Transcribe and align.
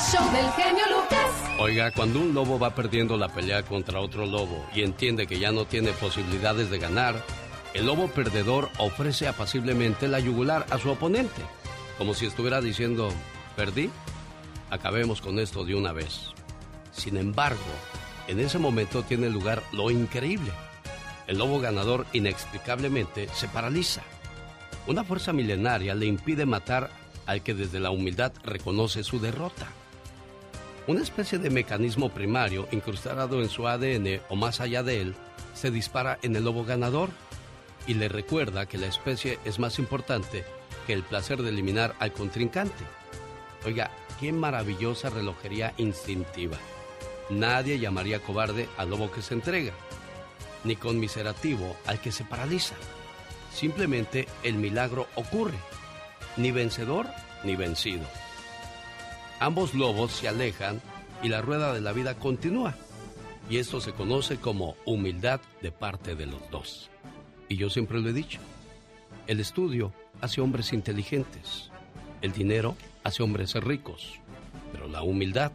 El 0.00 0.06
show 0.06 0.32
del 0.32 0.50
genio 0.52 0.84
Lucas. 0.86 1.58
Oiga, 1.58 1.90
cuando 1.90 2.20
un 2.20 2.32
lobo 2.32 2.58
va 2.58 2.74
perdiendo 2.74 3.18
la 3.18 3.28
pelea 3.28 3.64
contra 3.64 4.00
otro 4.00 4.24
lobo 4.24 4.64
y 4.74 4.80
entiende 4.80 5.26
que 5.26 5.38
ya 5.38 5.52
no 5.52 5.66
tiene 5.66 5.92
posibilidades 5.92 6.70
de 6.70 6.78
ganar, 6.78 7.22
el 7.74 7.84
lobo 7.84 8.08
perdedor 8.08 8.70
ofrece 8.78 9.28
apaciblemente 9.28 10.08
la 10.08 10.18
yugular 10.18 10.64
a 10.70 10.78
su 10.78 10.88
oponente, 10.88 11.42
como 11.98 12.14
si 12.14 12.24
estuviera 12.24 12.62
diciendo, 12.62 13.10
perdí, 13.56 13.90
acabemos 14.70 15.20
con 15.20 15.38
esto 15.38 15.66
de 15.66 15.74
una 15.74 15.92
vez. 15.92 16.30
Sin 16.92 17.18
embargo, 17.18 17.60
en 18.26 18.40
ese 18.40 18.58
momento 18.58 19.02
tiene 19.02 19.28
lugar 19.28 19.62
lo 19.70 19.90
increíble. 19.90 20.52
El 21.26 21.36
lobo 21.36 21.60
ganador 21.60 22.06
inexplicablemente 22.14 23.28
se 23.34 23.48
paraliza. 23.48 24.00
Una 24.86 25.04
fuerza 25.04 25.34
milenaria 25.34 25.94
le 25.94 26.06
impide 26.06 26.46
matar 26.46 26.88
al 27.26 27.42
que 27.42 27.52
desde 27.52 27.80
la 27.80 27.90
humildad 27.90 28.32
reconoce 28.44 29.04
su 29.04 29.20
derrota. 29.20 29.68
Una 30.86 31.02
especie 31.02 31.38
de 31.38 31.50
mecanismo 31.50 32.08
primario 32.08 32.66
incrustado 32.72 33.42
en 33.42 33.48
su 33.48 33.68
ADN 33.68 34.20
o 34.28 34.36
más 34.36 34.60
allá 34.60 34.82
de 34.82 35.02
él 35.02 35.14
se 35.54 35.70
dispara 35.70 36.18
en 36.22 36.34
el 36.34 36.44
lobo 36.44 36.64
ganador 36.64 37.10
y 37.86 37.94
le 37.94 38.08
recuerda 38.08 38.66
que 38.66 38.78
la 38.78 38.86
especie 38.86 39.38
es 39.44 39.58
más 39.58 39.78
importante 39.78 40.44
que 40.86 40.92
el 40.92 41.02
placer 41.02 41.42
de 41.42 41.50
eliminar 41.50 41.94
al 41.98 42.12
contrincante. 42.12 42.84
Oiga, 43.64 43.90
qué 44.18 44.32
maravillosa 44.32 45.10
relojería 45.10 45.74
instintiva. 45.76 46.56
Nadie 47.28 47.78
llamaría 47.78 48.20
cobarde 48.20 48.68
al 48.76 48.90
lobo 48.90 49.10
que 49.10 49.22
se 49.22 49.34
entrega, 49.34 49.72
ni 50.64 50.76
conmiserativo 50.76 51.76
al 51.86 52.00
que 52.00 52.10
se 52.10 52.24
paraliza. 52.24 52.74
Simplemente 53.52 54.26
el 54.42 54.54
milagro 54.54 55.06
ocurre, 55.14 55.58
ni 56.36 56.50
vencedor 56.50 57.06
ni 57.44 57.54
vencido. 57.54 58.06
Ambos 59.40 59.72
lobos 59.72 60.12
se 60.12 60.28
alejan 60.28 60.82
y 61.22 61.28
la 61.28 61.40
rueda 61.40 61.72
de 61.72 61.80
la 61.80 61.92
vida 61.92 62.14
continúa. 62.14 62.76
Y 63.48 63.56
esto 63.56 63.80
se 63.80 63.92
conoce 63.92 64.36
como 64.36 64.76
humildad 64.84 65.40
de 65.62 65.72
parte 65.72 66.14
de 66.14 66.26
los 66.26 66.50
dos. 66.50 66.90
Y 67.48 67.56
yo 67.56 67.70
siempre 67.70 68.00
lo 68.00 68.10
he 68.10 68.12
dicho, 68.12 68.38
el 69.26 69.40
estudio 69.40 69.92
hace 70.20 70.42
hombres 70.42 70.74
inteligentes, 70.74 71.70
el 72.20 72.32
dinero 72.32 72.76
hace 73.02 73.22
hombres 73.22 73.54
ricos, 73.54 74.20
pero 74.72 74.86
la 74.88 75.02
humildad 75.02 75.52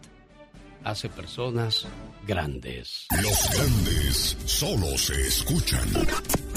hace 0.83 1.08
personas 1.08 1.86
grandes. 2.28 3.06
Los 3.22 3.50
grandes 3.52 4.38
solo 4.45 4.97
se 4.97 5.22
escuchan. 5.28 5.88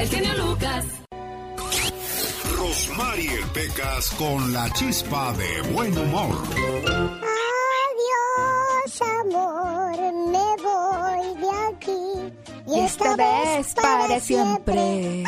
El 0.00 0.08
genio 0.08 0.32
Lucas. 0.34 0.84
Rosmarie 2.56 3.44
Pecas 3.52 4.08
con 4.16 4.50
la 4.50 4.72
chispa 4.72 5.34
de 5.34 5.60
buen 5.72 5.96
humor. 5.98 6.36
Adiós, 8.00 9.02
amor, 9.20 9.98
me 10.32 10.56
voy 10.62 11.34
de 11.42 11.50
aquí. 11.68 12.32
Y 12.66 12.80
esta 12.80 13.14
vez 13.14 13.74
para 13.74 14.18
siempre. 14.20 15.22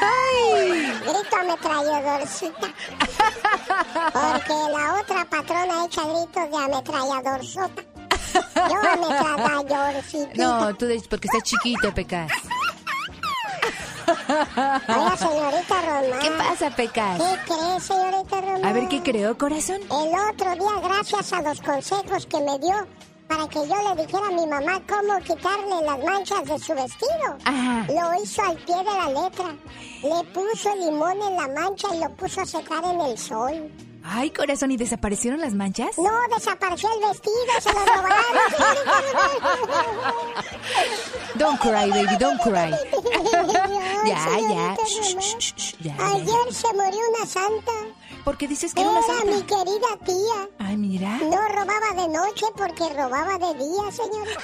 ¡Ay! 0.00 0.92
Grito 1.00 1.36
ametralladorcita. 1.40 2.68
Porque 4.12 4.54
la 4.70 5.00
otra 5.00 5.24
patrona 5.28 5.84
echa 5.86 6.02
gritos 6.04 6.48
de 6.48 6.56
ametralladorzota. 6.56 7.82
Yo 8.54 8.78
ametralladorcita. 8.92 10.30
No, 10.36 10.76
tú 10.76 10.86
dices 10.86 11.08
porque 11.08 11.26
estás 11.26 11.42
chiquito, 11.42 11.92
Pecas. 11.92 12.30
Oiga, 14.88 15.16
señorita 15.16 15.80
Román. 15.82 16.20
¿Qué 16.20 16.30
pasa, 16.30 16.70
Pecas? 16.70 17.18
¿Qué 17.18 17.52
cree, 17.52 17.80
señorita 17.80 18.40
Román? 18.40 18.64
A 18.64 18.72
ver, 18.72 18.88
¿qué 18.88 19.02
creo, 19.02 19.36
corazón? 19.38 19.80
El 19.90 20.12
otro 20.30 20.54
día, 20.54 20.80
gracias 20.82 21.32
a 21.32 21.42
los 21.42 21.60
consejos 21.60 22.26
que 22.26 22.40
me 22.40 22.58
dio 22.58 22.86
para 23.28 23.46
que 23.46 23.60
yo 23.60 23.74
le 23.94 24.02
dijera 24.02 24.26
a 24.26 24.30
mi 24.32 24.46
mamá 24.46 24.82
cómo 24.88 25.16
quitarle 25.20 25.86
las 25.86 26.04
manchas 26.04 26.44
de 26.46 26.58
su 26.58 26.74
vestido, 26.74 27.36
Ajá. 27.44 27.86
lo 27.88 28.22
hizo 28.22 28.42
al 28.42 28.56
pie 28.56 28.76
de 28.76 28.84
la 28.84 29.22
letra. 29.22 29.54
Le 30.02 30.24
puso 30.32 30.74
limón 30.74 31.16
en 31.22 31.36
la 31.36 31.48
mancha 31.48 31.94
y 31.94 32.00
lo 32.00 32.10
puso 32.16 32.40
a 32.40 32.46
secar 32.46 32.82
en 32.84 33.00
el 33.00 33.16
sol. 33.16 33.70
Ay, 34.02 34.30
corazón, 34.30 34.70
¿y 34.70 34.76
desaparecieron 34.76 35.40
las 35.40 35.52
manchas? 35.54 35.96
No, 35.98 36.10
desapareció 36.34 36.88
el 36.94 37.08
vestido, 37.08 37.34
se 37.60 37.72
lo 37.72 37.84
robaron. 37.84 38.16
Don't 41.36 41.60
cry, 41.60 41.90
baby, 41.90 42.16
don't 42.18 42.40
cry. 42.42 42.70
Ya, 44.06 44.26
ya. 44.50 44.76
Shh, 44.86 45.16
shh, 45.18 45.38
shh, 45.38 45.74
ya, 45.80 45.96
ya, 45.96 46.06
Ayer 46.08 46.52
se 46.52 46.72
murió 46.72 47.00
una 47.16 47.26
santa. 47.26 47.72
ya. 47.72 48.24
¿Por 48.24 48.36
qué 48.36 48.46
dices 48.48 48.74
que 48.74 48.80
era 48.82 48.90
una 48.90 49.00
Era 49.00 49.24
mi 49.24 49.32
santa? 49.38 49.46
querida 49.56 49.96
tía. 50.04 50.48
Ay, 50.58 50.76
mira. 50.76 51.18
No 51.18 51.48
robaba 51.48 51.92
de 52.02 52.08
noche 52.08 52.46
porque 52.56 52.88
robaba 52.94 53.38
de 53.38 53.54
día, 53.54 53.92
señorita. 53.92 54.40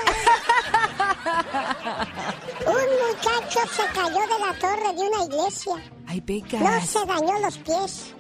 Un 2.67 3.09
muchacho 3.09 3.61
se 3.75 3.85
cayó 3.95 4.21
de 4.21 4.39
la 4.39 4.59
torre 4.61 4.93
de 4.95 5.09
una 5.09 5.25
iglesia. 5.25 5.75
Ay, 6.07 6.21
No 6.21 6.27
Pecas. 6.27 6.89
se 6.89 7.05
dañó 7.05 7.39
los 7.41 7.59
pies 7.59 8.15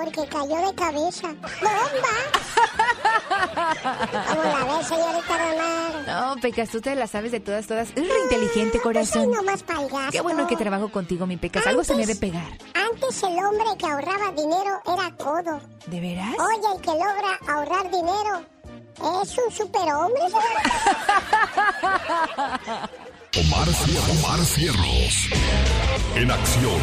porque 0.00 0.26
cayó 0.28 0.56
de 0.56 0.74
cabeza. 0.74 1.28
¡Bomba! 1.60 2.14
¿Cómo 4.28 4.42
la 4.42 4.64
ves, 4.78 4.86
señorita 4.86 5.38
Román? 5.38 6.06
No, 6.06 6.36
Pecas, 6.40 6.70
tú 6.70 6.80
te 6.80 6.94
la 6.94 7.06
sabes 7.06 7.32
de 7.32 7.40
todas, 7.40 7.66
todas. 7.66 7.88
Es 7.90 7.94
re 7.96 8.20
inteligente, 8.24 8.78
Pues 8.82 9.08
soy 9.08 9.22
corazón. 9.24 9.30
nomás 9.30 9.62
palgazo. 9.62 10.10
Qué 10.12 10.20
bueno 10.20 10.46
que 10.46 10.56
trabajo 10.56 10.90
contigo, 10.90 11.26
mi 11.26 11.36
Pecas. 11.36 11.66
Algo 11.66 11.84
se 11.84 11.94
me 11.94 12.06
debe 12.06 12.18
pegar. 12.18 12.46
Antes 12.74 13.22
el 13.22 13.38
hombre 13.44 13.64
que 13.78 13.86
ahorraba 13.86 14.30
dinero 14.32 14.80
era 14.86 15.10
codo. 15.16 15.60
¿De 15.86 16.00
veras? 16.00 16.34
Oye, 16.38 16.74
el 16.76 16.80
que 16.80 16.90
logra 16.90 17.38
ahorrar 17.48 17.90
dinero 17.90 18.42
es 19.22 19.38
un 19.38 19.52
superhombre. 19.52 20.22
Omar, 23.34 23.66
Omar 24.10 24.40
Cierros. 24.44 25.28
En 26.14 26.30
acción. 26.30 26.80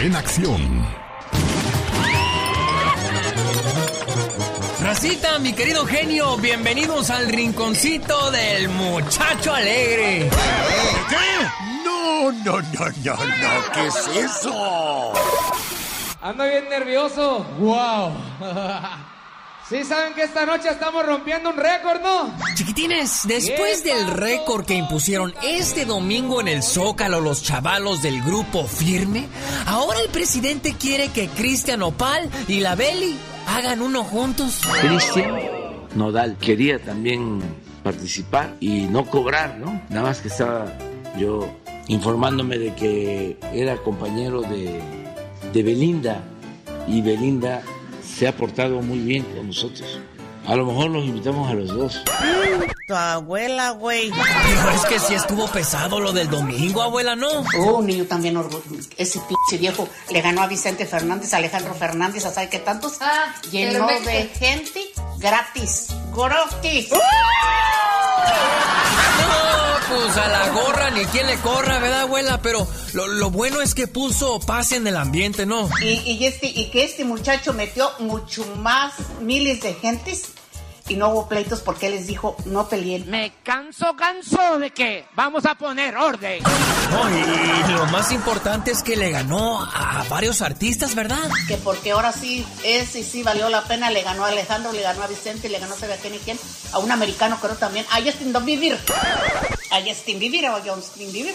En 0.00 0.16
acción. 0.16 0.86
Racita, 4.82 5.38
mi 5.38 5.52
querido 5.52 5.86
genio, 5.86 6.36
bienvenidos 6.38 7.08
al 7.10 7.28
rinconcito 7.28 8.32
del 8.32 8.68
muchacho 8.68 9.54
alegre. 9.54 10.28
¿Qué? 11.08 11.84
No, 11.84 12.32
no, 12.32 12.60
no, 12.60 12.88
no, 13.04 13.14
no. 13.14 13.72
¿Qué 13.72 13.86
es 13.86 14.24
eso? 14.24 15.12
Ando 16.20 16.44
bien 16.44 16.68
nervioso. 16.68 17.46
Wow. 17.58 18.12
Sí 19.68 19.84
saben 19.84 20.12
que 20.12 20.24
esta 20.24 20.44
noche 20.44 20.68
estamos 20.68 21.06
rompiendo 21.06 21.48
un 21.48 21.56
récord, 21.56 22.02
¿no? 22.02 22.34
Chiquitines, 22.54 23.20
después 23.24 23.80
¿Qué 23.80 23.94
del 23.94 24.08
récord 24.08 24.66
que 24.66 24.74
impusieron 24.74 25.32
este 25.42 25.86
domingo 25.86 26.42
en 26.42 26.48
el 26.48 26.62
Zócalo 26.62 27.22
los 27.22 27.42
chavalos 27.42 28.02
del 28.02 28.20
grupo 28.22 28.66
Firme, 28.66 29.28
ahora 29.64 30.00
el 30.00 30.10
presidente 30.10 30.74
quiere 30.74 31.08
que 31.08 31.28
Cristian 31.28 31.82
Opal 31.82 32.28
y 32.48 32.60
la 32.60 32.74
Beli 32.74 33.16
hagan 33.46 33.82
uno 33.82 34.04
juntos. 34.04 34.60
Cristian 34.80 35.34
Nodal 35.94 36.36
quería 36.38 36.78
también 36.78 37.40
participar 37.82 38.56
y 38.60 38.82
no 38.82 39.04
cobrar, 39.06 39.58
¿no? 39.58 39.82
Nada 39.88 40.02
más 40.02 40.20
que 40.20 40.28
estaba 40.28 40.72
yo 41.18 41.48
informándome 41.88 42.58
de 42.58 42.74
que 42.74 43.36
era 43.52 43.76
compañero 43.76 44.42
de, 44.42 44.80
de 45.52 45.62
Belinda 45.62 46.22
y 46.86 47.02
Belinda 47.02 47.62
se 48.02 48.28
ha 48.28 48.36
portado 48.36 48.80
muy 48.82 48.98
bien 48.98 49.24
con 49.24 49.48
nosotros. 49.48 50.00
A 50.46 50.56
lo 50.56 50.66
mejor 50.66 50.90
los 50.90 51.04
invitamos 51.04 51.48
a 51.50 51.54
los 51.54 51.68
dos. 51.68 52.02
Tu 52.88 52.94
abuela, 52.94 53.70
güey. 53.70 54.10
Pero 54.10 54.70
es 54.70 54.84
que 54.86 54.98
sí 54.98 55.14
estuvo 55.14 55.46
pesado 55.48 56.00
lo 56.00 56.12
del 56.12 56.28
domingo, 56.28 56.82
abuela, 56.82 57.14
¿no? 57.14 57.28
Oh, 57.58 57.78
un 57.78 57.86
niño 57.86 58.04
también 58.06 58.36
orgulloso. 58.36 58.88
Ese 58.96 59.20
pinche 59.20 59.58
viejo 59.58 59.88
le 60.10 60.20
ganó 60.20 60.42
a 60.42 60.48
Vicente 60.48 60.84
Fernández, 60.84 61.32
a 61.32 61.36
Alejandro 61.36 61.74
Fernández, 61.74 62.26
a 62.26 62.32
sabe 62.32 62.48
qué 62.48 62.58
tantos. 62.58 62.98
Ah, 63.00 63.34
Llenó 63.50 63.86
de 63.86 64.28
gente 64.38 64.80
gratis. 65.18 65.88
Gratis. 66.14 66.90
No, 66.90 66.98
pues 69.94 70.16
a 70.16 70.28
la 70.28 70.48
gorra 70.50 70.90
ni 70.90 71.04
quien 71.06 71.26
le 71.26 71.36
corra, 71.36 71.78
¿verdad, 71.78 72.02
abuela? 72.02 72.40
Pero 72.42 72.66
lo, 72.92 73.06
lo 73.06 73.30
bueno 73.30 73.60
es 73.60 73.74
que 73.74 73.86
puso 73.86 74.40
paz 74.40 74.72
en 74.72 74.86
el 74.86 74.96
ambiente, 74.96 75.46
¿no? 75.46 75.68
Y, 75.82 75.88
y 76.12 76.24
este, 76.24 76.46
y 76.46 76.70
que 76.70 76.84
este 76.84 77.04
muchacho 77.04 77.52
metió 77.52 77.90
mucho 77.98 78.44
más 78.56 78.94
miles 79.20 79.60
de 79.62 79.74
gentes. 79.74 80.32
Y 80.92 80.96
no 80.96 81.08
hubo 81.08 81.28
pleitos 81.28 81.60
porque 81.60 81.86
él 81.86 81.92
les 81.92 82.06
dijo, 82.06 82.36
no 82.44 82.68
peleen. 82.68 83.10
Me 83.10 83.32
canso, 83.42 83.96
canso 83.96 84.58
de 84.58 84.70
que 84.70 85.06
vamos 85.14 85.46
a 85.46 85.54
poner 85.54 85.96
orden. 85.96 86.42
No, 86.90 87.10
y, 87.10 87.72
lo 87.72 87.86
más 87.86 88.12
importante 88.12 88.70
es 88.70 88.82
que 88.82 88.96
le 88.96 89.10
ganó 89.10 89.62
a 89.62 90.04
varios 90.10 90.42
artistas, 90.42 90.94
¿verdad? 90.94 91.30
Que 91.48 91.56
porque 91.56 91.92
ahora 91.92 92.12
sí 92.12 92.46
es 92.62 92.94
y 92.94 93.02
sí 93.02 93.22
valió 93.22 93.48
la 93.48 93.64
pena, 93.64 93.90
le 93.90 94.02
ganó 94.02 94.26
a 94.26 94.28
Alejandro, 94.28 94.72
le 94.72 94.82
ganó 94.82 95.02
a 95.02 95.06
Vicente, 95.06 95.48
le 95.48 95.58
ganó 95.58 95.74
a 95.74 95.78
sabe 95.78 95.94
a 95.94 95.96
quién 95.96 96.14
y 96.14 96.18
quién, 96.18 96.38
a 96.72 96.78
un 96.78 96.92
americano 96.92 97.38
creo 97.40 97.54
también, 97.54 97.86
a 97.90 98.02
Justin 98.02 98.34
Bieber, 98.44 98.78
a 99.70 99.80
Justin 99.80 100.18
Bieber 100.18 100.50
o 100.50 100.56
a 100.56 100.60
Justin 100.60 101.10
Bieber. 101.10 101.34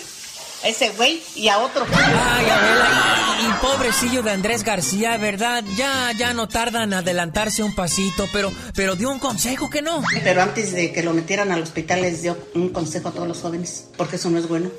A 0.63 0.67
ese 0.69 0.89
güey 0.89 1.21
y 1.35 1.49
a 1.49 1.59
otro. 1.59 1.85
Ay, 1.93 2.45
Adela, 2.49 3.37
y, 3.41 3.45
y 3.45 3.53
pobrecillo 3.61 4.23
de 4.23 4.31
Andrés 4.31 4.63
García, 4.63 5.17
¿verdad? 5.17 5.63
Ya, 5.75 6.11
ya 6.17 6.33
no 6.33 6.47
tardan 6.47 6.83
en 6.83 6.93
adelantarse 6.95 7.61
un 7.63 7.75
pasito, 7.75 8.27
pero, 8.33 8.51
pero 8.73 8.95
dio 8.95 9.09
un 9.11 9.19
consejo 9.19 9.69
que 9.69 9.81
no. 9.81 10.01
Pero 10.23 10.41
antes 10.41 10.73
de 10.73 10.91
que 10.91 11.03
lo 11.03 11.13
metieran 11.13 11.51
al 11.51 11.61
hospital 11.61 12.01
les 12.01 12.23
dio 12.23 12.37
un 12.55 12.69
consejo 12.69 13.09
a 13.09 13.11
todos 13.11 13.27
los 13.27 13.39
jóvenes, 13.39 13.85
porque 13.97 14.15
eso 14.15 14.29
no 14.29 14.39
es 14.39 14.47
bueno. 14.47 14.71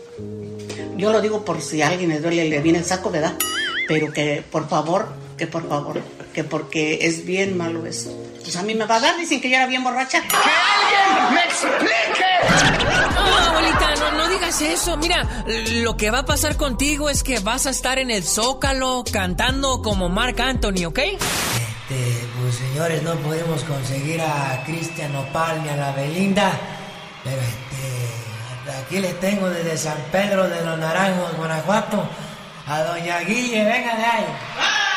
Yo 0.97 1.13
lo 1.13 1.21
digo 1.21 1.45
por 1.45 1.63
si 1.63 1.81
a 1.81 1.89
alguien 1.89 2.11
le 2.11 2.19
duele, 2.19 2.49
le 2.49 2.61
viene 2.61 2.81
el 2.81 2.85
saco, 2.85 3.11
¿verdad? 3.11 3.35
Pero 3.87 4.13
que 4.13 4.43
por 4.51 4.69
favor, 4.69 5.07
que 5.37 5.47
por 5.47 5.69
favor, 5.69 6.03
que 6.35 6.43
porque 6.43 7.07
es 7.07 7.25
bien 7.25 7.57
malo 7.57 7.87
eso. 7.87 8.11
Pues 8.49 8.57
a 8.57 8.63
mí 8.63 8.75
me 8.75 8.87
va 8.87 8.97
a 8.97 9.01
dar, 9.01 9.19
dicen 9.19 9.43
que 9.43 9.51
yo 9.51 9.57
era 9.57 9.67
bien 9.67 9.85
borracha. 9.85 10.23
¡Que 10.23 10.35
alguien 10.35 11.35
me 11.35 11.45
explique! 11.45 12.25
No, 13.15 13.37
abuelita, 13.37 13.95
no, 13.97 14.13
no 14.13 14.27
digas 14.31 14.63
eso. 14.63 14.97
Mira, 14.97 15.45
lo 15.83 15.99
que 15.99 16.11
va 16.11 16.21
a 16.21 16.25
pasar 16.25 16.57
contigo 16.57 17.11
es 17.11 17.23
que 17.23 17.41
vas 17.41 17.67
a 17.67 17.71
estar 17.71 17.99
en 17.99 18.11
el 18.11 18.25
Zócalo 18.25 19.05
cantando 19.13 19.83
como 19.83 20.09
Marc 20.09 20.41
Anthony, 20.41 20.87
¿ok? 20.87 20.99
Este, 20.99 22.27
pues 22.41 22.55
señores, 22.55 23.03
no 23.03 23.17
podemos 23.17 23.63
conseguir 23.65 24.23
a 24.23 24.63
Cristian 24.65 25.15
Opal 25.15 25.63
ni 25.63 25.69
a 25.69 25.77
la 25.77 25.93
Belinda, 25.93 26.51
pero 27.25 27.43
este, 27.43 28.09
hasta 28.51 28.79
aquí 28.79 29.01
les 29.01 29.21
tengo 29.21 29.51
desde 29.51 29.77
San 29.77 29.99
Pedro 30.11 30.49
de 30.49 30.65
los 30.65 30.79
Naranjos, 30.79 31.37
Guanajuato, 31.37 32.09
a 32.67 32.81
Doña 32.81 33.21
Guille, 33.21 33.63
venga 33.63 33.95
de 33.95 34.05
ahí. 34.07 34.25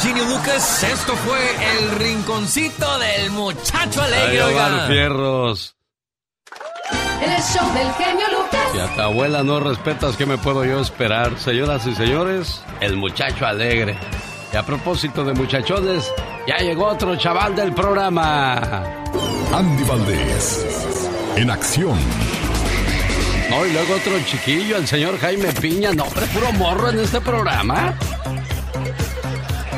Genio 0.00 0.24
Lucas, 0.24 0.82
esto 0.82 1.14
fue 1.16 1.38
el 1.78 1.90
rinconcito 1.98 2.98
del 2.98 3.30
muchacho 3.30 4.02
alegre. 4.02 4.30
Ay, 4.30 4.38
oiga. 4.38 4.66
Omar 4.66 4.88
Fierros. 4.88 5.76
El 7.22 7.42
show 7.42 7.72
del 7.72 7.92
genio 7.94 8.26
Lucas. 8.30 8.60
Si 8.72 8.78
a 8.78 8.94
tu 8.94 9.00
abuela 9.00 9.42
no 9.42 9.60
respetas, 9.60 10.16
¿qué 10.16 10.26
me 10.26 10.36
puedo 10.36 10.64
yo 10.64 10.80
esperar? 10.80 11.38
Señoras 11.38 11.86
y 11.86 11.94
señores, 11.94 12.62
el 12.80 12.96
muchacho 12.96 13.46
alegre. 13.46 13.96
Y 14.52 14.56
a 14.56 14.64
propósito 14.64 15.24
de 15.24 15.32
muchachones, 15.32 16.12
ya 16.46 16.58
llegó 16.58 16.86
otro 16.86 17.16
chaval 17.16 17.56
del 17.56 17.72
programa. 17.72 18.82
Andy 19.54 19.84
Valdés, 19.84 20.66
en 21.36 21.50
acción. 21.50 21.98
No, 23.50 23.64
y 23.64 23.72
luego 23.72 23.94
otro 23.94 24.12
chiquillo, 24.26 24.76
el 24.76 24.86
señor 24.86 25.18
Jaime 25.18 25.52
Piña. 25.52 25.92
No, 25.92 26.04
hombre, 26.04 26.26
puro 26.26 26.52
morro 26.52 26.90
en 26.90 26.98
este 26.98 27.20
programa. 27.20 27.94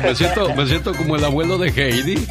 Me 0.03 0.15
siento, 0.15 0.55
me 0.55 0.65
siento 0.67 0.93
como 0.93 1.15
el 1.15 1.25
abuelo 1.25 1.57
de 1.57 1.69
Heidi. 1.69 2.25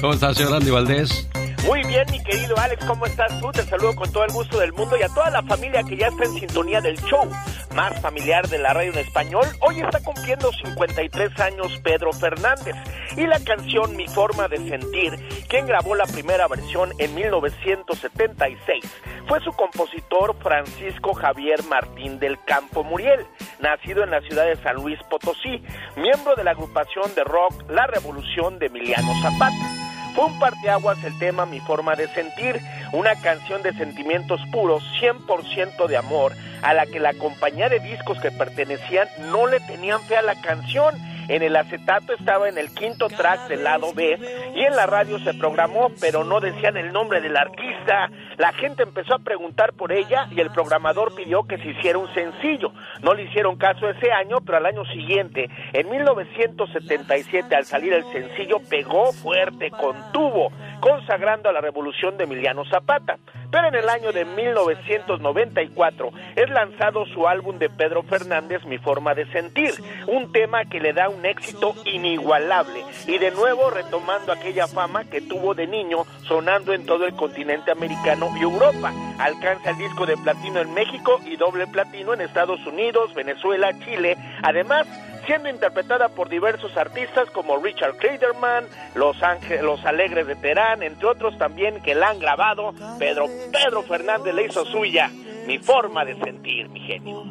¿Cómo 0.00 0.14
está, 0.14 0.34
señor 0.34 0.54
Andy 0.54 0.70
Valdés? 0.70 1.26
Muy 1.66 1.82
bien, 1.82 2.06
mi 2.12 2.22
querido 2.22 2.56
Alex, 2.58 2.84
¿cómo 2.84 3.06
estás 3.06 3.40
tú? 3.40 3.50
Te 3.50 3.64
saludo 3.64 3.96
con 3.96 4.12
todo 4.12 4.24
el 4.24 4.30
gusto 4.30 4.60
del 4.60 4.72
mundo 4.72 4.96
y 4.96 5.02
a 5.02 5.08
toda 5.08 5.30
la 5.30 5.42
familia 5.42 5.82
que 5.82 5.96
ya 5.96 6.06
está 6.06 6.24
en 6.24 6.34
sintonía 6.34 6.80
del 6.80 6.96
show 7.02 7.28
más 7.74 8.00
familiar 8.00 8.46
de 8.48 8.58
la 8.58 8.72
radio 8.72 8.92
en 8.92 8.98
español. 8.98 9.44
Hoy 9.60 9.80
está 9.80 10.00
cumpliendo 10.00 10.52
53 10.52 11.40
años 11.40 11.78
Pedro 11.82 12.12
Fernández 12.12 12.76
y 13.16 13.26
la 13.26 13.40
canción 13.40 13.96
Mi 13.96 14.06
Forma 14.06 14.46
de 14.46 14.58
Sentir, 14.58 15.18
quien 15.48 15.66
grabó 15.66 15.96
la 15.96 16.06
primera 16.06 16.46
versión 16.46 16.92
en 16.98 17.14
1976, 17.16 18.84
fue 19.26 19.40
su 19.40 19.50
compositor 19.52 20.36
Francisco 20.40 21.14
Javier 21.14 21.64
Martín 21.64 22.20
del 22.20 22.38
Campo 22.44 22.84
Muriel, 22.84 23.26
nacido 23.58 24.04
en 24.04 24.10
la 24.12 24.20
ciudad 24.20 24.46
de 24.46 24.56
San 24.62 24.76
Luis 24.76 24.98
Potosí, 25.10 25.62
miembro 25.96 26.36
de 26.36 26.44
la 26.44 26.52
agrupación 26.52 27.12
de 27.16 27.24
rock 27.24 27.68
La 27.68 27.88
Revolución 27.88 28.58
de 28.60 28.66
Emiliano 28.66 29.12
Zapata. 29.20 29.85
Fue 30.16 30.24
un 30.24 30.38
parteaguas 30.38 30.96
el 31.04 31.16
tema 31.18 31.44
Mi 31.44 31.60
Forma 31.60 31.94
de 31.94 32.08
Sentir, 32.08 32.58
una 32.92 33.14
canción 33.16 33.60
de 33.60 33.74
sentimientos 33.74 34.40
puros, 34.50 34.82
100% 34.98 35.86
de 35.86 35.96
amor, 35.98 36.32
a 36.62 36.72
la 36.72 36.86
que 36.86 36.98
la 36.98 37.12
compañía 37.12 37.68
de 37.68 37.80
discos 37.80 38.18
que 38.20 38.30
pertenecían 38.30 39.08
no 39.30 39.46
le 39.46 39.60
tenían 39.60 40.00
fe 40.04 40.16
a 40.16 40.22
la 40.22 40.34
canción. 40.40 40.94
En 41.28 41.42
el 41.42 41.56
acetato 41.56 42.12
estaba 42.12 42.48
en 42.48 42.56
el 42.56 42.72
quinto 42.72 43.08
track 43.08 43.48
del 43.48 43.64
lado 43.64 43.92
B 43.92 44.18
y 44.54 44.62
en 44.62 44.76
la 44.76 44.86
radio 44.86 45.18
se 45.18 45.34
programó, 45.34 45.90
pero 46.00 46.22
no 46.22 46.40
decían 46.40 46.76
el 46.76 46.92
nombre 46.92 47.20
del 47.20 47.36
artista. 47.36 48.10
La 48.36 48.52
gente 48.52 48.84
empezó 48.84 49.14
a 49.14 49.18
preguntar 49.18 49.72
por 49.72 49.92
ella 49.92 50.28
y 50.30 50.40
el 50.40 50.50
programador 50.50 51.14
pidió 51.14 51.42
que 51.42 51.58
se 51.58 51.68
hiciera 51.68 51.98
un 51.98 52.12
sencillo. 52.14 52.72
No 53.02 53.14
le 53.14 53.24
hicieron 53.24 53.56
caso 53.56 53.88
ese 53.88 54.12
año, 54.12 54.38
pero 54.44 54.58
al 54.58 54.66
año 54.66 54.84
siguiente, 54.86 55.50
en 55.72 55.90
1977, 55.90 57.56
al 57.56 57.64
salir 57.64 57.92
el 57.92 58.04
sencillo, 58.12 58.60
pegó 58.68 59.12
fuerte, 59.12 59.70
contuvo, 59.70 60.52
consagrando 60.80 61.48
a 61.48 61.52
la 61.52 61.60
revolución 61.60 62.16
de 62.16 62.24
Emiliano 62.24 62.64
Zapata. 62.66 63.18
En 63.64 63.74
el 63.74 63.88
año 63.88 64.12
de 64.12 64.26
1994 64.26 66.10
es 66.36 66.50
lanzado 66.50 67.06
su 67.06 67.26
álbum 67.26 67.58
de 67.58 67.70
Pedro 67.70 68.02
Fernández, 68.02 68.64
Mi 68.66 68.76
Forma 68.76 69.14
de 69.14 69.26
Sentir, 69.32 69.72
un 70.06 70.30
tema 70.30 70.66
que 70.66 70.78
le 70.78 70.92
da 70.92 71.08
un 71.08 71.24
éxito 71.24 71.74
inigualable 71.86 72.84
y 73.06 73.16
de 73.18 73.30
nuevo 73.30 73.70
retomando 73.70 74.30
aquella 74.30 74.68
fama 74.68 75.04
que 75.04 75.22
tuvo 75.22 75.54
de 75.54 75.66
niño 75.66 76.04
sonando 76.28 76.74
en 76.74 76.84
todo 76.84 77.06
el 77.06 77.16
continente 77.16 77.70
americano 77.72 78.30
y 78.38 78.42
Europa. 78.42 78.92
Alcanza 79.18 79.70
el 79.70 79.78
disco 79.78 80.04
de 80.04 80.18
platino 80.18 80.60
en 80.60 80.74
México 80.74 81.18
y 81.24 81.36
doble 81.36 81.66
platino 81.66 82.12
en 82.12 82.20
Estados 82.20 82.64
Unidos, 82.66 83.14
Venezuela, 83.14 83.72
Chile, 83.80 84.16
además 84.42 84.86
siendo 85.26 85.48
interpretada 85.48 86.08
por 86.08 86.28
diversos 86.28 86.76
artistas 86.76 87.28
como 87.30 87.58
Richard 87.58 87.96
Clayderman, 87.96 88.64
Los 88.94 89.22
Ángeles, 89.22 89.62
Los 89.62 89.84
Alegres 89.84 90.26
de 90.26 90.36
Terán, 90.36 90.82
entre 90.82 91.06
otros 91.06 91.36
también 91.38 91.82
que 91.82 91.94
la 91.94 92.10
han 92.10 92.18
grabado. 92.18 92.72
Pedro, 92.98 93.26
Pedro 93.52 93.82
Fernández 93.82 94.34
le 94.34 94.46
hizo 94.46 94.64
suya, 94.64 95.10
mi 95.46 95.58
forma 95.58 96.04
de 96.04 96.16
sentir, 96.16 96.68
mi 96.68 96.80
genio. 96.80 97.24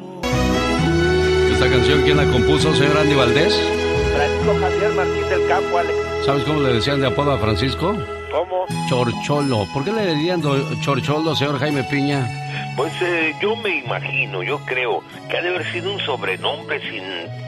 ¿Esta 1.52 1.70
canción 1.70 2.02
quién 2.02 2.18
la 2.18 2.24
compuso, 2.30 2.74
señor 2.74 2.98
Andy 2.98 3.14
Valdés? 3.14 3.95
Francisco 4.16 4.54
Javier 4.58 4.92
Martín 4.94 5.28
del 5.28 5.46
Campo, 5.46 5.78
Alex. 5.78 5.94
¿Sabes 6.24 6.44
cómo 6.44 6.60
le 6.62 6.72
decían 6.72 7.00
de 7.00 7.06
apodo 7.06 7.32
a 7.32 7.38
Francisco? 7.38 7.94
¿Cómo? 8.32 8.66
Chorcholo. 8.88 9.66
¿Por 9.74 9.84
qué 9.84 9.92
le 9.92 10.06
decían 10.06 10.42
Chorcholo, 10.80 11.34
señor 11.34 11.58
Jaime 11.58 11.84
Piña? 11.84 12.26
Pues 12.76 12.92
eh, 13.02 13.34
yo 13.40 13.56
me 13.56 13.78
imagino, 13.78 14.42
yo 14.42 14.58
creo 14.64 15.02
que 15.28 15.36
ha 15.36 15.42
de 15.42 15.50
haber 15.50 15.70
sido 15.72 15.92
un 15.92 16.00
sobrenombre 16.00 16.80
sin 16.80 17.02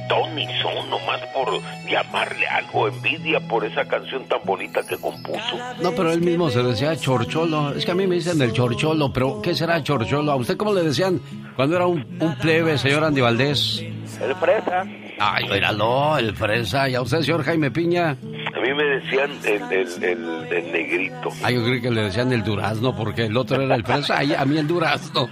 ton 0.08 0.34
ni 0.34 0.46
son, 0.60 0.88
nomás 0.88 1.20
por 1.34 1.60
llamarle 1.86 2.46
algo, 2.46 2.88
envidia 2.88 3.40
por 3.40 3.64
esa 3.64 3.86
canción 3.86 4.24
tan 4.24 4.40
bonita 4.44 4.82
que 4.86 4.96
compuso. 4.96 5.58
No, 5.82 5.92
pero 5.92 6.12
él 6.12 6.20
mismo 6.20 6.50
se 6.50 6.62
decía 6.62 6.96
Chorcholo. 6.96 7.74
Es 7.74 7.84
que 7.84 7.92
a 7.92 7.94
mí 7.94 8.06
me 8.06 8.16
dicen 8.16 8.40
el 8.42 8.52
Chorcholo, 8.52 9.12
pero 9.12 9.40
¿qué 9.42 9.54
será 9.54 9.82
Chorcholo? 9.82 10.32
¿A 10.32 10.36
usted 10.36 10.56
cómo 10.56 10.74
le 10.74 10.82
decían 10.82 11.20
cuando 11.56 11.76
era 11.76 11.86
un, 11.86 12.06
un 12.20 12.34
plebe, 12.36 12.76
señor 12.76 13.04
Andy 13.04 13.20
Valdés? 13.22 13.82
El 14.20 14.34
Fresa. 14.36 14.84
Ay, 15.18 15.48
míralo, 15.48 16.18
el 16.18 16.34
fresa. 16.36 16.88
¿Y 16.88 16.94
a 16.94 17.00
usted, 17.02 17.20
señor 17.20 17.42
Jaime 17.44 17.70
Piña? 17.70 18.10
A 18.10 18.60
mí 18.60 18.74
me 18.74 18.84
decían 18.84 19.30
el, 19.44 19.62
el, 19.72 20.04
el, 20.04 20.52
el 20.52 20.72
negrito. 20.72 21.28
Ah, 21.42 21.50
yo 21.50 21.64
creí 21.64 21.80
que 21.80 21.90
le 21.90 22.02
decían 22.02 22.32
el 22.32 22.42
durazno, 22.42 22.94
porque 22.96 23.26
el 23.26 23.36
otro 23.36 23.60
era 23.60 23.74
el 23.74 23.84
fresa. 23.84 24.18
Ay, 24.18 24.34
a 24.34 24.44
mí 24.44 24.58
el 24.58 24.66
durazno. 24.66 25.28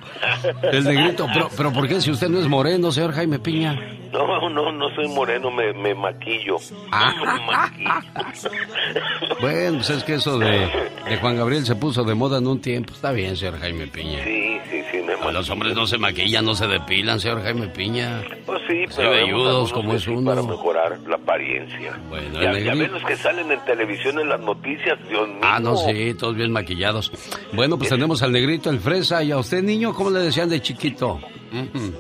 El 0.62 0.84
negrito. 0.84 1.26
Pero, 1.32 1.48
pero 1.56 1.72
¿por 1.72 1.88
qué 1.88 2.00
si 2.00 2.10
usted 2.10 2.28
no 2.28 2.38
es 2.38 2.48
moreno, 2.48 2.90
señor 2.92 3.12
Jaime 3.12 3.38
Piña? 3.38 3.78
No, 4.12 4.48
no, 4.48 4.72
no 4.72 4.94
soy 4.94 5.08
moreno, 5.08 5.50
me, 5.50 5.72
me 5.72 5.94
maquillo. 5.94 6.56
Ah. 6.90 7.12
Me 7.22 7.46
maquillo. 7.46 8.50
Bueno, 9.40 9.76
pues 9.78 9.90
es 9.90 10.04
que 10.04 10.14
eso 10.14 10.38
de, 10.38 10.70
de 11.08 11.16
Juan 11.20 11.36
Gabriel 11.36 11.64
se 11.66 11.74
puso 11.74 12.04
de 12.04 12.14
moda 12.14 12.38
en 12.38 12.46
un 12.46 12.60
tiempo. 12.60 12.92
Está 12.94 13.12
bien, 13.12 13.36
señor 13.36 13.58
Jaime 13.58 13.86
Piña. 13.88 14.24
Sí, 14.24 14.45
Pues 15.26 15.34
los 15.34 15.50
hombres 15.50 15.74
no 15.74 15.88
se 15.88 15.98
maquillan, 15.98 16.44
no 16.44 16.54
se 16.54 16.68
depilan, 16.68 17.18
señor 17.18 17.42
Jaime 17.42 17.66
Piña. 17.66 18.22
Pues 18.46 18.62
sí, 18.68 18.84
Sí, 18.88 18.94
pero 18.96 19.10
velludos 19.10 19.72
como 19.72 19.92
es 19.94 20.06
uno. 20.06 20.30
Para 20.30 20.42
mejorar 20.44 21.00
la 21.00 21.16
apariencia. 21.16 21.98
Bueno, 22.08 22.40
ya, 22.40 22.52
el 22.52 22.64
ya 22.64 22.74
ven 22.76 22.92
los 22.92 23.02
que 23.02 23.16
salen 23.16 23.50
en 23.50 23.58
televisión 23.64 24.20
en 24.20 24.28
las 24.28 24.38
noticias, 24.38 24.96
Dios 25.08 25.26
mío. 25.26 25.38
Ah, 25.42 25.58
no, 25.58 25.76
sí, 25.76 26.14
todos 26.14 26.36
bien 26.36 26.52
maquillados. 26.52 27.10
Bueno, 27.52 27.76
pues 27.76 27.90
tenemos 27.90 28.22
al 28.22 28.30
negrito, 28.30 28.70
el 28.70 28.78
fresa. 28.78 29.20
¿Y 29.24 29.32
a 29.32 29.38
usted, 29.38 29.64
niño, 29.64 29.92
cómo 29.94 30.10
le 30.10 30.20
decían 30.20 30.48
de 30.48 30.62
chiquito? 30.62 31.14
Ujú. 31.52 31.94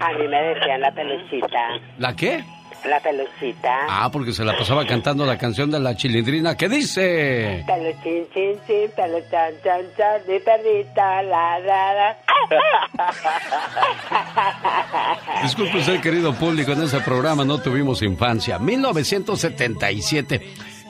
A 0.00 0.12
mí 0.18 0.26
me 0.26 0.42
decían 0.42 0.80
la 0.80 0.92
peluchita. 0.92 1.80
¿La 1.98 2.16
qué? 2.16 2.44
La 2.84 2.98
pelucita. 3.00 3.86
Ah, 3.88 4.10
porque 4.10 4.32
se 4.32 4.44
la 4.44 4.56
pasaba 4.56 4.84
cantando 4.86 5.24
la 5.24 5.38
canción 5.38 5.70
de 5.70 5.78
la 5.78 5.94
chilindrina 5.96 6.56
que 6.56 6.68
dice... 6.68 7.62
Peluchín, 7.66 8.26
chin, 8.34 8.58
chin, 8.66 8.90
peluchan, 8.96 9.52
chan, 9.62 9.82
chan, 9.96 10.20
mi 10.26 10.38
perrita, 10.40 11.22
la, 11.22 11.58
la, 11.60 11.94
la. 11.94 12.16
Disculpe 15.42 15.78
usted, 15.78 16.00
querido 16.00 16.34
público, 16.34 16.72
en 16.72 16.82
ese 16.82 16.98
programa 17.00 17.44
no 17.44 17.58
tuvimos 17.58 18.02
infancia. 18.02 18.58
1977. 18.58 20.40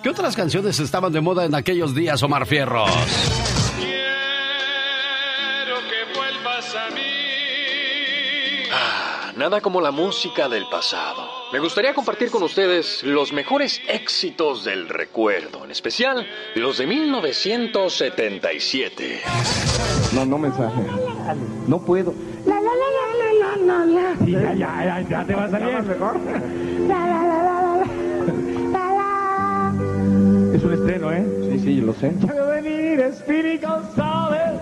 ¿Qué 0.03 0.09
otras 0.09 0.35
canciones 0.35 0.81
estaban 0.81 1.13
de 1.13 1.21
moda 1.21 1.45
en 1.45 1.55
aquellos 1.55 1.95
días, 1.95 2.23
Omar 2.23 2.47
Fierros? 2.47 2.91
Quiero 3.79 5.77
que 5.89 6.05
vuelvas 6.19 6.75
a 6.75 6.91
mí. 6.91 7.03
Ah, 8.73 9.02
nada 9.43 9.61
como 9.61 9.81
la 9.81 9.91
música 9.91 10.49
del 10.49 10.69
pasado. 10.69 11.29
Me 11.53 11.59
gustaría 11.59 11.93
compartir 11.95 12.31
con 12.31 12.45
ustedes 12.45 13.03
los 13.03 13.33
mejores 13.33 13.81
éxitos 13.89 14.63
del 14.65 14.89
recuerdo, 14.89 15.65
en 15.65 15.73
especial 15.73 16.25
los 16.55 16.79
de 16.79 16.87
1977. 16.87 19.21
No, 20.15 20.25
no 20.25 20.39
mensaje. 20.39 20.81
No 21.67 21.85
puedo. 21.85 22.15
La, 22.47 22.55
la, 22.55 22.61
la, 22.63 22.71
la, 23.19 23.33
la, 23.35 23.57
la, 23.57 23.85
la. 23.85 24.15
Sí, 24.25 24.31
ya, 24.31 24.55
ya, 24.55 24.85
ya, 24.85 25.01
ya 25.11 25.25
te 25.27 25.35
va 25.35 25.45
a 25.47 25.51
salir. 25.51 25.83
mejor. 25.83 26.21
La, 26.87 27.05
la, 27.07 27.23
la, 27.27 27.43
la, 27.43 27.63
la, 27.63 27.77
la. 27.79 27.87
La, 28.71 28.95
la. 28.95 29.73
Es 30.57 30.63
un 30.63 30.73
estreno, 30.73 31.11
¿eh? 31.13 31.27
Sí, 31.51 31.59
sí, 31.59 31.81
lo 31.81 31.93
sé. 31.95 32.13
A 32.29 32.33
venir 32.45 33.13
Speedy 33.13 33.59
González. 33.59 34.61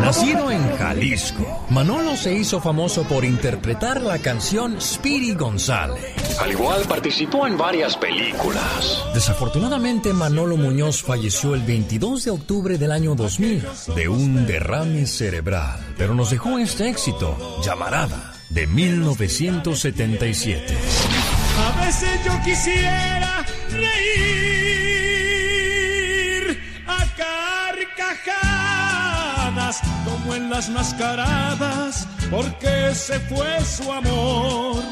Nacido 0.00 0.50
en 0.50 0.76
Jalisco, 0.76 1.66
Manolo 1.70 2.16
se 2.16 2.34
hizo 2.34 2.60
famoso 2.60 3.04
por 3.04 3.24
interpretar 3.24 4.02
la 4.02 4.18
canción 4.18 4.80
Speedy 4.80 5.34
González. 5.34 6.16
Al 6.40 6.50
igual 6.52 6.82
participó 6.88 7.46
en 7.46 7.56
varias 7.56 7.96
películas. 7.96 9.04
Desafortunadamente, 9.14 10.12
Manolo 10.12 10.56
Muñoz 10.56 11.00
falleció 11.02 11.54
el 11.54 11.62
22 11.62 12.24
de 12.24 12.32
octubre 12.32 12.76
del 12.76 12.90
año 12.92 13.14
2000 13.14 13.64
de 13.94 14.08
un 14.08 14.46
derrame 14.46 15.06
cerebral, 15.06 15.78
pero 15.96 16.14
nos 16.14 16.30
dejó 16.30 16.58
este 16.58 16.88
éxito, 16.88 17.60
Llamarada, 17.62 18.32
de 18.50 18.66
1977. 18.66 20.76
A 21.56 21.70
veces 21.84 22.10
yo 22.24 22.32
quisiera 22.44 23.44
reír 23.70 23.94
a 26.86 26.98
carcajadas 27.16 28.43
como 30.04 30.34
en 30.34 30.50
las 30.50 30.68
mascaradas 30.68 32.06
porque 32.30 32.94
se 32.94 33.18
fue 33.20 33.60
su 33.64 33.92
amor. 33.92 34.82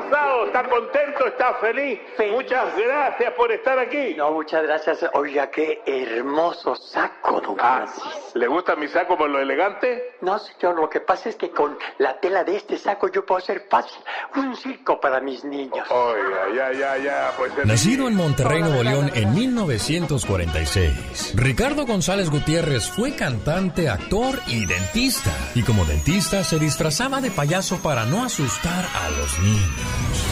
Pasado? 0.00 0.46
¿Está 0.46 0.62
contento? 0.68 1.26
¿Está 1.26 1.54
feliz? 1.54 2.00
Muchas 2.32 2.76
gracias 2.76 3.32
por 3.34 3.52
estar 3.52 3.78
aquí. 3.78 4.14
No, 4.16 4.30
muchas 4.32 4.62
gracias. 4.62 5.04
Oiga, 5.14 5.50
qué 5.50 5.82
hermoso 5.84 6.74
saco, 6.76 7.40
don 7.40 7.56
Ah, 7.60 7.84
Francis. 7.86 8.34
¿Le 8.34 8.46
gusta 8.46 8.74
mi 8.76 8.88
saco 8.88 9.16
por 9.18 9.28
lo 9.28 9.38
elegante? 9.38 10.16
No, 10.22 10.38
señor, 10.38 10.76
lo 10.76 10.88
que 10.88 11.00
pasa 11.00 11.28
es 11.28 11.36
que 11.36 11.50
con 11.50 11.76
la 11.98 12.18
tela 12.20 12.44
de 12.44 12.56
este 12.56 12.78
saco 12.78 13.08
yo 13.08 13.26
puedo 13.26 13.38
hacer 13.38 13.66
fácil 13.70 14.00
un 14.36 14.56
circo 14.56 14.98
para 15.00 15.20
mis 15.20 15.44
niños. 15.44 15.86
Oiga, 15.90 16.46
ya, 16.54 16.72
ya, 16.72 16.96
ya. 16.96 17.32
Pues 17.36 17.52
Nacido 17.66 18.08
en 18.08 18.14
Monterrey, 18.16 18.62
Nuevo 18.62 18.82
León 18.82 19.10
en 19.14 19.34
1946, 19.34 21.34
Ricardo 21.36 21.84
González 21.86 22.30
Gutiérrez 22.30 22.88
fue 22.88 23.14
cantante, 23.14 23.88
actor 23.90 24.38
y 24.46 24.64
dentista. 24.64 25.30
Y 25.54 25.62
como 25.62 25.84
dentista 25.84 26.42
se 26.44 26.58
disfrazaba 26.58 27.20
de 27.20 27.30
payaso 27.30 27.82
para 27.82 28.06
no 28.06 28.24
asustar 28.24 28.84
a 29.04 29.10
los 29.10 29.38
niños. 29.40 29.81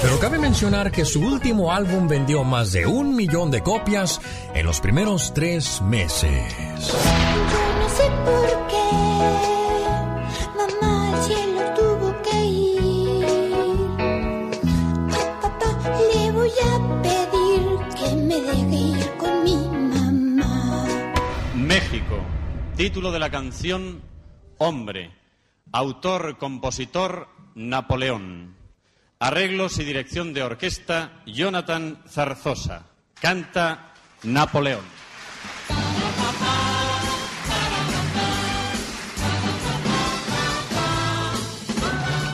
Pero 0.03 0.19
cabe 0.19 0.39
mencionar 0.39 0.91
que 0.91 1.05
su 1.05 1.21
último 1.21 1.73
álbum 1.73 2.09
vendió 2.09 2.43
más 2.43 2.73
de 2.73 2.87
un 2.87 3.15
millón 3.15 3.51
de 3.51 3.63
copias 3.63 4.21
en 4.55 4.65
los 4.65 4.81
primeros 4.81 5.35
tres 5.35 5.83
meses. 5.83 6.57
Yo 6.81 6.97
no 7.79 7.89
sé 7.91 8.11
por 8.25 8.67
qué 8.69 8.91
mamá 10.57 11.13
al 11.13 11.23
cielo 11.23 11.61
tuvo 11.75 12.23
que 12.23 12.45
ir. 12.47 13.25
A 15.13 15.41
papá 15.43 15.71
le 16.15 16.33
voy 16.33 16.49
a 16.49 17.03
pedir 17.03 17.79
que 17.95 18.17
me 18.17 18.41
deje 18.41 18.77
ir 18.77 19.17
con 19.19 19.45
mi 19.45 19.57
mamá. 19.57 20.87
México. 21.55 22.17
Título 22.77 23.13
de 23.13 23.19
la 23.19 23.31
canción 23.31 24.01
Hombre. 24.57 25.11
Autor, 25.73 26.39
compositor, 26.39 27.29
Napoleón. 27.55 28.60
Arreglos 29.23 29.79
y 29.79 29.85
dirección 29.85 30.33
de 30.33 30.43
orquesta, 30.43 31.13
Jonathan 31.27 31.99
Zarzosa. 32.09 32.85
Canta 33.21 33.93
Napoleón. 34.23 34.81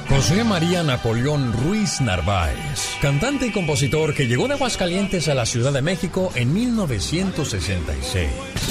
José 0.09 0.45
María 0.45 0.85
Napoleón 0.85 1.53
Ruiz 1.53 2.01
Narváez, 2.01 2.96
cantante 3.07 3.47
y 3.47 3.53
compositor 3.53 4.15
que 4.15 4.27
llegó 4.27 4.49
de 4.49 4.55
Aguascalientes 4.55 5.29
a 5.29 5.35
la 5.37 5.47
Ciudad 5.47 5.73
de 5.73 5.81
México 5.81 6.33
en 6.35 6.53
1966. 6.53 8.29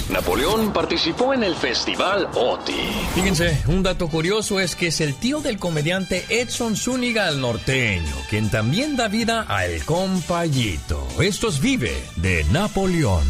Napoleón 0.09 0.73
participó 0.73 1.33
en 1.33 1.41
el 1.41 1.55
Festival 1.55 2.27
OTI. 2.33 2.73
Fíjense, 3.13 3.63
un 3.67 3.81
dato 3.81 4.09
curioso 4.09 4.59
es 4.59 4.75
que 4.75 4.87
es 4.87 4.99
el 4.99 5.15
tío 5.15 5.39
del 5.39 5.57
comediante 5.57 6.25
Edson 6.27 6.75
Zúñiga 6.75 7.29
el 7.29 7.39
norteño, 7.39 8.13
quien 8.29 8.49
también 8.49 8.97
da 8.97 9.07
vida 9.07 9.45
a 9.47 9.67
El 9.67 9.85
Compayito. 9.85 11.07
Esto 11.17 11.47
es 11.47 11.61
Vive 11.61 11.95
de 12.17 12.43
Napoleón. 12.51 13.23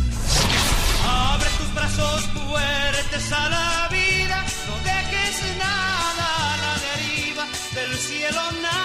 Abre 1.07 1.49
tus 1.59 1.75
brazos 1.75 2.25
fuertes 2.33 3.31
a 3.31 3.49
la 3.51 3.89
vida, 3.91 4.43
no 4.67 4.75
dejes 4.83 5.57
nada 5.59 6.53
a 6.53 6.57
la 6.57 6.73
deriva, 6.97 7.45
del 7.75 7.95
cielo 7.95 8.41
nada 8.63 8.84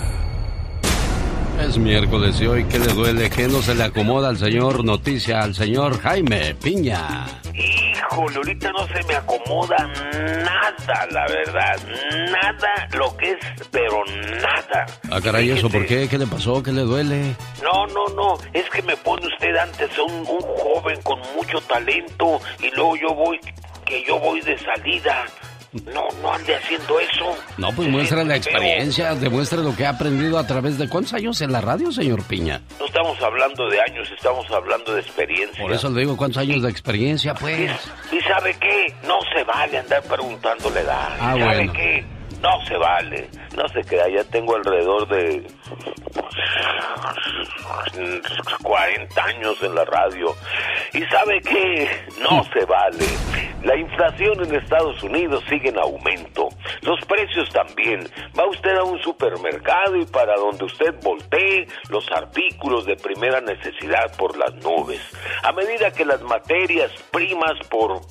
Es 1.61 1.77
miércoles 1.77 2.41
y 2.41 2.47
hoy, 2.47 2.65
¿qué 2.65 2.79
le 2.79 2.87
duele? 2.87 3.29
¿Qué 3.29 3.47
no 3.47 3.61
se 3.61 3.75
le 3.75 3.83
acomoda 3.83 4.29
al 4.29 4.37
señor 4.37 4.83
Noticia, 4.83 5.41
al 5.41 5.53
señor 5.53 5.99
Jaime 6.01 6.55
Piña? 6.55 7.27
Híjole, 7.53 8.35
ahorita 8.35 8.71
no 8.71 8.87
se 8.87 9.03
me 9.07 9.15
acomoda 9.15 9.77
nada, 9.87 11.07
la 11.11 11.27
verdad. 11.27 11.77
Nada 12.31 12.87
lo 12.93 13.15
que 13.15 13.31
es, 13.31 13.37
pero 13.69 14.03
nada. 14.41 14.87
Ah, 15.11 15.21
caray, 15.21 15.51
¿eso 15.51 15.69
por 15.69 15.85
qué? 15.85 16.09
¿Qué 16.09 16.17
le 16.17 16.25
pasó? 16.25 16.63
¿Qué 16.63 16.71
le 16.71 16.81
duele? 16.81 17.35
No, 17.61 17.85
no, 17.87 18.07
no. 18.15 18.37
Es 18.53 18.67
que 18.71 18.81
me 18.81 18.97
pone 18.97 19.27
usted 19.27 19.55
antes 19.55 19.89
un, 19.99 20.13
un 20.13 20.41
joven 20.41 20.99
con 21.03 21.19
mucho 21.35 21.61
talento 21.61 22.41
y 22.59 22.71
luego 22.75 22.95
yo 22.95 23.13
voy, 23.13 23.39
que 23.85 24.03
yo 24.05 24.19
voy 24.19 24.41
de 24.41 24.57
salida. 24.57 25.25
No, 25.73 26.07
no 26.21 26.33
ande 26.33 26.53
haciendo 26.55 26.99
eso. 26.99 27.35
No, 27.57 27.71
pues 27.73 27.87
muestra 27.87 28.23
la 28.25 28.35
experiencia, 28.35 29.15
demuestra 29.15 29.59
lo 29.61 29.73
que 29.75 29.85
ha 29.85 29.91
aprendido 29.91 30.37
a 30.37 30.45
través 30.45 30.77
de 30.77 30.89
cuántos 30.89 31.13
años 31.13 31.39
en 31.41 31.51
la 31.53 31.61
radio, 31.61 31.91
señor 31.93 32.23
Piña. 32.23 32.61
No 32.77 32.85
estamos 32.85 33.21
hablando 33.21 33.69
de 33.69 33.79
años, 33.79 34.09
estamos 34.13 34.49
hablando 34.51 34.93
de 34.93 35.01
experiencia. 35.01 35.63
Por 35.63 35.71
eso 35.71 35.89
le 35.89 36.01
digo 36.01 36.17
cuántos 36.17 36.41
años 36.41 36.61
de 36.61 36.69
experiencia, 36.69 37.33
pues. 37.35 37.71
¿Y 38.11 38.19
sabe 38.21 38.53
qué? 38.59 38.93
No 39.07 39.19
se 39.33 39.43
vale 39.45 39.77
andar 39.77 40.03
preguntándole 40.03 40.81
edad. 40.81 41.09
Ah, 41.19 41.35
¿Sabe 41.37 41.43
bueno. 41.55 41.73
qué? 41.73 42.05
No 42.41 42.65
se 42.65 42.77
vale. 42.77 43.29
No 43.55 43.67
se 43.69 43.81
crea, 43.83 44.07
ya 44.09 44.23
tengo 44.25 44.55
alrededor 44.55 45.07
de 45.07 45.45
40 48.63 49.23
años 49.23 49.61
en 49.61 49.75
la 49.75 49.85
radio. 49.85 50.35
¿Y 50.93 51.01
sabe 51.03 51.41
qué? 51.41 51.89
No 52.19 52.43
se 52.53 52.65
vale. 52.65 53.05
La 53.63 53.75
inflación 53.75 54.43
en 54.43 54.55
Estados 54.55 55.03
Unidos 55.03 55.43
sigue 55.47 55.69
en 55.69 55.77
aumento. 55.77 56.49
Los 56.81 56.99
precios 57.05 57.47
también. 57.49 58.09
Va 58.37 58.47
usted 58.47 58.75
a 58.75 58.83
un 58.83 58.99
supermercado 59.01 59.97
y 59.97 60.05
para 60.05 60.35
donde 60.35 60.65
usted 60.65 60.95
voltee, 61.03 61.67
los 61.89 62.09
artículos 62.11 62.85
de 62.85 62.95
primera 62.95 63.39
necesidad 63.39 64.15
por 64.17 64.35
las 64.35 64.55
nubes. 64.55 65.01
A 65.43 65.51
medida 65.51 65.91
que 65.91 66.05
las 66.05 66.21
materias 66.23 66.91
primas 67.11 67.53
por 67.69 68.01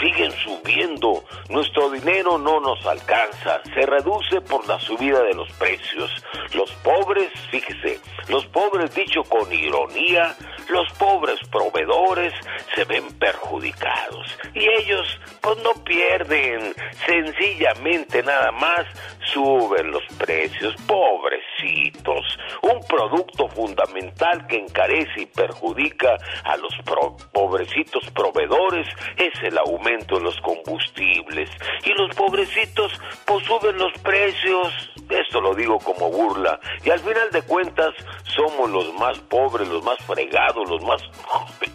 siguen 0.00 0.32
subiendo. 0.32 1.24
Nuestro 1.48 1.90
dinero 1.90 2.38
no 2.38 2.60
nos 2.60 2.84
alcanza. 2.86 3.60
Se 3.74 3.86
reduce 3.86 4.40
por 4.40 4.66
la 4.66 4.78
subida 4.80 5.22
de 5.22 5.34
los 5.34 5.50
precios. 5.52 6.10
Los 6.54 6.70
pobres, 6.82 7.30
fíjese, 7.50 8.00
los 8.28 8.44
pobres, 8.46 8.94
dicho 8.94 9.22
con 9.24 9.52
ironía, 9.52 10.34
los 10.68 10.88
pobres 10.94 11.38
proveedores 11.50 12.32
se 12.74 12.84
ven 12.84 13.06
perjudicados. 13.18 14.38
Y 14.54 14.66
ellos, 14.80 15.06
pues 15.40 15.56
no 15.62 15.72
pierden. 15.84 16.74
Sencillamente 17.06 18.22
nada 18.22 18.50
más 18.52 18.86
suben 19.32 19.90
los 19.90 20.04
precios. 20.18 20.74
Pobrecitos. 20.86 22.38
Un 22.62 22.80
producto 22.86 23.48
fundamental 23.48 24.46
que 24.46 24.58
encarece 24.58 25.22
y 25.22 25.26
perjudica 25.26 26.16
a 26.44 26.56
los 26.56 26.72
pro- 26.84 27.16
pobrecitos 27.32 28.08
proveedores 28.12 28.86
es 29.16 29.32
el 29.42 29.58
aumento 29.58 29.73
de 29.82 30.20
los 30.20 30.40
combustibles. 30.40 31.50
Y 31.84 31.90
los 31.90 32.14
pobrecitos 32.14 32.92
pues 33.24 33.44
suben 33.44 33.76
los 33.76 33.92
precios. 34.00 34.72
Esto 35.08 35.40
lo 35.40 35.54
digo 35.54 35.78
como 35.78 36.10
burla. 36.10 36.58
Y 36.84 36.90
al 36.90 37.00
final 37.00 37.30
de 37.30 37.42
cuentas 37.42 37.92
somos 38.24 38.70
los 38.70 38.94
más 38.94 39.18
pobres, 39.20 39.68
los 39.68 39.82
más 39.84 39.98
fregados, 40.06 40.68
los 40.68 40.82
más 40.82 41.02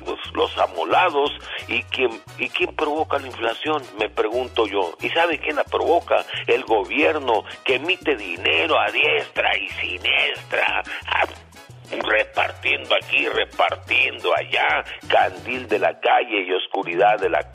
los, 0.34 0.58
amolados. 0.58 1.32
¿Y 1.68 1.84
quién, 1.84 2.22
¿Y 2.38 2.50
quién 2.50 2.76
provoca 2.76 3.20
la 3.20 3.28
inflación? 3.28 3.84
Me 4.00 4.10
pregunto 4.10 4.66
yo. 4.66 4.94
¿Y 5.02 5.10
sabe 5.10 5.40
quién 5.40 5.58
la 5.58 5.64
provoca? 5.64 6.26
El 6.48 6.64
gobierno 6.64 7.44
que 7.64 7.76
emite 7.76 8.16
dinero 8.16 8.80
a 8.80 8.90
diestra 8.92 9.56
y 9.58 9.70
siniestra. 9.70 10.84
A 11.08 11.28
repartiendo 11.98 12.96
aquí, 12.96 13.28
repartiendo 13.28 14.32
allá, 14.36 14.84
candil 15.08 15.68
de 15.68 15.80
la 15.80 16.00
calle 16.00 16.44
y 16.44 16.54
oscuridad 16.54 17.20
de 17.20 17.30
la 17.30 17.52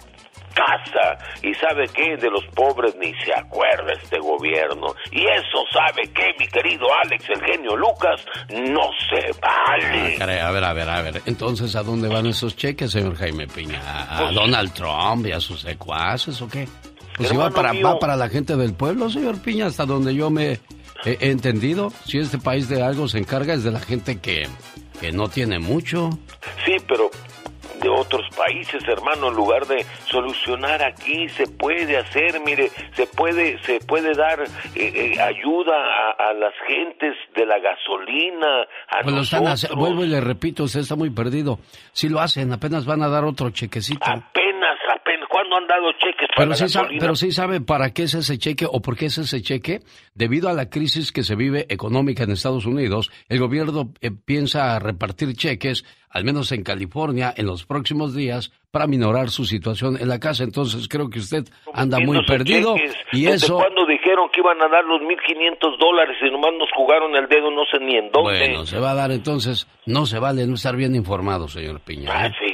casa. 0.54 1.18
¿Y 1.42 1.52
sabe 1.54 1.86
qué? 1.88 2.16
De 2.16 2.30
los 2.30 2.44
pobres 2.54 2.94
ni 2.96 3.12
se 3.24 3.34
acuerda 3.34 3.92
este 4.02 4.18
gobierno. 4.18 4.94
Y 5.10 5.22
eso 5.22 5.64
sabe 5.72 6.02
qué, 6.14 6.34
mi 6.38 6.46
querido 6.46 6.86
Alex, 7.04 7.28
el 7.28 7.44
genio 7.44 7.76
Lucas, 7.76 8.24
no 8.50 8.88
se 9.10 9.30
vale. 9.40 10.14
Ah, 10.14 10.18
caray, 10.18 10.38
a 10.38 10.50
ver, 10.50 10.64
a 10.64 10.72
ver, 10.72 10.88
a 10.88 11.02
ver. 11.02 11.22
Entonces, 11.26 11.76
¿a 11.76 11.82
dónde 11.82 12.08
van 12.08 12.26
esos 12.26 12.56
cheques, 12.56 12.90
señor 12.90 13.16
Jaime 13.16 13.46
Piña? 13.46 13.80
¿A, 13.84 14.28
a 14.28 14.32
Donald 14.32 14.72
Trump 14.72 15.26
y 15.26 15.32
a 15.32 15.40
sus 15.40 15.60
secuaces 15.60 16.40
o 16.40 16.48
qué? 16.48 16.68
Pues 17.16 17.28
si 17.28 17.36
va 17.36 17.50
para, 17.50 17.72
mío. 17.72 17.86
va 17.86 17.98
para 17.98 18.16
la 18.16 18.28
gente 18.28 18.56
del 18.56 18.74
pueblo, 18.74 19.08
señor 19.08 19.40
Piña, 19.40 19.66
hasta 19.66 19.86
donde 19.86 20.14
yo 20.14 20.30
me 20.30 20.58
he, 21.04 21.18
he 21.20 21.30
entendido. 21.30 21.92
Si 22.06 22.18
este 22.18 22.38
país 22.38 22.68
de 22.68 22.82
algo 22.82 23.06
se 23.08 23.18
encarga 23.18 23.54
es 23.54 23.62
de 23.62 23.70
la 23.70 23.80
gente 23.80 24.20
que, 24.20 24.48
que 25.00 25.12
no 25.12 25.28
tiene 25.28 25.58
mucho. 25.60 26.10
Sí, 26.64 26.76
pero 26.88 27.10
de 27.80 27.88
otros 27.88 28.22
países, 28.36 28.82
hermano, 28.88 29.28
en 29.28 29.34
lugar 29.34 29.66
de 29.66 29.84
solucionar 30.10 30.82
aquí, 30.82 31.28
se 31.30 31.46
puede 31.46 31.96
hacer, 31.96 32.40
mire, 32.44 32.68
se 32.94 33.06
puede, 33.06 33.58
se 33.62 33.80
puede 33.80 34.14
dar 34.14 34.40
eh, 34.42 34.46
eh, 34.76 35.20
ayuda 35.20 35.74
a, 35.76 36.30
a 36.30 36.32
las 36.34 36.54
gentes 36.66 37.14
de 37.34 37.46
la 37.46 37.58
gasolina, 37.58 38.62
a 38.88 39.02
Pues 39.02 39.14
lo 39.14 39.22
están 39.22 39.44
nosotros. 39.44 39.78
vuelvo 39.78 40.04
y 40.04 40.08
le 40.08 40.20
repito, 40.20 40.64
usted 40.64 40.80
está 40.80 40.96
muy 40.96 41.10
perdido. 41.10 41.58
Si 41.92 42.08
lo 42.08 42.20
hacen, 42.20 42.52
apenas 42.52 42.86
van 42.86 43.02
a 43.02 43.08
dar 43.08 43.24
otro 43.24 43.50
chequecito. 43.50 44.04
Apenas, 44.04 44.73
apenas, 45.54 45.54
¿cuándo 45.54 45.56
han 45.56 45.66
dado 45.66 45.92
cheques 45.98 46.28
para 46.28 46.36
Pero 46.36 46.50
la 46.50 46.56
sí, 46.56 46.68
sabe, 46.68 46.96
pero 46.98 47.16
sí 47.16 47.32
sabe 47.32 47.60
para 47.60 47.92
qué 47.92 48.04
es 48.04 48.14
ese 48.14 48.38
cheque 48.38 48.66
o 48.70 48.80
por 48.80 48.96
qué 48.96 49.06
es 49.06 49.18
ese 49.18 49.42
cheque. 49.42 49.80
Debido 50.14 50.48
a 50.48 50.52
la 50.52 50.70
crisis 50.70 51.12
que 51.12 51.22
se 51.22 51.36
vive 51.36 51.66
económica 51.68 52.24
en 52.24 52.30
Estados 52.30 52.66
Unidos, 52.66 53.10
el 53.28 53.38
gobierno 53.38 53.92
eh, 54.00 54.10
piensa 54.24 54.78
repartir 54.78 55.34
cheques, 55.34 55.84
al 56.10 56.24
menos 56.24 56.52
en 56.52 56.62
California, 56.62 57.32
en 57.36 57.46
los 57.46 57.64
próximos 57.66 58.14
días 58.14 58.52
para 58.70 58.86
minorar 58.88 59.30
su 59.30 59.44
situación 59.44 59.96
en 60.00 60.08
la 60.08 60.18
casa. 60.18 60.42
Entonces 60.42 60.88
creo 60.88 61.08
que 61.08 61.20
usted 61.20 61.44
anda 61.72 61.98
muy 62.00 62.24
perdido 62.26 62.74
cheques, 62.76 62.96
y 63.12 63.24
¿desde 63.24 63.46
eso... 63.46 63.56
cuándo 63.56 63.86
dijeron 63.86 64.28
que 64.32 64.40
iban 64.40 64.60
a 64.62 64.68
dar 64.68 64.84
los 64.84 65.00
1.500 65.00 65.78
dólares 65.78 66.16
y 66.20 66.30
nomás 66.30 66.52
nos 66.58 66.70
jugaron 66.74 67.14
el 67.16 67.28
dedo 67.28 67.50
no 67.50 67.64
sé 67.70 67.78
ni 67.80 67.96
en 67.96 68.10
dónde? 68.10 68.38
Bueno, 68.38 68.66
se 68.66 68.78
va 68.78 68.90
a 68.90 68.94
dar 68.94 69.10
entonces. 69.12 69.68
No 69.86 70.06
se 70.06 70.18
vale 70.18 70.46
no 70.46 70.54
estar 70.54 70.76
bien 70.76 70.94
informado, 70.94 71.46
señor 71.46 71.80
Piña. 71.80 72.10
Ah, 72.10 72.26
¿eh? 72.26 72.32
sí, 72.38 72.53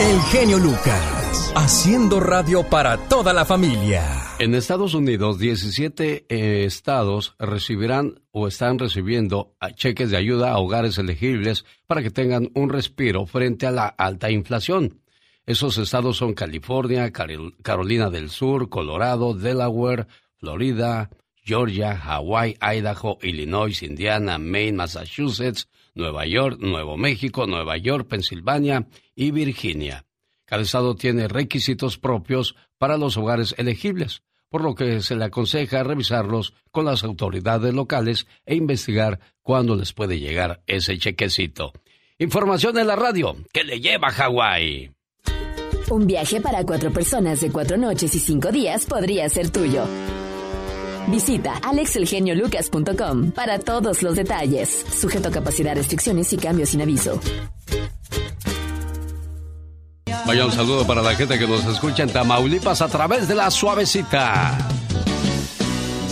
El 0.00 0.20
genio 0.22 0.58
Lucas, 0.58 1.52
haciendo 1.54 2.20
radio 2.20 2.62
para 2.64 2.96
toda 3.08 3.32
la 3.32 3.44
familia. 3.44 4.04
En 4.38 4.54
Estados 4.54 4.92
Unidos, 4.94 5.38
17 5.38 6.26
eh, 6.28 6.64
estados 6.64 7.34
recibirán 7.38 8.20
o 8.32 8.48
están 8.48 8.78
recibiendo 8.78 9.54
a- 9.60 9.70
cheques 9.72 10.10
de 10.10 10.16
ayuda 10.16 10.50
a 10.50 10.58
hogares 10.58 10.98
elegibles 10.98 11.64
para 11.86 12.02
que 12.02 12.10
tengan 12.10 12.50
un 12.54 12.68
respiro 12.70 13.26
frente 13.26 13.66
a 13.66 13.70
la 13.70 13.86
alta 13.86 14.30
inflación. 14.30 15.00
Esos 15.46 15.78
estados 15.78 16.16
son 16.16 16.34
California, 16.34 17.10
Carol- 17.12 17.54
Carolina 17.62 18.10
del 18.10 18.30
Sur, 18.30 18.68
Colorado, 18.68 19.34
Delaware, 19.34 20.06
Florida, 20.38 21.10
Georgia, 21.44 21.96
Hawái, 21.96 22.56
Idaho, 22.60 23.18
Illinois, 23.22 23.82
Indiana, 23.82 24.38
Maine, 24.38 24.76
Massachusetts, 24.78 25.68
Nueva 25.94 26.26
York, 26.26 26.58
Nuevo 26.60 26.96
México, 26.96 27.46
Nueva 27.46 27.76
York, 27.76 28.08
Pensilvania 28.08 28.88
y 29.14 29.30
Virginia. 29.30 30.04
Cada 30.44 30.62
estado 30.62 30.94
tiene 30.94 31.28
requisitos 31.28 31.98
propios 31.98 32.56
para 32.78 32.98
los 32.98 33.16
hogares 33.16 33.54
elegibles, 33.58 34.22
por 34.48 34.62
lo 34.62 34.74
que 34.74 35.00
se 35.00 35.16
le 35.16 35.24
aconseja 35.24 35.82
revisarlos 35.82 36.54
con 36.70 36.84
las 36.84 37.02
autoridades 37.02 37.72
locales 37.72 38.26
e 38.44 38.54
investigar 38.54 39.20
cuándo 39.42 39.76
les 39.76 39.92
puede 39.92 40.18
llegar 40.18 40.62
ese 40.66 40.98
chequecito. 40.98 41.72
Información 42.18 42.78
en 42.78 42.86
la 42.86 42.96
radio 42.96 43.36
que 43.52 43.64
le 43.64 43.80
lleva 43.80 44.08
a 44.08 44.12
Hawái. 44.12 44.92
Un 45.90 46.06
viaje 46.06 46.40
para 46.40 46.64
cuatro 46.64 46.92
personas 46.92 47.40
de 47.40 47.50
cuatro 47.50 47.76
noches 47.76 48.14
y 48.14 48.18
cinco 48.18 48.52
días 48.52 48.86
podría 48.86 49.28
ser 49.28 49.50
tuyo. 49.50 49.84
Visita 51.08 51.54
alexelgeniolucas.com 51.62 53.30
para 53.32 53.58
todos 53.58 54.02
los 54.02 54.16
detalles. 54.16 54.84
Sujeto 54.98 55.28
a 55.28 55.32
capacidad, 55.32 55.74
restricciones 55.74 56.32
y 56.32 56.36
cambios 56.36 56.70
sin 56.70 56.82
aviso. 56.82 57.20
Vaya 60.26 60.46
un 60.46 60.52
saludo 60.52 60.86
para 60.86 61.02
la 61.02 61.14
gente 61.14 61.38
que 61.38 61.46
nos 61.46 61.64
escucha 61.66 62.02
en 62.02 62.10
Tamaulipas 62.10 62.80
a 62.80 62.88
través 62.88 63.28
de 63.28 63.34
la 63.34 63.50
suavecita. 63.50 64.56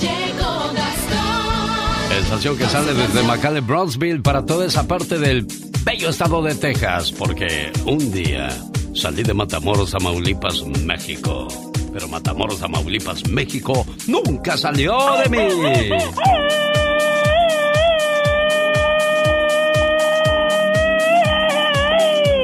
Llegó 0.01 0.73
Gastón. 0.75 2.19
Estación 2.19 2.59
que 2.59 2.67
sale 2.67 2.93
desde 2.93 3.23
McAllen, 3.23 3.67
Brownsville 3.67 4.21
para 4.21 4.45
toda 4.45 4.67
esa 4.67 4.87
parte 4.87 5.19
del 5.19 5.47
bello 5.83 6.11
estado 6.11 6.43
de 6.43 6.55
Texas, 6.55 7.11
porque 7.11 7.73
un 7.87 8.13
día 8.13 8.51
salí 8.95 9.23
de 9.23 9.33
Matamoros, 9.33 9.93
Tamaulipas, 9.93 10.63
México. 10.85 11.72
Pero 11.93 12.09
Matamoros, 12.09 12.59
Tamaulipas, 12.59 13.29
México 13.29 13.87
nunca 14.07 14.57
salió 14.57 14.97
de 15.23 15.29
mí. 15.29 15.39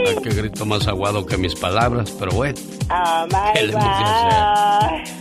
Ah, 0.06 0.20
Qué 0.22 0.30
grito 0.30 0.66
más 0.66 0.86
aguado 0.86 1.24
que 1.24 1.36
mis 1.36 1.54
palabras, 1.54 2.10
pero 2.18 2.32
bueno. 2.32 2.58
Oh 2.90 3.26
¿Qué 3.54 3.62
le? 3.62 5.17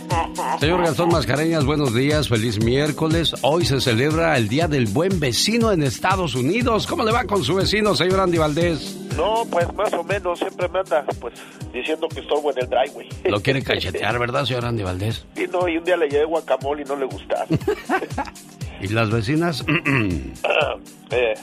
Señor 0.60 0.82
Gastón 0.82 1.10
Mascareñas, 1.10 1.64
buenos 1.64 1.94
días, 1.94 2.28
feliz 2.28 2.62
miércoles. 2.62 3.34
Hoy 3.42 3.64
se 3.64 3.80
celebra 3.80 4.36
el 4.36 4.48
Día 4.48 4.66
del 4.66 4.86
Buen 4.86 5.20
Vecino 5.20 5.70
en 5.72 5.82
Estados 5.82 6.34
Unidos. 6.34 6.86
¿Cómo 6.86 7.04
le 7.04 7.12
va 7.12 7.24
con 7.24 7.44
su 7.44 7.54
vecino, 7.54 7.94
señor 7.94 8.20
Andy 8.20 8.38
Valdés? 8.38 8.96
No, 9.16 9.44
pues 9.50 9.72
más 9.74 9.92
o 9.92 10.02
menos, 10.04 10.38
siempre 10.38 10.68
me 10.68 10.80
anda 10.80 11.04
pues 11.20 11.34
diciendo 11.72 12.08
que 12.08 12.20
estorbo 12.20 12.50
en 12.52 12.58
el 12.58 12.68
driveway. 12.68 13.08
Lo 13.24 13.40
quiere 13.40 13.62
cachetear, 13.62 14.18
¿verdad, 14.18 14.44
señor 14.44 14.64
Andy 14.64 14.82
Valdés? 14.82 15.24
Y 15.36 15.46
no, 15.46 15.68
y 15.68 15.76
un 15.76 15.84
día 15.84 15.96
le 15.96 16.08
llevé 16.08 16.24
guacamole 16.24 16.82
y 16.82 16.84
no 16.84 16.96
le 16.96 17.06
gustaron. 17.06 17.46
¿Y 18.80 18.88
las 18.88 19.10
vecinas? 19.10 19.64
eh, 21.10 21.34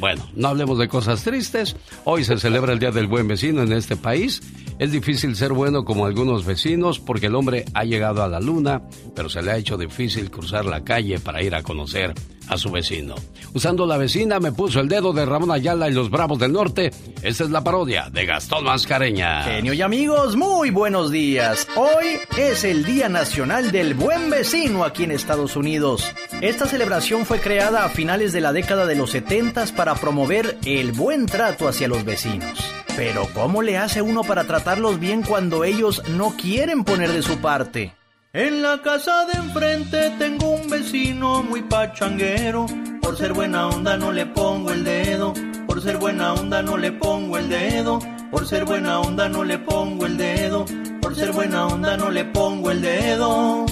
Bueno, 0.00 0.28
no 0.34 0.48
hablemos 0.48 0.78
de 0.78 0.88
cosas 0.88 1.22
tristes. 1.22 1.76
Hoy 2.04 2.24
se 2.24 2.38
celebra 2.38 2.72
el 2.72 2.78
Día 2.78 2.90
del 2.90 3.06
Buen 3.06 3.28
Vecino 3.28 3.62
en 3.62 3.72
este 3.72 3.96
país. 3.96 4.42
Es 4.78 4.90
difícil 4.90 5.36
ser 5.36 5.52
bueno 5.52 5.84
como 5.84 6.06
algunos 6.06 6.44
vecinos 6.44 6.98
porque 6.98 7.26
el 7.26 7.34
hombre 7.36 7.64
ha 7.74 7.84
llegado 7.84 8.22
a 8.22 8.28
la 8.28 8.40
luna, 8.40 8.82
pero 9.14 9.28
se 9.28 9.42
le 9.42 9.52
ha 9.52 9.56
hecho 9.56 9.76
difícil 9.76 10.30
cruzar 10.30 10.64
la 10.64 10.82
calle 10.82 11.20
para 11.20 11.42
ir 11.42 11.54
a 11.54 11.62
conocer 11.62 12.12
a 12.48 12.58
su 12.58 12.70
vecino. 12.70 13.14
Usando 13.54 13.86
la 13.86 13.96
vecina 13.96 14.40
me 14.40 14.52
puso 14.52 14.80
el 14.80 14.88
dedo 14.88 15.12
de 15.12 15.24
Ramón 15.24 15.50
Ayala 15.50 15.88
y 15.88 15.92
los 15.92 16.10
Bravos 16.10 16.38
del 16.38 16.52
Norte. 16.52 16.90
Esta 17.22 17.44
es 17.44 17.50
la 17.50 17.62
parodia 17.62 18.10
de 18.10 18.26
Gastón 18.26 18.64
Mascareña. 18.64 19.42
Genio 19.44 19.72
y 19.72 19.82
amigos, 19.82 20.36
muy 20.36 20.70
buenos 20.70 21.10
días. 21.10 21.66
Hoy 21.76 22.18
es 22.36 22.64
el 22.64 22.84
Día 22.84 23.08
Nacional 23.08 23.72
del 23.72 23.94
Buen 23.94 24.30
Vecino 24.30 24.84
aquí 24.84 25.04
en 25.04 25.12
Estados 25.12 25.56
Unidos. 25.56 26.04
Esta 26.40 26.66
celebración 26.66 27.24
fue 27.26 27.40
creada 27.40 27.84
a 27.84 27.88
finales 27.88 28.32
de 28.32 28.40
la 28.40 28.52
década 28.52 28.86
de 28.86 28.96
los 28.96 29.10
70 29.10 29.54
para 29.76 29.94
promover 29.94 30.58
el 30.64 30.92
buen 30.92 31.26
trato 31.26 31.68
hacia 31.68 31.86
los 31.86 32.04
vecinos. 32.04 32.58
Pero 32.96 33.28
¿cómo 33.34 33.62
le 33.62 33.76
hace 33.76 34.02
uno 34.02 34.22
para 34.22 34.44
tratarlos 34.44 35.00
bien 35.00 35.22
cuando 35.22 35.64
ellos 35.64 36.02
no 36.08 36.34
quieren 36.36 36.84
poner 36.84 37.12
de 37.12 37.22
su 37.22 37.38
parte? 37.38 37.92
En 38.36 38.62
la 38.62 38.82
casa 38.82 39.26
de 39.26 39.38
enfrente 39.38 40.10
tengo 40.18 40.48
un 40.48 40.68
vecino 40.68 41.44
muy 41.44 41.62
pachanguero. 41.62 42.66
Por 43.00 43.16
ser 43.16 43.32
buena 43.32 43.68
onda 43.68 43.96
no 43.96 44.10
le 44.10 44.26
pongo 44.26 44.72
el 44.72 44.82
dedo. 44.82 45.32
Por 45.68 45.80
ser 45.80 45.98
buena 45.98 46.32
onda 46.32 46.60
no 46.60 46.76
le 46.76 46.90
pongo 46.90 47.38
el 47.38 47.48
dedo. 47.48 48.00
Por 48.32 48.44
ser 48.44 48.64
buena 48.64 48.98
onda 48.98 49.28
no 49.28 49.44
le 49.44 49.56
pongo 49.60 50.06
el 50.06 50.16
dedo. 50.16 50.64
Por 51.00 51.14
ser 51.14 51.30
buena 51.30 51.68
onda 51.68 51.96
no 51.96 52.10
le 52.10 52.24
pongo 52.24 52.72
el 52.72 52.82
dedo. 52.82 53.66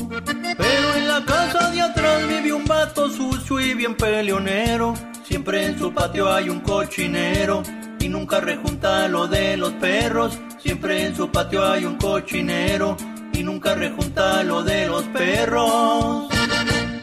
Pero 0.56 0.94
en 0.94 1.08
la 1.08 1.24
casa 1.24 1.68
de 1.72 1.82
atrás 1.82 2.28
vive 2.28 2.52
un 2.52 2.64
vato 2.64 3.10
sucio 3.10 3.58
y 3.58 3.74
bien 3.74 3.96
peleonero. 3.96 4.94
Siempre 5.24 5.66
en 5.66 5.76
su 5.76 5.92
patio 5.92 6.32
hay 6.32 6.48
un 6.48 6.60
cochinero 6.60 7.64
y 7.98 8.08
nunca 8.08 8.38
rejunta 8.38 9.08
lo 9.08 9.26
de 9.26 9.56
los 9.56 9.72
perros. 9.72 10.38
Siempre 10.62 11.06
en 11.06 11.16
su 11.16 11.32
patio 11.32 11.66
hay 11.66 11.84
un 11.84 11.96
cochinero 11.96 12.96
y 13.32 13.42
nunca 13.42 13.74
rejunta 13.74 14.42
lo 14.42 14.62
de 14.62 14.86
los 14.86 15.04
perros. 15.04 16.28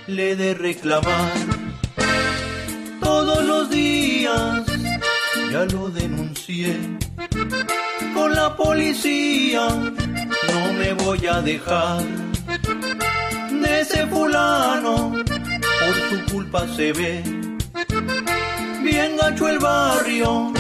Le 0.08 0.36
de 0.36 0.54
reclamar 0.54 1.32
todos 3.00 3.44
los 3.46 3.70
días, 3.70 4.63
ya 5.52 5.65
lo 5.65 5.89
denuncié 5.89 6.76
con 8.13 8.34
la 8.34 8.56
policía. 8.56 9.68
No 9.68 10.74
me 10.74 10.94
voy 10.94 11.28
a 11.28 11.42
dejar 11.42 12.04
de 13.52 13.82
ese 13.82 14.08
fulano, 14.08 15.12
por 15.12 15.96
su 16.10 16.32
culpa 16.32 16.68
se 16.76 16.92
ve 16.94 17.24
bien 18.84 19.18
gacho 19.18 19.48
el 19.48 19.60
barrio. 19.60 20.54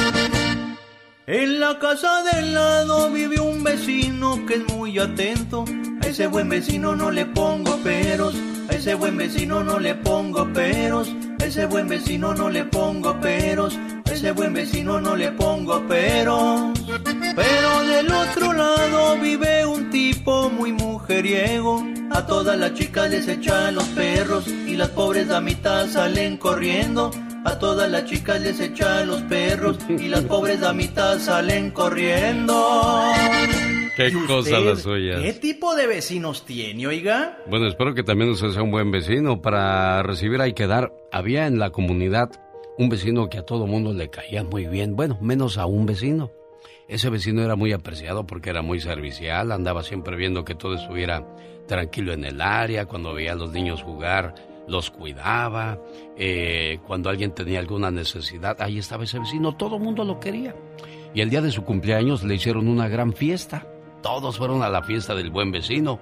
En 1.31 1.59
la 1.59 1.77
casa 1.77 2.23
del 2.23 2.55
lado 2.55 3.11
vive 3.11 3.39
un 3.39 3.63
vecino 3.63 4.47
que 4.47 4.55
es 4.55 4.73
muy 4.73 4.97
atento. 4.97 5.63
A 6.01 6.07
ese 6.07 6.25
buen 6.25 6.49
vecino 6.49 6.95
no 6.95 7.11
le 7.11 7.27
pongo 7.27 7.77
peros. 7.83 8.33
A 8.67 8.73
ese 8.73 8.95
buen 8.95 9.15
vecino 9.15 9.63
no 9.63 9.77
le 9.77 9.93
pongo 9.93 10.51
peros. 10.51 11.07
A 11.39 11.45
ese 11.45 11.67
buen 11.67 11.87
vecino 11.87 12.33
no 12.33 12.49
le 12.49 12.65
pongo 12.65 13.21
peros. 13.21 13.77
A 14.07 14.11
ese 14.11 14.31
buen 14.31 14.55
vecino 14.55 14.99
no 14.99 15.15
le 15.15 15.31
pongo 15.33 15.87
peros. 15.87 16.79
Pero 17.35 17.83
del 17.83 18.11
otro 18.11 18.51
lado 18.51 19.15
vive 19.21 19.67
un 19.67 19.91
tipo 19.91 20.49
muy 20.49 20.71
mujeriego. 20.71 21.85
A 22.09 22.25
todas 22.25 22.57
las 22.57 22.73
chicas 22.73 23.07
les 23.11 23.27
echan 23.27 23.75
los 23.75 23.87
perros 23.89 24.47
y 24.47 24.75
las 24.75 24.89
pobres 24.89 25.27
damitas 25.27 25.91
salen 25.91 26.37
corriendo. 26.37 27.11
A 27.45 27.57
todas 27.57 27.89
las 27.89 28.05
chicas 28.05 28.41
les 28.41 28.59
echan 28.59 29.07
los 29.07 29.21
perros 29.23 29.77
y 29.87 30.07
las 30.07 30.23
pobres 30.25 30.59
damitas 30.59 31.23
salen 31.23 31.71
corriendo. 31.71 32.53
Qué 33.95 34.09
¿Y 34.09 34.27
cosa 34.27 34.59
las 34.59 34.81
suyas. 34.81 35.21
¿Qué 35.21 35.33
tipo 35.33 35.75
de 35.75 35.87
vecinos 35.87 36.45
tiene, 36.45 36.87
oiga? 36.87 37.37
Bueno, 37.49 37.67
espero 37.67 37.93
que 37.93 38.03
también 38.03 38.29
usted 38.29 38.49
sea 38.51 38.63
un 38.63 38.71
buen 38.71 38.91
vecino. 38.91 39.41
Para 39.41 40.03
recibir 40.03 40.41
hay 40.41 40.53
que 40.53 40.67
dar. 40.67 40.93
Había 41.11 41.47
en 41.47 41.59
la 41.59 41.71
comunidad 41.71 42.29
un 42.77 42.89
vecino 42.89 43.29
que 43.29 43.39
a 43.39 43.45
todo 43.45 43.67
mundo 43.67 43.93
le 43.93 44.09
caía 44.09 44.43
muy 44.43 44.67
bien. 44.67 44.95
Bueno, 44.95 45.17
menos 45.21 45.57
a 45.57 45.65
un 45.65 45.85
vecino. 45.85 46.31
Ese 46.87 47.09
vecino 47.09 47.43
era 47.43 47.55
muy 47.55 47.71
apreciado 47.71 48.25
porque 48.25 48.49
era 48.49 48.63
muy 48.63 48.79
servicial, 48.79 49.51
andaba 49.51 49.83
siempre 49.83 50.17
viendo 50.17 50.43
que 50.43 50.55
todo 50.55 50.73
estuviera 50.73 51.23
tranquilo 51.67 52.13
en 52.13 52.25
el 52.25 52.41
área, 52.41 52.87
cuando 52.87 53.13
veía 53.13 53.33
a 53.33 53.35
los 53.35 53.51
niños 53.51 53.83
jugar, 53.83 54.33
los 54.69 54.91
cuidaba, 54.91 55.79
eh, 56.17 56.79
cuando 56.85 57.09
alguien 57.09 57.31
tenía 57.31 57.59
alguna 57.59 57.91
necesidad, 57.91 58.61
ahí 58.61 58.79
estaba 58.79 59.03
ese 59.03 59.19
vecino, 59.19 59.55
todo 59.55 59.77
el 59.77 59.83
mundo 59.83 60.03
lo 60.03 60.19
quería. 60.19 60.55
Y 61.13 61.21
el 61.21 61.29
día 61.29 61.41
de 61.41 61.51
su 61.51 61.63
cumpleaños 61.63 62.23
le 62.23 62.35
hicieron 62.35 62.67
una 62.67 62.87
gran 62.87 63.13
fiesta, 63.13 63.65
todos 64.01 64.37
fueron 64.37 64.61
a 64.63 64.69
la 64.69 64.83
fiesta 64.83 65.15
del 65.15 65.31
buen 65.31 65.51
vecino. 65.51 65.99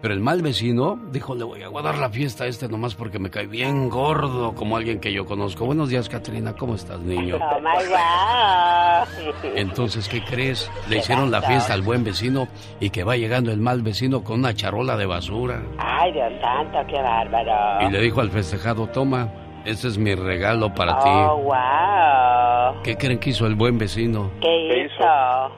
Pero 0.00 0.14
el 0.14 0.20
mal 0.20 0.40
vecino 0.40 0.98
dijo, 1.12 1.34
le 1.34 1.44
voy 1.44 1.62
a 1.62 1.68
guardar 1.68 1.98
la 1.98 2.08
fiesta 2.08 2.44
a 2.44 2.46
este 2.46 2.68
nomás 2.68 2.94
porque 2.94 3.18
me 3.18 3.30
cae 3.30 3.46
bien 3.46 3.90
gordo, 3.90 4.54
como 4.54 4.76
alguien 4.76 4.98
que 4.98 5.12
yo 5.12 5.26
conozco. 5.26 5.66
Buenos 5.66 5.90
días, 5.90 6.08
Catrina, 6.08 6.54
¿cómo 6.54 6.74
estás, 6.74 7.00
niño? 7.00 7.36
Oh 7.36 7.60
my 7.60 7.84
God. 7.86 9.56
Entonces, 9.56 10.08
¿qué 10.08 10.24
crees? 10.24 10.70
Le 10.88 10.98
hicieron 10.98 11.30
la 11.30 11.42
fiesta 11.42 11.74
al 11.74 11.82
buen 11.82 12.02
vecino 12.02 12.48
y 12.80 12.88
que 12.90 13.04
va 13.04 13.16
llegando 13.16 13.52
el 13.52 13.58
mal 13.58 13.82
vecino 13.82 14.24
con 14.24 14.38
una 14.38 14.54
charola 14.54 14.96
de 14.96 15.04
basura. 15.04 15.62
Ay, 15.78 16.12
Dios 16.12 16.32
santo, 16.40 16.78
qué 16.88 17.00
bárbaro. 17.00 17.86
Y 17.86 17.90
le 17.90 18.00
dijo 18.00 18.22
al 18.22 18.30
festejado, 18.30 18.86
toma, 18.86 19.28
este 19.70 19.88
es 19.88 19.98
mi 19.98 20.14
regalo 20.14 20.74
para 20.74 20.98
Oh, 20.98 21.02
ti. 21.04 21.42
wow. 21.44 22.82
¿Qué 22.82 22.96
creen 22.96 23.18
que 23.18 23.30
hizo 23.30 23.46
el 23.46 23.54
buen 23.54 23.78
vecino? 23.78 24.30
¿Qué 24.40 24.84
hizo? 24.86 25.04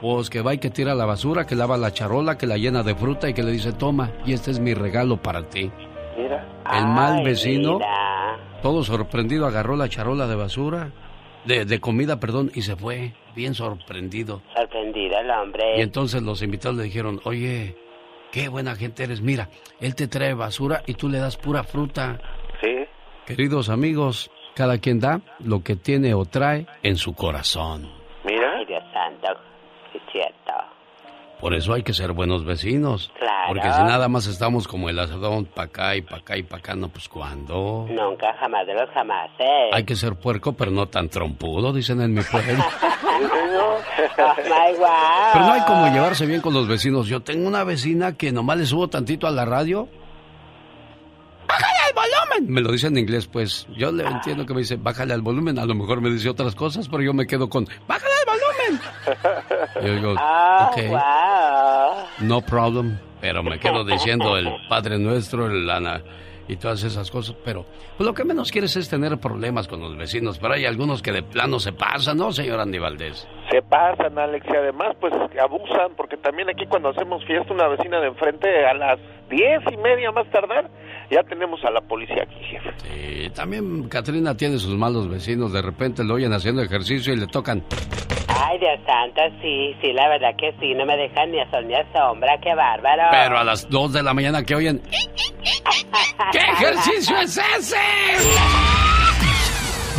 Pues 0.01 0.31
que 0.31 0.41
va 0.43 0.55
y 0.55 0.59
que 0.59 0.71
tira 0.71 0.95
la 0.95 1.05
basura, 1.05 1.47
que 1.47 1.55
lava 1.55 1.77
la 1.77 1.93
charola, 1.93 2.37
que 2.39 2.47
la 2.47 2.57
llena 2.57 2.83
de 2.83 2.95
fruta 2.95 3.29
y 3.29 3.35
que 3.35 3.43
le 3.43 3.53
dice, 3.53 3.73
toma, 3.73 4.11
y 4.25 4.33
este 4.33 4.51
es 4.51 4.59
mi 4.61 4.75
regalo 4.75 5.17
para 5.17 5.49
ti. 5.49 5.71
Mira. 6.17 6.47
El 6.73 6.87
mal 6.87 7.19
Ay, 7.19 7.25
vecino, 7.25 7.75
mira. 7.79 8.39
todo 8.63 8.83
sorprendido, 8.85 9.47
agarró 9.47 9.77
la 9.77 9.89
charola 9.89 10.27
de 10.27 10.37
basura, 10.37 10.91
de, 11.45 11.65
de 11.65 11.81
comida, 11.81 12.19
perdón, 12.21 12.51
y 12.55 12.63
se 12.63 12.77
fue, 12.77 13.13
bien 13.35 13.55
sorprendido. 13.55 14.43
Sorprendido 14.55 15.19
el 15.19 15.31
hombre. 15.31 15.79
Y 15.79 15.83
entonces 15.83 16.23
los 16.23 16.43
invitados 16.43 16.77
le 16.79 16.85
dijeron, 16.85 17.21
oye, 17.25 17.77
qué 18.31 18.49
buena 18.49 18.75
gente 18.77 19.05
eres, 19.05 19.21
mira, 19.21 19.49
él 19.81 19.95
te 19.95 20.09
trae 20.09 20.35
basura 20.35 20.83
y 20.87 20.95
tú 20.95 21.09
le 21.09 21.19
das 21.19 21.37
pura 21.37 21.63
fruta. 21.65 22.19
Sí. 22.61 22.69
Queridos 23.27 23.69
amigos, 23.69 24.31
cada 24.55 24.79
quien 24.79 25.01
da 25.01 25.21
lo 25.39 25.63
que 25.63 25.77
tiene 25.77 26.15
o 26.15 26.25
trae 26.25 26.67
en 26.83 26.97
su 26.97 27.15
corazón. 27.15 27.91
Mira. 28.25 28.53
Ay, 28.57 28.67
Dios 28.67 28.83
santo, 28.93 29.29
es 29.95 30.03
cierto. 30.11 30.53
Por 31.41 31.55
eso 31.55 31.73
hay 31.73 31.83
que 31.83 31.93
ser 31.93 32.13
buenos 32.13 32.45
vecinos. 32.45 33.11
Claro. 33.19 33.49
Porque 33.49 33.73
si 33.73 33.83
nada 33.83 34.09
más 34.09 34.27
estamos 34.29 34.69
como 34.69 34.89
el 34.89 34.99
asadón, 34.99 35.47
pa' 35.47 35.65
acá 35.65 35.97
y 35.97 36.03
pa' 36.03 36.19
acá 36.19 36.37
y 36.37 36.45
pa' 36.45 36.59
acá, 36.59 36.77
no, 36.77 36.89
pues 36.89 37.09
¿cuándo? 37.09 37.87
Nunca, 37.91 38.33
jamás 38.39 38.65
de 38.67 38.75
los 38.75 38.89
jamás, 38.91 39.29
¿eh? 39.41 39.71
Hay 39.73 39.85
que 39.85 39.97
ser 39.97 40.15
puerco, 40.15 40.53
pero 40.53 40.71
no 40.71 40.87
tan 40.87 41.09
trompudo, 41.09 41.73
dicen 41.73 42.01
en 42.01 42.15
mi 42.15 42.23
pueblo. 42.23 42.65
Oh. 43.55 43.79
Pero 45.33 45.45
no 45.45 45.53
hay 45.53 45.61
como 45.63 45.89
llevarse 45.93 46.27
bien 46.27 46.41
con 46.41 46.55
los 46.55 46.67
vecinos. 46.67 47.07
Yo 47.07 47.21
tengo 47.21 47.47
una 47.47 47.65
vecina 47.65 48.17
que 48.17 48.33
nomás 48.33 48.59
le 48.59 48.67
subo 48.67 48.89
tantito 48.89 49.27
a 49.27 49.31
la 49.31 49.45
radio. 49.45 49.89
Me 52.47 52.61
lo 52.61 52.73
dice 52.73 52.87
en 52.89 52.99
inglés, 52.99 53.27
pues. 53.27 53.67
Yo 53.77 53.93
le 53.93 54.05
entiendo 54.07 54.47
que 54.47 54.55
me 54.55 54.61
dice, 54.61 54.77
bájale 54.77 55.15
al 55.15 55.23
volumen. 55.23 55.59
A 55.59 55.65
lo 55.67 55.75
mejor 55.75 56.01
me 56.01 56.11
dice 56.11 56.29
otras 56.29 56.55
cosas, 56.55 56.89
pero 56.89 57.03
yo 57.03 57.13
me 57.13 57.27
quedo 57.27 57.49
con, 57.49 57.67
¡bájale 57.87 58.13
al 58.21 58.27
volumen! 58.27 58.81
Yo 59.87 59.95
digo, 59.95 60.15
Oh, 60.21 60.71
wow. 60.89 62.05
no 62.21 62.41
problem. 62.41 62.99
Pero 63.21 63.43
me 63.43 63.59
quedo 63.59 63.85
diciendo 63.87 64.37
el 64.37 64.49
Padre 64.69 64.99
Nuestro, 64.99 65.47
el 65.47 65.69
Ana 65.71 66.03
y 66.49 66.57
todas 66.57 66.83
esas 66.83 67.11
cosas. 67.11 67.37
Pero 67.45 67.65
pues, 67.97 68.07
lo 68.07 68.15
que 68.15 68.25
menos 68.25 68.51
quieres 68.51 68.75
es 68.77 68.89
tener 68.89 69.19
problemas 69.19 69.69
con 69.69 69.81
los 69.81 69.97
vecinos. 69.97 70.39
Pero 70.39 70.55
hay 70.55 70.65
algunos 70.67 71.03
que 71.03 71.13
de 71.13 71.23
plano 71.23 71.59
se 71.61 71.73
pasan, 71.73 72.17
¿no, 72.19 72.33
señor 72.33 72.61
Andy 72.61 72.79
Valdés? 72.79 73.27
Se 73.51 73.63
pasan, 73.63 74.19
Alex, 74.19 74.47
y 74.53 74.57
además, 74.57 74.97
pues 75.01 75.13
abusan, 75.41 75.95
porque 75.97 76.17
también 76.17 76.49
aquí 76.49 76.67
cuando 76.67 76.89
hacemos 76.91 77.25
fiesta, 77.27 77.53
una 77.53 77.69
vecina 77.69 78.01
de 78.01 78.09
enfrente, 78.09 78.49
a 78.67 78.75
las 78.75 78.99
diez 79.31 79.61
y 79.73 79.77
media 79.77 80.11
más 80.11 80.29
tardar, 80.31 80.69
ya 81.13 81.23
tenemos 81.25 81.63
a 81.65 81.71
la 81.71 81.81
policía 81.83 82.23
aquí, 82.23 82.41
jefe. 82.45 83.27
Y 83.27 83.31
también 83.31 83.89
Katrina 83.89 84.37
tiene 84.37 84.59
sus 84.59 84.77
malos 84.77 85.09
vecinos. 85.09 85.53
De 85.53 85.61
repente 85.61 86.03
lo 86.05 86.15
oyen 86.15 86.33
haciendo 86.33 86.63
ejercicio 86.63 87.13
y 87.13 87.17
le 87.17 87.27
tocan. 87.27 87.63
Ay, 88.29 88.59
Dios 88.59 88.81
santo, 88.87 89.21
sí, 89.41 89.77
sí, 89.81 89.93
la 89.93 90.09
verdad 90.09 90.31
que 90.37 90.53
sí, 90.59 90.75
no 90.75 90.87
me 90.87 90.97
dejan 90.97 91.31
ni 91.31 91.41
a 91.41 91.51
sol 91.51 91.67
ni 91.67 91.75
a 91.75 91.87
sombra, 91.93 92.39
qué 92.43 92.55
bárbaro. 92.55 93.03
Pero 93.11 93.39
a 93.39 93.45
las 93.45 93.69
2 93.69 93.93
de 93.93 94.03
la 94.03 94.15
mañana 94.15 94.43
que 94.43 94.55
oyen. 94.55 94.81
¿Qué 96.33 96.39
ejercicio 96.39 97.17
es 97.19 97.37
ese? 97.59 97.77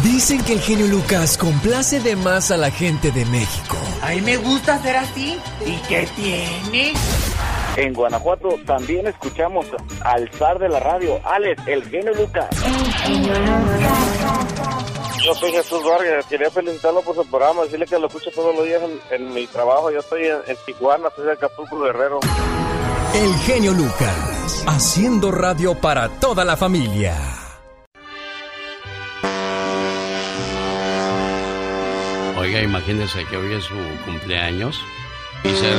Dicen 0.04 0.44
que 0.44 0.54
el 0.54 0.60
genio 0.60 0.88
Lucas 0.88 1.38
complace 1.38 2.00
de 2.02 2.16
más 2.16 2.52
a 2.52 2.58
la 2.58 2.72
gente 2.72 3.12
de 3.12 3.26
México. 3.26 3.78
A 4.02 4.10
mí 4.10 4.22
me 4.22 4.38
gusta 4.38 4.78
ser 4.80 4.98
así. 4.98 5.38
¿Y 5.66 5.78
qué 5.88 6.08
tiene? 6.16 6.94
En 7.76 7.94
Guanajuato 7.94 8.50
también 8.68 9.08
escuchamos 9.08 9.66
al 10.04 10.30
zar 10.34 10.60
de 10.60 10.70
la 10.70 10.80
radio, 10.80 11.20
Alex, 11.24 11.62
el 11.66 11.84
genio 11.90 12.14
Lucas. 12.14 12.50
Yo 15.26 15.34
soy 15.34 15.52
Jesús 15.52 15.84
Vargas, 15.84 16.26
quería 16.28 16.52
felicitarlo 16.52 17.02
por 17.02 17.16
su 17.16 17.26
programa, 17.28 17.64
decirle 17.64 17.88
que 17.88 17.98
lo 17.98 18.08
escucho 18.08 18.30
todos 18.36 18.56
los 18.56 18.66
días 18.66 18.82
en, 19.10 19.34
mi 19.34 19.48
trabajo. 19.48 19.90
Yo 19.90 20.00
estoy 20.00 20.28
en, 20.28 20.38
en 20.46 20.58
Tijuana, 20.66 21.10
soy 21.16 21.26
de 21.26 21.32
Acapulco 21.32 21.80
Guerrero. 21.80 22.20
El 23.16 23.34
genio 23.38 23.72
Lucas, 23.72 24.64
haciendo 24.68 25.32
radio 25.32 25.74
para 25.74 26.10
toda 26.20 26.46
la 26.46 26.56
familia. 26.56 27.16
Oiga, 32.38 32.62
imagínense 32.62 33.26
que 33.26 33.38
hoy 33.38 33.54
es 33.54 33.64
su 33.64 33.76
cumpleaños 34.06 34.80
y 35.44 35.50
se 35.50 35.74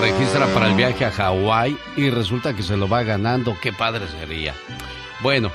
registra 0.00 0.46
para 0.54 0.68
el 0.68 0.74
viaje 0.74 1.04
a 1.04 1.10
Hawái 1.10 1.76
y 1.96 2.08
resulta 2.10 2.54
que 2.54 2.62
se 2.62 2.76
lo 2.76 2.88
va 2.88 3.02
ganando. 3.02 3.56
Qué 3.60 3.72
padre 3.72 4.06
sería. 4.08 4.54
Bueno, 5.20 5.50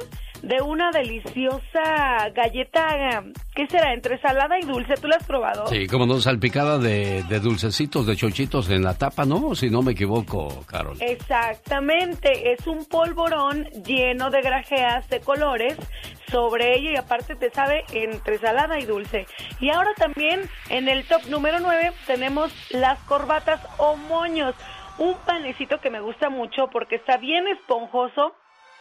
de 0.42 0.62
una 0.62 0.92
deliciosa 0.92 2.30
galleta, 2.34 3.24
¿qué 3.54 3.68
será? 3.68 3.94
Entre 3.94 4.20
salada 4.20 4.60
y 4.60 4.66
dulce. 4.66 4.96
¿Tú 4.96 5.08
la 5.08 5.18
has 5.18 5.26
probado? 5.26 5.68
Sí, 5.68 5.88
como 5.88 6.06
no, 6.06 6.20
salpicada 6.20 6.78
de, 6.78 7.24
de 7.24 7.40
dulcecitos, 7.40 8.06
de 8.06 8.16
chochitos 8.16 8.70
en 8.70 8.84
la 8.84 8.98
tapa, 8.98 9.26
¿no? 9.26 9.56
Si 9.56 9.70
no 9.70 9.82
me 9.82 9.92
equivoco, 9.92 10.64
Carol. 10.66 10.98
Exactamente, 11.00 12.54
es 12.54 12.66
un 12.68 12.86
polvorón 12.86 13.66
lleno 13.86 14.30
de 14.30 14.42
grajeas 14.42 15.10
de 15.10 15.20
colores 15.20 15.78
sobre 16.30 16.78
ello 16.78 16.92
y 16.92 16.96
aparte 16.96 17.36
te 17.36 17.50
sabe 17.50 17.84
entre 17.92 18.38
salada 18.38 18.80
y 18.80 18.86
dulce. 18.86 19.26
Y 19.60 19.70
ahora 19.70 19.92
también 19.96 20.42
en 20.70 20.88
el 20.88 21.06
top 21.06 21.26
número 21.28 21.60
9 21.60 21.92
tenemos 22.08 22.52
las 22.72 23.00
corbatas 23.00 23.62
o 23.78 23.96
moños 23.96 24.56
un 24.98 25.16
panecito 25.26 25.80
que 25.80 25.90
me 25.90 26.02
gusta 26.02 26.30
mucho 26.30 26.68
porque 26.72 26.96
está 26.96 27.18
bien 27.18 27.48
esponjoso 27.48 28.34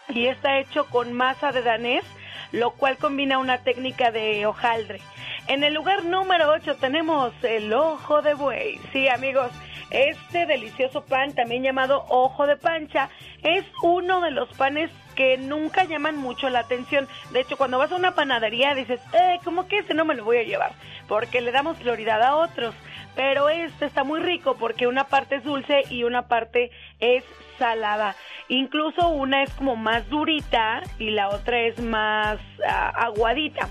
y 0.08 0.26
está 0.26 0.58
hecho 0.58 0.86
con 0.86 1.12
masa 1.12 1.52
de 1.52 1.62
danés, 1.62 2.04
lo 2.52 2.70
cual 2.72 2.96
combina 2.96 3.38
una 3.38 3.58
técnica 3.58 4.10
de 4.10 4.46
hojaldre. 4.46 5.00
En 5.48 5.64
el 5.64 5.74
lugar 5.74 6.04
número 6.04 6.50
8 6.50 6.76
tenemos 6.76 7.32
el 7.42 7.72
ojo 7.72 8.22
de 8.22 8.34
buey. 8.34 8.78
Sí, 8.92 9.08
amigos, 9.08 9.50
este 9.90 10.46
delicioso 10.46 11.04
pan, 11.04 11.34
también 11.34 11.62
llamado 11.62 12.04
ojo 12.08 12.46
de 12.46 12.56
pancha, 12.56 13.08
es 13.42 13.64
uno 13.82 14.20
de 14.20 14.30
los 14.30 14.48
panes 14.56 14.90
que 15.14 15.38
nunca 15.38 15.84
llaman 15.84 16.16
mucho 16.16 16.48
la 16.48 16.60
atención. 16.60 17.08
De 17.32 17.40
hecho, 17.40 17.56
cuando 17.56 17.78
vas 17.78 17.92
a 17.92 17.96
una 17.96 18.14
panadería 18.14 18.74
dices, 18.74 19.00
eh, 19.12 19.38
¿cómo 19.44 19.66
que 19.66 19.78
ese 19.78 19.94
no 19.94 20.04
me 20.04 20.14
lo 20.14 20.24
voy 20.24 20.38
a 20.38 20.42
llevar? 20.42 20.72
Porque 21.06 21.40
le 21.40 21.52
damos 21.52 21.78
prioridad 21.78 22.22
a 22.22 22.36
otros. 22.36 22.74
Pero 23.16 23.48
este 23.48 23.86
está 23.86 24.04
muy 24.04 24.20
rico 24.20 24.56
porque 24.60 24.86
una 24.86 25.04
parte 25.04 25.36
es 25.36 25.44
dulce 25.44 25.82
y 25.90 26.04
una 26.04 26.28
parte 26.28 26.70
es 27.00 27.24
salada. 27.58 28.14
Incluso 28.48 29.08
una 29.08 29.42
es 29.42 29.52
como 29.54 29.76
más 29.76 30.08
durita 30.08 30.82
y 30.98 31.10
la 31.10 31.28
otra 31.28 31.60
es 31.60 31.80
más 31.80 32.38
ah, 32.66 32.92
aguadita. 32.96 33.68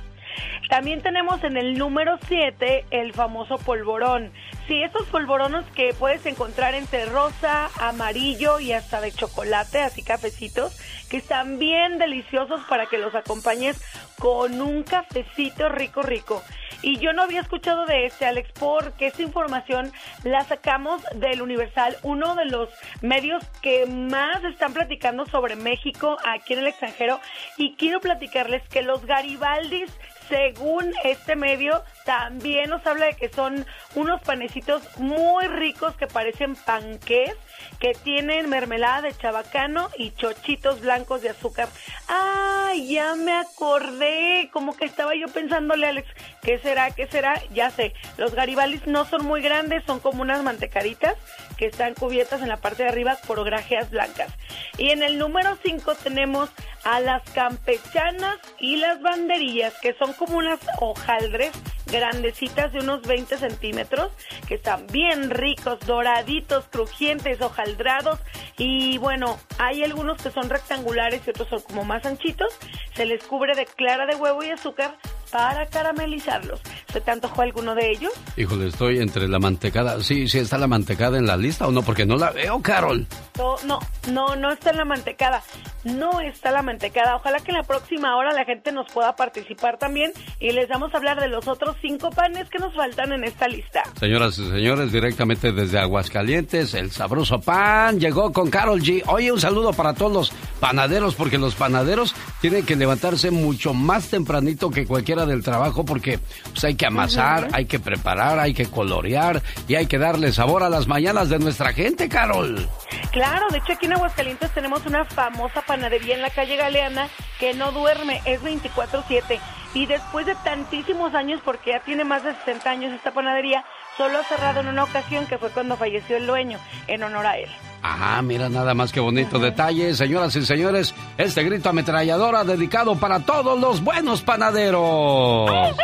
También 0.70 1.02
tenemos 1.02 1.44
en 1.44 1.58
el 1.58 1.78
número 1.78 2.18
7 2.28 2.86
el 2.92 3.14
famoso 3.14 3.58
polvorón. 3.58 4.32
Sí, 4.68 4.84
esos 4.84 5.08
polvorones 5.08 5.64
que 5.76 5.94
puedes 5.94 6.26
encontrar 6.26 6.76
entre 6.76 7.06
rosa, 7.06 7.70
amarillo 7.80 8.60
y 8.60 8.74
hasta 8.74 9.00
de 9.00 9.14
chocolate, 9.14 9.80
así 9.80 10.04
cafecitos, 10.04 10.78
que 11.10 11.16
están 11.16 11.58
bien 11.58 11.98
deliciosos 11.98 12.60
para 12.68 12.88
que 12.88 12.98
los 12.98 13.16
acompañes 13.16 13.82
con 14.20 14.60
un 14.60 14.84
cafecito 14.84 15.70
rico, 15.70 16.02
rico. 16.02 16.44
Y 16.82 17.00
yo 17.00 17.14
no 17.14 17.22
había 17.22 17.40
escuchado 17.40 17.86
de 17.86 18.08
este, 18.08 18.26
Alex, 18.26 18.52
porque 18.60 19.08
esta 19.08 19.22
información 19.22 19.94
la 20.26 20.44
sacamos 20.44 21.02
del 21.16 21.42
Universal, 21.42 21.96
uno 22.04 22.36
de 22.36 22.46
los 22.46 22.70
medios 23.02 23.46
que 23.62 23.86
más 23.86 24.44
están 24.44 24.74
platicando 24.74 25.26
sobre 25.28 25.56
México 25.56 26.18
aquí 26.26 26.54
en 26.54 26.60
el 26.60 26.68
extranjero. 26.68 27.22
Y 27.56 27.76
quiero 27.78 28.02
platicarles 28.02 28.68
que 28.68 28.82
los 28.82 29.06
Garibaldis 29.06 29.92
según 30.28 30.94
este 31.04 31.36
medio, 31.36 31.84
también 32.06 32.70
nos 32.70 32.86
habla 32.86 33.08
de 33.08 33.14
que 33.14 33.30
son 33.30 33.66
unos 33.96 34.22
panecitos 34.22 34.57
muy 34.98 35.48
ricos 35.48 35.96
que 35.96 36.08
parecen 36.08 36.56
panqués, 36.56 37.36
que 37.80 37.94
tienen 37.94 38.50
mermelada 38.50 39.02
de 39.02 39.16
chabacano 39.16 39.90
y 39.98 40.12
chochitos 40.12 40.82
blancos 40.82 41.22
de 41.22 41.30
azúcar. 41.30 41.70
¡Ah! 42.08 42.74
Ya 42.76 43.16
me 43.16 43.34
acordé. 43.34 44.50
Como 44.52 44.76
que 44.76 44.86
estaba 44.86 45.16
yo 45.16 45.28
pensándole, 45.28 45.88
Alex, 45.88 46.08
¿qué 46.42 46.60
será? 46.60 46.92
¿Qué 46.92 47.08
será? 47.08 47.42
Ya 47.54 47.70
sé. 47.72 47.94
Los 48.18 48.34
garibaldis 48.34 48.86
no 48.88 49.06
son 49.06 49.26
muy 49.26 49.42
grandes, 49.42 49.84
son 49.86 50.00
como 50.00 50.22
unas 50.22 50.44
mantecaritas 50.44 51.16
que 51.58 51.66
están 51.66 51.94
cubiertas 51.96 52.42
en 52.42 52.50
la 52.50 52.58
parte 52.58 52.84
de 52.84 52.90
arriba 52.90 53.18
por 53.26 53.44
grajeas 53.44 53.90
blancas. 53.90 54.32
Y 54.78 54.92
en 54.92 55.02
el 55.02 55.18
número 55.18 55.58
5 55.64 55.96
tenemos 55.96 56.50
a 56.84 57.00
las 57.00 57.24
campechanas 57.32 58.38
y 58.60 58.78
las 58.78 59.02
banderillas, 59.02 59.74
que 59.82 59.94
son 59.94 60.14
como 60.14 60.38
unas 60.38 60.60
hojaldres 60.80 61.52
grandecitas 61.88 62.72
de 62.74 62.80
unos 62.80 63.02
20 63.02 63.38
centímetros, 63.38 64.12
que 64.48 64.56
están 64.56 64.88
bien 64.88 65.30
ricos, 65.30 65.80
doraditos, 65.86 66.66
crujientes, 66.66 67.42
hojaldrados. 67.42 68.20
Y 68.58 68.98
bueno, 68.98 69.40
hay 69.58 69.84
algunos 69.84 70.22
que 70.22 70.32
son 70.32 70.50
rectangulares 70.50 71.22
y 71.26 71.30
otros 71.32 71.48
son 71.50 71.62
como 71.62 71.84
más 71.84 72.06
anchitos. 72.06 72.58
Se 72.96 73.06
les 73.06 73.24
cubre 73.24 73.56
de 73.56 73.66
clara 73.66 74.06
de 74.06 74.16
huevo 74.16 74.44
y 74.44 74.50
azúcar 74.50 74.98
para 75.32 75.66
caramelizarlos. 75.68 76.62
¿Se 76.98 77.02
te 77.02 77.12
antojó 77.12 77.44
alguno 77.44 77.76
de 77.76 77.92
ellos? 77.92 78.12
Híjole, 78.38 78.70
estoy 78.70 78.98
entre 78.98 79.28
la 79.28 79.38
mantecada. 79.38 80.02
Sí, 80.02 80.28
sí 80.28 80.40
está 80.40 80.58
la 80.58 80.66
mantecada 80.66 81.20
en 81.20 81.28
la 81.28 81.38
lista 81.38 81.68
o 81.68 81.72
no, 81.72 81.84
porque 81.84 82.08
no 82.08 82.16
la 82.16 82.32
veo, 82.32 82.60
Carol. 82.60 83.06
No, 83.38 83.56
no, 83.66 83.80
no, 84.12 84.36
no 84.36 84.52
está 84.52 84.72
en 84.72 84.78
la 84.78 84.86
mantecada. 84.86 85.44
No 85.84 86.20
está 86.22 86.50
la 86.50 86.64
mantecada. 86.64 87.16
Ojalá 87.16 87.40
que 87.40 87.52
en 87.52 87.58
la 87.58 87.64
próxima 87.64 88.18
hora 88.18 88.34
la 88.34 88.46
gente 88.46 88.72
nos 88.72 88.92
pueda 88.92 89.16
participar 89.16 89.78
también 89.78 90.12
y 90.40 90.54
les 90.54 90.68
vamos 90.70 90.92
a 90.92 90.98
hablar 90.98 91.22
de 91.22 91.28
los 91.28 91.48
otros 91.48 91.76
cinco 91.84 92.10
panes 92.10 92.50
que 92.50 92.58
nos 92.58 92.74
faltan 92.74 93.14
en 93.14 93.24
esta 93.26 93.48
lista. 93.48 93.84
Señoras 94.00 94.40
y 94.40 94.50
señores, 94.50 94.92
directamente 94.92 95.52
desde 95.52 95.78
Aguascalientes, 95.78 96.74
el 96.74 96.90
sabroso 96.90 97.40
pan 97.40 98.00
llegó 98.00 98.34
con 98.34 98.50
Carol 98.50 98.82
G. 98.82 99.04
Oye, 99.06 99.32
un 99.32 99.40
saludo 99.40 99.72
para 99.72 99.94
todos 99.94 100.12
los 100.12 100.32
panaderos, 100.60 101.14
porque 101.14 101.38
los 101.38 101.54
panaderos 101.54 102.16
tienen 102.42 102.66
que 102.66 102.76
levantarse 102.76 103.30
mucho 103.30 103.76
más 103.76 104.08
tempranito 104.08 104.72
que 104.72 104.88
cualquiera 104.88 105.28
del 105.28 105.44
trabajo, 105.44 105.86
porque 105.86 106.20
pues, 106.52 106.64
hay 106.64 106.74
que 106.74 106.87
amasar, 106.88 107.50
hay 107.54 107.66
que 107.66 107.80
preparar, 107.80 108.40
hay 108.40 108.54
que 108.54 108.66
colorear 108.66 109.42
y 109.68 109.76
hay 109.76 109.86
que 109.86 109.98
darle 109.98 110.32
sabor 110.32 110.64
a 110.64 110.70
las 110.70 110.88
mañanas 110.88 111.30
de 111.30 111.40
nuestra 111.40 111.74
gente, 111.74 112.10
Carol. 112.10 112.68
Claro, 113.12 113.48
de 113.52 113.60
hecho 113.60 113.74
aquí 113.74 113.86
en 113.86 113.94
Aguascalientes 113.94 114.52
tenemos 114.52 114.86
una 114.86 115.06
famosa 115.06 115.62
panadería 115.62 116.16
en 116.16 116.22
la 116.22 116.30
calle 116.30 116.56
Galeana 116.56 117.10
que 117.40 117.54
no 117.54 117.72
duerme, 117.72 118.22
es 118.26 118.42
24/7 118.42 119.40
y 119.74 119.86
después 119.86 120.26
de 120.26 120.36
tantísimos 120.36 121.14
años, 121.14 121.42
porque 121.44 121.72
ya 121.72 121.80
tiene 121.82 122.04
más 122.04 122.24
de 122.24 122.34
60 122.34 122.70
años 122.70 122.94
esta 122.94 123.12
panadería, 123.12 123.64
solo 123.96 124.18
ha 124.20 124.24
cerrado 124.24 124.62
en 124.62 124.68
una 124.68 124.84
ocasión 124.84 125.26
que 125.28 125.38
fue 125.38 125.50
cuando 125.50 125.78
falleció 125.78 126.18
el 126.18 126.26
dueño, 126.26 126.58
en 126.88 127.04
honor 127.04 127.28
a 127.28 127.38
él. 127.38 127.50
Ajá, 127.84 128.22
mira 128.22 128.50
nada 128.50 128.74
más 128.74 128.92
que 128.92 129.00
bonito 129.00 129.38
detalle, 129.40 129.94
señoras 129.94 130.36
y 130.36 130.46
señores, 130.46 130.96
este 131.18 131.44
grito 131.44 131.70
ametralladora 131.70 132.44
dedicado 132.44 132.96
para 132.96 133.20
todos 133.20 133.60
los 133.60 133.84
buenos 133.84 134.22
panaderos. 134.24 135.50
Un 135.52 135.78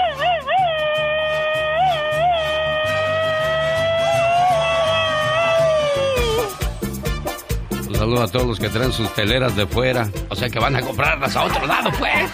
saludo 8.04 8.22
a 8.22 8.28
todos 8.28 8.46
los 8.46 8.60
que 8.60 8.68
traen 8.68 8.92
sus 8.92 9.14
teleras 9.14 9.56
de 9.56 9.66
fuera, 9.66 10.10
o 10.28 10.36
sea 10.36 10.50
que 10.50 10.60
van 10.60 10.76
a 10.76 10.82
comprarlas 10.82 11.34
a 11.38 11.46
otro 11.46 11.66
lado, 11.66 11.90
pues. 11.98 12.30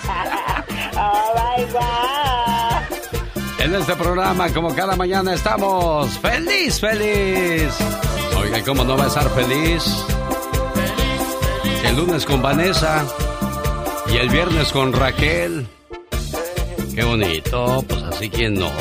En 3.60 3.76
este 3.76 3.96
programa, 3.96 4.50
como 4.50 4.74
cada 4.74 4.96
mañana, 4.96 5.32
estamos 5.32 6.18
feliz, 6.18 6.80
feliz. 6.80 7.72
Oiga, 8.40 8.64
¿cómo 8.66 8.84
no 8.84 8.98
va 8.98 9.04
a 9.04 9.08
estar 9.10 9.30
feliz? 9.30 9.84
El 11.86 11.98
lunes 11.98 12.26
con 12.26 12.42
Vanessa 12.42 13.06
y 14.12 14.18
el 14.18 14.30
viernes 14.30 14.72
con 14.72 14.92
Raquel. 14.92 15.68
Qué 16.96 17.04
bonito, 17.04 17.86
pues 17.88 18.02
así 18.02 18.28
quien 18.32 18.56
no. 18.56 18.72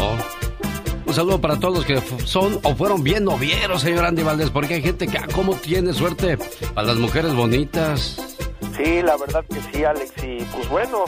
Un 1.09 1.15
saludo 1.15 1.41
para 1.41 1.59
todos 1.59 1.75
los 1.75 1.85
que 1.87 2.03
son 2.27 2.61
o 2.63 2.77
fueron 2.77 3.03
bien 3.03 3.25
novieros, 3.25 3.81
señor 3.81 4.05
Andy 4.05 4.23
Valdés, 4.23 4.51
porque 4.51 4.75
hay 4.75 4.83
gente 4.83 5.07
que, 5.07 5.17
ah, 5.17 5.27
¿cómo 5.35 5.55
tiene 5.55 5.95
suerte 5.95 6.37
para 6.75 6.89
las 6.89 6.99
mujeres 6.99 7.35
bonitas? 7.35 8.37
Sí, 8.77 9.01
la 9.01 9.17
verdad 9.17 9.43
que 9.49 9.59
sí, 9.73 9.85
Alex. 9.85 10.13
Y 10.23 10.45
pues 10.55 10.69
bueno, 10.69 11.07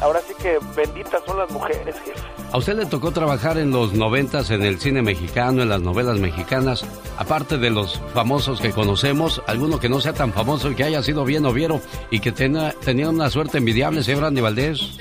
ahora 0.00 0.20
sí 0.26 0.32
que 0.42 0.58
benditas 0.74 1.20
son 1.26 1.36
las 1.36 1.50
mujeres, 1.50 1.94
jefe. 2.02 2.18
¿A 2.50 2.56
usted 2.56 2.76
le 2.76 2.86
tocó 2.86 3.10
trabajar 3.10 3.58
en 3.58 3.72
los 3.72 3.92
noventas 3.92 4.50
en 4.50 4.62
el 4.62 4.80
cine 4.80 5.02
mexicano, 5.02 5.62
en 5.62 5.68
las 5.68 5.82
novelas 5.82 6.18
mexicanas? 6.18 6.86
Aparte 7.18 7.58
de 7.58 7.68
los 7.68 8.00
famosos 8.14 8.58
que 8.58 8.70
conocemos, 8.70 9.42
alguno 9.46 9.78
que 9.78 9.90
no 9.90 10.00
sea 10.00 10.14
tan 10.14 10.32
famoso 10.32 10.70
y 10.70 10.74
que 10.74 10.84
haya 10.84 11.02
sido 11.02 11.26
bien 11.26 11.42
noviero 11.42 11.78
y 12.10 12.20
que 12.20 12.32
tenga, 12.32 12.72
tenía 12.72 13.10
una 13.10 13.28
suerte 13.28 13.58
envidiable, 13.58 14.02
señor 14.02 14.24
Andy 14.24 14.40
Valdés. 14.40 14.98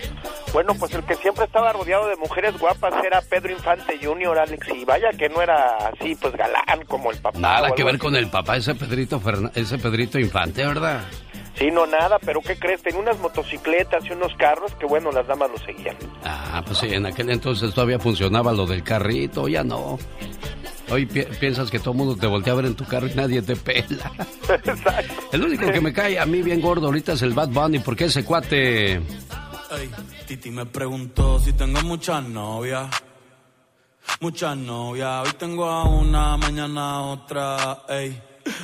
Bueno, 0.53 0.75
pues 0.75 0.93
el 0.93 1.03
que 1.03 1.15
siempre 1.15 1.45
estaba 1.45 1.71
rodeado 1.71 2.07
de 2.07 2.17
mujeres 2.17 2.57
guapas 2.59 2.93
era 3.05 3.21
Pedro 3.21 3.53
Infante 3.53 3.97
Jr., 4.01 4.37
Alex, 4.37 4.67
y 4.75 4.83
vaya 4.83 5.09
que 5.17 5.29
no 5.29 5.41
era 5.41 5.77
así, 5.87 6.15
pues 6.15 6.33
galán 6.35 6.85
como 6.87 7.11
el 7.11 7.17
papá. 7.19 7.39
Nada 7.39 7.71
que 7.71 7.83
ver 7.83 7.97
con 7.97 8.15
el 8.15 8.29
papá, 8.29 8.57
ese 8.57 8.75
Pedrito, 8.75 9.21
ese 9.55 9.77
Pedrito 9.77 10.19
Infante, 10.19 10.65
¿verdad? 10.65 11.03
Sí, 11.55 11.69
no 11.71 11.85
nada, 11.85 12.17
pero 12.19 12.41
¿qué 12.41 12.57
crees? 12.57 12.81
Tenía 12.81 12.99
unas 12.99 13.19
motocicletas 13.19 14.05
y 14.05 14.13
unos 14.13 14.33
carros 14.35 14.73
que, 14.75 14.85
bueno, 14.85 15.11
las 15.11 15.27
damas 15.27 15.51
lo 15.51 15.57
seguían. 15.57 15.95
Ah, 16.23 16.61
pues 16.65 16.79
sí, 16.79 16.87
en 16.93 17.05
aquel 17.05 17.29
entonces 17.29 17.73
todavía 17.73 17.99
funcionaba 17.99 18.51
lo 18.51 18.65
del 18.65 18.83
carrito, 18.83 19.47
ya 19.47 19.63
no. 19.63 19.97
Hoy 20.89 21.05
piensas 21.05 21.71
que 21.71 21.79
todo 21.79 21.91
el 21.91 21.97
mundo 21.97 22.17
te 22.17 22.27
voltea 22.27 22.51
a 22.51 22.55
ver 22.57 22.65
en 22.65 22.75
tu 22.75 22.85
carro 22.85 23.07
y 23.07 23.13
nadie 23.13 23.41
te 23.41 23.55
pela. 23.55 24.11
El 25.31 25.43
único 25.45 25.71
que 25.71 25.79
me 25.79 25.93
cae 25.93 26.19
a 26.19 26.25
mí 26.25 26.41
bien 26.41 26.59
gordo 26.59 26.87
ahorita 26.87 27.13
es 27.13 27.21
el 27.21 27.33
Bad 27.33 27.47
Bunny, 27.49 27.79
porque 27.79 28.05
ese 28.05 28.25
cuate... 28.25 29.01
Ay, 29.69 29.89
Titi 30.31 30.49
me 30.49 30.65
preguntó 30.65 31.41
si 31.41 31.51
tengo 31.51 31.81
muchas 31.81 32.23
novias. 32.23 32.87
Muchas 34.21 34.55
novias. 34.55 35.27
Hoy 35.27 35.33
tengo 35.37 35.65
a 35.65 35.83
una, 35.83 36.37
mañana 36.37 36.91
a 36.91 37.01
otra. 37.01 37.79
Ey. 37.89 38.17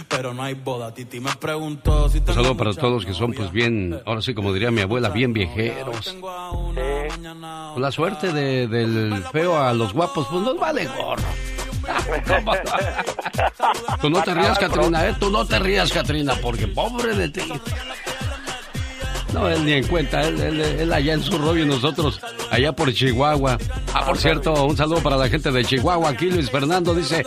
Pero 0.08 0.34
no 0.34 0.44
hay 0.44 0.54
boda. 0.54 0.94
Titi 0.94 1.20
me 1.20 1.34
preguntó 1.34 2.08
si 2.08 2.22
tengo 2.22 2.40
Un 2.40 2.46
saludo 2.46 2.56
para 2.56 2.74
todos 2.74 3.06
que 3.06 3.14
son, 3.14 3.34
pues 3.34 3.52
bien, 3.52 4.02
ahora 4.06 4.22
sí, 4.22 4.34
como 4.34 4.54
diría 4.54 4.72
mi 4.72 4.80
abuela, 4.80 5.10
bien 5.10 5.34
viejeros. 5.34 6.16
Con 7.74 7.82
la 7.82 7.92
suerte 7.92 8.32
de, 8.32 8.70
del 8.70 9.22
feo 9.34 9.62
a 9.62 9.74
los 9.74 9.92
guapos, 9.92 10.26
pues 10.32 10.42
nos 10.42 10.58
vale 10.58 10.86
gorro. 10.86 11.22
Tú 14.02 14.10
no 14.10 14.24
te 14.24 14.34
rías, 14.34 14.58
Katrina, 14.58 15.06
¿eh? 15.06 15.16
Tú 15.20 15.30
no 15.30 15.46
te 15.46 15.60
rías, 15.60 15.92
Katrina, 15.92 16.36
porque 16.42 16.66
pobre 16.66 17.14
de 17.14 17.28
ti. 17.28 17.42
No, 19.34 19.50
él 19.50 19.66
ni 19.66 19.74
en 19.74 19.88
cuenta, 19.88 20.22
él, 20.22 20.92
allá 20.92 21.14
en 21.14 21.22
su 21.22 21.38
rollo 21.38 21.64
y 21.64 21.68
nosotros 21.68 22.20
allá 22.50 22.72
por 22.72 22.94
Chihuahua. 22.94 23.58
Ah, 23.94 24.06
por 24.06 24.18
cierto, 24.18 24.66
un 24.66 24.78
saludo 24.78 25.02
para 25.04 25.18
la 25.18 25.28
gente 25.28 25.52
de 25.52 25.66
Chihuahua. 25.66 26.10
Aquí 26.10 26.30
Luis 26.30 26.50
Fernando 26.50 26.94
dice, 26.94 27.26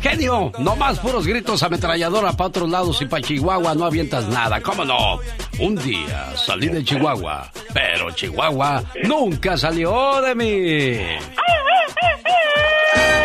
genio, 0.00 0.52
no 0.58 0.76
más 0.76 0.98
puros 0.98 1.26
gritos 1.26 1.62
ametralladora 1.62 2.32
para 2.32 2.48
otros 2.48 2.68
lados 2.68 3.00
y 3.00 3.06
para 3.06 3.22
Chihuahua 3.22 3.74
no 3.74 3.84
avientas 3.84 4.26
nada. 4.28 4.60
¿Cómo 4.60 4.84
no? 4.84 5.20
Un 5.60 5.76
día 5.76 6.32
salí 6.36 6.68
de 6.68 6.82
Chihuahua, 6.84 7.50
pero 7.72 8.10
Chihuahua 8.10 8.82
nunca 9.04 9.56
salió 9.56 10.20
de 10.22 10.34
mí. 10.34 10.46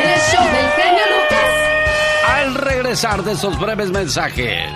El 0.03 0.19
show 0.29 0.43
del 0.45 0.69
genio 0.77 1.03
Lucas. 1.09 2.29
Al 2.29 2.55
regresar 2.55 3.23
de 3.23 3.31
esos 3.33 3.59
breves 3.59 3.89
mensajes. 3.89 4.69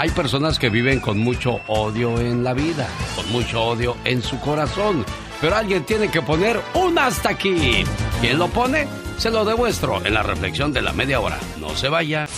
Hay 0.00 0.10
personas 0.10 0.60
que 0.60 0.70
viven 0.70 1.00
con 1.00 1.18
mucho 1.18 1.60
odio 1.66 2.20
en 2.20 2.44
la 2.44 2.54
vida, 2.54 2.86
con 3.16 3.32
mucho 3.32 3.60
odio 3.60 3.96
en 4.04 4.22
su 4.22 4.38
corazón. 4.38 5.04
Pero 5.40 5.56
alguien 5.56 5.82
tiene 5.82 6.08
que 6.08 6.22
poner 6.22 6.60
un 6.74 6.96
hasta 6.96 7.30
aquí. 7.30 7.82
¿Quién 8.20 8.38
lo 8.38 8.46
pone? 8.46 8.86
Se 9.16 9.28
lo 9.28 9.44
demuestro 9.44 10.00
en 10.06 10.14
la 10.14 10.22
reflexión 10.22 10.72
de 10.72 10.82
la 10.82 10.92
media 10.92 11.18
hora. 11.18 11.36
No 11.58 11.74
se 11.74 11.88
vaya. 11.88 12.28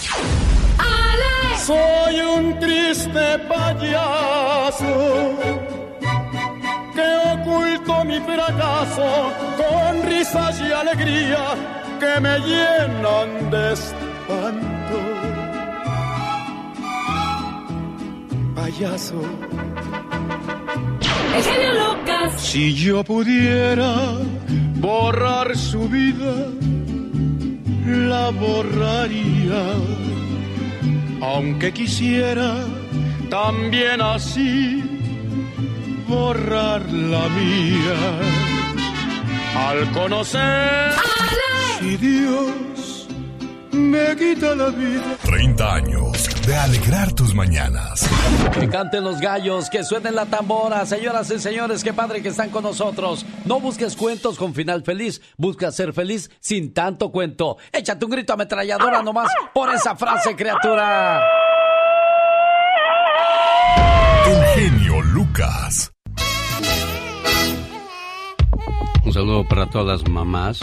Soy 1.66 2.20
un 2.20 2.58
triste 2.58 3.38
payaso 3.46 5.36
que 6.94 7.40
oculto 7.40 8.04
mi 8.06 8.20
fracaso 8.20 9.34
con 9.58 10.02
risas 10.08 10.58
y 10.60 10.72
alegría 10.72 11.44
que 12.00 12.20
me 12.22 12.38
llenan 12.38 13.50
de 13.50 13.72
espanto. 13.74 14.79
Payaso. 18.60 19.20
El 21.36 21.42
genio 21.48 21.72
Lucas. 21.82 22.40
Si 22.40 22.74
yo 22.74 23.02
pudiera 23.04 23.92
borrar 24.76 25.56
su 25.56 25.88
vida, 25.88 26.34
la 28.10 28.30
borraría. 28.30 29.62
Aunque 31.22 31.72
quisiera 31.72 32.50
también 33.30 34.00
así 34.00 34.82
borrar 36.08 36.82
la 37.12 37.24
mía. 37.38 37.98
Al 39.68 39.90
conocer 39.92 40.92
si 41.78 41.96
Dios 41.96 42.69
me 43.72 44.16
quita 44.16 44.54
la 44.54 44.68
vida. 44.70 45.16
30 45.22 45.74
años 45.74 46.46
de 46.46 46.56
alegrar 46.56 47.12
tus 47.12 47.34
mañanas. 47.34 48.08
Que 48.58 48.68
canten 48.68 49.04
los 49.04 49.20
gallos, 49.20 49.70
que 49.70 49.84
suenen 49.84 50.14
la 50.14 50.26
tambora. 50.26 50.84
Señoras 50.86 51.30
y 51.30 51.38
señores, 51.38 51.84
qué 51.84 51.92
padre 51.92 52.22
que 52.22 52.28
están 52.28 52.50
con 52.50 52.62
nosotros. 52.62 53.24
No 53.44 53.60
busques 53.60 53.96
cuentos 53.96 54.36
con 54.36 54.54
final 54.54 54.82
feliz, 54.82 55.20
busca 55.36 55.70
ser 55.70 55.92
feliz 55.92 56.30
sin 56.40 56.72
tanto 56.72 57.10
cuento. 57.10 57.56
Échate 57.72 58.04
un 58.04 58.10
grito 58.10 58.32
ametralladora 58.32 59.02
nomás 59.02 59.30
por 59.54 59.72
esa 59.74 59.96
frase, 59.96 60.34
criatura. 60.34 61.20
Saludo 69.20 69.46
para 69.46 69.66
todas 69.66 70.00
las 70.00 70.10
mamás 70.10 70.60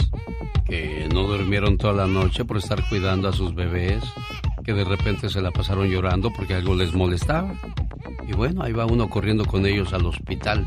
que 0.64 1.08
no 1.14 1.28
durmieron 1.28 1.78
toda 1.78 1.92
la 1.92 2.08
noche 2.08 2.44
por 2.44 2.56
estar 2.56 2.88
cuidando 2.88 3.28
a 3.28 3.32
sus 3.32 3.54
bebés 3.54 4.02
que 4.64 4.72
de 4.72 4.82
repente 4.82 5.28
se 5.28 5.40
la 5.40 5.52
pasaron 5.52 5.88
llorando 5.88 6.32
porque 6.32 6.54
algo 6.54 6.74
les 6.74 6.92
molestaba. 6.92 7.54
Y 8.26 8.32
bueno, 8.32 8.64
ahí 8.64 8.72
va 8.72 8.84
uno 8.84 9.08
corriendo 9.08 9.44
con 9.44 9.64
ellos 9.64 9.92
al 9.92 10.06
hospital. 10.06 10.66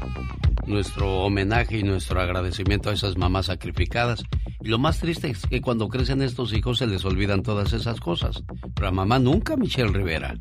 Nuestro 0.66 1.24
homenaje 1.24 1.80
y 1.80 1.84
nuestro 1.84 2.22
agradecimiento 2.22 2.90
a 2.90 2.94
esas 2.94 3.18
mamás 3.18 3.48
sacrificadas. 3.48 4.24
Y 4.62 4.70
lo 4.70 4.80
más 4.80 5.00
triste 5.00 5.30
es 5.30 5.46
que 5.46 5.60
cuando 5.60 5.90
crecen 5.90 6.22
estos 6.22 6.54
hijos 6.54 6.78
se 6.78 6.88
les 6.88 7.04
olvidan 7.04 7.44
todas 7.44 7.74
esas 7.74 8.00
cosas. 8.00 8.42
Pero 8.74 8.88
a 8.88 8.92
mamá 8.92 9.20
nunca, 9.20 9.58
Michelle 9.58 9.92
Rivera. 9.92 10.36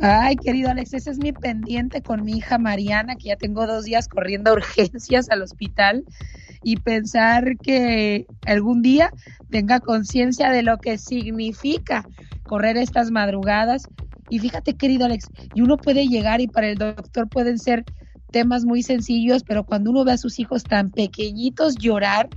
Ay, 0.00 0.36
querido 0.36 0.70
Alex, 0.70 0.94
ese 0.94 1.10
es 1.10 1.18
mi 1.18 1.32
pendiente 1.32 2.00
con 2.00 2.24
mi 2.24 2.38
hija 2.38 2.58
Mariana, 2.58 3.16
que 3.16 3.24
ya 3.24 3.36
tengo 3.36 3.66
dos 3.66 3.86
días 3.86 4.06
corriendo 4.06 4.50
a 4.50 4.54
urgencias 4.54 5.30
al 5.30 5.42
hospital 5.42 6.04
y 6.62 6.76
pensar 6.76 7.58
que 7.58 8.26
algún 8.46 8.82
día 8.82 9.12
tenga 9.50 9.80
conciencia 9.80 10.50
de 10.50 10.62
lo 10.62 10.78
que 10.78 10.98
significa 10.98 12.06
correr 12.44 12.76
estas 12.76 13.10
madrugadas. 13.10 13.88
Y 14.28 14.38
fíjate, 14.38 14.74
querido 14.74 15.04
Alex, 15.04 15.30
y 15.54 15.60
uno 15.60 15.76
puede 15.76 16.06
llegar 16.08 16.40
y 16.40 16.48
para 16.48 16.68
el 16.68 16.78
doctor 16.78 17.28
pueden 17.28 17.58
ser 17.58 17.84
temas 18.30 18.64
muy 18.64 18.82
sencillos, 18.82 19.44
pero 19.44 19.64
cuando 19.64 19.90
uno 19.90 20.04
ve 20.04 20.12
a 20.12 20.18
sus 20.18 20.38
hijos 20.38 20.64
tan 20.64 20.90
pequeñitos 20.90 21.76
llorar, 21.76 22.28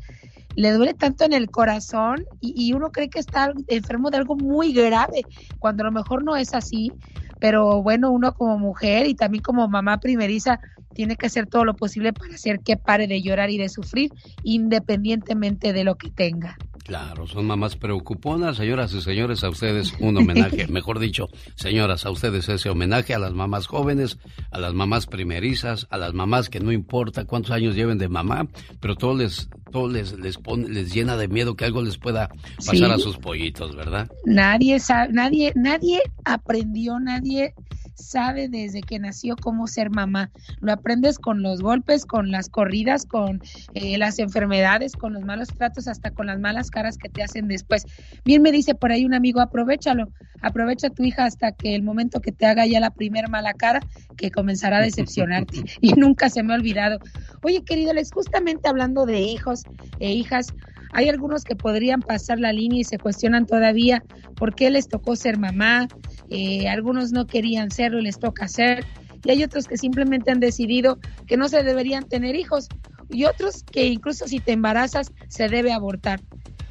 le 0.55 0.71
duele 0.71 0.93
tanto 0.93 1.25
en 1.25 1.33
el 1.33 1.49
corazón 1.49 2.25
y, 2.39 2.53
y, 2.55 2.73
uno 2.73 2.91
cree 2.91 3.09
que 3.09 3.19
está 3.19 3.51
enfermo 3.67 4.09
de 4.09 4.17
algo 4.17 4.35
muy 4.35 4.73
grave, 4.73 5.23
cuando 5.59 5.83
a 5.83 5.87
lo 5.87 5.91
mejor 5.91 6.23
no 6.23 6.35
es 6.35 6.53
así. 6.53 6.91
Pero 7.39 7.81
bueno, 7.81 8.11
uno 8.11 8.33
como 8.33 8.57
mujer 8.57 9.07
y 9.07 9.15
también 9.15 9.43
como 9.43 9.67
mamá 9.67 9.99
primeriza 9.99 10.59
tiene 10.95 11.15
que 11.15 11.27
hacer 11.27 11.45
todo 11.45 11.63
lo 11.65 11.75
posible 11.75 12.13
para 12.13 12.33
hacer 12.33 12.61
que 12.61 12.77
pare 12.77 13.05
de 13.05 13.21
llorar 13.21 13.51
y 13.51 13.59
de 13.59 13.69
sufrir, 13.69 14.11
independientemente 14.43 15.73
de 15.73 15.83
lo 15.83 15.95
que 15.95 16.09
tenga. 16.09 16.57
Claro, 16.85 17.25
son 17.25 17.47
mamás 17.47 17.75
preocuponas, 17.75 18.57
señoras 18.57 18.93
y 18.93 19.01
señores, 19.01 19.43
a 19.43 19.49
ustedes 19.49 19.93
un 19.99 20.17
homenaje, 20.17 20.67
mejor 20.69 20.99
dicho, 20.99 21.29
señoras, 21.55 22.05
a 22.05 22.11
ustedes 22.11 22.47
ese 22.47 22.69
homenaje 22.69 23.15
a 23.15 23.19
las 23.19 23.33
mamás 23.33 23.65
jóvenes, 23.65 24.19
a 24.51 24.59
las 24.59 24.75
mamás 24.75 25.07
primerizas, 25.07 25.87
a 25.89 25.97
las 25.97 26.13
mamás 26.13 26.47
que 26.47 26.59
no 26.59 26.71
importa 26.71 27.25
cuántos 27.25 27.51
años 27.51 27.75
lleven 27.75 27.97
de 27.97 28.07
mamá, 28.07 28.47
pero 28.79 28.95
todo 28.95 29.15
les, 29.15 29.49
todo 29.71 29.89
les, 29.89 30.13
les 30.19 30.37
pone, 30.37 30.69
les 30.69 30.93
llena 30.93 31.17
de 31.17 31.27
miedo 31.27 31.55
que 31.55 31.65
algo 31.65 31.81
les 31.81 31.97
pueda 31.97 32.29
pasar 32.63 32.91
a 32.91 32.99
sus 32.99 33.17
pollitos, 33.17 33.75
¿verdad? 33.75 34.07
Nadie 34.23 34.79
sabe, 34.79 35.11
nadie, 35.11 35.53
nadie 35.55 36.01
aprendió, 36.23 36.99
nadie 36.99 37.55
sabe 37.95 38.47
desde 38.47 38.81
que 38.81 38.99
nació 38.99 39.35
cómo 39.35 39.67
ser 39.67 39.89
mamá. 39.89 40.31
Lo 40.59 40.71
aprendes 40.71 41.17
con 41.17 41.41
los 41.41 41.61
golpes, 41.61 42.05
con 42.05 42.31
las 42.31 42.49
corridas, 42.49 43.05
con 43.05 43.41
eh, 43.73 43.97
las 43.97 44.19
enfermedades, 44.19 44.93
con 44.93 45.13
los 45.13 45.23
malos 45.23 45.49
tratos, 45.49 45.87
hasta 45.87 46.11
con 46.11 46.27
las 46.27 46.39
malas 46.39 46.69
caras 46.69 46.97
que 46.97 47.09
te 47.09 47.23
hacen 47.23 47.47
después. 47.47 47.85
Bien 48.23 48.41
me 48.41 48.51
dice 48.51 48.75
por 48.75 48.91
ahí 48.91 49.05
un 49.05 49.13
amigo, 49.13 49.41
aprovechalo, 49.41 50.09
aprovecha 50.41 50.87
a 50.87 50.89
tu 50.91 51.03
hija 51.03 51.25
hasta 51.25 51.51
que 51.51 51.75
el 51.75 51.83
momento 51.83 52.21
que 52.21 52.31
te 52.31 52.45
haga 52.45 52.65
ya 52.65 52.79
la 52.79 52.91
primera 52.91 53.27
mala 53.27 53.53
cara, 53.53 53.79
que 54.17 54.31
comenzará 54.31 54.77
a 54.77 54.81
decepcionarte. 54.81 55.63
y 55.81 55.93
nunca 55.93 56.29
se 56.29 56.43
me 56.43 56.53
ha 56.53 56.57
olvidado. 56.57 56.99
Oye, 57.41 57.63
querido, 57.63 57.93
les 57.93 58.11
justamente 58.11 58.67
hablando 58.67 59.05
de 59.05 59.21
hijos 59.21 59.63
e 59.99 60.11
hijas, 60.13 60.47
hay 60.95 61.09
algunos 61.09 61.43
que 61.43 61.55
podrían 61.55 62.01
pasar 62.01 62.39
la 62.39 62.53
línea 62.53 62.79
y 62.79 62.83
se 62.85 62.97
cuestionan 62.97 63.45
todavía 63.45 64.01
por 64.35 64.55
qué 64.55 64.69
les 64.69 64.87
tocó 64.87 65.15
ser 65.17 65.37
mamá, 65.37 65.87
eh, 66.29 66.67
algunos 66.67 67.11
no 67.11 67.27
querían 67.27 67.71
serlo 67.71 67.99
y 67.99 68.03
les 68.03 68.19
toca 68.19 68.47
ser, 68.47 68.85
y 69.23 69.31
hay 69.31 69.43
otros 69.43 69.67
que 69.67 69.77
simplemente 69.77 70.31
han 70.31 70.39
decidido 70.39 70.99
que 71.27 71.37
no 71.37 71.49
se 71.49 71.63
deberían 71.63 72.07
tener 72.07 72.35
hijos, 72.35 72.67
y 73.09 73.25
otros 73.25 73.63
que 73.63 73.87
incluso 73.87 74.27
si 74.27 74.39
te 74.39 74.51
embarazas 74.51 75.11
se 75.27 75.47
debe 75.49 75.73
abortar. 75.73 76.21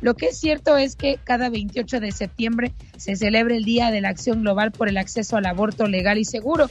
Lo 0.01 0.15
que 0.15 0.27
es 0.27 0.39
cierto 0.39 0.77
es 0.77 0.97
que 0.97 1.19
cada 1.25 1.49
28 1.49 1.99
de 2.01 2.13
septiembre 2.13 2.75
se 2.99 3.17
celebra 3.17 3.57
el 3.57 3.65
Día 3.65 3.91
de 3.91 4.03
la 4.03 4.11
Acción 4.11 4.43
Global 4.43 4.71
por 4.71 4.89
el 4.89 4.99
Acceso 4.99 5.37
al 5.37 5.47
Aborto 5.47 5.87
Legal 5.87 6.19
y 6.19 6.25
Seguro 6.25 6.69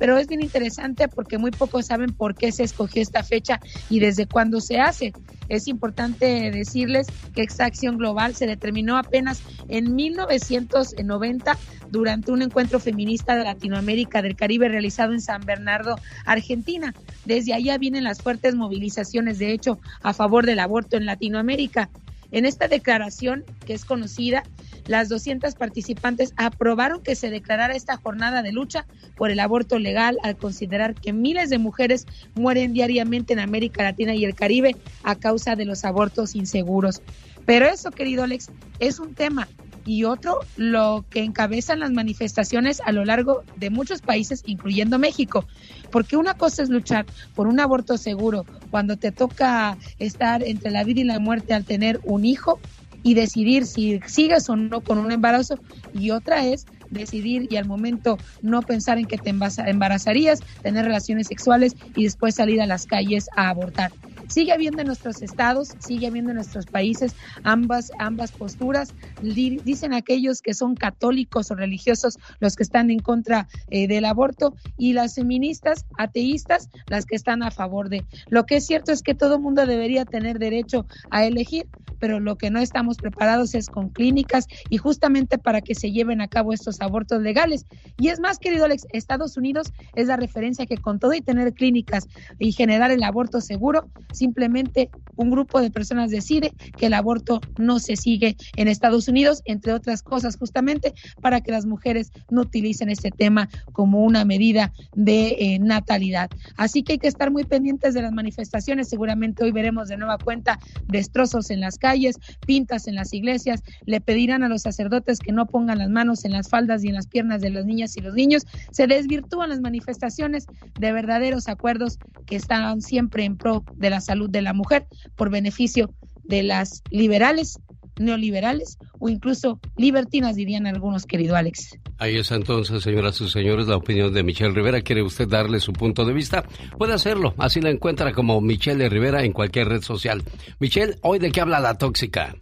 pero 0.00 0.16
es 0.16 0.26
bien 0.28 0.40
interesante 0.40 1.08
porque 1.08 1.36
muy 1.36 1.50
pocos 1.50 1.86
saben 1.86 2.14
por 2.14 2.34
qué 2.34 2.52
se 2.52 2.62
escogió 2.62 3.02
esta 3.02 3.22
fecha 3.22 3.60
y 3.90 4.00
desde 4.00 4.24
cuándo 4.24 4.62
se 4.62 4.80
hace. 4.80 5.12
Es 5.50 5.68
importante 5.68 6.50
decirles 6.50 7.06
que 7.34 7.42
esta 7.42 7.66
acción 7.66 7.98
global 7.98 8.34
se 8.34 8.46
determinó 8.46 8.96
apenas 8.96 9.42
en 9.68 9.94
1990 9.94 11.58
durante 11.90 12.32
un 12.32 12.40
encuentro 12.40 12.80
feminista 12.80 13.36
de 13.36 13.44
Latinoamérica 13.44 14.22
del 14.22 14.36
Caribe 14.36 14.70
realizado 14.70 15.12
en 15.12 15.20
San 15.20 15.44
Bernardo, 15.44 15.96
Argentina. 16.24 16.94
Desde 17.26 17.52
allá 17.52 17.76
vienen 17.76 18.04
las 18.04 18.22
fuertes 18.22 18.54
movilizaciones, 18.54 19.38
de 19.38 19.52
hecho, 19.52 19.80
a 20.02 20.14
favor 20.14 20.46
del 20.46 20.60
aborto 20.60 20.96
en 20.96 21.04
Latinoamérica. 21.04 21.90
En 22.32 22.46
esta 22.46 22.68
declaración, 22.68 23.44
que 23.66 23.74
es 23.74 23.84
conocida, 23.84 24.44
las 24.90 25.08
200 25.08 25.54
participantes 25.54 26.34
aprobaron 26.36 27.00
que 27.00 27.14
se 27.14 27.30
declarara 27.30 27.76
esta 27.76 27.96
jornada 27.96 28.42
de 28.42 28.50
lucha 28.50 28.86
por 29.14 29.30
el 29.30 29.38
aborto 29.38 29.78
legal 29.78 30.18
al 30.24 30.36
considerar 30.36 30.96
que 30.96 31.12
miles 31.12 31.48
de 31.48 31.58
mujeres 31.58 32.08
mueren 32.34 32.72
diariamente 32.72 33.32
en 33.32 33.38
América 33.38 33.84
Latina 33.84 34.16
y 34.16 34.24
el 34.24 34.34
Caribe 34.34 34.74
a 35.04 35.14
causa 35.14 35.54
de 35.54 35.64
los 35.64 35.84
abortos 35.84 36.34
inseguros. 36.34 37.02
Pero 37.46 37.66
eso, 37.66 37.92
querido 37.92 38.24
Alex, 38.24 38.50
es 38.80 38.98
un 38.98 39.14
tema 39.14 39.46
y 39.86 40.02
otro 40.02 40.40
lo 40.56 41.04
que 41.08 41.22
encabezan 41.22 41.78
las 41.78 41.92
manifestaciones 41.92 42.82
a 42.84 42.90
lo 42.90 43.04
largo 43.04 43.44
de 43.56 43.70
muchos 43.70 44.02
países, 44.02 44.42
incluyendo 44.44 44.98
México. 44.98 45.46
Porque 45.92 46.16
una 46.16 46.34
cosa 46.34 46.64
es 46.64 46.68
luchar 46.68 47.06
por 47.36 47.46
un 47.46 47.60
aborto 47.60 47.96
seguro 47.96 48.44
cuando 48.72 48.96
te 48.96 49.12
toca 49.12 49.78
estar 50.00 50.42
entre 50.42 50.72
la 50.72 50.82
vida 50.82 51.00
y 51.02 51.04
la 51.04 51.20
muerte 51.20 51.54
al 51.54 51.64
tener 51.64 52.00
un 52.02 52.24
hijo 52.24 52.58
y 53.02 53.14
decidir 53.14 53.66
si 53.66 54.00
sigues 54.06 54.48
o 54.48 54.56
no 54.56 54.82
con 54.82 54.98
un 54.98 55.12
embarazo 55.12 55.60
y 55.92 56.10
otra 56.10 56.46
es 56.46 56.66
decidir 56.90 57.46
y 57.48 57.56
al 57.56 57.66
momento 57.66 58.20
no 58.40 58.64
pensar 58.64 58.98
en 58.98 59.06
que 59.06 59.18
te 59.18 59.30
embarazarías, 59.30 60.42
tener 60.60 60.84
relaciones 60.84 61.28
sexuales 61.28 61.74
y 61.94 62.04
después 62.04 62.34
salir 62.34 62.60
a 62.60 62.66
las 62.66 62.86
calles 62.86 63.26
a 63.36 63.48
abortar. 63.48 63.92
Sigue 64.30 64.52
habiendo 64.52 64.80
en 64.80 64.86
nuestros 64.86 65.22
estados, 65.22 65.74
sigue 65.80 66.06
habiendo 66.06 66.30
en 66.30 66.36
nuestros 66.36 66.66
países 66.66 67.14
ambas, 67.42 67.90
ambas 67.98 68.30
posturas. 68.30 68.94
Dicen 69.20 69.92
aquellos 69.92 70.40
que 70.40 70.54
son 70.54 70.76
católicos 70.76 71.50
o 71.50 71.56
religiosos 71.56 72.16
los 72.38 72.54
que 72.54 72.62
están 72.62 72.90
en 72.90 73.00
contra 73.00 73.48
eh, 73.70 73.88
del 73.88 74.04
aborto 74.04 74.54
y 74.78 74.92
las 74.92 75.16
feministas, 75.16 75.84
ateístas, 75.98 76.70
las 76.86 77.06
que 77.06 77.16
están 77.16 77.42
a 77.42 77.50
favor 77.50 77.88
de. 77.88 78.04
Lo 78.28 78.46
que 78.46 78.56
es 78.56 78.66
cierto 78.66 78.92
es 78.92 79.02
que 79.02 79.14
todo 79.14 79.40
mundo 79.40 79.66
debería 79.66 80.04
tener 80.04 80.38
derecho 80.38 80.86
a 81.10 81.24
elegir, 81.24 81.66
pero 81.98 82.20
lo 82.20 82.36
que 82.36 82.50
no 82.50 82.60
estamos 82.60 82.96
preparados 82.98 83.54
es 83.54 83.68
con 83.68 83.90
clínicas 83.90 84.46
y 84.68 84.78
justamente 84.78 85.38
para 85.38 85.60
que 85.60 85.74
se 85.74 85.90
lleven 85.90 86.20
a 86.20 86.28
cabo 86.28 86.52
estos 86.52 86.80
abortos 86.80 87.20
legales. 87.20 87.66
Y 87.98 88.08
es 88.08 88.20
más, 88.20 88.38
querido 88.38 88.64
Alex, 88.64 88.86
Estados 88.92 89.36
Unidos 89.36 89.72
es 89.94 90.06
la 90.06 90.16
referencia 90.16 90.66
que 90.66 90.76
con 90.76 90.98
todo 90.98 91.14
y 91.14 91.20
tener 91.20 91.52
clínicas 91.52 92.08
y 92.38 92.52
generar 92.52 92.90
el 92.90 93.02
aborto 93.02 93.40
seguro, 93.40 93.88
simplemente 94.20 94.90
un 95.16 95.30
grupo 95.30 95.60
de 95.60 95.70
personas 95.70 96.10
decide 96.10 96.52
que 96.76 96.86
el 96.86 96.94
aborto 96.94 97.40
no 97.58 97.78
se 97.78 97.96
sigue 97.96 98.36
en 98.56 98.68
Estados 98.68 99.08
Unidos, 99.08 99.42
entre 99.46 99.72
otras 99.72 100.02
cosas, 100.02 100.36
justamente 100.36 100.92
para 101.22 101.40
que 101.40 101.52
las 101.52 101.64
mujeres 101.64 102.10
no 102.30 102.42
utilicen 102.42 102.90
este 102.90 103.10
tema 103.10 103.48
como 103.72 104.04
una 104.04 104.24
medida 104.26 104.72
de 104.94 105.36
eh, 105.38 105.58
natalidad. 105.58 106.28
Así 106.56 106.82
que 106.82 106.92
hay 106.92 106.98
que 106.98 107.08
estar 107.08 107.30
muy 107.30 107.44
pendientes 107.44 107.94
de 107.94 108.02
las 108.02 108.12
manifestaciones. 108.12 108.88
Seguramente 108.88 109.42
hoy 109.42 109.52
veremos 109.52 109.88
de 109.88 109.96
nueva 109.96 110.18
cuenta 110.18 110.58
destrozos 110.86 111.50
en 111.50 111.60
las 111.60 111.78
calles, 111.78 112.16
pintas 112.46 112.86
en 112.86 112.96
las 112.96 113.14
iglesias. 113.14 113.62
Le 113.86 114.00
pedirán 114.00 114.42
a 114.42 114.48
los 114.48 114.62
sacerdotes 114.62 115.18
que 115.18 115.32
no 115.32 115.46
pongan 115.46 115.78
las 115.78 115.88
manos 115.88 116.24
en 116.26 116.32
las 116.32 116.48
faldas 116.50 116.84
y 116.84 116.88
en 116.88 116.94
las 116.94 117.06
piernas 117.06 117.40
de 117.40 117.50
las 117.50 117.64
niñas 117.64 117.96
y 117.96 118.02
los 118.02 118.14
niños. 118.14 118.46
Se 118.70 118.86
desvirtúan 118.86 119.48
las 119.48 119.60
manifestaciones 119.60 120.46
de 120.78 120.92
verdaderos 120.92 121.48
acuerdos 121.48 121.98
que 122.26 122.36
están 122.36 122.82
siempre 122.82 123.24
en 123.24 123.36
pro 123.36 123.64
de 123.76 123.90
la 123.90 124.00
salud 124.10 124.28
de 124.28 124.42
la 124.42 124.52
mujer 124.52 124.86
por 125.14 125.30
beneficio 125.30 125.94
de 126.24 126.42
las 126.42 126.82
liberales, 126.90 127.60
neoliberales 127.96 128.76
o 128.98 129.08
incluso 129.08 129.60
libertinas, 129.76 130.34
dirían 130.34 130.66
algunos, 130.66 131.06
querido 131.06 131.36
Alex. 131.36 131.78
Ahí 131.98 132.16
está 132.16 132.34
entonces, 132.34 132.82
señoras 132.82 133.20
y 133.20 133.28
señores, 133.28 133.68
la 133.68 133.76
opinión 133.76 134.12
de 134.12 134.24
Michelle 134.24 134.52
Rivera. 134.52 134.80
¿Quiere 134.80 135.02
usted 135.02 135.28
darle 135.28 135.60
su 135.60 135.72
punto 135.72 136.04
de 136.04 136.12
vista? 136.12 136.42
Puede 136.76 136.94
hacerlo. 136.94 137.34
Así 137.38 137.60
la 137.60 137.70
encuentra 137.70 138.12
como 138.12 138.40
Michelle 138.40 138.88
Rivera 138.88 139.22
en 139.22 139.32
cualquier 139.32 139.68
red 139.68 139.82
social. 139.82 140.24
Michelle, 140.58 140.96
¿hoy 141.02 141.20
de 141.20 141.30
qué 141.30 141.40
habla 141.40 141.60
la 141.60 141.78
tóxica? 141.78 142.34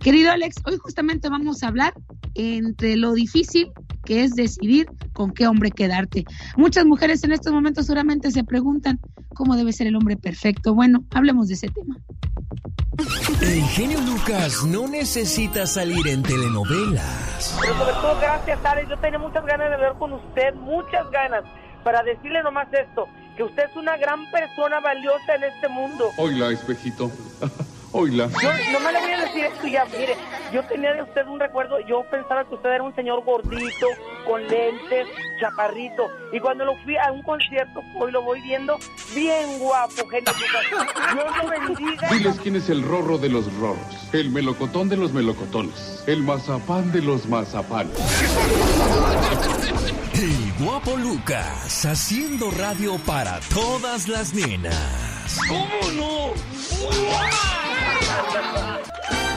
Querido 0.00 0.30
Alex, 0.30 0.56
hoy 0.66 0.76
justamente 0.78 1.28
vamos 1.28 1.62
a 1.62 1.68
hablar 1.68 1.94
entre 2.34 2.96
lo 2.96 3.12
difícil 3.12 3.72
que 4.04 4.24
es 4.24 4.34
decidir 4.34 4.86
con 5.12 5.32
qué 5.32 5.46
hombre 5.46 5.70
quedarte. 5.70 6.24
Muchas 6.56 6.84
mujeres 6.84 7.24
en 7.24 7.32
estos 7.32 7.52
momentos 7.52 7.86
seguramente 7.86 8.30
se 8.30 8.44
preguntan 8.44 9.00
cómo 9.34 9.56
debe 9.56 9.72
ser 9.72 9.86
el 9.86 9.96
hombre 9.96 10.16
perfecto. 10.16 10.74
Bueno, 10.74 11.04
hablemos 11.14 11.48
de 11.48 11.54
ese 11.54 11.68
tema. 11.68 11.96
El 13.40 13.62
genio 13.62 14.00
Lucas 14.02 14.64
no 14.64 14.86
necesita 14.86 15.66
salir 15.66 16.06
en 16.06 16.22
telenovelas. 16.22 17.56
Pero 17.60 17.76
sobre 17.76 17.92
todo, 17.92 18.20
gracias, 18.20 18.64
Alex. 18.64 18.88
Yo 18.88 18.98
tenía 18.98 19.18
muchas 19.18 19.44
ganas 19.44 19.68
de 19.68 19.74
hablar 19.74 19.98
con 19.98 20.12
usted, 20.12 20.54
muchas 20.54 21.10
ganas, 21.10 21.44
para 21.82 22.02
decirle 22.02 22.42
nomás 22.42 22.68
esto, 22.72 23.08
que 23.36 23.42
usted 23.42 23.64
es 23.70 23.76
una 23.76 23.96
gran 23.96 24.30
persona 24.30 24.80
valiosa 24.80 25.34
en 25.34 25.44
este 25.44 25.68
mundo. 25.68 26.10
Hola, 26.16 26.52
espejito. 26.52 27.10
Oila. 27.96 28.28
Yo 28.42 28.50
no 28.72 28.80
me 28.80 28.92
le 28.92 29.00
voy 29.00 29.12
a 29.12 29.20
decir 29.20 29.44
esto 29.44 29.66
ya. 29.68 29.84
Mire, 29.84 30.16
yo 30.52 30.64
tenía 30.64 30.92
de 30.94 31.02
usted 31.02 31.24
un 31.28 31.38
recuerdo. 31.38 31.78
Yo 31.86 32.02
pensaba 32.10 32.44
que 32.44 32.56
usted 32.56 32.70
era 32.70 32.82
un 32.82 32.92
señor 32.96 33.22
gordito, 33.24 33.86
con 34.26 34.42
lentes, 34.48 35.06
chaparrito. 35.40 36.08
Y 36.32 36.40
cuando 36.40 36.64
lo 36.64 36.74
fui 36.82 36.96
a 36.96 37.12
un 37.12 37.22
concierto, 37.22 37.82
hoy 37.94 38.10
lo 38.10 38.22
voy 38.22 38.40
viendo 38.40 38.76
bien 39.14 39.60
guapo, 39.60 40.08
gente. 40.08 40.32
Dios 41.14 41.36
lo 41.40 41.48
bendiga. 41.48 42.08
Diles 42.08 42.40
quién 42.42 42.56
es 42.56 42.68
el 42.68 42.82
rorro 42.82 43.16
de 43.16 43.28
los 43.28 43.52
rorros. 43.58 44.12
El 44.12 44.30
melocotón 44.30 44.88
de 44.88 44.96
los 44.96 45.12
melocotones. 45.12 46.02
El 46.08 46.24
mazapán 46.24 46.90
de 46.90 47.00
los 47.00 47.28
mazapanes. 47.28 47.96
El 50.14 50.64
guapo 50.64 50.96
Lucas 50.96 51.84
haciendo 51.84 52.48
radio 52.52 52.98
para 52.98 53.40
todas 53.52 54.06
las 54.06 54.32
nenas. 54.32 55.38
¿Cómo 55.48 55.90
no? 55.96 56.32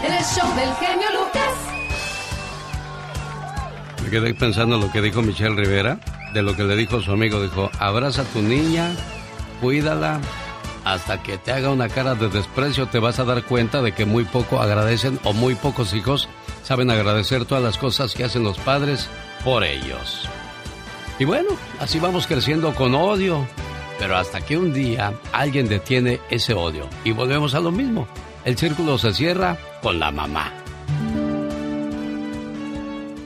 El 0.04 0.24
show 0.24 0.56
del 0.56 0.76
genio 0.76 1.08
Lucas. 1.20 1.54
Me 4.04 4.10
quedé 4.12 4.36
pensando 4.36 4.78
lo 4.78 4.92
que 4.92 5.02
dijo 5.02 5.24
Michelle 5.24 5.56
Rivera, 5.56 6.00
de 6.34 6.44
lo 6.44 6.56
que 6.56 6.64
le 6.64 6.76
dijo 6.76 7.02
su 7.02 7.12
amigo. 7.12 7.42
Dijo, 7.42 7.72
abraza 7.80 8.22
a 8.22 8.26
tu 8.26 8.44
niña, 8.44 8.96
cuídala, 9.60 10.22
hasta 10.86 11.24
que 11.24 11.40
te 11.40 11.54
haga 11.54 11.72
una 11.72 11.90
cara 11.90 12.14
de 12.14 12.30
desprecio 12.30 12.88
te 12.88 13.00
vas 13.00 13.18
a 13.18 13.26
dar 13.26 13.44
cuenta 13.44 13.82
de 13.82 13.94
que 13.94 14.06
muy 14.06 14.26
poco 14.26 14.62
agradecen 14.62 15.20
o 15.24 15.34
muy 15.34 15.56
pocos 15.56 15.96
hijos 15.96 16.30
saben 16.64 16.92
agradecer 16.92 17.46
todas 17.46 17.64
las 17.64 17.78
cosas 17.78 18.14
que 18.14 18.24
hacen 18.24 18.44
los 18.44 18.58
padres 18.60 19.10
por 19.44 19.64
ellos. 19.64 20.30
Y 21.20 21.26
bueno, 21.26 21.50
así 21.80 22.00
vamos 22.00 22.28
creciendo 22.28 22.76
con 22.76 22.94
odio, 22.94 23.48
pero 23.98 24.18
hasta 24.18 24.42
que 24.42 24.58
un 24.58 24.72
día 24.72 25.20
alguien 25.34 25.68
detiene 25.68 26.20
ese 26.30 26.54
odio 26.54 26.88
y 27.04 27.12
volvemos 27.12 27.56
a 27.56 27.60
lo 27.60 27.72
mismo. 27.72 28.08
El 28.46 28.56
círculo 28.56 28.98
se 28.98 29.14
cierra 29.14 29.58
con 29.82 30.00
la 30.00 30.12
mamá. 30.12 30.54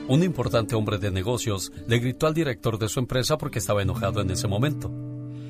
Un 0.08 0.22
importante 0.22 0.74
hombre 0.74 0.98
de 0.98 1.10
negocios 1.10 1.70
le 1.86 1.98
gritó 1.98 2.26
al 2.26 2.34
director 2.34 2.78
de 2.78 2.88
su 2.88 2.98
empresa 2.98 3.36
porque 3.38 3.58
estaba 3.58 3.82
enojado 3.82 4.20
en 4.20 4.30
ese 4.30 4.48
momento. 4.48 4.90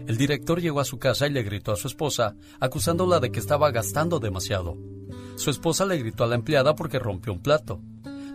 El 0.06 0.16
director 0.16 0.60
llegó 0.60 0.80
a 0.80 0.84
su 0.84 0.98
casa 0.98 1.28
y 1.28 1.30
le 1.30 1.44
gritó 1.44 1.72
a 1.72 1.76
su 1.76 1.86
esposa, 1.86 2.34
acusándola 2.58 3.20
de 3.20 3.30
que 3.30 3.38
estaba 3.38 3.70
gastando 3.70 4.18
demasiado. 4.18 4.76
Su 5.36 5.50
esposa 5.50 5.86
le 5.86 5.98
gritó 5.98 6.24
a 6.24 6.26
la 6.26 6.34
empleada 6.34 6.74
porque 6.74 6.98
rompió 6.98 7.32
un 7.32 7.40
plato. 7.40 7.80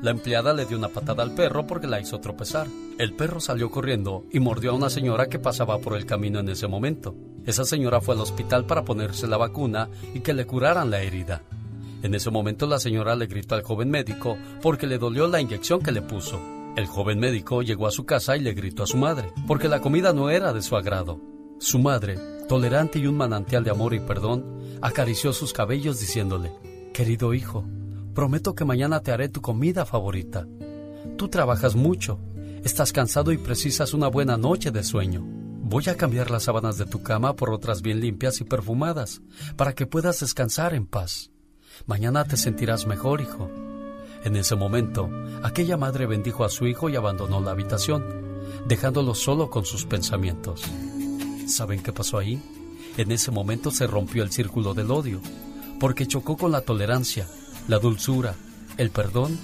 La 0.01 0.11
empleada 0.11 0.53
le 0.53 0.65
dio 0.65 0.77
una 0.77 0.89
patada 0.89 1.23
al 1.23 1.33
perro 1.33 1.65
porque 1.65 1.87
la 1.87 1.99
hizo 1.99 2.19
tropezar. 2.19 2.67
El 2.99 3.13
perro 3.13 3.39
salió 3.39 3.71
corriendo 3.71 4.25
y 4.31 4.39
mordió 4.39 4.71
a 4.71 4.75
una 4.75 4.91
señora 4.91 5.27
que 5.27 5.39
pasaba 5.39 5.79
por 5.79 5.95
el 5.95 6.05
camino 6.05 6.39
en 6.39 6.49
ese 6.49 6.67
momento. 6.67 7.15
Esa 7.47 7.65
señora 7.65 7.99
fue 7.99 8.13
al 8.13 8.21
hospital 8.21 8.65
para 8.65 8.85
ponerse 8.85 9.25
la 9.27 9.37
vacuna 9.37 9.89
y 10.13 10.19
que 10.19 10.33
le 10.33 10.45
curaran 10.45 10.91
la 10.91 11.01
herida. 11.01 11.41
En 12.03 12.13
ese 12.13 12.29
momento 12.29 12.67
la 12.67 12.79
señora 12.79 13.15
le 13.15 13.25
gritó 13.25 13.55
al 13.55 13.63
joven 13.63 13.89
médico 13.89 14.37
porque 14.61 14.85
le 14.85 14.99
dolió 14.99 15.27
la 15.27 15.41
inyección 15.41 15.81
que 15.81 15.91
le 15.91 16.03
puso. 16.03 16.39
El 16.75 16.85
joven 16.85 17.17
médico 17.17 17.63
llegó 17.63 17.87
a 17.87 17.91
su 17.91 18.05
casa 18.05 18.37
y 18.37 18.41
le 18.41 18.53
gritó 18.53 18.83
a 18.83 18.87
su 18.87 18.97
madre, 18.97 19.31
porque 19.47 19.67
la 19.67 19.81
comida 19.81 20.13
no 20.13 20.29
era 20.29 20.53
de 20.53 20.61
su 20.61 20.75
agrado. 20.77 21.19
Su 21.59 21.79
madre, 21.79 22.19
tolerante 22.47 22.99
y 22.99 23.07
un 23.07 23.17
manantial 23.17 23.63
de 23.63 23.71
amor 23.71 23.95
y 23.95 23.99
perdón, 23.99 24.45
acarició 24.79 25.33
sus 25.33 25.53
cabellos 25.53 25.99
diciéndole, 25.99 26.51
Querido 26.93 27.33
hijo, 27.33 27.65
prometo 28.17 28.55
que 28.55 28.65
mañana 28.65 29.01
te 29.01 29.11
haré 29.11 29.29
tu 29.29 29.43
comida 29.43 29.85
favorita. 29.85 30.47
Tú 31.19 31.27
trabajas 31.27 31.75
mucho, 31.75 32.19
estás 32.63 32.91
cansado 32.91 33.31
y 33.31 33.37
precisas 33.37 33.93
una 33.93 34.07
buena 34.07 34.37
noche 34.37 34.71
de 34.71 34.81
sueño. 34.81 35.21
Voy 35.23 35.83
a 35.87 35.95
cambiar 35.95 36.31
las 36.31 36.45
sábanas 36.45 36.79
de 36.79 36.87
tu 36.87 37.03
cama 37.03 37.35
por 37.35 37.51
otras 37.51 37.83
bien 37.83 37.99
limpias 37.99 38.41
y 38.41 38.43
perfumadas, 38.43 39.21
para 39.55 39.75
que 39.75 39.85
puedas 39.85 40.19
descansar 40.19 40.73
en 40.73 40.87
paz. 40.87 41.29
Mañana 41.85 42.23
te 42.23 42.37
sentirás 42.37 42.87
mejor, 42.87 43.21
hijo. 43.21 43.51
En 44.23 44.35
ese 44.35 44.55
momento, 44.55 45.11
aquella 45.43 45.77
madre 45.77 46.07
bendijo 46.07 46.43
a 46.43 46.49
su 46.49 46.65
hijo 46.65 46.89
y 46.89 46.95
abandonó 46.95 47.39
la 47.39 47.51
habitación, 47.51 48.03
dejándolo 48.67 49.13
solo 49.13 49.51
con 49.51 49.63
sus 49.63 49.85
pensamientos. 49.85 50.63
¿Saben 51.45 51.83
qué 51.83 51.93
pasó 51.93 52.17
ahí? 52.17 52.41
En 52.97 53.11
ese 53.11 53.29
momento 53.29 53.69
se 53.69 53.85
rompió 53.85 54.23
el 54.23 54.31
círculo 54.31 54.73
del 54.73 54.89
odio, 54.89 55.21
porque 55.79 56.07
chocó 56.07 56.35
con 56.35 56.51
la 56.51 56.61
tolerancia, 56.61 57.27
la 57.67 57.79
dulzura, 57.79 58.35
el 58.77 58.89
perdón 58.89 59.37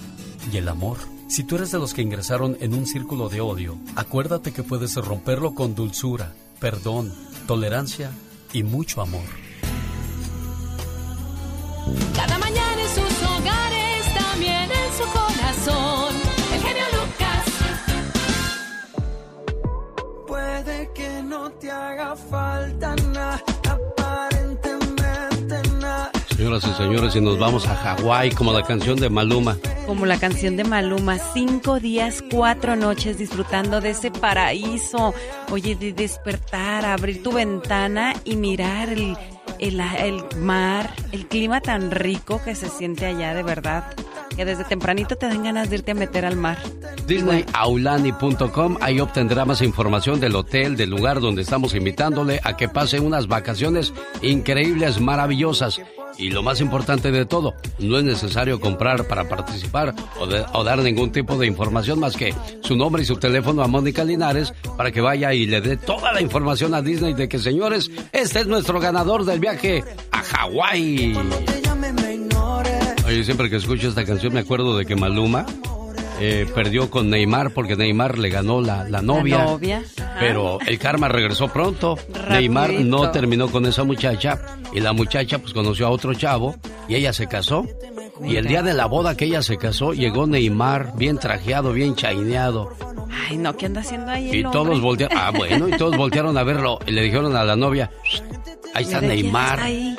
y 0.51 0.57
el 0.57 0.67
amor. 0.67 0.97
Si 1.27 1.43
tú 1.43 1.55
eres 1.55 1.71
de 1.71 1.79
los 1.79 1.93
que 1.93 2.01
ingresaron 2.01 2.57
en 2.59 2.73
un 2.73 2.85
círculo 2.85 3.29
de 3.29 3.41
odio, 3.41 3.77
acuérdate 3.95 4.51
que 4.51 4.63
puedes 4.63 4.95
romperlo 4.95 5.53
con 5.53 5.75
dulzura, 5.75 6.33
perdón, 6.59 7.13
tolerancia 7.47 8.11
y 8.53 8.63
mucho 8.63 9.01
amor. 9.01 9.25
Cada 12.15 12.37
mañana 12.37 12.81
en 12.81 12.89
sus 12.89 13.23
hogares, 13.23 14.13
también 14.13 14.69
en 14.71 14.93
su 14.97 15.03
corazón. 15.11 16.15
El 16.53 16.61
genio 16.61 16.83
Lucas. 16.93 17.45
Puede 20.27 20.91
que 20.93 21.23
no 21.23 21.51
te 21.51 21.71
haga 21.71 22.15
falta 22.15 22.95
nada. 23.11 23.43
Señoras 26.53 26.79
y 26.79 26.83
señores, 26.83 27.15
y 27.15 27.21
nos 27.21 27.39
vamos 27.39 27.67
a 27.67 27.75
Hawái 27.75 28.29
como 28.31 28.53
la 28.53 28.61
canción 28.61 28.99
de 28.99 29.09
Maluma. 29.09 29.57
Como 29.87 30.05
la 30.05 30.19
canción 30.19 30.55
de 30.55 30.63
Maluma, 30.63 31.17
cinco 31.17 31.79
días, 31.79 32.23
cuatro 32.29 32.75
noches 32.75 33.17
disfrutando 33.17 33.81
de 33.81 33.89
ese 33.89 34.11
paraíso. 34.11 35.15
Oye, 35.51 35.75
de 35.75 35.93
despertar, 35.93 36.85
abrir 36.85 37.23
tu 37.23 37.31
ventana 37.31 38.13
y 38.23 38.35
mirar 38.35 38.89
el, 38.89 39.17
el, 39.57 39.79
el 39.79 40.23
mar, 40.37 40.93
el 41.11 41.25
clima 41.25 41.59
tan 41.59 41.89
rico 41.89 42.39
que 42.45 42.53
se 42.53 42.69
siente 42.69 43.07
allá, 43.07 43.33
de 43.33 43.41
verdad. 43.41 43.85
Que 44.35 44.45
desde 44.45 44.63
tempranito 44.63 45.15
te 45.15 45.25
dan 45.25 45.43
ganas 45.43 45.71
de 45.71 45.77
irte 45.77 45.91
a 45.91 45.95
meter 45.95 46.23
al 46.23 46.35
mar. 46.35 46.59
DisneyAulani.com, 47.07 48.77
ahí 48.79 48.99
obtendrá 48.99 49.45
más 49.45 49.63
información 49.63 50.19
del 50.19 50.35
hotel, 50.35 50.77
del 50.77 50.91
lugar 50.91 51.19
donde 51.19 51.41
estamos 51.41 51.73
invitándole 51.73 52.39
a 52.43 52.55
que 52.55 52.69
pase 52.69 52.99
unas 52.99 53.27
vacaciones 53.27 53.91
increíbles, 54.21 55.01
maravillosas. 55.01 55.81
Y 56.17 56.29
lo 56.29 56.43
más 56.43 56.61
importante 56.61 57.11
de 57.11 57.25
todo, 57.25 57.55
no 57.79 57.97
es 57.97 58.03
necesario 58.03 58.59
comprar 58.59 59.07
para 59.07 59.27
participar 59.27 59.93
o, 60.19 60.27
de- 60.27 60.45
o 60.53 60.63
dar 60.63 60.79
ningún 60.79 61.11
tipo 61.11 61.37
de 61.37 61.47
información 61.47 61.99
más 61.99 62.15
que 62.15 62.33
su 62.61 62.75
nombre 62.75 63.01
y 63.01 63.05
su 63.05 63.15
teléfono 63.17 63.63
a 63.63 63.67
Mónica 63.67 64.03
Linares 64.03 64.53
para 64.77 64.91
que 64.91 65.01
vaya 65.01 65.33
y 65.33 65.45
le 65.47 65.59
dé 65.61 65.75
toda 65.77 66.13
la 66.13 66.21
información 66.21 66.73
a 66.75 66.81
Disney 66.81 67.13
de 67.13 67.27
que, 67.27 67.39
señores, 67.39 67.89
este 68.11 68.41
es 68.41 68.47
nuestro 68.47 68.79
ganador 68.79 69.25
del 69.25 69.39
viaje 69.39 69.83
a 70.11 70.21
Hawái. 70.21 71.17
Oye, 73.05 73.23
siempre 73.23 73.49
que 73.49 73.57
escucho 73.57 73.89
esta 73.89 74.05
canción 74.05 74.33
me 74.33 74.39
acuerdo 74.41 74.77
de 74.77 74.85
que 74.85 74.95
Maluma 74.95 75.45
eh, 76.21 76.47
perdió 76.55 76.89
con 76.89 77.09
Neymar 77.09 77.51
porque 77.51 77.75
Neymar 77.75 78.17
le 78.17 78.29
ganó 78.29 78.61
la, 78.61 78.87
la 78.87 79.01
novia. 79.01 79.39
La 79.39 79.45
novia. 79.45 79.83
Pero 80.19 80.59
el 80.65 80.79
karma 80.79 81.09
regresó 81.09 81.47
pronto. 81.49 81.97
Neymar 82.29 82.71
no 82.71 83.11
terminó 83.11 83.49
con 83.49 83.65
esa 83.65 83.83
muchacha 83.83 84.39
y 84.73 84.79
la 84.79 84.93
muchacha 84.93 85.39
pues 85.39 85.53
conoció 85.53 85.87
a 85.87 85.89
otro 85.89 86.13
chavo 86.13 86.55
y 86.87 86.95
ella 86.95 87.13
se 87.13 87.27
casó. 87.27 87.65
Y 88.23 88.35
el 88.37 88.47
día 88.47 88.61
de 88.61 88.73
la 88.73 88.85
boda 88.85 89.15
que 89.17 89.25
ella 89.25 89.41
se 89.41 89.57
casó 89.57 89.93
llegó 89.93 90.27
Neymar 90.27 90.93
bien 90.95 91.17
trajeado, 91.17 91.73
bien 91.73 91.95
chaineado. 91.95 92.69
Ay, 93.29 93.37
no, 93.37 93.55
¿qué 93.55 93.67
anda 93.67 93.81
haciendo 93.81 94.11
ahí 94.11 94.29
el 94.29 94.35
Y 94.37 94.43
todos 94.43 94.81
voltearon, 94.81 95.17
ah 95.17 95.31
bueno, 95.31 95.67
y 95.67 95.71
todos 95.77 95.95
voltearon 95.97 96.37
a 96.37 96.43
verlo 96.43 96.79
y 96.87 96.91
le 96.91 97.01
dijeron 97.03 97.35
a 97.35 97.43
la 97.43 97.55
novia, 97.55 97.91
"Shh, 98.03 98.21
ahí 98.73 98.83
está 98.83 98.99
¿De 99.01 99.07
quién 99.07 99.23
Neymar. 99.23 99.53
está 99.59 99.65
ahí? 99.65 99.95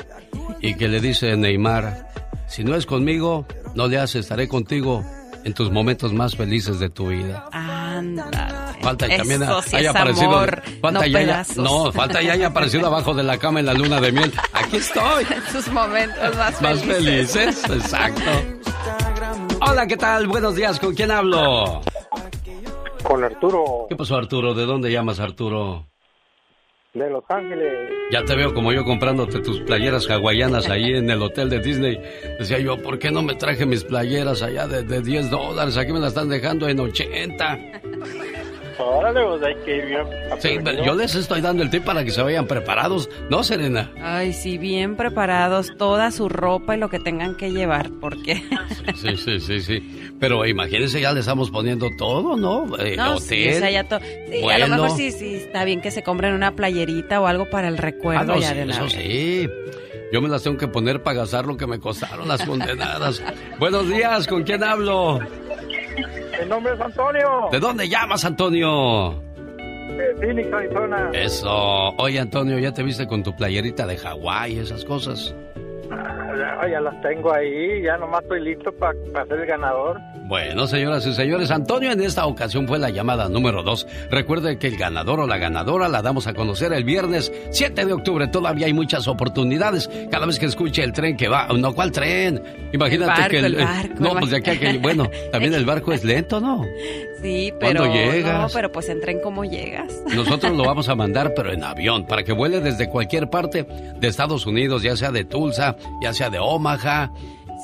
Y 0.61 0.75
que 0.75 0.87
le 0.87 0.99
dice 0.99 1.35
Neymar, 1.37 2.09
si 2.47 2.63
no 2.63 2.75
es 2.75 2.85
conmigo, 2.85 3.45
no 3.75 3.87
le 3.87 3.97
haces, 3.99 4.21
estaré 4.21 4.47
contigo 4.47 5.03
en 5.43 5.53
tus 5.53 5.71
momentos 5.71 6.11
más 6.13 6.35
felices 6.35 6.79
de 6.79 6.89
tu 6.89 7.07
vida. 7.07 7.47
Ándale. 7.51 8.54
Falta 8.85 9.07
y 9.07 9.17
también 9.17 9.41
Eso 9.43 9.61
sí 9.63 9.75
haya 9.77 9.89
es 9.89 9.95
aparecido. 9.95 10.27
amor, 10.37 10.61
falta 10.79 10.91
no 10.99 11.05
y 11.05 11.15
haya- 11.15 11.19
pedazos. 11.19 11.57
no, 11.57 11.91
falta 11.91 12.21
y 12.21 12.29
haya 12.29 12.47
aparecido 12.47 12.85
abajo 12.85 13.13
de 13.15 13.23
la 13.23 13.37
cama 13.39 13.59
en 13.59 13.65
la 13.65 13.73
luna 13.73 13.99
de 13.99 14.11
miel. 14.11 14.31
Aquí 14.53 14.77
estoy. 14.77 15.25
En 15.35 15.41
sus 15.51 15.67
momentos 15.69 16.35
más, 16.37 16.61
Más 16.61 16.83
felices, 16.83 17.63
exacto. 17.69 18.21
Hola, 19.67 19.87
¿qué 19.87 19.97
tal? 19.97 20.27
Buenos 20.27 20.55
días, 20.55 20.79
¿con 20.79 20.93
quién 20.93 21.09
hablo? 21.09 21.81
Con 23.03 23.23
Arturo 23.23 23.85
¿Qué 23.89 23.95
pasó, 23.95 24.15
Arturo? 24.17 24.53
¿De 24.53 24.65
dónde 24.65 24.91
llamas, 24.91 25.19
Arturo? 25.19 25.87
de 26.93 27.09
Los 27.09 27.23
Ángeles. 27.27 27.89
Ya 28.09 28.23
te 28.23 28.35
veo 28.37 28.53
como 28.53 28.71
yo 28.71 28.85
comprándote 28.85 29.39
tus 29.39 29.59
playeras 29.61 30.09
hawaianas 30.09 30.69
ahí 30.69 30.93
en 30.93 31.09
el 31.09 31.21
hotel 31.21 31.49
de 31.49 31.59
Disney. 31.59 31.99
Decía 32.39 32.57
yo, 32.59 32.81
¿por 32.81 32.99
qué 32.99 33.11
no 33.11 33.21
me 33.21 33.35
traje 33.35 33.65
mis 33.65 33.83
playeras 33.83 34.41
allá 34.41 34.65
de, 34.65 34.83
de 34.83 35.01
10 35.01 35.29
dólares? 35.29 35.75
Aquí 35.75 35.91
me 35.91 35.99
las 35.99 36.09
están 36.13 36.29
dejando 36.29 36.69
en 36.69 36.79
80. 36.79 37.59
Órale, 38.77 39.23
pues 39.25 39.43
hay 39.43 39.55
que 39.63 39.77
ir 39.77 39.85
bien. 39.85 40.03
Sí, 40.39 40.49
pero 40.63 40.83
yo 40.83 40.95
les 40.95 41.15
estoy 41.15 41.39
dando 41.41 41.63
el 41.63 41.69
tip 41.69 41.83
para 41.85 42.03
que 42.03 42.11
se 42.11 42.21
vayan 42.21 42.45
preparados, 42.45 43.09
¿no, 43.29 43.43
Serena? 43.43 43.89
Ay, 44.01 44.33
sí, 44.33 44.57
bien 44.57 44.95
preparados, 44.95 45.71
toda 45.77 46.11
su 46.11 46.27
ropa 46.29 46.75
y 46.75 46.79
lo 46.79 46.89
que 46.89 46.99
tengan 46.99 47.35
que 47.37 47.51
llevar, 47.51 47.89
porque... 48.01 48.43
Sí, 48.95 49.15
sí, 49.17 49.39
sí, 49.39 49.61
sí. 49.61 50.11
Pero 50.19 50.45
imagínense, 50.45 50.99
ya 50.99 51.11
le 51.13 51.21
estamos 51.21 51.51
poniendo 51.51 51.87
todo, 51.97 52.35
¿no? 52.37 52.65
Eh, 52.79 52.95
No, 52.97 53.15
hotel, 53.15 53.21
sí, 53.21 53.47
o 53.49 53.59
sea, 53.59 53.71
ya 53.71 53.83
to- 53.87 53.99
sí, 53.99 54.39
a 54.39 54.41
vuelo. 54.41 54.67
lo 54.67 54.75
mejor 54.75 54.91
sí, 54.97 55.11
sí, 55.11 55.35
está 55.35 55.63
bien 55.63 55.81
que 55.81 55.91
se 55.91 56.03
compren 56.03 56.33
una 56.33 56.55
playerita 56.55 57.21
o 57.21 57.27
algo 57.27 57.49
para 57.49 57.67
el 57.69 57.77
recuerdo 57.77 58.21
Ah, 58.33 58.35
no, 58.35 58.37
ya 58.41 58.49
sí, 58.49 58.55
de 58.55 58.65
la 58.65 58.73
eso 58.73 58.83
vez. 58.83 58.93
sí. 58.93 59.49
Yo 60.11 60.21
me 60.21 60.29
las 60.29 60.43
tengo 60.43 60.57
que 60.57 60.67
poner 60.67 61.01
para 61.01 61.17
gastar 61.21 61.45
lo 61.45 61.57
que 61.57 61.65
me 61.67 61.79
costaron 61.79 62.27
las 62.27 62.41
condenadas. 62.45 63.21
Buenos 63.59 63.89
días, 63.89 64.27
¿con 64.27 64.43
quién 64.43 64.63
hablo? 64.63 65.19
Mi 66.41 66.49
nombre 66.49 66.73
es 66.73 66.81
Antonio. 66.81 67.49
¿De 67.51 67.59
dónde 67.59 67.87
llamas, 67.87 68.25
Antonio? 68.25 69.21
De 69.97 70.15
Phoenix, 70.19 70.51
Arizona. 70.51 71.09
Eso. 71.13 71.49
Oye, 71.97 72.19
Antonio, 72.19 72.59
¿ya 72.59 72.73
te 72.73 72.83
viste 72.83 73.07
con 73.07 73.23
tu 73.23 73.35
playerita 73.35 73.85
de 73.87 73.97
Hawái 73.97 74.53
y 74.53 74.59
esas 74.59 74.83
cosas? 74.83 75.33
Ya, 75.89 76.67
ya 76.69 76.81
las 76.81 77.01
tengo 77.01 77.33
ahí, 77.33 77.81
ya 77.83 77.97
nomás 77.97 78.21
estoy 78.23 78.41
listo 78.41 78.71
para 78.73 78.93
ser 79.27 79.39
el 79.39 79.45
ganador. 79.45 79.99
Bueno, 80.27 80.65
señoras 80.65 81.05
y 81.05 81.13
señores, 81.13 81.51
Antonio 81.51 81.91
en 81.91 82.01
esta 82.01 82.25
ocasión 82.25 82.67
fue 82.67 82.79
la 82.79 82.89
llamada 82.89 83.29
número 83.29 83.61
2. 83.61 83.85
Recuerde 84.09 84.57
que 84.57 84.65
el 84.65 84.75
ganador 84.75 85.19
o 85.19 85.27
la 85.27 85.37
ganadora 85.37 85.87
la 85.87 86.01
damos 86.01 86.25
a 86.25 86.33
conocer 86.33 86.73
el 86.73 86.83
viernes 86.83 87.31
7 87.51 87.85
de 87.85 87.93
octubre. 87.93 88.27
Todavía 88.27 88.65
hay 88.65 88.73
muchas 88.73 89.07
oportunidades. 89.07 89.87
Cada 90.09 90.25
vez 90.25 90.39
que 90.39 90.47
escuche 90.47 90.83
el 90.83 90.93
tren 90.93 91.15
que 91.15 91.27
va... 91.27 91.47
No, 91.49 91.75
¿cuál 91.75 91.91
tren? 91.91 92.41
Imagínate 92.73 93.11
El 93.11 93.17
barco, 93.17 93.29
que... 93.29 93.37
el 93.37 93.55
barco, 93.55 93.93
no, 93.99 94.11
el 94.13 94.17
pues 94.17 94.31
de 94.31 94.37
aquí 94.37 94.49
a 94.49 94.59
que... 94.59 94.77
Bueno, 94.79 95.11
también 95.31 95.53
el 95.53 95.63
barco 95.63 95.93
es 95.93 96.03
lento, 96.03 96.41
¿no? 96.41 96.65
Sí, 97.21 97.53
pero... 97.59 97.81
¿Cuándo 97.81 97.95
llegas? 97.95 98.41
No, 98.41 98.47
pero 98.51 98.71
pues 98.71 98.89
entren 98.89 99.19
como 99.19 99.45
llegas. 99.45 99.93
Nosotros 100.15 100.53
lo 100.57 100.63
vamos 100.65 100.89
a 100.89 100.95
mandar, 100.95 101.33
pero 101.35 101.53
en 101.53 101.63
avión, 101.63 102.07
para 102.07 102.23
que 102.23 102.33
vuele 102.33 102.61
desde 102.61 102.89
cualquier 102.89 103.29
parte 103.29 103.67
de 103.99 104.07
Estados 104.07 104.47
Unidos, 104.47 104.81
ya 104.81 104.97
sea 104.97 105.11
de 105.11 105.23
Tulsa, 105.23 105.75
ya 106.01 106.13
sea 106.13 106.31
de 106.31 106.39
Omaha, 106.39 107.11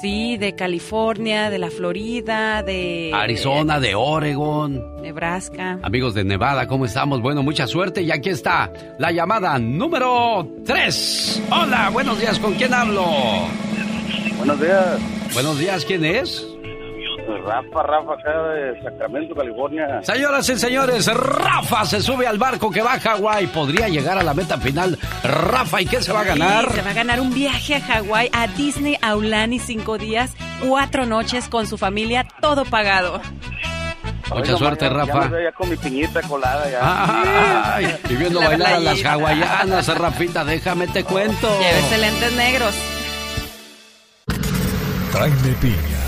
Sí, 0.02 0.36
de 0.38 0.56
California, 0.56 1.52
de 1.52 1.60
la 1.60 1.70
Florida, 1.70 2.64
de... 2.64 3.12
Arizona, 3.14 3.80
de 3.80 3.94
Oregon. 3.94 5.00
Nebraska. 5.00 5.78
Amigos 5.84 6.16
de 6.16 6.24
Nevada, 6.24 6.68
¿cómo 6.68 6.86
estamos? 6.86 7.22
Bueno, 7.22 7.44
mucha 7.44 7.68
suerte 7.68 8.02
y 8.02 8.10
aquí 8.10 8.30
está 8.30 8.74
la 8.98 9.12
llamada 9.12 9.60
número 9.60 10.48
3. 10.66 11.44
Hola, 11.52 11.92
buenos 11.92 12.20
días, 12.20 12.40
¿con 12.40 12.56
quién 12.56 12.74
hablo? 12.74 13.06
Buenos 14.38 14.60
días, 14.60 15.00
Buenos 15.36 15.60
días, 15.60 15.86
¿quién 15.86 16.04
es? 16.04 16.48
Rafa, 17.40 17.84
Rafa, 17.84 18.14
acá 18.14 18.44
de 18.54 18.82
Sacramento, 18.84 19.36
California. 19.36 20.02
Señoras 20.04 20.48
y 20.50 20.58
señores, 20.58 21.08
Rafa 21.14 21.86
se 21.86 22.02
sube 22.02 22.28
al 22.28 22.38
barco 22.38 22.70
que 22.72 22.82
va 22.82 22.94
a 22.94 23.00
Hawái. 23.00 23.48
Podría 23.48 23.88
llegar 23.88 24.18
a 24.18 24.24
la 24.24 24.34
meta 24.34 24.58
final. 24.58 24.98
Rafa, 25.24 25.82
¿y 25.82 25.86
qué 25.86 26.02
se 26.02 26.12
va 26.14 26.22
a 26.22 26.24
ganar? 26.26 26.70
Sí, 26.70 26.76
se 26.76 26.82
va 26.82 26.92
a 26.92 26.94
ganar 26.94 27.20
un 27.20 27.34
viaje 27.34 27.76
a 27.76 27.82
Hawái, 27.82 28.30
a 28.34 28.48
Disney 28.48 28.98
Aulani, 29.02 29.60
cinco 29.60 29.98
días. 29.98 30.34
cuatro 30.68 31.06
noches 31.06 31.48
con 31.50 31.66
su 31.68 31.78
familia, 31.78 32.26
todo 32.42 32.66
pagado. 32.66 33.22
Mucha 34.34 34.56
suerte, 34.58 34.86
Ya 34.86 34.92
Rafa. 34.92 35.28
veo 35.28 35.44
ya 35.44 35.52
con 35.52 35.70
mi 35.70 35.76
piñita 35.76 36.22
colada 36.22 36.70
ya. 36.70 37.76
Ay, 37.76 37.98
y 38.10 38.16
viendo 38.16 38.40
La 38.40 38.48
bailar 38.50 38.74
a 38.74 38.80
las 38.80 39.04
hawaianas, 39.04 39.88
Rafita, 39.98 40.46
déjame 40.46 40.88
te 40.88 41.04
cuento. 41.04 41.50
Llévese 41.60 41.98
lentes 41.98 42.34
negros. 42.38 42.76
Jaime 45.14 45.56
Piña, 45.60 46.01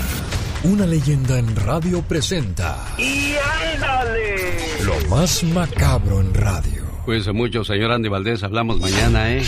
una 0.64 0.86
leyenda 0.86 1.38
en 1.38 1.54
radio 1.56 2.02
presenta 2.02 2.76
¡Y 2.98 3.34
ándale! 3.74 4.46
lo 4.84 5.08
más 5.08 5.44
macabro 5.44 6.20
en 6.20 6.32
radio. 6.34 6.82
Cuídense 7.04 7.32
mucho, 7.32 7.64
señor 7.64 7.92
Andy 7.92 8.08
Valdés. 8.08 8.42
Hablamos 8.42 8.80
mañana, 8.80 9.30
¿eh? 9.34 9.42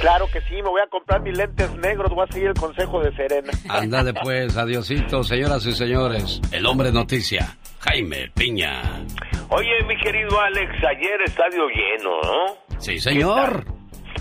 Claro 0.00 0.26
que 0.32 0.40
sí, 0.42 0.54
me 0.56 0.70
voy 0.70 0.80
a 0.80 0.86
comprar 0.86 1.20
mis 1.20 1.36
lentes 1.36 1.70
negros, 1.76 2.10
voy 2.14 2.24
a 2.26 2.32
seguir 2.32 2.48
el 2.48 2.54
consejo 2.54 3.00
de 3.00 3.14
Serena. 3.14 3.52
Ándale 3.68 4.14
pues, 4.14 4.56
adiosito, 4.56 5.22
señoras 5.22 5.66
y 5.66 5.72
señores. 5.72 6.40
El 6.50 6.64
hombre 6.64 6.92
noticia, 6.92 7.58
Jaime 7.80 8.30
Piña. 8.34 9.04
Oye, 9.50 9.84
mi 9.86 9.98
querido 9.98 10.40
Alex, 10.40 10.72
ayer 10.82 11.20
estadio 11.26 11.68
lleno, 11.68 12.20
¿no? 12.22 12.78
Sí, 12.80 12.98
señor. 12.98 13.66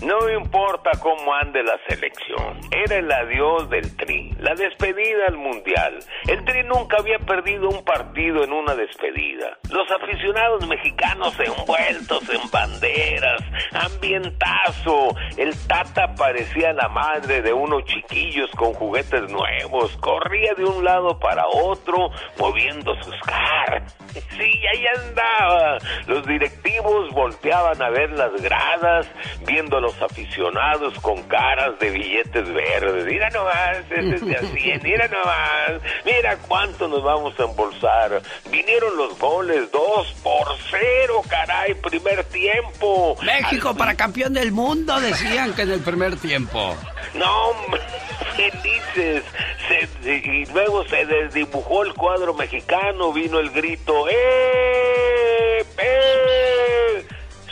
No 0.03 0.29
importa 0.29 0.91
cómo 0.99 1.33
ande 1.33 1.63
la 1.63 1.79
selección, 1.87 2.59
era 2.71 2.97
el 2.97 3.09
adiós 3.09 3.69
del 3.69 3.95
Tri, 3.95 4.31
la 4.37 4.53
despedida 4.53 5.27
al 5.29 5.37
Mundial. 5.37 5.99
El 6.27 6.43
Tri 6.43 6.63
nunca 6.63 6.97
había 6.97 7.19
perdido 7.19 7.69
un 7.69 7.85
partido 7.85 8.43
en 8.43 8.51
una 8.51 8.75
despedida. 8.75 9.57
Los 9.69 9.89
aficionados 9.91 10.67
mexicanos 10.67 11.33
envueltos 11.39 12.29
en 12.29 12.51
banderas, 12.51 13.41
ambientazo. 13.71 15.15
El 15.37 15.55
Tata 15.67 16.13
parecía 16.15 16.73
la 16.73 16.89
madre 16.89 17.41
de 17.41 17.53
unos 17.53 17.85
chiquillos 17.85 18.51
con 18.57 18.73
juguetes 18.73 19.31
nuevos, 19.31 19.95
corría 20.01 20.53
de 20.55 20.65
un 20.65 20.83
lado 20.83 21.17
para 21.17 21.47
otro, 21.47 22.09
moviendo 22.37 22.93
sus 23.03 23.15
caras. 23.21 23.97
Sí, 24.33 24.51
ahí 24.73 24.85
andaba. 24.87 25.77
Los 26.07 26.25
directivos 26.25 27.11
volteaban 27.11 27.81
a 27.81 27.89
ver 27.89 28.11
las 28.11 28.31
gradas, 28.41 29.07
viendo 29.45 29.77
a 29.77 29.81
los 29.99 30.11
aficionados 30.11 30.97
con 30.99 31.21
caras 31.23 31.77
de 31.79 31.89
billetes 31.91 32.51
verdes. 32.53 33.05
Mira 33.05 33.29
nomás, 33.29 33.77
ese 33.89 34.15
es 34.15 34.25
de 34.25 34.35
a 34.35 34.41
100, 34.41 34.81
mira 34.83 35.07
nomás, 35.07 35.81
mira 36.05 36.37
cuánto 36.47 36.87
nos 36.87 37.03
vamos 37.03 37.37
a 37.39 37.43
embolsar. 37.43 38.21
Vinieron 38.49 38.95
los 38.97 39.17
goles, 39.19 39.71
dos 39.71 40.11
por 40.23 40.47
cero, 40.69 41.21
caray, 41.29 41.73
primer 41.75 42.23
tiempo. 42.25 43.15
México 43.23 43.75
para 43.75 43.95
campeón 43.95 44.33
del 44.33 44.51
mundo, 44.51 44.99
decían 44.99 45.53
que 45.53 45.63
en 45.63 45.71
el 45.71 45.81
primer 45.81 46.15
tiempo. 46.17 46.75
No, 47.13 47.51
felices. 48.35 49.23
Se- 49.67 49.89
y 50.09 50.45
luego 50.47 50.83
se 50.87 51.05
desdibujó 51.05 51.83
el 51.83 51.93
cuadro 51.93 52.33
mexicano, 52.33 53.13
vino 53.13 53.39
el 53.39 53.49
grito, 53.51 54.07
¡eh! 54.09 55.65
¡eh! 55.77 57.05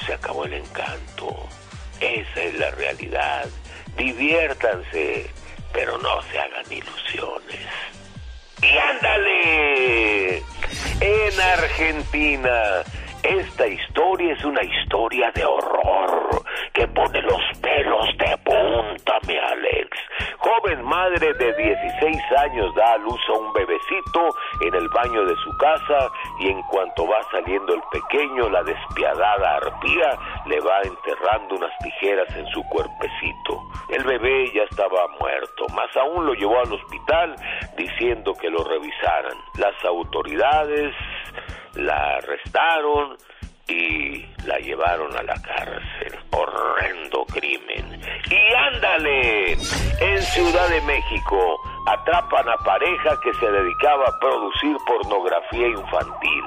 Se 0.06 0.14
acabó 0.14 0.46
el 0.46 0.54
encanto. 0.54 1.48
Esa 2.02 2.42
es 2.42 2.58
la 2.58 2.72
realidad. 2.72 3.48
Diviértanse, 3.96 5.30
pero 5.72 5.98
no 6.00 6.22
se 6.24 6.40
hagan 6.40 6.66
ilusiones. 6.72 7.68
¡Y 8.62 8.78
ándale! 8.78 10.38
En 11.00 11.42
Argentina, 11.42 12.84
esta 13.24 13.68
historia 13.68 14.34
es 14.34 14.44
una 14.44 14.64
historia 14.64 15.32
de 15.36 15.46
horror 15.46 16.44
que 16.74 16.88
pone 16.88 17.22
los 17.22 17.42
pelos 17.60 18.08
de 18.18 18.38
punta, 18.38 19.14
mi 19.28 19.38
Alex. 19.38 19.91
Joven 20.38 20.84
madre 20.84 21.34
de 21.34 21.54
16 21.54 22.18
años 22.38 22.74
da 22.76 22.94
a 22.94 22.98
luz 22.98 23.20
a 23.30 23.34
un 23.34 23.54
bebecito 23.54 24.30
en 24.62 24.76
el 24.76 24.88
baño 24.90 25.26
de 25.26 25.36
su 25.38 25.56
casa 25.58 26.12
y 26.40 26.50
en 26.50 26.62
cuanto 26.64 27.08
va 27.08 27.22
saliendo 27.32 27.74
el 27.74 27.82
pequeño, 27.92 28.50
la 28.50 28.64
despiadada 28.64 29.58
arpía 29.58 30.18
le 30.46 30.60
va 30.60 30.82
enterrando 30.84 31.56
unas 31.56 31.78
tijeras 31.80 32.36
en 32.36 32.48
su 32.48 32.64
cuerpecito. 32.70 33.62
El 33.90 34.04
bebé 34.04 34.52
ya 34.54 34.64
estaba 34.64 35.08
muerto, 35.20 35.68
más 35.76 35.96
aún 35.98 36.26
lo 36.26 36.34
llevó 36.34 36.60
al 36.60 36.74
hospital 36.74 37.36
diciendo 37.78 38.34
que 38.34 38.50
lo 38.50 38.64
revisaran. 38.64 39.38
Las 39.58 39.76
autoridades 39.86 40.96
la 41.76 42.16
arrestaron 42.18 43.18
y 43.72 44.26
la 44.46 44.58
llevaron 44.60 45.16
a 45.16 45.24
la 45.24 45.36
cárcel. 45.36 46.20
Horrendo 46.32 47.26
crimen. 47.26 48.02
Y 48.30 48.54
ándale, 48.54 49.54
en 49.54 50.22
Ciudad 50.22 50.70
de 50.70 50.82
México 50.82 51.60
atrapan 51.88 52.48
a 52.50 52.58
pareja 52.58 53.20
que 53.24 53.34
se 53.34 53.52
dedicaba 53.52 54.06
a 54.08 54.20
producir 54.20 54.78
pornografía 54.86 55.68
infantil. 55.68 56.44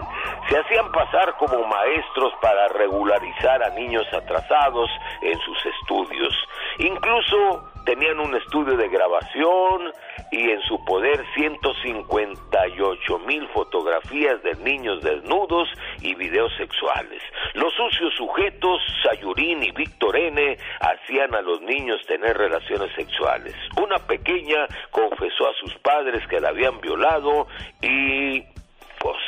Se 0.49 0.59
hacían 0.59 0.91
pasar 0.93 1.35
como 1.39 1.67
maestros 1.67 2.33
para 2.41 2.69
regularizar 2.69 3.63
a 3.63 3.71
niños 3.71 4.07
atrasados 4.13 4.91
en 5.23 5.39
sus 5.41 5.67
estudios. 5.67 6.33
Incluso 6.79 7.74
tenían 7.85 8.19
un 8.21 8.35
estudio 8.35 8.77
de 8.77 8.89
grabación 8.89 9.93
y 10.31 10.51
en 10.51 10.61
su 10.63 10.83
poder 10.85 11.25
158 11.35 13.19
mil 13.21 13.47
fotografías 13.49 14.43
de 14.43 14.55
niños 14.57 15.03
desnudos 15.03 15.69
y 16.01 16.15
videos 16.15 16.53
sexuales. 16.57 17.23
Los 17.55 17.73
sucios 17.75 18.15
sujetos, 18.17 18.81
Sayurín 19.03 19.63
y 19.63 19.71
Víctor 19.73 20.17
N., 20.17 20.57
hacían 20.81 21.35
a 21.35 21.43
los 21.43 21.61
niños 21.63 22.05
tener 22.07 22.37
relaciones 22.37 22.93
sexuales. 22.95 23.55
Una 23.81 23.99
pequeña 23.99 24.67
confesó 24.91 25.49
a 25.49 25.55
sus 25.55 25.75
padres 25.77 26.27
que 26.29 26.41
la 26.41 26.49
habían 26.49 26.81
violado 26.81 27.47
y 27.83 28.43
pues 28.99 29.19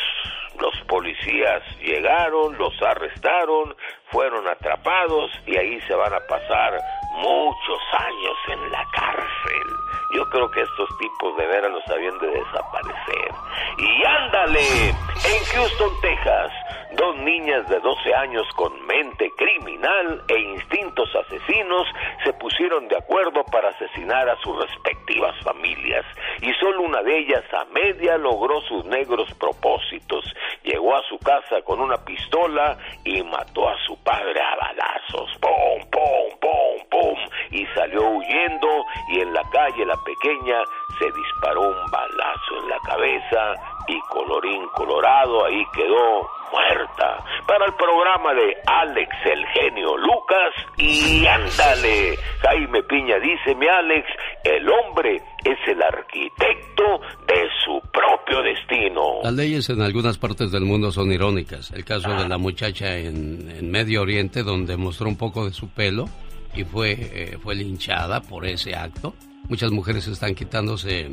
los 0.60 0.74
policías 0.88 1.62
llegaron, 1.80 2.56
los 2.56 2.80
arrestaron, 2.82 3.74
fueron 4.10 4.48
atrapados 4.48 5.30
y 5.46 5.56
ahí 5.56 5.80
se 5.82 5.94
van 5.94 6.14
a 6.14 6.20
pasar 6.20 6.78
muchos 7.16 7.80
años 7.92 8.36
en 8.48 8.70
la 8.70 8.84
cárcel. 8.90 9.85
Yo 10.16 10.24
creo 10.30 10.50
que 10.50 10.62
estos 10.62 10.88
tipos 10.96 11.36
de 11.36 11.46
veras 11.46 11.70
los 11.70 11.86
habían 11.88 12.18
de 12.18 12.28
desaparecer. 12.28 13.34
Y 13.76 14.04
ándale, 14.06 14.88
en 14.88 15.44
Houston, 15.52 15.92
Texas, 16.00 16.52
dos 16.96 17.16
niñas 17.18 17.68
de 17.68 17.78
12 17.80 18.14
años 18.14 18.48
con 18.56 18.72
mente 18.86 19.30
criminal 19.36 20.22
e 20.28 20.38
instintos 20.38 21.14
asesinos 21.14 21.86
se 22.24 22.32
pusieron 22.34 22.88
de 22.88 22.96
acuerdo 22.96 23.44
para 23.44 23.68
asesinar 23.68 24.28
a 24.28 24.36
sus 24.40 24.58
respectivas 24.58 25.34
familias. 25.42 26.04
Y 26.40 26.52
solo 26.54 26.82
una 26.82 27.02
de 27.02 27.18
ellas 27.18 27.44
a 27.52 27.66
media 27.66 28.16
logró 28.16 28.60
sus 28.62 28.84
negros 28.86 29.28
propósitos. 29.34 30.24
Llegó 30.62 30.96
a 30.96 31.02
su 31.08 31.18
casa 31.18 31.60
con 31.62 31.80
una 31.80 31.96
pistola 32.04 32.78
y 33.04 33.22
mató 33.22 33.68
a 33.68 33.76
su 33.86 34.02
padre 34.02 34.40
a 34.40 34.56
balazos. 34.56 35.38
¡Pum, 35.40 35.90
pum, 35.90 36.38
pum, 36.40 36.88
pum! 36.90 37.18
Y 37.50 37.66
salió 37.74 38.08
huyendo 38.08 38.68
y 39.10 39.20
en 39.20 39.32
la 39.32 39.42
calle 39.50 39.84
la 39.84 39.96
pequeña 40.06 40.62
se 40.98 41.10
disparó 41.10 41.62
un 41.62 41.90
balazo 41.90 42.62
en 42.62 42.68
la 42.70 42.78
cabeza 42.86 43.54
y 43.88 43.98
colorín 44.08 44.62
colorado 44.74 45.44
ahí 45.44 45.64
quedó 45.74 46.28
muerta. 46.52 47.24
Para 47.46 47.66
el 47.66 47.74
programa 47.74 48.34
de 48.34 48.56
Alex 48.66 49.10
el 49.24 49.44
genio 49.46 49.96
Lucas 49.96 50.54
y 50.76 51.26
ándale. 51.26 52.16
Jaime 52.40 52.82
Piña 52.84 53.18
dice, 53.18 53.54
mi 53.56 53.66
Alex, 53.66 54.06
el 54.44 54.68
hombre 54.68 55.16
es 55.44 55.58
el 55.66 55.82
arquitecto 55.82 57.00
de 57.26 57.48
su 57.64 57.80
propio 57.90 58.42
destino. 58.42 59.22
Las 59.22 59.32
leyes 59.32 59.68
en 59.70 59.82
algunas 59.82 60.18
partes 60.18 60.50
del 60.52 60.64
mundo 60.64 60.90
son 60.92 61.12
irónicas. 61.12 61.70
El 61.72 61.84
caso 61.84 62.10
de 62.10 62.28
la 62.28 62.38
muchacha 62.38 62.96
en, 62.96 63.50
en 63.50 63.70
Medio 63.70 64.02
Oriente, 64.02 64.42
donde 64.42 64.76
mostró 64.76 65.08
un 65.08 65.18
poco 65.18 65.44
de 65.44 65.52
su 65.52 65.68
pelo 65.70 66.06
y 66.54 66.64
fue, 66.64 66.92
eh, 66.92 67.38
fue 67.42 67.54
linchada 67.54 68.20
por 68.20 68.46
ese 68.46 68.74
acto. 68.74 69.14
Muchas 69.48 69.70
mujeres 69.70 70.06
están 70.08 70.34
quitándose 70.34 71.12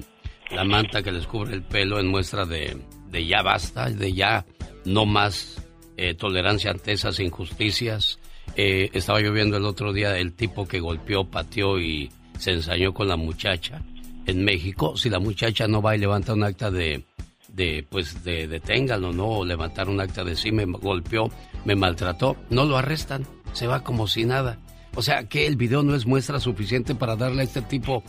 la 0.51 0.63
manta 0.63 1.03
que 1.03 1.11
les 1.11 1.27
cubre 1.27 1.53
el 1.53 1.63
pelo 1.63 1.99
en 1.99 2.07
muestra 2.07 2.45
de, 2.45 2.77
de 3.09 3.25
ya 3.25 3.41
basta, 3.41 3.89
de 3.89 4.13
ya 4.13 4.45
no 4.85 5.05
más 5.05 5.63
eh, 5.97 6.15
tolerancia 6.15 6.71
ante 6.71 6.93
esas 6.93 7.19
injusticias. 7.19 8.19
Eh, 8.55 8.89
estaba 8.93 9.19
lloviendo 9.19 9.57
el 9.57 9.65
otro 9.65 9.93
día 9.93 10.17
el 10.17 10.33
tipo 10.33 10.67
que 10.67 10.79
golpeó, 10.79 11.25
pateó 11.25 11.79
y 11.79 12.11
se 12.37 12.51
ensañó 12.51 12.93
con 12.93 13.07
la 13.07 13.15
muchacha 13.15 13.81
en 14.25 14.43
México. 14.43 14.97
Si 14.97 15.09
la 15.09 15.19
muchacha 15.19 15.67
no 15.67 15.81
va 15.81 15.95
y 15.95 15.99
levanta 15.99 16.33
un 16.33 16.43
acta 16.43 16.69
de, 16.71 17.05
de 17.47 17.85
pues 17.89 18.23
de 18.23 18.47
deténgalo, 18.47 19.11
¿no? 19.11 19.27
O 19.27 19.45
levantar 19.45 19.89
un 19.89 19.99
acta 19.99 20.23
de 20.23 20.35
sí 20.35 20.51
me 20.51 20.65
golpeó, 20.65 21.29
me 21.65 21.75
maltrató, 21.75 22.35
no 22.49 22.65
lo 22.65 22.77
arrestan, 22.77 23.25
se 23.53 23.67
va 23.67 23.83
como 23.83 24.07
si 24.07 24.25
nada. 24.25 24.59
O 24.95 25.01
sea, 25.01 25.27
que 25.27 25.47
el 25.47 25.55
video 25.55 25.81
no 25.83 25.95
es 25.95 26.05
muestra 26.05 26.39
suficiente 26.39 26.93
para 26.95 27.15
darle 27.15 27.41
a 27.41 27.45
este 27.45 27.61
tipo 27.61 28.03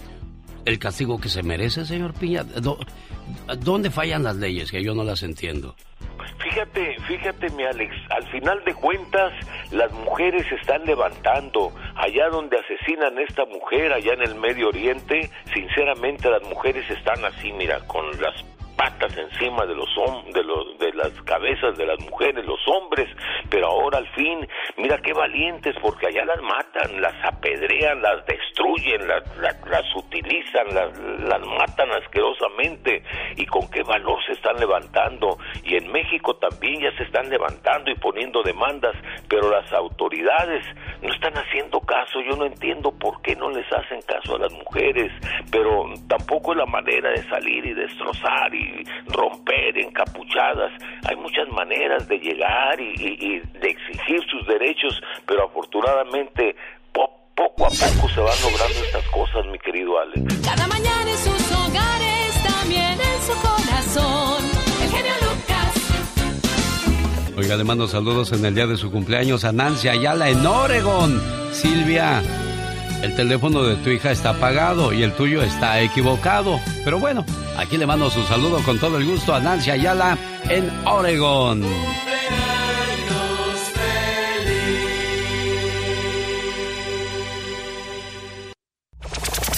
el 0.64 0.78
castigo 0.78 1.20
que 1.20 1.28
se 1.28 1.42
merece, 1.42 1.84
señor 1.84 2.14
Piña. 2.14 2.44
¿Dó- 2.44 2.78
¿Dónde 3.58 3.90
fallan 3.90 4.22
las 4.22 4.36
leyes? 4.36 4.70
Que 4.70 4.82
yo 4.82 4.94
no 4.94 5.02
las 5.04 5.22
entiendo. 5.22 5.74
fíjate, 6.42 6.96
fíjate, 7.08 7.50
mi 7.50 7.64
Alex, 7.64 7.94
al 8.10 8.26
final 8.30 8.62
de 8.64 8.74
cuentas, 8.74 9.32
las 9.72 9.90
mujeres 9.92 10.46
se 10.48 10.54
están 10.56 10.84
levantando. 10.84 11.72
Allá 11.96 12.28
donde 12.30 12.58
asesinan 12.58 13.16
a 13.18 13.22
esta 13.22 13.44
mujer, 13.46 13.92
allá 13.92 14.12
en 14.12 14.22
el 14.22 14.34
Medio 14.36 14.68
Oriente, 14.68 15.30
sinceramente 15.54 16.28
las 16.30 16.42
mujeres 16.44 16.88
están 16.90 17.24
así, 17.24 17.52
mira, 17.52 17.80
con 17.86 18.04
las 18.20 18.34
patas 18.76 19.16
encima 19.16 19.66
de 19.66 19.74
los 19.74 19.88
de 20.32 20.42
los 20.42 20.78
de 20.78 20.92
las 20.92 21.12
cabezas 21.22 21.76
de 21.76 21.86
las 21.86 21.98
mujeres, 22.00 22.44
los 22.44 22.60
hombres, 22.68 23.08
pero 23.50 23.66
ahora 23.66 23.98
al 23.98 24.08
fin, 24.08 24.46
mira 24.76 24.98
qué 24.98 25.12
valientes 25.12 25.74
porque 25.80 26.06
allá 26.06 26.24
las 26.24 26.42
matan, 26.42 27.00
las 27.00 27.14
apedrean, 27.24 28.02
las 28.02 28.24
destruyen, 28.26 29.06
las, 29.06 29.36
las, 29.38 29.68
las 29.68 29.96
utilizan, 29.96 30.66
las, 30.74 30.98
las 30.98 31.40
matan 31.40 31.90
asquerosamente 32.02 33.02
y 33.36 33.46
con 33.46 33.68
qué 33.70 33.82
valor 33.82 34.18
se 34.26 34.32
están 34.32 34.56
levantando. 34.56 35.38
Y 35.62 35.76
en 35.76 35.90
México 35.92 36.36
también 36.36 36.80
ya 36.80 36.96
se 36.96 37.04
están 37.04 37.28
levantando 37.28 37.90
y 37.90 37.94
poniendo 37.96 38.42
demandas, 38.42 38.96
pero 39.28 39.50
las 39.50 39.72
autoridades 39.72 40.64
no 41.02 41.12
están 41.12 41.34
haciendo 41.34 41.80
caso, 41.80 42.20
yo 42.20 42.36
no 42.36 42.46
entiendo 42.46 42.92
por 42.92 43.20
qué 43.22 43.36
no 43.36 43.50
les 43.50 43.70
hacen 43.72 44.00
caso 44.02 44.36
a 44.36 44.40
las 44.40 44.52
mujeres, 44.52 45.12
pero 45.50 45.84
tampoco 46.08 46.52
es 46.52 46.58
la 46.58 46.66
manera 46.66 47.10
de 47.10 47.22
salir 47.28 47.64
y 47.66 47.74
destrozar 47.74 48.54
y 48.54 48.63
romper 49.08 49.78
encapuchadas. 49.78 50.72
Hay 51.08 51.16
muchas 51.16 51.48
maneras 51.50 52.06
de 52.08 52.18
llegar 52.18 52.80
y, 52.80 52.92
y- 52.98 53.18
y 53.26 53.58
de 53.60 53.68
exigir 53.70 54.20
sus 54.30 54.46
derechos, 54.46 55.00
pero 55.26 55.44
afortunadamente 55.46 56.54
po- 56.92 57.10
poco 57.34 57.66
a 57.66 57.70
poco 57.70 58.08
se 58.08 58.20
van 58.20 58.38
logrando 58.42 58.84
estas 58.84 59.04
cosas, 59.10 59.46
mi 59.46 59.58
querido 59.58 59.98
Alex. 60.00 60.40
Cada 60.44 60.66
mañana 60.68 61.10
en 61.10 61.18
sus 61.18 61.52
hogares, 61.52 62.42
también 62.42 62.92
en 63.00 63.20
su 63.22 63.32
corazón. 63.40 64.44
El 64.82 64.90
genio 64.90 65.12
Lucas. 65.22 65.72
Oiga, 67.36 67.56
le 67.56 67.64
mando 67.64 67.88
saludos 67.88 68.32
en 68.32 68.44
el 68.44 68.54
día 68.54 68.66
de 68.66 68.76
su 68.76 68.90
cumpleaños 68.90 69.44
a 69.44 69.52
Nancy 69.52 69.88
Ayala 69.88 70.28
en 70.28 70.46
Oregon. 70.46 71.20
Silvia, 71.52 72.22
el 73.04 73.14
teléfono 73.14 73.62
de 73.62 73.76
tu 73.76 73.90
hija 73.90 74.10
está 74.10 74.30
apagado 74.30 74.92
y 74.92 75.02
el 75.02 75.12
tuyo 75.12 75.42
está 75.42 75.80
equivocado. 75.80 76.58
Pero 76.84 76.98
bueno, 76.98 77.24
aquí 77.56 77.76
le 77.76 77.86
mando 77.86 78.10
su 78.10 78.22
saludo 78.24 78.62
con 78.62 78.78
todo 78.78 78.96
el 78.96 79.04
gusto 79.04 79.34
a 79.34 79.40
Nancy 79.40 79.70
Ayala 79.70 80.16
en 80.48 80.70
Oregon. 80.86 81.62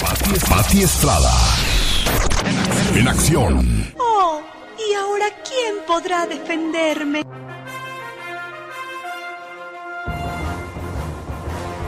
Pati, 0.01 0.39
Pati 0.49 0.81
Estrada. 0.83 1.33
En 2.95 3.07
acción. 3.07 3.93
Oh, 3.97 4.41
¿y 4.77 4.93
ahora 4.93 5.27
quién 5.47 5.75
podrá 5.87 6.25
defenderme? 6.25 7.23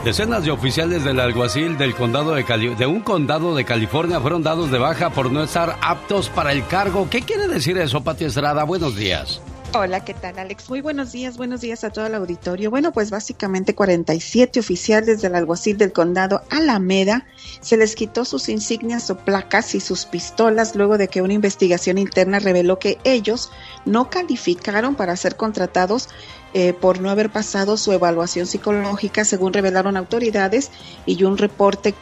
Decenas 0.03 0.45
de 0.45 0.51
oficiales 0.51 1.03
del 1.03 1.19
alguacil 1.19 1.77
del 1.77 1.93
condado 1.93 2.33
de, 2.33 2.45
Cali- 2.45 2.73
de 2.75 2.85
un 2.87 3.01
condado 3.01 3.53
de 3.53 3.65
California 3.65 4.19
fueron 4.21 4.41
dados 4.43 4.71
de 4.71 4.77
baja 4.79 5.09
por 5.09 5.29
no 5.31 5.43
estar 5.43 5.77
aptos 5.81 6.29
para 6.29 6.53
el 6.53 6.65
cargo. 6.67 7.07
¿Qué 7.09 7.21
quiere 7.21 7.47
decir 7.47 7.77
eso, 7.77 8.01
Pati 8.01 8.23
Estrada? 8.25 8.63
Buenos 8.63 8.95
días. 8.95 9.41
Hola, 9.76 10.03
¿qué 10.03 10.15
tal, 10.15 10.39
Alex? 10.39 10.67
Muy 10.67 10.82
buenos 10.82 11.11
días, 11.11 11.38
buenos 11.38 11.61
días 11.61 11.84
a 11.84 11.91
todo 11.91 12.07
el 12.07 12.15
auditorio. 12.15 12.72
Bueno, 12.72 12.91
pues 12.91 13.11
básicamente 13.11 13.76
47 13.76 14.59
oficiales 14.59 15.22
del 15.22 15.36
alguacil 15.36 15.78
del 15.78 15.93
condado 15.93 16.41
Alameda 16.49 17.28
se 17.61 17.78
les 17.78 17.93
quitó 17.93 18.26
sus 18.26 18.49
insignias 18.49 19.11
o 19.11 19.17
placas 19.20 19.76
y 19.76 19.80
sus 19.80 20.07
pistolas 20.07 20.76
luego 20.76 20.97
de 20.97 21.07
que 21.07 21.22
una 21.22 21.34
investigación 21.34 21.99
interna 21.99 22.39
reveló 22.39 22.80
que 22.80 22.97
ellos 23.03 23.51
no 23.86 24.09
calificaron 24.09 24.95
para 24.95 25.15
ser 25.15 25.36
contratados 25.36 26.09
eh, 26.55 26.74
por 26.74 26.99
no 26.99 27.11
haber 27.11 27.30
pasado 27.30 27.78
su 27.78 27.91
evaluación 27.91 28.47
psicológica, 28.47 29.24
según 29.24 29.53
revelaron 29.53 29.97
autoridades 29.97 30.72
y 31.05 31.24
un 31.26 31.38
reporte 31.38 31.93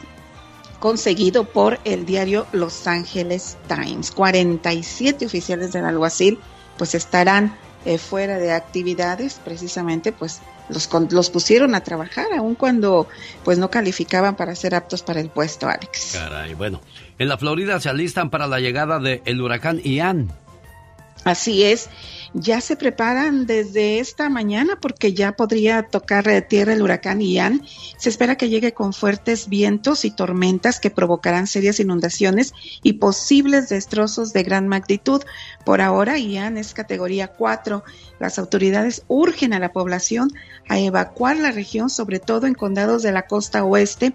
conseguido 0.78 1.44
por 1.44 1.80
el 1.84 2.06
diario 2.06 2.46
Los 2.52 2.86
Angeles 2.86 3.58
Times. 3.68 4.10
47 4.10 5.26
oficiales 5.26 5.72
del 5.72 5.84
alguacil 5.84 6.38
pues 6.78 6.94
estarán 6.94 7.54
eh, 7.84 7.98
fuera 7.98 8.38
de 8.38 8.52
actividades, 8.52 9.40
precisamente 9.44 10.12
pues 10.12 10.40
los, 10.68 10.88
los 11.10 11.30
pusieron 11.30 11.74
a 11.74 11.82
trabajar, 11.82 12.26
aun 12.36 12.54
cuando 12.54 13.08
pues 13.44 13.58
no 13.58 13.70
calificaban 13.70 14.36
para 14.36 14.54
ser 14.54 14.74
aptos 14.74 15.02
para 15.02 15.20
el 15.20 15.28
puesto, 15.28 15.68
Alex. 15.68 16.12
Caray, 16.14 16.54
bueno. 16.54 16.80
En 17.18 17.28
la 17.28 17.36
Florida 17.36 17.80
se 17.80 17.88
alistan 17.88 18.30
para 18.30 18.46
la 18.46 18.60
llegada 18.60 18.98
del 18.98 19.40
huracán 19.40 19.80
Ian. 19.82 20.32
Así 21.28 21.62
es, 21.62 21.90
ya 22.32 22.62
se 22.62 22.74
preparan 22.74 23.44
desde 23.44 23.98
esta 23.98 24.30
mañana 24.30 24.78
porque 24.80 25.12
ya 25.12 25.32
podría 25.32 25.82
tocar 25.82 26.26
eh, 26.26 26.40
tierra 26.40 26.72
el 26.72 26.80
huracán 26.80 27.20
Ian. 27.20 27.62
Se 27.98 28.08
espera 28.08 28.36
que 28.36 28.48
llegue 28.48 28.72
con 28.72 28.94
fuertes 28.94 29.46
vientos 29.50 30.06
y 30.06 30.10
tormentas 30.10 30.80
que 30.80 30.88
provocarán 30.88 31.46
serias 31.46 31.80
inundaciones 31.80 32.54
y 32.82 32.94
posibles 32.94 33.68
destrozos 33.68 34.32
de 34.32 34.42
gran 34.42 34.68
magnitud. 34.68 35.22
Por 35.66 35.82
ahora, 35.82 36.16
Ian 36.16 36.56
es 36.56 36.72
categoría 36.72 37.28
4. 37.28 37.84
Las 38.18 38.38
autoridades 38.38 39.02
urgen 39.06 39.52
a 39.52 39.58
la 39.58 39.72
población 39.72 40.30
a 40.66 40.78
evacuar 40.78 41.36
la 41.36 41.52
región, 41.52 41.90
sobre 41.90 42.20
todo 42.20 42.46
en 42.46 42.54
condados 42.54 43.02
de 43.02 43.12
la 43.12 43.26
costa 43.26 43.64
oeste 43.64 44.14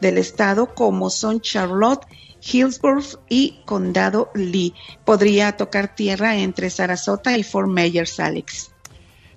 del 0.00 0.18
estado 0.18 0.74
como 0.76 1.10
son 1.10 1.40
Charlotte, 1.40 2.06
Hillsborough 2.42 3.20
y 3.28 3.60
Condado 3.64 4.30
Lee. 4.34 4.74
Podría 5.04 5.52
tocar 5.56 5.94
tierra 5.94 6.36
entre 6.36 6.70
Sarasota 6.70 7.36
y 7.38 7.42
Fort 7.42 7.68
Myers, 7.68 8.20
Alex. 8.20 8.72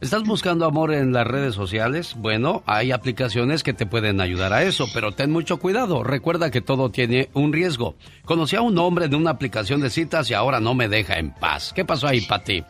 ¿Estás 0.02 0.24
buscando 0.24 0.66
amor 0.66 0.94
en 0.94 1.14
las 1.14 1.26
redes 1.26 1.56
sociales? 1.56 2.16
Bueno, 2.18 2.64
hay 2.66 2.92
aplicaciones 2.92 3.64
que 3.64 3.74
te 3.74 3.86
pueden 3.86 4.20
ayudar 4.20 4.52
a 4.52 4.64
eso, 4.64 4.88
pero 4.94 5.14
ten 5.14 5.32
mucho 5.32 5.58
cuidado. 5.58 6.04
Recuerda 6.04 6.52
que 6.52 6.62
todo 6.62 6.92
tiene 6.92 7.30
un 7.34 7.54
riesgo. 7.54 7.96
Conocí 8.26 8.58
a 8.58 8.62
un 8.62 8.78
hombre 8.78 9.06
en 9.06 9.16
una 9.16 9.32
aplicación 9.32 9.80
de 9.80 9.90
citas 9.90 10.30
y 10.30 10.34
ahora 10.34 10.60
no 10.60 10.76
me 10.76 10.90
deja 10.90 11.18
en 11.18 11.34
paz. 11.34 11.72
¿Qué 11.74 11.86
pasó 11.86 12.08
ahí, 12.08 12.22
Pati? 12.22 12.64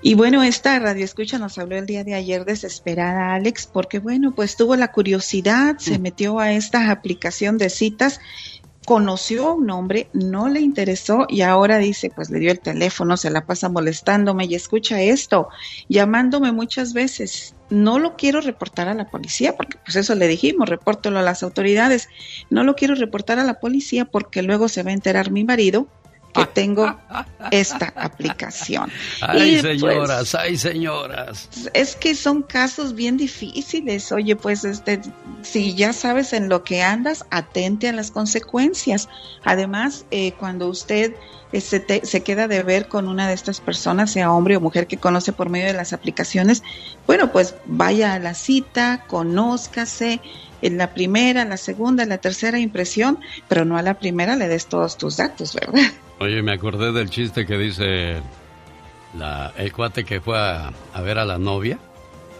Y 0.00 0.14
bueno, 0.14 0.44
esta 0.44 0.78
radio 0.78 1.04
escucha 1.04 1.38
nos 1.38 1.58
habló 1.58 1.76
el 1.76 1.86
día 1.86 2.04
de 2.04 2.14
ayer 2.14 2.44
desesperada, 2.44 3.34
Alex, 3.34 3.66
porque 3.66 3.98
bueno, 3.98 4.32
pues 4.32 4.56
tuvo 4.56 4.76
la 4.76 4.92
curiosidad, 4.92 5.78
se 5.78 5.98
metió 5.98 6.38
a 6.38 6.52
esta 6.52 6.92
aplicación 6.92 7.58
de 7.58 7.68
citas, 7.68 8.20
conoció 8.88 9.48
a 9.48 9.52
un 9.52 9.68
hombre, 9.68 10.08
no 10.14 10.48
le 10.48 10.60
interesó 10.60 11.26
y 11.28 11.42
ahora 11.42 11.76
dice, 11.76 12.08
pues 12.08 12.30
le 12.30 12.38
dio 12.38 12.50
el 12.50 12.58
teléfono, 12.58 13.18
se 13.18 13.28
la 13.28 13.44
pasa 13.44 13.68
molestándome 13.68 14.46
y 14.46 14.54
escucha 14.54 15.02
esto, 15.02 15.50
llamándome 15.90 16.52
muchas 16.52 16.94
veces. 16.94 17.54
No 17.68 17.98
lo 17.98 18.16
quiero 18.16 18.40
reportar 18.40 18.88
a 18.88 18.94
la 18.94 19.10
policía, 19.10 19.58
porque 19.58 19.76
pues 19.84 19.96
eso 19.96 20.14
le 20.14 20.26
dijimos, 20.26 20.70
repórtalo 20.70 21.18
a 21.18 21.22
las 21.22 21.42
autoridades. 21.42 22.08
No 22.48 22.64
lo 22.64 22.76
quiero 22.76 22.94
reportar 22.94 23.38
a 23.38 23.44
la 23.44 23.60
policía 23.60 24.06
porque 24.06 24.40
luego 24.40 24.68
se 24.68 24.82
va 24.82 24.88
a 24.88 24.94
enterar 24.94 25.30
mi 25.30 25.44
marido 25.44 25.86
que 26.34 26.44
tengo 26.46 26.96
esta 27.50 27.92
aplicación. 27.96 28.90
Ay, 29.20 29.56
Y, 29.56 29.60
pues, 29.62 29.80
señoras, 29.80 30.34
ay, 30.34 30.56
señoras. 30.56 31.48
es 31.74 31.96
que 31.96 32.14
son 32.14 32.42
casos 32.42 32.94
bien 32.94 33.16
difíciles. 33.16 34.12
Oye, 34.12 34.36
pues 34.36 34.64
este, 34.64 35.00
si 35.42 35.74
ya 35.74 35.92
sabes 35.92 36.32
en 36.32 36.48
lo 36.48 36.62
que 36.64 36.82
andas, 36.82 37.24
atente 37.30 37.88
a 37.88 37.92
las 37.92 38.10
consecuencias. 38.10 39.08
Además, 39.44 40.04
eh, 40.10 40.32
cuando 40.38 40.68
usted 40.68 41.14
eh, 41.52 41.60
se, 41.60 41.80
te- 41.80 42.04
se 42.04 42.22
queda 42.22 42.46
de 42.46 42.62
ver 42.62 42.88
con 42.88 43.08
una 43.08 43.26
de 43.26 43.34
estas 43.34 43.60
personas, 43.60 44.10
sea 44.12 44.30
hombre 44.30 44.56
o 44.56 44.60
mujer 44.60 44.86
que 44.86 44.98
conoce 44.98 45.32
por 45.32 45.48
medio 45.48 45.66
de 45.68 45.72
las 45.72 45.92
aplicaciones, 45.92 46.62
bueno, 47.06 47.32
pues 47.32 47.54
vaya 47.64 48.12
a 48.14 48.18
la 48.18 48.34
cita, 48.34 49.04
conózcase. 49.08 50.20
En 50.60 50.76
la 50.76 50.92
primera, 50.92 51.44
la 51.44 51.56
segunda, 51.56 52.04
la 52.04 52.18
tercera 52.18 52.58
impresión, 52.58 53.20
pero 53.46 53.64
no 53.64 53.78
a 53.78 53.82
la 53.82 53.94
primera 53.94 54.34
le 54.34 54.48
des 54.48 54.66
todos 54.66 54.98
tus 54.98 55.16
datos, 55.16 55.54
¿verdad? 55.54 55.92
Oye, 56.20 56.42
me 56.42 56.52
acordé 56.52 56.92
del 56.92 57.10
chiste 57.10 57.46
que 57.46 57.56
dice 57.56 58.20
la, 59.16 59.52
el 59.56 59.72
cuate 59.72 60.04
que 60.04 60.20
fue 60.20 60.38
a, 60.38 60.72
a 60.92 61.00
ver 61.00 61.18
a 61.18 61.24
la 61.24 61.38
novia 61.38 61.78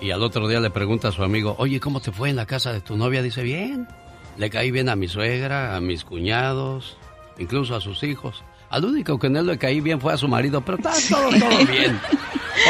y 0.00 0.10
al 0.10 0.22
otro 0.22 0.48
día 0.48 0.60
le 0.60 0.70
pregunta 0.70 1.08
a 1.08 1.12
su 1.12 1.22
amigo, 1.22 1.54
oye, 1.58 1.80
¿cómo 1.80 2.00
te 2.00 2.12
fue 2.12 2.30
en 2.30 2.36
la 2.36 2.46
casa 2.46 2.72
de 2.72 2.80
tu 2.80 2.96
novia? 2.96 3.22
Dice, 3.22 3.42
bien, 3.42 3.88
le 4.36 4.50
caí 4.50 4.70
bien 4.70 4.88
a 4.88 4.96
mi 4.96 5.08
suegra, 5.08 5.76
a 5.76 5.80
mis 5.80 6.04
cuñados, 6.04 6.96
incluso 7.38 7.74
a 7.74 7.80
sus 7.80 8.02
hijos. 8.02 8.42
Al 8.70 8.84
único 8.84 9.18
que 9.18 9.30
no 9.30 9.42
le 9.42 9.58
caí 9.58 9.80
bien 9.80 10.00
fue 10.00 10.12
a 10.12 10.16
su 10.16 10.28
marido, 10.28 10.60
pero 10.60 10.78
está 10.78 10.92
todo, 11.08 11.30
todo 11.30 11.66
bien. 11.66 11.98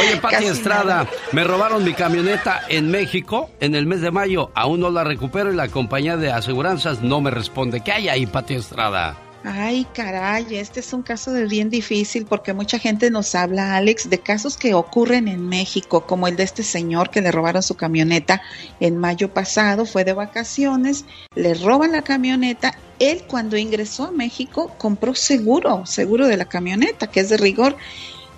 Oye, 0.01 0.17
Pati 0.21 0.45
Estrada, 0.45 1.05
nada. 1.05 1.11
me 1.33 1.45
robaron 1.45 1.83
mi 1.83 1.93
camioneta 1.93 2.63
en 2.69 2.91
México 2.91 3.51
en 3.61 3.75
el 3.75 3.87
mes 3.87 4.01
de 4.01 4.11
mayo. 4.11 4.51
Aún 4.55 4.81
no 4.81 4.91
la 4.91 5.03
recupero 5.03 5.53
y 5.53 5.57
la 5.57 5.69
compañía 5.69 6.17
de 6.17 6.31
aseguranzas 6.31 7.03
no 7.03 7.21
me 7.21 7.31
responde. 7.31 7.81
¿Qué 7.81 7.93
hay 7.93 8.09
ahí, 8.09 8.27
Pati 8.27 8.55
Estrada? 8.55 9.17
Ay, 9.51 9.87
caray, 9.95 10.57
este 10.57 10.81
es 10.81 10.93
un 10.93 11.03
caso 11.03 11.33
de 11.33 11.47
bien 11.47 11.71
difícil 11.71 12.27
porque 12.27 12.53
mucha 12.53 12.79
gente 12.79 13.11
nos 13.11 13.35
habla, 13.35 13.77
Alex, 13.77 14.11
de 14.11 14.19
casos 14.19 14.59
que 14.59 14.75
ocurren 14.75 15.27
en 15.27 15.49
México, 15.49 16.05
como 16.05 16.29
el 16.29 16.37
de 16.37 16.43
este 16.43 16.63
señor 16.63 17.09
que 17.09 17.23
le 17.23 17.33
robaron 17.33 17.63
su 17.63 17.75
camioneta 17.75 18.43
en 18.79 18.99
mayo 18.99 19.33
pasado, 19.33 19.87
fue 19.87 20.05
de 20.05 20.13
vacaciones, 20.13 21.07
le 21.35 21.55
roban 21.55 21.93
la 21.93 22.03
camioneta, 22.03 22.77
él 22.99 23.25
cuando 23.27 23.57
ingresó 23.57 24.09
a 24.09 24.11
México 24.11 24.75
compró 24.77 25.15
seguro, 25.15 25.87
seguro 25.87 26.27
de 26.27 26.37
la 26.37 26.45
camioneta, 26.45 27.07
que 27.07 27.21
es 27.21 27.31
de 27.31 27.39
rigor. 27.39 27.75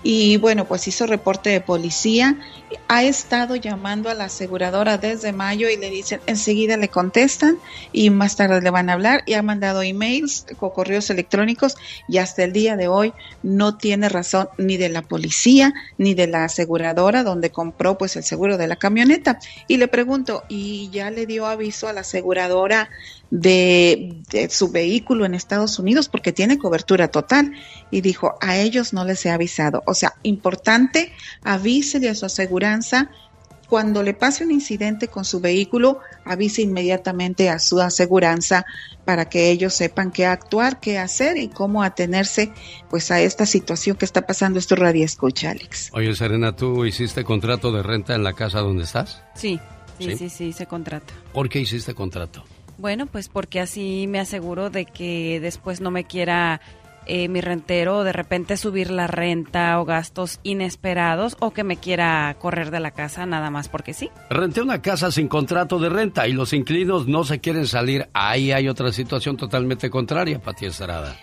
Y 0.03 0.37
bueno, 0.37 0.65
pues 0.65 0.87
hizo 0.87 1.05
reporte 1.05 1.49
de 1.49 1.61
policía, 1.61 2.37
ha 2.87 3.03
estado 3.03 3.55
llamando 3.55 4.09
a 4.09 4.13
la 4.13 4.25
aseguradora 4.25 4.97
desde 4.97 5.31
mayo 5.31 5.69
y 5.69 5.77
le 5.77 5.89
dicen, 5.89 6.21
enseguida 6.25 6.77
le 6.77 6.89
contestan 6.89 7.57
y 7.91 8.09
más 8.09 8.35
tarde 8.35 8.61
le 8.61 8.69
van 8.69 8.89
a 8.89 8.93
hablar 8.93 9.23
y 9.25 9.33
ha 9.33 9.41
mandado 9.41 9.83
emails 9.83 10.45
o 10.59 10.73
correos 10.73 11.09
electrónicos 11.09 11.75
y 12.07 12.17
hasta 12.17 12.43
el 12.43 12.53
día 12.53 12.75
de 12.75 12.87
hoy 12.87 13.13
no 13.43 13.77
tiene 13.77 14.09
razón 14.09 14.49
ni 14.57 14.77
de 14.77 14.89
la 14.89 15.03
policía 15.03 15.73
ni 15.97 16.13
de 16.13 16.27
la 16.27 16.45
aseguradora 16.45 17.23
donde 17.23 17.51
compró 17.51 17.97
pues 17.97 18.15
el 18.15 18.23
seguro 18.23 18.57
de 18.57 18.67
la 18.67 18.77
camioneta. 18.77 19.39
Y 19.67 19.77
le 19.77 19.87
pregunto, 19.87 20.43
¿y 20.49 20.89
ya 20.91 21.11
le 21.11 21.25
dio 21.25 21.45
aviso 21.45 21.87
a 21.87 21.93
la 21.93 22.01
aseguradora 22.01 22.89
de, 23.31 24.21
de 24.29 24.49
su 24.49 24.69
vehículo 24.69 25.25
en 25.25 25.33
Estados 25.33 25.79
Unidos 25.79 26.07
porque 26.07 26.31
tiene 26.31 26.59
cobertura 26.59 27.07
total? 27.07 27.53
Y 27.89 28.01
dijo, 28.01 28.35
a 28.41 28.57
ellos 28.57 28.93
no 28.93 29.03
les 29.03 29.25
he 29.25 29.31
avisado. 29.31 29.81
O 29.87 29.95
sea, 29.95 30.13
importante, 30.21 31.11
avísele 31.41 32.09
a 32.09 32.15
su 32.15 32.25
aseguranza 32.27 33.09
cuando 33.71 34.03
le 34.03 34.13
pase 34.13 34.43
un 34.43 34.51
incidente 34.51 35.07
con 35.07 35.23
su 35.23 35.39
vehículo, 35.39 36.01
avise 36.25 36.61
inmediatamente 36.61 37.49
a 37.49 37.57
su 37.57 37.79
aseguranza 37.79 38.65
para 39.05 39.29
que 39.29 39.49
ellos 39.49 39.73
sepan 39.73 40.11
qué 40.11 40.25
actuar, 40.25 40.81
qué 40.81 40.99
hacer 40.99 41.37
y 41.37 41.47
cómo 41.47 41.81
atenerse 41.81 42.51
pues 42.89 43.11
a 43.11 43.21
esta 43.21 43.45
situación 43.45 43.95
que 43.95 44.03
está 44.03 44.27
pasando 44.27 44.59
esto 44.59 44.75
radio 44.75 45.05
escucha, 45.05 45.51
Alex. 45.51 45.89
Oye, 45.93 46.13
Serena, 46.15 46.53
¿tú 46.53 46.83
hiciste 46.83 47.23
contrato 47.23 47.71
de 47.71 47.81
renta 47.81 48.13
en 48.13 48.25
la 48.25 48.33
casa 48.33 48.59
donde 48.59 48.83
estás? 48.83 49.23
Sí, 49.35 49.57
sí, 49.99 50.09
¿Sí? 50.09 50.17
sí, 50.17 50.29
sí, 50.29 50.43
hice 50.47 50.65
contrato. 50.65 51.13
¿Por 51.31 51.47
qué 51.47 51.61
hiciste 51.61 51.93
contrato? 51.93 52.43
Bueno, 52.81 53.05
pues 53.05 53.29
porque 53.29 53.59
así 53.59 54.07
me 54.07 54.19
aseguro 54.19 54.71
de 54.71 54.85
que 54.85 55.39
después 55.39 55.81
no 55.81 55.91
me 55.91 56.05
quiera 56.05 56.61
eh, 57.05 57.27
mi 57.27 57.39
rentero 57.39 58.03
de 58.03 58.11
repente 58.11 58.57
subir 58.57 58.89
la 58.89 59.05
renta 59.05 59.79
o 59.79 59.85
gastos 59.85 60.39
inesperados 60.41 61.37
o 61.39 61.51
que 61.51 61.63
me 61.63 61.77
quiera 61.77 62.35
correr 62.39 62.71
de 62.71 62.79
la 62.79 62.89
casa 62.89 63.27
nada 63.27 63.51
más 63.51 63.69
porque 63.69 63.93
sí. 63.93 64.09
Renté 64.31 64.63
una 64.63 64.81
casa 64.81 65.11
sin 65.11 65.27
contrato 65.27 65.77
de 65.77 65.89
renta 65.89 66.27
y 66.27 66.33
los 66.33 66.53
inquilinos 66.53 67.07
no 67.07 67.23
se 67.23 67.39
quieren 67.39 67.67
salir. 67.67 68.09
Ahí 68.13 68.51
hay 68.51 68.67
otra 68.67 68.91
situación 68.91 69.37
totalmente 69.37 69.91
contraria, 69.91 70.41
Pati 70.41 70.65
Estrada. 70.65 71.15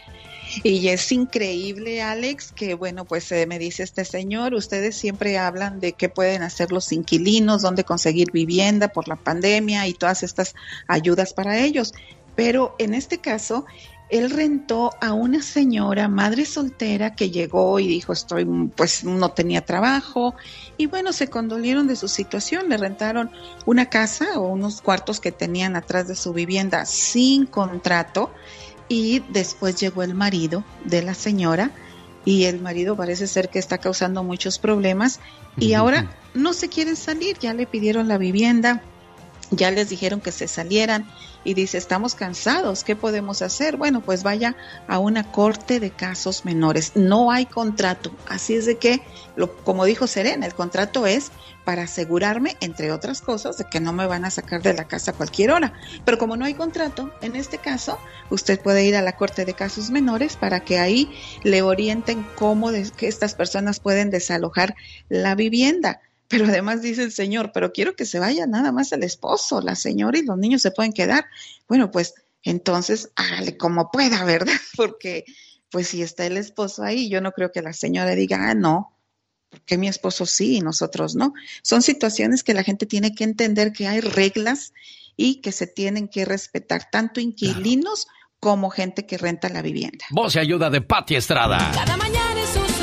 Y 0.63 0.89
es 0.89 1.13
increíble, 1.13 2.03
Alex, 2.03 2.53
que 2.53 2.75
bueno, 2.75 3.05
pues 3.05 3.31
eh, 3.33 3.47
me 3.47 3.59
dice 3.59 3.83
este 3.83 4.05
señor, 4.05 4.55
ustedes 4.55 4.97
siempre 4.97 5.39
hablan 5.39 5.81
de 5.81 5.93
qué 5.93 6.09
pueden 6.09 6.43
hacer 6.43 6.73
los 6.73 6.93
inquilinos, 6.93 7.63
dónde 7.63 7.85
conseguir 7.85 8.33
vivienda 8.33 8.89
por 8.89 9.09
la 9.09 9.17
pandemia 9.17 9.87
y 9.87 9.95
todas 9.95 10.23
estas 10.23 10.55
ayudas 10.87 11.33
para 11.33 11.59
ellos. 11.59 11.93
Pero 12.35 12.75
en 12.79 12.95
este 12.95 13.19
caso, 13.19 13.67
él 14.09 14.31
rentó 14.31 14.91
a 15.01 15.13
una 15.13 15.43
señora 15.43 16.09
madre 16.09 16.47
soltera 16.47 17.15
que 17.15 17.31
llegó 17.31 17.79
y 17.79 17.87
dijo 17.87 18.13
estoy 18.13 18.47
pues 18.75 19.05
no 19.05 19.33
tenía 19.33 19.65
trabajo 19.65 20.35
y 20.79 20.87
bueno 20.87 21.13
se 21.13 21.29
condolieron 21.29 21.87
de 21.87 21.97
su 21.97 22.09
situación 22.09 22.71
le 22.71 22.79
rentaron 22.79 23.31
una 23.67 23.91
casa 23.91 24.39
o 24.39 24.49
unos 24.49 24.81
cuartos 24.81 25.21
que 25.21 25.31
tenían 25.31 25.77
atrás 25.77 26.09
de 26.09 26.15
su 26.15 26.33
vivienda 26.33 26.87
sin 26.87 27.45
contrato 27.45 28.31
y 28.89 29.21
después 29.31 29.77
llegó 29.77 30.03
el 30.03 30.15
marido 30.15 30.65
de 30.85 31.03
la 31.03 31.15
señora 31.15 31.71
y 32.25 32.45
el 32.45 32.61
marido 32.61 32.97
parece 32.97 33.27
ser 33.27 33.49
que 33.49 33.59
está 33.59 33.79
causando 33.79 34.23
muchos 34.23 34.59
problemas 34.59 35.21
y 35.59 35.75
ahora 35.75 36.11
no 36.35 36.53
se 36.53 36.69
quieren 36.69 36.97
salir 36.97 37.39
ya 37.39 37.55
le 37.55 37.67
pidieron 37.67 38.09
la 38.09 38.19
vivienda 38.19 38.83
ya 39.51 39.71
les 39.71 39.89
dijeron 39.89 40.21
que 40.21 40.33
se 40.33 40.49
salieran 40.49 41.07
y 41.45 41.55
dice, 41.55 41.79
estamos 41.79 42.15
cansados, 42.15 42.85
¿qué 42.85 42.97
podemos 42.97 43.43
hacer? 43.43 43.77
Bueno, 43.77 44.01
pues 44.01 44.23
vaya 44.23 44.57
a 44.87 44.99
una 44.99 45.31
corte 45.31 45.81
de 45.81 45.91
casos 45.91 46.45
menores. 46.45 46.93
No 46.95 47.31
hay 47.31 47.47
contrato, 47.47 48.13
así 48.29 48.55
es 48.55 48.67
de 48.67 48.77
que, 48.77 49.03
lo, 49.37 49.57
como 49.57 49.85
dijo 49.85 50.07
Serena, 50.07 50.47
el 50.47 50.55
contrato 50.55 51.07
es 51.07 51.31
para 51.65 51.83
asegurarme, 51.83 52.57
entre 52.61 52.93
otras 52.93 53.21
cosas, 53.21 53.59
de 53.59 53.65
que 53.65 53.79
no 53.79 53.93
me 53.93 54.07
van 54.07 54.25
a 54.25 54.31
sacar 54.31 54.63
de 54.63 54.73
la 54.73 54.89
casa 54.89 55.11
a 55.11 55.15
cualquier 55.15 55.51
hora. 55.51 55.75
Pero 56.05 56.17
como 56.17 56.35
no 56.35 56.47
hay 56.47 56.55
contrato, 56.55 57.13
en 57.21 57.37
este 57.37 57.59
caso, 57.59 57.99
usted 58.31 58.59
puede 58.59 58.87
ir 58.87 58.97
a 58.97 59.03
la 59.03 59.17
corte 59.17 59.45
de 59.45 59.53
casos 59.53 59.91
menores 59.91 60.37
para 60.37 60.61
que 60.61 60.79
ahí 60.79 61.13
le 61.43 61.61
orienten 61.61 62.27
cómo 62.37 62.71
que 62.97 63.07
estas 63.07 63.35
personas 63.35 63.81
pueden 63.81 64.11
desalojar 64.11 64.77
la 65.11 65.35
vivienda. 65.35 66.01
Pero 66.29 66.47
además 66.47 66.83
dice 66.83 67.03
el 67.03 67.13
señor, 67.13 67.53
pero 67.53 67.73
quiero 67.73 67.97
que 67.97 68.05
se 68.05 68.19
vaya 68.19 68.47
nada 68.47 68.71
más 68.71 68.93
el 68.93 69.03
esposo, 69.03 69.61
la 69.61 69.75
señora 69.75 70.19
y 70.19 70.23
los 70.23 70.37
niños 70.37 70.63
se 70.63 70.71
pueden 70.71 70.93
quedar. 70.93 71.27
Bueno, 71.67 71.91
pues 71.91 72.15
entonces 72.43 73.11
hágale 73.17 73.57
como 73.57 73.91
pueda, 73.91 74.25
¿verdad? 74.25 74.53
Porque 74.77 75.25
pues 75.71 75.89
si 75.89 76.03
está 76.03 76.27
el 76.27 76.37
esposo 76.37 76.83
ahí, 76.83 77.09
yo 77.09 77.21
no 77.21 77.33
creo 77.33 77.53
que 77.53 77.63
la 77.63 77.73
señora 77.73 78.15
diga, 78.15 78.51
ah, 78.51 78.55
no, 78.55 78.95
porque 79.51 79.79
mi 79.79 79.89
esposo 79.89 80.27
sí 80.27 80.57
y 80.57 80.61
nosotros 80.61 81.15
no. 81.15 81.35
Son 81.63 81.83
situaciones 81.83 82.43
que 82.43 82.55
la 82.55 82.63
gente 82.63 82.87
tiene 82.87 83.15
que 83.15 83.25
entender 83.25 83.73
que 83.73 83.87
hay 83.87 84.01
reglas 84.01 84.73
y 85.17 85.41
que 85.41 85.53
se 85.53 85.67
tienen 85.67 86.09
que 86.09 86.25
respetar, 86.25 86.89
tanto 86.91 87.21
inquilinos 87.21 88.07
como 88.41 88.71
gente 88.71 89.05
que 89.05 89.19
renta 89.19 89.49
la 89.49 89.63
vivienda. 89.63 90.05
Voz 90.11 90.37
y 90.37 90.39
ayuda 90.39 90.71
de 90.71 90.81
Pati 90.81 91.17
Estrada. 91.17 91.71
Cada 91.75 91.97
mañana 91.97 92.41
en 92.41 92.47
sus 92.47 92.78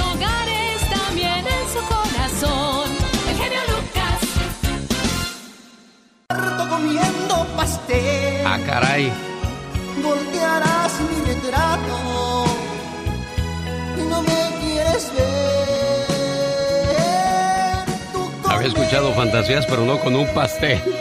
comiendo 6.76 7.48
pastel. 7.56 8.46
Ah, 8.46 8.60
caray. 8.66 9.12
Voltearás 10.04 11.00
mi 11.02 11.34
retrato 11.34 12.46
y 13.98 14.02
no 14.02 14.22
me 14.22 14.52
quieres 14.62 15.12
ver. 15.16 15.26
Había 18.50 18.68
escuchado 18.68 19.14
fantasías, 19.14 19.66
pero 19.68 19.86
no 19.86 20.00
con 20.00 20.16
un 20.16 20.28
pastel. 20.34 20.82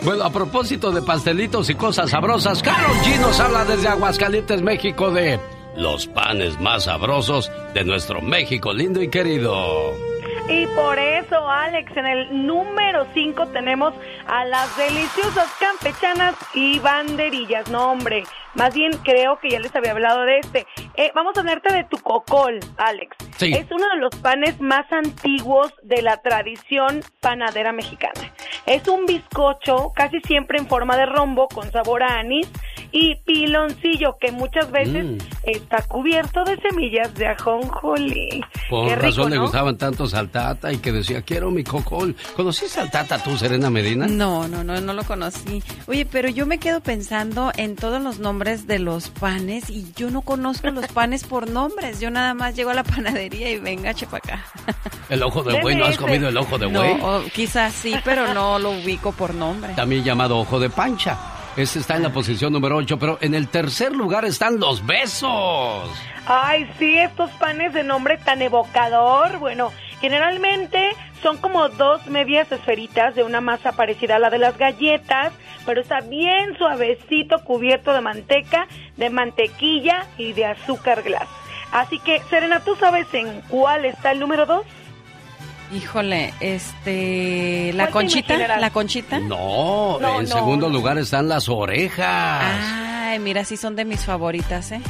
Bueno, 0.00 0.22
a 0.24 0.30
propósito 0.30 0.92
de 0.92 1.02
pastelitos 1.02 1.68
y 1.70 1.74
cosas 1.74 2.10
sabrosas, 2.10 2.62
Carol 2.62 2.96
G 2.98 3.18
nos 3.20 3.40
habla 3.40 3.64
desde 3.64 3.88
Aguascalientes, 3.88 4.62
México, 4.62 5.10
de 5.10 5.40
los 5.76 6.06
panes 6.06 6.60
más 6.60 6.84
sabrosos 6.84 7.50
de 7.74 7.84
nuestro 7.84 8.22
México 8.22 8.72
lindo 8.72 9.02
y 9.02 9.10
querido. 9.10 10.07
Y 10.50 10.66
por 10.68 10.98
eso, 10.98 11.46
Alex, 11.46 11.94
en 11.94 12.06
el 12.06 12.46
número 12.46 13.06
5 13.12 13.48
tenemos 13.48 13.92
a 14.26 14.46
las 14.46 14.74
deliciosas 14.78 15.46
campechanas 15.60 16.34
y 16.54 16.78
banderillas. 16.78 17.68
No, 17.68 17.92
hombre, 17.92 18.24
más 18.58 18.74
bien 18.74 18.92
creo 19.04 19.38
que 19.40 19.50
ya 19.50 19.60
les 19.60 19.74
había 19.74 19.92
hablado 19.92 20.22
de 20.24 20.38
este. 20.40 20.66
Eh, 20.96 21.10
vamos 21.14 21.36
a 21.36 21.40
hablarte 21.40 21.72
de 21.72 21.84
tu 21.84 21.96
cocol, 21.98 22.58
Alex. 22.76 23.16
Sí. 23.36 23.52
Es 23.52 23.66
uno 23.70 23.86
de 23.94 24.00
los 24.00 24.14
panes 24.16 24.60
más 24.60 24.84
antiguos 24.92 25.72
de 25.82 26.02
la 26.02 26.16
tradición 26.18 27.02
panadera 27.20 27.72
mexicana. 27.72 28.32
Es 28.66 28.86
un 28.88 29.06
bizcocho 29.06 29.92
casi 29.94 30.20
siempre 30.20 30.58
en 30.58 30.66
forma 30.66 30.96
de 30.96 31.06
rombo 31.06 31.48
con 31.48 31.70
sabor 31.72 32.02
a 32.02 32.18
anís 32.18 32.48
y 32.90 33.14
piloncillo 33.24 34.16
que 34.20 34.32
muchas 34.32 34.70
veces 34.70 35.04
Mm. 35.04 35.18
está 35.44 35.82
cubierto 35.86 36.42
de 36.44 36.56
semillas 36.60 37.14
de 37.14 37.26
ajonjolí. 37.28 38.42
Por 38.68 38.88
Qué 38.88 38.94
rico, 38.96 39.06
razón 39.06 39.30
le 39.30 39.36
¿no? 39.36 39.42
gustaban 39.42 39.76
tantos 39.78 40.14
al 40.14 40.30
Tata 40.30 40.72
y 40.72 40.78
que 40.78 40.92
decía, 40.92 41.22
quiero 41.22 41.50
mi 41.50 41.64
cocol. 41.64 42.16
¿Conociste 42.36 42.80
al 42.80 42.90
Tata 42.90 43.22
tú, 43.22 43.36
Serena 43.36 43.70
Medina? 43.70 44.06
No, 44.06 44.48
no, 44.48 44.64
no, 44.64 44.80
no 44.80 44.92
lo 44.92 45.04
conocí. 45.04 45.62
Oye, 45.86 46.06
pero 46.06 46.28
yo 46.28 46.46
me 46.46 46.58
quedo 46.58 46.80
pensando 46.80 47.52
en 47.56 47.76
todos 47.76 48.02
los 48.02 48.18
nombres 48.18 48.47
de 48.66 48.78
los 48.78 49.10
panes 49.10 49.68
y 49.68 49.92
yo 49.94 50.10
no 50.10 50.22
conozco 50.22 50.70
los 50.70 50.86
panes 50.88 51.24
por 51.24 51.50
nombres. 51.50 52.00
Yo 52.00 52.10
nada 52.10 52.32
más 52.34 52.56
llego 52.56 52.70
a 52.70 52.74
la 52.74 52.82
panadería 52.84 53.50
y 53.50 53.58
venga, 53.58 53.92
chepa 53.92 54.16
acá. 54.18 54.44
El 55.10 55.22
ojo 55.22 55.42
de 55.42 55.60
buey, 55.60 55.76
¿no 55.76 55.84
has 55.84 55.96
comido 55.98 56.28
el 56.28 56.36
ojo 56.36 56.56
de 56.58 56.70
No, 56.70 56.80
buey? 56.80 56.98
o 57.02 57.22
quizás 57.32 57.72
sí, 57.74 57.94
pero 58.04 58.32
no 58.32 58.58
lo 58.58 58.70
ubico 58.70 59.12
por 59.12 59.34
nombre. 59.34 59.74
También 59.74 60.02
llamado 60.02 60.38
ojo 60.38 60.58
de 60.58 60.70
pancha. 60.70 61.16
Este 61.56 61.80
está 61.80 61.96
en 61.96 62.04
la 62.04 62.12
posición 62.12 62.52
número 62.52 62.76
8, 62.76 62.98
pero 62.98 63.18
en 63.20 63.34
el 63.34 63.48
tercer 63.48 63.92
lugar 63.92 64.24
están 64.24 64.58
los 64.60 64.86
besos. 64.86 65.90
Ay, 66.26 66.70
sí, 66.78 66.96
estos 66.98 67.30
panes 67.32 67.74
de 67.74 67.82
nombre 67.82 68.16
tan 68.18 68.40
evocador. 68.42 69.38
Bueno, 69.38 69.72
generalmente 70.00 70.92
son 71.22 71.38
como 71.38 71.68
dos 71.68 72.06
medias 72.06 72.50
esferitas 72.52 73.14
de 73.14 73.24
una 73.24 73.40
masa 73.40 73.72
parecida 73.72 74.16
a 74.16 74.18
la 74.18 74.30
de 74.30 74.38
las 74.38 74.56
galletas, 74.56 75.32
pero 75.66 75.80
está 75.80 76.00
bien 76.00 76.56
suavecito, 76.56 77.38
cubierto 77.44 77.92
de 77.92 78.00
manteca, 78.00 78.66
de 78.96 79.10
mantequilla 79.10 80.06
y 80.16 80.32
de 80.32 80.46
azúcar 80.46 81.02
glass. 81.02 81.28
Así 81.72 81.98
que, 81.98 82.20
Serena, 82.30 82.60
¿tú 82.60 82.76
sabes 82.76 83.06
en 83.12 83.42
cuál 83.48 83.84
está 83.84 84.12
el 84.12 84.20
número 84.20 84.46
dos? 84.46 84.64
Híjole, 85.74 86.32
este, 86.40 87.72
la 87.74 87.88
¿Cuál 87.90 88.06
te 88.06 88.12
conchita, 88.12 88.56
la 88.58 88.70
conchita. 88.70 89.18
No, 89.18 89.98
No, 90.00 90.20
en 90.20 90.28
no. 90.28 90.34
segundo 90.34 90.70
lugar 90.70 90.96
están 90.96 91.28
las 91.28 91.48
orejas. 91.50 92.42
Ay, 92.42 93.18
mira, 93.18 93.44
sí 93.44 93.58
son 93.58 93.76
de 93.76 93.84
mis 93.84 94.02
favoritas, 94.04 94.72
¿eh? 94.72 94.80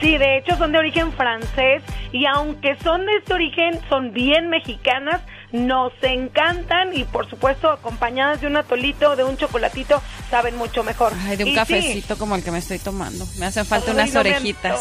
Sí, 0.00 0.18
de 0.18 0.38
hecho 0.38 0.56
son 0.56 0.72
de 0.72 0.78
origen 0.78 1.12
francés 1.12 1.82
y 2.12 2.26
aunque 2.26 2.76
son 2.76 3.06
de 3.06 3.16
este 3.16 3.34
origen, 3.34 3.80
son 3.88 4.12
bien 4.12 4.48
mexicanas, 4.48 5.20
nos 5.54 5.92
encantan 6.02 6.92
y 6.96 7.04
por 7.04 7.30
supuesto 7.30 7.70
acompañadas 7.70 8.40
de 8.40 8.48
un 8.48 8.56
atolito, 8.56 9.14
de 9.14 9.22
un 9.22 9.36
chocolatito, 9.36 10.02
saben 10.28 10.56
mucho 10.56 10.82
mejor. 10.82 11.12
Ay, 11.26 11.36
de 11.36 11.44
un 11.44 11.50
Y 11.50 11.52
sí, 11.52 11.56
cafecito 11.56 12.18
como 12.18 12.34
el 12.34 12.42
que 12.42 12.50
me 12.50 12.58
estoy 12.58 12.80
tomando. 12.80 13.24
Me 13.38 13.46
hacen 13.46 13.64
falta 13.64 13.92
Ay, 13.92 13.94
unas 13.94 14.12
no 14.12 14.20
orejitas. 14.20 14.80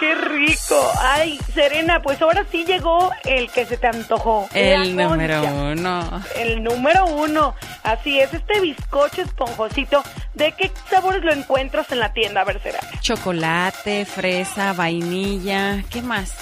¡Qué 0.00 0.14
rico! 0.14 0.92
Ay, 1.00 1.38
Serena, 1.54 2.02
pues 2.02 2.20
ahora 2.20 2.44
sí 2.50 2.64
llegó 2.64 3.12
el 3.24 3.48
que 3.52 3.64
se 3.64 3.76
te 3.76 3.86
antojó. 3.86 4.48
El 4.52 4.96
La 4.96 5.08
número 5.08 5.40
concha. 5.40 5.54
uno. 5.54 6.22
El 6.36 6.64
número 6.64 7.06
uno. 7.06 7.54
Así 7.84 8.18
es, 8.18 8.34
este 8.34 8.58
bizcocho 8.60 9.22
esponjosito. 9.22 10.02
¿De 10.34 10.50
qué 10.52 10.72
sabores 10.90 11.22
lo 11.22 11.32
encuentras 11.32 11.92
en 11.92 12.00
la 12.00 12.12
tienda? 12.12 12.40
A 12.40 12.44
ver. 12.44 12.60
Chocolate, 13.00 14.04
fresa, 14.04 14.72
vainilla. 14.72 15.84
¿Qué 15.90 16.02
más? 16.02 16.32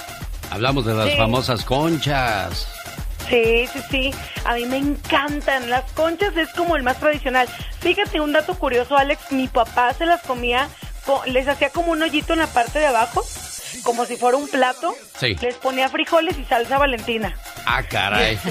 Hablamos 0.50 0.86
de 0.86 0.94
las 0.94 1.10
Sí. 1.10 1.16
famosas 1.18 1.64
conchas. 1.64 2.66
Sí, 3.28 3.66
sí, 3.72 3.80
sí. 3.90 4.14
A 4.44 4.54
mí 4.54 4.66
me 4.66 4.76
encantan. 4.78 5.70
Las 5.70 5.90
conchas 5.92 6.36
es 6.36 6.48
como 6.50 6.76
el 6.76 6.82
más 6.82 6.98
tradicional. 7.00 7.48
Fíjate, 7.80 8.20
un 8.20 8.32
dato 8.32 8.54
curioso, 8.58 8.96
Alex. 8.96 9.32
Mi 9.32 9.48
papá 9.48 9.92
se 9.94 10.06
las 10.06 10.22
comía, 10.22 10.68
co- 11.06 11.22
les 11.26 11.48
hacía 11.48 11.70
como 11.70 11.92
un 11.92 12.02
hoyito 12.02 12.32
en 12.34 12.40
la 12.40 12.46
parte 12.46 12.78
de 12.78 12.86
abajo, 12.86 13.22
como 13.82 14.04
si 14.04 14.16
fuera 14.16 14.36
un 14.36 14.48
plato. 14.48 14.94
Sí. 15.18 15.36
Les 15.40 15.54
ponía 15.56 15.88
frijoles 15.88 16.38
y 16.38 16.44
salsa 16.44 16.78
valentina. 16.78 17.36
Ah, 17.66 17.82
caray. 17.82 18.38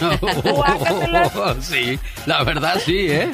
Sí, 1.61 1.99
la 2.25 2.43
verdad 2.43 2.79
sí, 2.83 3.11
¿eh? 3.11 3.31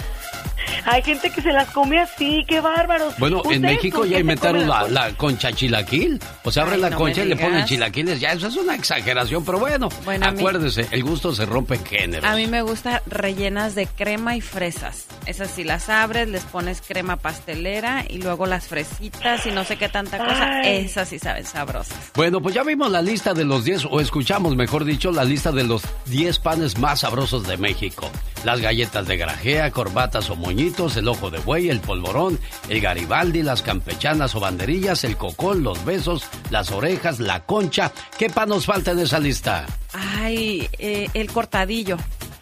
Hay 0.86 1.02
gente 1.04 1.30
que 1.30 1.42
se 1.42 1.52
las 1.52 1.70
come 1.72 2.00
así, 2.00 2.44
qué 2.48 2.62
bárbaros. 2.62 3.14
Bueno, 3.18 3.38
en 3.46 3.48
¿Ustedes 3.48 3.62
México 3.62 4.06
ya 4.06 4.20
inventaron 4.20 4.68
la, 4.68 4.88
la 4.88 5.12
concha 5.14 5.52
chilaquil. 5.52 6.20
O 6.44 6.52
sea, 6.52 6.64
abren 6.64 6.82
la 6.82 6.90
no 6.90 6.98
concha 6.98 7.24
y 7.24 7.28
le 7.28 7.36
ponen 7.36 7.66
chilaquiles. 7.66 8.20
Ya, 8.20 8.32
eso 8.34 8.48
es 8.48 8.56
una 8.56 8.76
exageración, 8.76 9.44
pero 9.46 9.60
bueno, 9.60 9.90
Bueno, 10.06 10.32
mí- 10.32 10.40
acuérdese, 10.40 10.88
el 10.92 11.04
gusto 11.04 11.34
se 11.34 11.46
rompe 11.46 11.76
en 11.76 11.86
género. 11.86 12.28
A 12.28 12.36
mí 12.36 12.48
me 12.48 12.62
gusta 12.62 13.02
rellenas 13.08 13.76
de 13.76 13.88
crema 13.88 14.36
y 14.36 14.42
fresas. 14.42 15.06
Esas 15.26 15.52
sí 15.52 15.64
las 15.64 15.90
abres, 15.90 16.28
les 16.28 16.44
pones 16.44 16.82
crema 16.82 17.18
pastelera 17.18 18.06
y 18.10 18.20
luego 18.22 18.46
las 18.46 18.68
fresitas 18.68 19.46
y 19.46 19.52
no 19.52 19.64
sé 19.64 19.78
qué 19.78 19.90
tanta 19.90 20.18
cosa. 20.18 20.60
Ay. 20.64 20.86
Esas 20.86 21.10
sí 21.10 21.20
saben 21.20 21.46
sabrosas. 21.46 21.98
Bueno, 22.16 22.42
pues 22.42 22.56
ya 22.56 22.64
vimos 22.64 22.90
la 22.92 23.02
lista 23.02 23.34
de 23.34 23.46
los 23.46 23.64
10, 23.66 23.86
o 23.90 24.00
escuchamos, 24.00 24.56
mejor 24.56 24.86
dicho, 24.86 25.12
la 25.12 25.24
lista 25.24 25.52
de 25.52 25.64
los 25.64 25.84
10 26.06 26.40
panes 26.40 26.78
más 26.78 27.02
sabrosos 27.02 27.48
de 27.48 27.58
México. 27.58 28.10
Las 28.44 28.62
galletas 28.62 29.06
de 29.08 29.18
grajea, 29.18 29.70
corbatas 29.72 30.30
o 30.30 30.36
el 30.60 31.08
ojo 31.08 31.30
de 31.30 31.40
buey, 31.40 31.70
el 31.70 31.80
polvorón, 31.80 32.38
el 32.68 32.82
garibaldi, 32.82 33.44
las 33.44 33.62
campechanas 33.62 34.36
o 34.36 34.42
banderillas, 34.42 35.06
el 35.06 35.16
cocol, 35.16 35.64
los 35.64 35.86
besos, 35.86 36.28
las 36.50 36.72
orejas, 36.72 37.22
la 37.22 37.46
concha. 37.46 37.94
¿Qué 38.18 38.30
pan 38.30 38.50
nos 38.50 38.66
falta 38.66 38.92
en 38.92 39.00
esa 39.00 39.20
lista? 39.20 39.66
Ay, 39.94 40.68
eh, 40.78 41.08
el 41.14 41.32
cortadillo. 41.32 41.96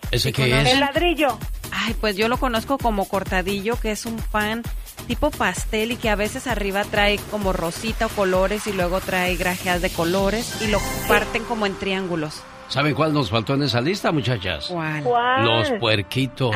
¿Ese 0.10 0.30
¿Sí 0.30 0.34
qué 0.34 0.62
es? 0.62 0.68
El 0.68 0.80
ladrillo. 0.80 1.38
Ay, 1.72 1.96
pues 2.02 2.18
yo 2.18 2.28
lo 2.28 2.38
conozco 2.38 2.80
como 2.80 3.08
cortadillo, 3.08 3.80
que 3.80 3.92
es 3.92 4.08
un 4.08 4.18
pan 4.18 4.64
tipo 5.08 5.30
pastel 5.30 5.92
y 5.92 5.96
que 5.98 6.10
a 6.10 6.16
veces 6.16 6.48
arriba 6.48 6.84
trae 6.86 7.20
como 7.30 7.54
rosita 7.54 8.08
o 8.08 8.10
colores 8.10 8.66
y 8.66 8.74
luego 8.74 9.00
trae 9.00 9.36
grajeas 9.36 9.84
de 9.84 9.92
colores 9.92 10.60
y 10.62 10.72
lo 10.72 10.80
parten 11.08 11.44
como 11.44 11.68
en 11.68 11.76
triángulos. 11.76 12.42
¿Saben 12.68 12.96
cuál 12.96 13.14
nos 13.14 13.30
faltó 13.30 13.54
en 13.54 13.64
esa 13.64 13.80
lista, 13.80 14.12
muchachas? 14.12 14.68
¿Cuál? 14.68 15.04
¿Cuál? 15.04 15.46
Los 15.46 15.72
puerquitos. 15.80 16.54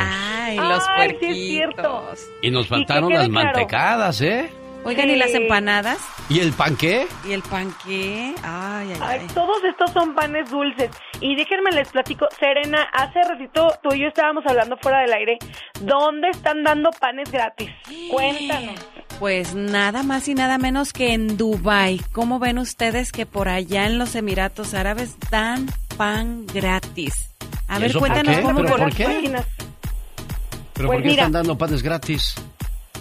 Ay, 0.49 0.57
los 0.57 0.83
Ay, 0.95 1.17
sí 1.19 1.25
es 1.27 1.35
cierto. 1.49 1.81
puerquitos. 1.81 2.27
Y 2.41 2.51
nos 2.51 2.67
faltaron 2.67 3.09
las 3.13 3.27
claro. 3.29 3.33
mantecadas, 3.51 4.21
¿eh? 4.21 4.49
Oigan, 4.83 5.11
¿y 5.11 5.15
las 5.15 5.31
empanadas? 5.35 5.99
¿Y 6.27 6.39
el 6.39 6.53
pan 6.53 6.75
qué? 6.75 7.05
¿Y 7.29 7.33
el 7.33 7.43
panqué? 7.43 8.33
Ay, 8.41 8.91
ay, 8.93 8.99
Ay, 8.99 9.19
ay. 9.21 9.27
todos 9.35 9.63
estos 9.63 9.91
son 9.91 10.15
panes 10.15 10.49
dulces. 10.49 10.89
Y 11.19 11.35
déjenme 11.35 11.69
les 11.71 11.89
platico, 11.89 12.27
Serena, 12.39 12.87
hace 12.91 13.21
ratito 13.21 13.67
tú 13.83 13.93
y 13.93 13.99
yo 14.01 14.07
estábamos 14.07 14.43
hablando 14.47 14.75
fuera 14.77 15.01
del 15.01 15.13
aire. 15.13 15.37
¿Dónde 15.81 16.29
están 16.29 16.63
dando 16.63 16.89
panes 16.99 17.31
gratis? 17.31 17.69
Cuéntanos. 18.09 18.79
Pues 19.19 19.53
nada 19.53 20.01
más 20.01 20.27
y 20.27 20.33
nada 20.33 20.57
menos 20.57 20.93
que 20.93 21.13
en 21.13 21.37
Dubai. 21.37 22.01
¿Cómo 22.11 22.39
ven 22.39 22.57
ustedes 22.57 23.11
que 23.11 23.27
por 23.27 23.49
allá 23.49 23.85
en 23.85 23.99
los 23.99 24.15
Emiratos 24.15 24.73
Árabes 24.73 25.15
dan 25.29 25.67
pan 25.95 26.47
gratis? 26.47 27.29
A 27.67 27.77
¿Y 27.77 27.83
ver, 27.83 27.91
por 27.91 27.99
cuéntanos 28.01 28.35
qué? 28.35 28.41
cómo 28.41 28.61
¿Pero 28.61 28.69
por 28.69 28.79
por 28.79 28.95
qué? 28.95 29.31
¿Pero 30.81 30.89
Pues 30.89 30.97
por 30.97 31.03
qué 31.03 31.09
mira. 31.09 31.23
están 31.23 31.31
dando 31.33 31.57
panes 31.57 31.83
gratis? 31.83 32.33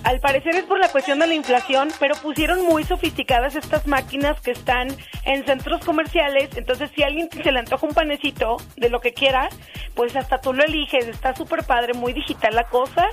Al 0.05 0.21
parecer 0.21 0.55
es 0.55 0.65
por 0.65 0.79
la 0.79 0.89
cuestión 0.89 1.19
de 1.19 1.27
la 1.27 1.35
inflación, 1.35 1.89
pero 1.99 2.15
pusieron 2.17 2.63
muy 2.63 2.85
sofisticadas 2.85 3.55
estas 3.57 3.87
máquinas 3.87 4.39
que 4.43 4.51
están 4.51 4.89
en 5.25 5.45
centros 5.47 5.83
comerciales. 5.85 6.51
Entonces, 6.57 6.91
si 6.95 7.03
a 7.03 7.07
alguien 7.07 7.29
se 7.31 7.51
le 7.53 7.59
antoja 7.59 7.87
un 7.87 7.95
panecito 7.95 8.59
de 8.77 8.91
lo 8.91 9.01
que 9.01 9.13
quiera, 9.15 9.49
pues 9.95 10.15
hasta 10.15 10.41
tú 10.41 10.53
lo 10.53 10.63
eliges. 10.63 11.07
Está 11.07 11.35
súper 11.35 11.65
padre, 11.65 11.95
muy 11.95 12.13
digital 12.13 12.55
la 12.55 12.65
cosa. 12.65 13.07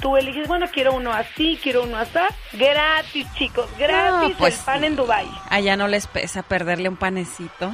Tú 0.00 0.16
eliges, 0.18 0.46
bueno, 0.48 0.66
quiero 0.72 0.92
uno 0.94 1.12
así, 1.12 1.58
quiero 1.62 1.84
uno 1.84 1.96
así. 1.96 2.18
Gratis, 2.52 3.26
chicos, 3.34 3.68
gratis 3.78 4.30
No, 4.30 4.38
pues 4.38 4.58
el 4.58 4.64
pan 4.64 4.84
en 4.84 4.96
Dubai. 4.96 5.26
Allá 5.48 5.76
no 5.76 5.88
les 5.88 6.06
pesa 6.06 6.42
perderle 6.42 6.88
un 6.90 6.96
panecito. 6.96 7.72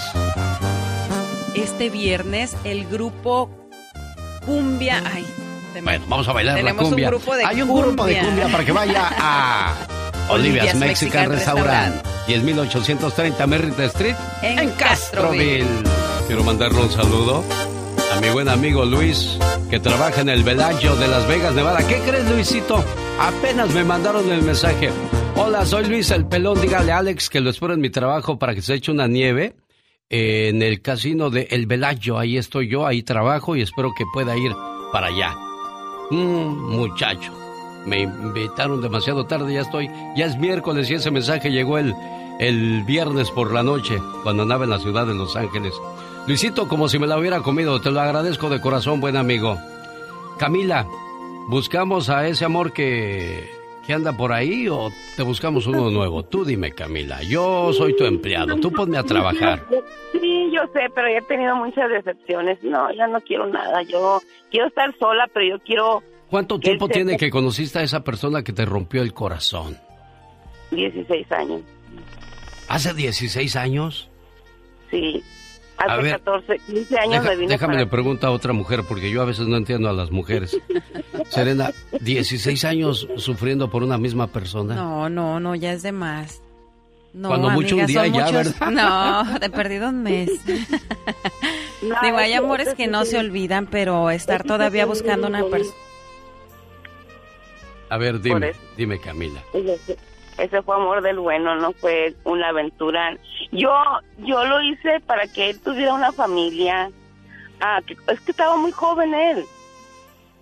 Este 1.56 1.90
viernes 1.90 2.56
el 2.64 2.86
grupo 2.88 3.50
Cumbia... 4.46 5.04
Ay, 5.06 5.26
Bueno, 5.84 6.06
vamos 6.08 6.28
a 6.28 6.34
bailar 6.34 6.56
Tenemos 6.58 6.84
la 6.84 6.90
cumbia. 6.90 7.08
un 7.08 7.12
grupo 7.16 7.36
de 7.36 7.46
Hay 7.46 7.62
un 7.62 7.68
cumbia. 7.68 7.86
grupo 7.86 8.06
de 8.06 8.20
cumbia 8.20 8.48
para 8.50 8.66
que 8.66 8.72
vaya 8.72 9.10
a 9.18 9.76
Olivia's 10.30 10.32
Olivia's 10.32 10.76
Mexican, 10.76 11.30
Mexican 11.30 11.30
Restaurant. 11.32 11.96
Restaurant. 12.28 12.72
10.830 13.12 13.48
Merritt 13.48 13.80
Street 13.80 14.16
En 14.42 14.60
en, 14.60 14.70
Castroville. 14.72 15.60
Castroville. 15.60 16.28
Quiero 16.28 16.44
mandarle 16.44 16.80
un 16.82 16.92
saludo 16.92 17.44
a 18.16 18.20
mi 18.22 18.30
buen 18.30 18.48
amigo 18.50 18.86
Luis, 18.86 19.38
que 19.70 19.80
trabaja 19.80 20.22
en 20.22 20.30
el 20.30 20.44
Velayo 20.44 20.96
de 20.98 21.08
Las 21.08 21.28
Vegas, 21.28 21.54
Nevada. 21.54 21.86
¿Qué 21.88 22.00
crees, 22.00 22.30
Luisito? 22.30 22.84
Apenas 23.20 23.70
me 23.74 23.84
mandaron 23.84 24.30
el 24.32 24.42
mensaje. 24.44 24.90
Hola, 25.36 25.66
soy 25.66 25.86
Luis 25.86 26.12
el 26.12 26.26
Pelón. 26.26 26.60
Dígale 26.62 26.92
a 26.92 26.98
Alex 27.00 27.30
que 27.30 27.40
lo 27.42 27.50
espero 27.50 27.74
en 27.74 27.82
mi 27.82 27.90
trabajo 27.90 28.38
para 28.38 28.54
que 28.54 28.62
se 28.62 28.74
eche 28.76 28.92
una 28.92 29.08
nieve 29.08 29.56
en 30.10 30.62
el 30.62 30.82
casino 30.82 31.30
de 31.30 31.48
El 31.52 31.66
Velayo. 31.68 32.18
Ahí 32.20 32.38
estoy 32.38 32.68
yo, 32.70 32.86
ahí 32.86 33.02
trabajo 33.04 33.56
y 33.56 33.62
espero 33.62 33.92
que 33.98 34.04
pueda 34.14 34.38
ir 34.38 34.52
para 34.92 35.08
allá. 35.08 35.36
Mm, 36.12 36.76
muchacho, 36.76 37.32
me 37.86 38.02
invitaron 38.02 38.82
demasiado 38.82 39.26
tarde, 39.26 39.54
ya 39.54 39.62
estoy, 39.62 39.90
ya 40.16 40.26
es 40.26 40.38
miércoles 40.38 40.90
y 40.90 40.96
ese 40.96 41.10
mensaje 41.10 41.52
llegó 41.52 41.78
el, 41.78 41.96
el 42.40 42.84
viernes 42.84 43.32
por 43.32 43.54
la 43.54 43.64
noche, 43.64 43.98
cuando 44.24 44.44
andaba 44.44 44.66
en 44.66 44.72
la 44.72 44.80
ciudad 44.80 45.08
de 45.08 45.16
Los 45.16 45.36
Ángeles. 45.36 45.74
Luisito, 46.28 46.68
como 46.68 46.90
si 46.90 47.00
me 47.00 47.08
la 47.08 47.18
hubiera 47.18 47.42
comido, 47.42 47.80
te 47.82 47.92
lo 47.92 48.02
agradezco 48.02 48.50
de 48.50 48.62
corazón, 48.62 49.00
buen 49.00 49.16
amigo. 49.16 49.58
Camila, 50.38 50.86
¿buscamos 51.48 52.10
a 52.10 52.28
ese 52.28 52.46
amor 52.46 52.74
que, 52.74 53.61
que 53.86 53.94
anda 53.94 54.16
por 54.16 54.32
ahí 54.32 54.68
o 54.68 54.90
te 55.16 55.24
buscamos 55.24 55.66
uno 55.68 55.90
nuevo? 55.90 56.24
Tú 56.24 56.46
dime, 56.46 56.72
Camila, 56.72 57.22
yo 57.24 57.74
soy 57.74 57.96
tu 57.96 58.06
empleado, 58.06 58.56
tú 58.58 58.72
ponme 58.72 58.98
a 58.98 59.04
trabajar. 59.04 59.66
Sí, 60.12 60.52
yo 60.54 60.62
sé, 60.74 60.82
pero 60.94 61.08
ya 61.10 61.18
he 61.18 61.22
tenido 61.24 61.56
muchas 61.56 61.90
decepciones. 61.90 62.62
No, 62.64 62.92
ya 62.94 63.08
no 63.08 63.20
quiero 63.22 63.48
nada. 63.48 63.82
Yo 63.84 64.22
quiero 64.52 64.68
estar 64.68 64.96
sola, 65.00 65.28
pero 65.34 65.58
yo 65.58 65.64
quiero 65.64 66.04
¿Cuánto 66.30 66.60
tiempo 66.60 66.88
se- 66.88 66.94
tiene 66.94 67.18
que 67.18 67.30
conociste 67.30 67.80
a 67.80 67.84
esa 67.84 68.04
persona 68.04 68.44
que 68.44 68.54
te 68.54 68.66
rompió 68.66 69.02
el 69.02 69.14
corazón? 69.14 69.78
16 70.72 71.32
años. 71.32 71.62
¿Hace 72.70 72.94
16 72.94 73.56
años? 73.58 74.10
Sí. 74.90 75.22
A 75.88 75.94
Hace 75.94 76.02
ver, 76.04 76.12
14, 76.12 76.60
15 76.60 76.98
años 77.00 77.12
Deja- 77.24 77.30
me 77.30 77.36
vine 77.36 77.52
déjame 77.54 77.74
para 77.74 77.80
le 77.86 77.88
pregunto 77.90 78.28
a 78.28 78.32
otra 78.32 78.54
mujer 78.54 78.84
porque 78.88 79.10
yo 79.10 79.22
a 79.22 79.26
veces 79.26 79.48
no 79.48 79.58
entiendo 79.58 79.90
a 79.90 79.94
las 79.94 80.12
mujeres. 80.12 80.58
Serena, 81.30 81.72
16 82.00 82.66
años 82.66 83.08
sufriendo 83.18 83.70
por 83.70 83.84
una 83.84 83.98
misma 83.98 84.28
persona. 84.28 84.76
No, 84.76 85.10
no, 85.10 85.40
no, 85.40 85.56
ya 85.56 85.74
es 85.74 85.82
de 85.84 85.92
más. 85.92 86.42
No, 87.14 87.28
Cuando 87.30 87.50
mucho 87.50 87.76
un 87.76 87.82
amiga, 87.82 88.04
día 88.04 88.14
ya, 88.14 88.26
muchos- 88.26 88.60
¿verdad? 88.60 88.72
No, 88.72 89.40
de 89.40 89.50
perdido 89.50 89.90
un 89.90 90.04
mes. 90.04 90.30
Digo, 91.82 92.18
hay 92.18 92.34
amores 92.34 92.74
que 92.76 92.88
no 92.88 93.04
se 93.06 93.18
olvidan, 93.18 93.66
pero 93.68 94.10
estar 94.12 94.44
todavía 94.44 94.86
buscando 94.86 95.28
una 95.28 95.44
persona... 95.44 95.76
A 97.90 97.98
ver, 97.98 98.22
dime, 98.22 98.54
dime 98.78 99.00
Camila. 99.00 99.42
Ese, 100.42 100.62
fue 100.64 100.76
amor 100.76 101.02
del 101.02 101.20
bueno, 101.20 101.56
no 101.56 101.72
fue 101.74 102.16
una 102.24 102.50
aventura. 102.50 103.16
Yo 103.52 103.72
yo 104.20 104.44
lo 104.46 104.62
hice 104.62 105.00
para 105.02 105.28
que 105.28 105.52
él 105.52 105.60
tuviera 105.62 105.94
una 105.94 106.12
familia. 106.12 106.90
Ah, 107.60 107.80
que- 107.86 107.96
es 108.12 108.20
que 108.22 108.32
estaba 108.32 108.58
muy 108.58 108.72
joven 108.72 109.14
él. 109.14 109.46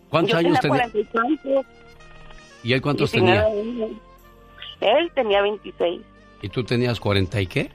¿Cuántos 0.10 0.32
Yo 0.32 0.38
años 0.38 0.60
tenía 0.60 0.90
tenía? 0.90 0.90
40 0.92 0.98
y 1.00 1.04
tantos, 1.44 1.66
¿Y 2.64 2.74
él 2.74 2.82
cuántos 2.82 3.12
19 3.12 3.44
tenía? 3.44 3.88
Él 5.00 5.12
tenía 5.14 5.42
26. 5.42 6.02
¿Y 6.42 6.50
tú 6.50 6.64
tenías 6.64 7.00
40 7.00 7.42
y 7.42 7.48
qué? 7.48 7.72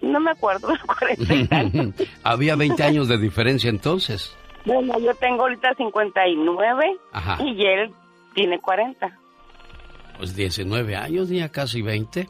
No 0.00 0.18
me 0.18 0.32
acuerdo, 0.32 0.68
40 0.98 1.34
y 1.34 1.46
tantos. 1.46 2.08
Había 2.24 2.56
20 2.56 2.82
años 2.82 3.06
de 3.08 3.18
diferencia 3.18 3.70
entonces. 3.70 4.36
Bueno, 4.64 4.98
yo 4.98 5.14
tengo 5.14 5.42
ahorita 5.42 5.74
59 5.76 6.96
Ajá. 7.12 7.38
y 7.42 7.64
él 7.66 7.92
tiene 8.34 8.58
40. 8.60 9.16
Pues 10.18 10.36
19 10.36 10.96
años, 10.96 11.28
ya 11.28 11.48
casi 11.48 11.82
20. 11.82 12.28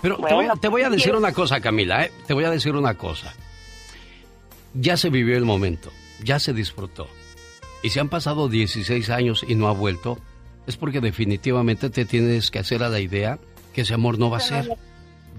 Pero 0.00 0.16
te, 0.16 0.20
Bueno, 0.22 0.36
voy 0.36 0.46
a, 0.46 0.52
te 0.54 0.68
voy 0.68 0.82
a 0.82 0.90
decir 0.90 1.14
una 1.14 1.32
cosa, 1.32 1.60
Camila, 1.60 2.04
¿eh? 2.04 2.12
Te 2.26 2.34
voy 2.34 2.44
a 2.44 2.50
decir 2.50 2.74
una 2.74 2.94
cosa. 2.94 3.32
Ya 4.74 4.96
se 4.96 5.10
vivió 5.10 5.36
el 5.36 5.44
momento, 5.44 5.90
ya 6.22 6.38
se 6.38 6.52
disfrutó. 6.52 7.08
Y 7.82 7.90
si 7.90 7.98
han 7.98 8.08
pasado 8.08 8.48
16 8.48 9.10
años 9.10 9.44
y 9.46 9.54
no 9.54 9.68
ha 9.68 9.72
vuelto, 9.72 10.18
es 10.66 10.76
porque 10.76 11.00
definitivamente 11.00 11.90
te 11.90 12.04
tienes 12.04 12.50
que 12.50 12.58
hacer 12.58 12.82
a 12.82 12.88
la 12.88 13.00
idea 13.00 13.38
que 13.72 13.82
ese 13.82 13.94
amor 13.94 14.18
no 14.18 14.30
va 14.30 14.38
a 14.38 14.40
ser. 14.40 14.68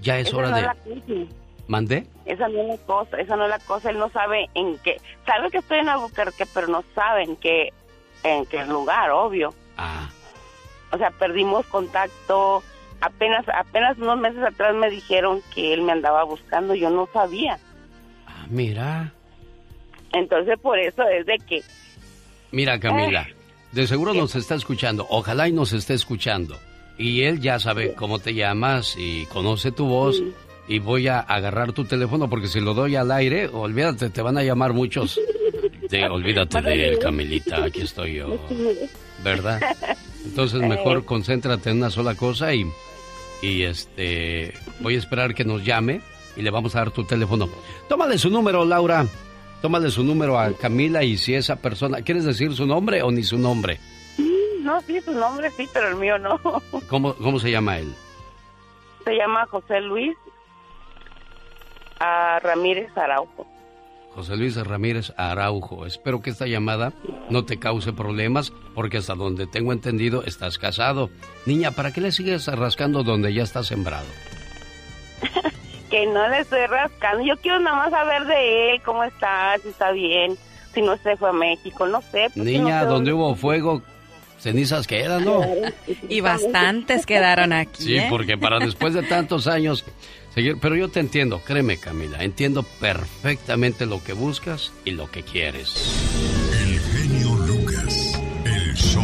Ya 0.02 0.18
es 0.18 0.32
hora 0.34 0.50
de... 0.50 1.28
¿Mandé? 1.68 2.06
Esa 2.24 2.48
no 2.48 2.62
es 2.62 2.68
la 2.68 2.76
cosa, 2.78 3.16
esa 3.20 3.36
no 3.36 3.44
es 3.44 3.50
la 3.50 3.58
cosa. 3.60 3.90
Él 3.90 3.98
no 3.98 4.10
sabe 4.10 4.48
en 4.54 4.76
qué. 4.78 4.96
Sabe 5.24 5.50
que 5.50 5.58
estoy 5.58 5.78
en 5.78 5.88
Albuquerque, 5.88 6.44
pero 6.52 6.66
no 6.66 6.82
sabe 6.96 7.22
en 7.22 7.36
qué, 7.36 7.72
en 8.24 8.44
qué 8.46 8.64
lugar, 8.64 9.10
obvio. 9.12 9.54
Ah. 9.76 10.08
O 10.92 10.98
sea, 10.98 11.10
perdimos 11.10 11.66
contacto. 11.66 12.62
Apenas, 13.00 13.46
apenas 13.48 13.96
unos 13.98 14.18
meses 14.18 14.42
atrás 14.42 14.74
me 14.74 14.90
dijeron 14.90 15.40
que 15.54 15.72
él 15.72 15.82
me 15.82 15.92
andaba 15.92 16.24
buscando. 16.24 16.74
Yo 16.74 16.90
no 16.90 17.08
sabía. 17.12 17.58
Ah, 18.26 18.46
mira. 18.48 19.12
Entonces, 20.12 20.58
por 20.58 20.78
eso 20.78 21.02
es 21.08 21.24
de 21.24 21.38
que 21.38 21.62
Mira, 22.52 22.80
Camila, 22.80 23.28
de 23.72 23.86
seguro 23.86 24.14
nos 24.14 24.34
está 24.34 24.54
escuchando. 24.54 25.06
Ojalá 25.08 25.48
y 25.48 25.52
nos 25.52 25.72
esté 25.72 25.94
escuchando. 25.94 26.58
Y 26.98 27.22
él 27.22 27.40
ya 27.40 27.58
sabe 27.58 27.94
cómo 27.94 28.18
te 28.18 28.34
llamas 28.34 28.96
y 28.98 29.26
conoce 29.26 29.72
tu 29.72 29.86
voz. 29.86 30.20
Y 30.68 30.78
voy 30.78 31.08
a 31.08 31.20
agarrar 31.20 31.72
tu 31.72 31.84
teléfono 31.84 32.28
porque 32.28 32.46
si 32.46 32.60
lo 32.60 32.74
doy 32.74 32.96
al 32.96 33.10
aire, 33.10 33.48
olvídate, 33.48 34.10
te 34.10 34.22
van 34.22 34.38
a 34.38 34.42
llamar 34.42 34.72
muchos. 34.72 35.20
De, 35.90 36.04
olvídate 36.04 36.62
de 36.62 36.88
él, 36.88 36.98
Camilita, 37.00 37.64
aquí 37.64 37.80
estoy 37.80 38.14
yo. 38.14 38.38
¿Verdad? 39.24 39.60
Entonces 40.40 40.66
mejor 40.66 41.04
concéntrate 41.04 41.68
en 41.68 41.76
una 41.76 41.90
sola 41.90 42.14
cosa 42.14 42.54
y, 42.54 42.66
y 43.42 43.64
este 43.64 44.54
voy 44.80 44.94
a 44.94 44.98
esperar 44.98 45.34
que 45.34 45.44
nos 45.44 45.62
llame 45.62 46.00
y 46.34 46.40
le 46.40 46.50
vamos 46.50 46.74
a 46.74 46.78
dar 46.78 46.90
tu 46.90 47.04
teléfono. 47.04 47.46
Tómale 47.90 48.16
su 48.16 48.30
número, 48.30 48.64
Laura. 48.64 49.04
Tómale 49.60 49.90
su 49.90 50.02
número 50.02 50.38
a 50.38 50.54
Camila 50.54 51.04
y 51.04 51.18
si 51.18 51.34
esa 51.34 51.56
persona, 51.56 52.00
¿quieres 52.00 52.24
decir 52.24 52.54
su 52.54 52.64
nombre 52.64 53.02
o 53.02 53.10
ni 53.10 53.22
su 53.22 53.36
nombre? 53.36 53.78
No, 54.62 54.80
sí, 54.80 54.98
su 55.02 55.12
nombre 55.12 55.50
sí, 55.50 55.68
pero 55.74 55.88
el 55.88 55.96
mío 55.96 56.18
no. 56.18 56.40
¿Cómo, 56.88 57.14
cómo 57.16 57.38
se 57.38 57.50
llama 57.50 57.78
él? 57.78 57.92
Se 59.04 59.14
llama 59.14 59.44
José 59.44 59.82
Luis 59.82 60.16
ah, 61.98 62.40
Ramírez 62.42 62.96
Araujo. 62.96 63.46
José 64.14 64.36
Luis 64.36 64.56
Ramírez 64.56 65.12
Araujo. 65.16 65.86
Espero 65.86 66.20
que 66.20 66.30
esta 66.30 66.46
llamada 66.46 66.92
no 67.28 67.44
te 67.44 67.58
cause 67.58 67.92
problemas 67.92 68.52
porque 68.74 68.98
hasta 68.98 69.14
donde 69.14 69.46
tengo 69.46 69.72
entendido 69.72 70.24
estás 70.24 70.58
casado. 70.58 71.10
Niña, 71.46 71.70
¿para 71.70 71.92
qué 71.92 72.00
le 72.00 72.12
sigues 72.12 72.46
rascando 72.46 73.02
donde 73.02 73.32
ya 73.32 73.42
está 73.42 73.62
sembrado? 73.62 74.06
Que 75.90 76.06
no 76.06 76.28
le 76.28 76.38
estoy 76.38 76.64
rascando. 76.66 77.24
Yo 77.24 77.36
quiero 77.38 77.58
nada 77.58 77.76
más 77.76 77.90
saber 77.90 78.24
de 78.24 78.74
él, 78.74 78.82
cómo 78.84 79.02
está, 79.02 79.58
si 79.60 79.70
está 79.70 79.90
bien, 79.90 80.38
si 80.72 80.82
no 80.82 80.96
se 80.98 81.16
fue 81.16 81.30
a 81.30 81.32
México, 81.32 81.84
no 81.84 82.00
sé. 82.00 82.28
porque 82.32 82.48
Niña, 82.48 82.76
no 82.76 82.80
sé 82.82 82.86
donde 82.86 83.12
hubo 83.12 83.34
fuego, 83.34 83.82
cenizas 84.38 84.86
quedan, 84.86 85.24
¿no? 85.24 85.40
Y 86.08 86.20
bastantes 86.20 87.06
quedaron 87.06 87.52
aquí. 87.52 87.82
Sí, 87.82 87.96
¿eh? 87.96 88.06
porque 88.08 88.38
para 88.38 88.60
después 88.60 88.94
de 88.94 89.02
tantos 89.02 89.48
años 89.48 89.84
seguir, 90.34 90.58
pero 90.60 90.76
yo 90.76 90.88
te 90.88 91.00
entiendo, 91.00 91.40
créeme 91.44 91.76
Camila, 91.78 92.22
entiendo 92.22 92.62
perfectamente 92.62 93.86
lo 93.86 94.02
que 94.02 94.12
buscas 94.12 94.72
y 94.84 94.92
lo 94.92 95.10
que 95.10 95.22
quieres. 95.22 95.74
El 96.62 96.78
genio 96.80 97.34
Lucas, 97.46 98.20
el 98.44 98.74
show. 98.74 99.02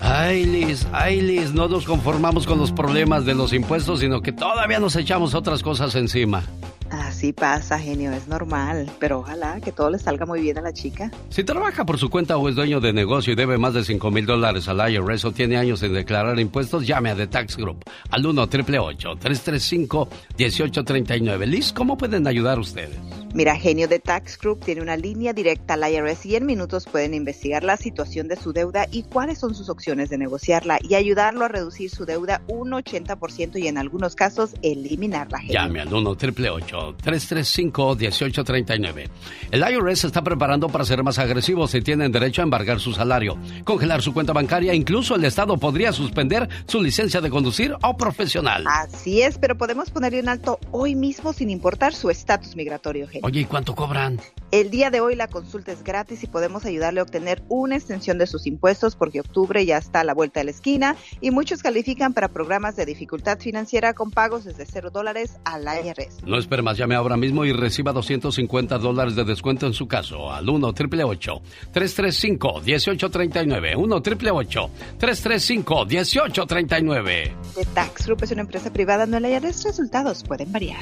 Ay, 0.00 0.44
Liz, 0.44 0.86
ay, 0.92 1.20
Liz, 1.20 1.52
no 1.52 1.68
nos 1.68 1.84
conformamos 1.84 2.46
con 2.46 2.58
los 2.58 2.72
problemas 2.72 3.24
de 3.24 3.34
los 3.34 3.52
impuestos, 3.52 4.00
sino 4.00 4.22
que 4.22 4.32
todavía 4.32 4.80
nos 4.80 4.96
echamos 4.96 5.34
otras 5.34 5.62
cosas 5.62 5.94
encima. 5.94 6.42
Así 6.90 7.32
pasa, 7.32 7.78
genio, 7.78 8.10
es 8.12 8.26
normal, 8.26 8.90
pero 8.98 9.20
ojalá 9.20 9.60
que 9.60 9.70
todo 9.70 9.90
le 9.90 9.98
salga 9.98 10.26
muy 10.26 10.40
bien 10.40 10.58
a 10.58 10.60
la 10.60 10.72
chica. 10.72 11.10
Si 11.28 11.44
trabaja 11.44 11.84
por 11.84 11.98
su 11.98 12.10
cuenta 12.10 12.36
o 12.36 12.48
es 12.48 12.56
dueño 12.56 12.80
de 12.80 12.92
negocio 12.92 13.32
y 13.32 13.36
debe 13.36 13.58
más 13.58 13.74
de 13.74 13.84
5 13.84 14.10
mil 14.10 14.26
dólares 14.26 14.68
al 14.68 14.92
IRS 14.92 15.24
o 15.24 15.32
tiene 15.32 15.56
años 15.56 15.82
en 15.82 15.92
declarar 15.92 16.38
impuestos, 16.40 16.86
llame 16.86 17.10
a 17.10 17.16
The 17.16 17.28
Tax 17.28 17.56
Group 17.56 17.84
al 18.10 18.26
1 18.26 18.48
335 18.48 20.08
1839 20.36 21.46
Liz, 21.46 21.72
¿cómo 21.72 21.96
pueden 21.96 22.26
ayudar 22.26 22.58
ustedes? 22.58 23.19
Mira, 23.32 23.54
Genio 23.54 23.86
de 23.86 24.00
Tax 24.00 24.36
Group 24.38 24.64
tiene 24.64 24.82
una 24.82 24.96
línea 24.96 25.32
directa 25.32 25.74
al 25.74 25.88
IRS 25.88 26.26
y 26.26 26.34
en 26.34 26.46
minutos 26.46 26.86
pueden 26.86 27.14
investigar 27.14 27.62
la 27.62 27.76
situación 27.76 28.26
de 28.26 28.34
su 28.34 28.52
deuda 28.52 28.88
y 28.90 29.04
cuáles 29.04 29.38
son 29.38 29.54
sus 29.54 29.68
opciones 29.68 30.10
de 30.10 30.18
negociarla 30.18 30.80
y 30.82 30.96
ayudarlo 30.96 31.44
a 31.44 31.48
reducir 31.48 31.90
su 31.90 32.04
deuda 32.04 32.42
un 32.48 32.72
80% 32.72 33.60
y 33.62 33.68
en 33.68 33.78
algunos 33.78 34.16
casos 34.16 34.54
eliminarla. 34.62 35.38
Genio. 35.38 35.54
Llame 35.54 35.80
al 35.80 35.94
1 35.94 36.16
335 36.16 37.94
1839 37.94 39.08
El 39.52 39.60
IRS 39.60 40.04
está 40.04 40.22
preparando 40.22 40.68
para 40.68 40.84
ser 40.84 41.04
más 41.04 41.20
agresivos 41.20 41.72
y 41.76 41.82
tienen 41.82 42.10
derecho 42.10 42.42
a 42.42 42.44
embargar 42.44 42.80
su 42.80 42.92
salario, 42.92 43.38
congelar 43.62 44.02
su 44.02 44.12
cuenta 44.12 44.32
bancaria, 44.32 44.74
incluso 44.74 45.14
el 45.14 45.24
Estado 45.24 45.56
podría 45.56 45.92
suspender 45.92 46.48
su 46.66 46.82
licencia 46.82 47.20
de 47.20 47.30
conducir 47.30 47.76
o 47.82 47.96
profesional. 47.96 48.64
Así 48.66 49.22
es, 49.22 49.38
pero 49.38 49.56
podemos 49.56 49.90
ponerle 49.90 50.20
un 50.20 50.28
alto 50.28 50.58
hoy 50.72 50.96
mismo 50.96 51.32
sin 51.32 51.48
importar 51.48 51.94
su 51.94 52.10
estatus 52.10 52.56
migratorio, 52.56 53.06
Genio. 53.06 53.19
Oye, 53.22 53.40
¿y 53.40 53.44
cuánto 53.44 53.74
cobran? 53.74 54.20
El 54.50 54.70
día 54.70 54.90
de 54.90 55.00
hoy 55.00 55.14
la 55.14 55.28
consulta 55.28 55.70
es 55.70 55.84
gratis 55.84 56.24
y 56.24 56.26
podemos 56.26 56.64
ayudarle 56.64 57.00
a 57.00 57.04
obtener 57.04 57.42
una 57.48 57.76
extensión 57.76 58.18
de 58.18 58.26
sus 58.26 58.46
impuestos 58.46 58.96
porque 58.96 59.20
octubre 59.20 59.64
ya 59.64 59.78
está 59.78 60.00
a 60.00 60.04
la 60.04 60.12
vuelta 60.12 60.40
de 60.40 60.44
la 60.44 60.50
esquina 60.50 60.96
y 61.20 61.30
muchos 61.30 61.62
califican 61.62 62.14
para 62.14 62.28
programas 62.28 62.74
de 62.74 62.84
dificultad 62.84 63.38
financiera 63.38 63.94
con 63.94 64.10
pagos 64.10 64.44
desde 64.44 64.66
cero 64.66 64.90
dólares 64.90 65.38
al 65.44 65.64
IRS. 65.64 66.24
No 66.24 66.36
espere 66.36 66.62
más, 66.62 66.76
llame 66.76 66.96
ahora 66.96 67.16
mismo 67.16 67.44
y 67.44 67.52
reciba 67.52 67.92
250 67.92 68.78
dólares 68.78 69.14
de 69.14 69.24
descuento 69.24 69.66
en 69.66 69.72
su 69.72 69.86
caso 69.86 70.32
al 70.32 70.48
1 70.48 70.66
888 70.66 71.42
335 71.72 72.60
1839 72.62 73.76
1 73.76 73.96
888 73.96 74.70
335 74.98 75.86
1839 75.86 77.34
The 77.54 77.66
Tax 77.66 78.06
Group 78.06 78.24
es 78.24 78.32
una 78.32 78.40
empresa 78.40 78.72
privada, 78.72 79.06
no 79.06 79.16
el 79.18 79.26
IRS. 79.26 79.64
Resultados 79.64 80.24
pueden 80.24 80.50
variar. 80.50 80.80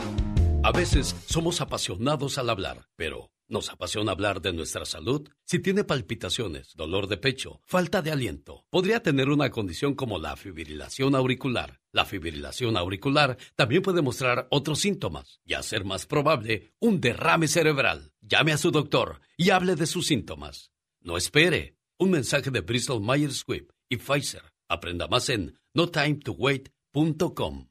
A 0.64 0.72
veces 0.72 1.14
somos 1.26 1.60
apasionados 1.60 2.36
al 2.36 2.50
hablar, 2.50 2.88
pero 2.96 3.30
¿nos 3.46 3.70
apasiona 3.70 4.10
hablar 4.10 4.42
de 4.42 4.52
nuestra 4.52 4.84
salud? 4.84 5.28
Si 5.44 5.60
tiene 5.60 5.84
palpitaciones, 5.84 6.74
dolor 6.74 7.06
de 7.06 7.16
pecho, 7.16 7.60
falta 7.64 8.02
de 8.02 8.10
aliento, 8.10 8.66
podría 8.68 9.00
tener 9.00 9.28
una 9.28 9.50
condición 9.50 9.94
como 9.94 10.18
la 10.18 10.36
fibrilación 10.36 11.14
auricular. 11.14 11.80
La 11.92 12.04
fibrilación 12.04 12.76
auricular 12.76 13.38
también 13.54 13.82
puede 13.82 14.02
mostrar 14.02 14.48
otros 14.50 14.80
síntomas 14.80 15.40
y 15.44 15.54
hacer 15.54 15.84
más 15.84 16.06
probable 16.06 16.74
un 16.80 17.00
derrame 17.00 17.46
cerebral. 17.46 18.12
Llame 18.20 18.52
a 18.52 18.58
su 18.58 18.72
doctor 18.72 19.20
y 19.36 19.50
hable 19.50 19.76
de 19.76 19.86
sus 19.86 20.08
síntomas. 20.08 20.72
No 21.00 21.16
espere. 21.16 21.76
Un 21.98 22.10
mensaje 22.10 22.50
de 22.50 22.60
Bristol 22.60 23.00
Myers 23.00 23.38
Squibb 23.38 23.72
y 23.88 23.96
Pfizer. 23.96 24.42
Aprenda 24.68 25.06
más 25.06 25.28
en 25.30 25.58
notimetowait.com. 25.72 27.68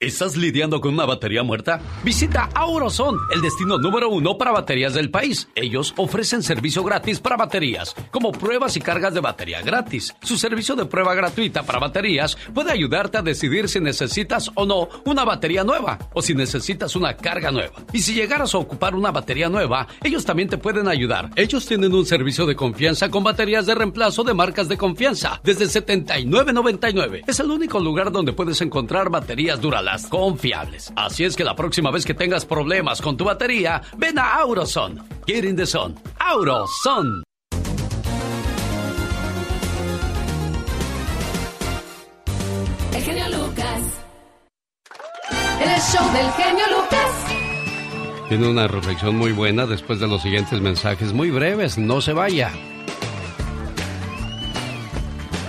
¿Estás 0.00 0.36
lidiando 0.36 0.80
con 0.80 0.94
una 0.94 1.06
batería 1.06 1.42
muerta? 1.42 1.80
Visita 2.04 2.48
Auroson, 2.54 3.18
el 3.34 3.42
destino 3.42 3.78
número 3.78 4.08
uno 4.08 4.38
para 4.38 4.52
baterías 4.52 4.94
del 4.94 5.10
país. 5.10 5.48
Ellos 5.56 5.92
ofrecen 5.96 6.44
servicio 6.44 6.84
gratis 6.84 7.18
para 7.18 7.36
baterías, 7.36 7.96
como 8.12 8.30
pruebas 8.30 8.76
y 8.76 8.80
cargas 8.80 9.12
de 9.12 9.18
batería 9.18 9.60
gratis. 9.60 10.14
Su 10.22 10.38
servicio 10.38 10.76
de 10.76 10.84
prueba 10.86 11.16
gratuita 11.16 11.64
para 11.64 11.80
baterías 11.80 12.38
puede 12.54 12.70
ayudarte 12.70 13.18
a 13.18 13.22
decidir 13.22 13.68
si 13.68 13.80
necesitas 13.80 14.52
o 14.54 14.66
no 14.66 14.88
una 15.04 15.24
batería 15.24 15.64
nueva 15.64 15.98
o 16.14 16.22
si 16.22 16.32
necesitas 16.32 16.94
una 16.94 17.16
carga 17.16 17.50
nueva. 17.50 17.74
Y 17.92 17.98
si 17.98 18.14
llegaras 18.14 18.54
a 18.54 18.58
ocupar 18.58 18.94
una 18.94 19.10
batería 19.10 19.48
nueva, 19.48 19.88
ellos 20.04 20.24
también 20.24 20.48
te 20.48 20.58
pueden 20.58 20.86
ayudar. 20.86 21.30
Ellos 21.34 21.66
tienen 21.66 21.92
un 21.92 22.06
servicio 22.06 22.46
de 22.46 22.54
confianza 22.54 23.10
con 23.10 23.24
baterías 23.24 23.66
de 23.66 23.74
reemplazo 23.74 24.22
de 24.22 24.34
marcas 24.34 24.68
de 24.68 24.78
confianza 24.78 25.40
desde 25.42 25.64
79.99. 25.64 27.24
Es 27.26 27.40
el 27.40 27.50
único 27.50 27.80
lugar 27.80 28.12
donde 28.12 28.32
puedes 28.32 28.60
encontrar 28.60 29.10
baterías 29.10 29.60
duralas 29.88 30.06
confiables. 30.06 30.92
Así 30.96 31.24
es 31.24 31.36
que 31.36 31.44
la 31.44 31.54
próxima 31.54 31.90
vez 31.90 32.04
que 32.04 32.14
tengas 32.14 32.44
problemas 32.44 33.00
con 33.00 33.16
tu 33.16 33.24
batería, 33.24 33.82
ven 33.96 34.18
a 34.18 34.34
Auroson. 34.34 35.04
Get 35.26 35.44
in 35.44 35.56
the 35.56 35.66
sun. 35.66 35.94
Auroson. 36.18 37.22
El 42.94 43.02
genio 43.02 43.28
Lucas. 43.28 43.82
El 45.60 45.80
show 45.80 46.12
del 46.12 46.30
genio 46.32 46.64
Lucas. 46.76 48.28
Tiene 48.28 48.48
una 48.48 48.68
reflexión 48.68 49.16
muy 49.16 49.32
buena 49.32 49.66
después 49.66 50.00
de 50.00 50.06
los 50.06 50.22
siguientes 50.22 50.60
mensajes 50.60 51.12
muy 51.12 51.30
breves. 51.30 51.78
No 51.78 52.00
se 52.00 52.12
vaya. 52.12 52.52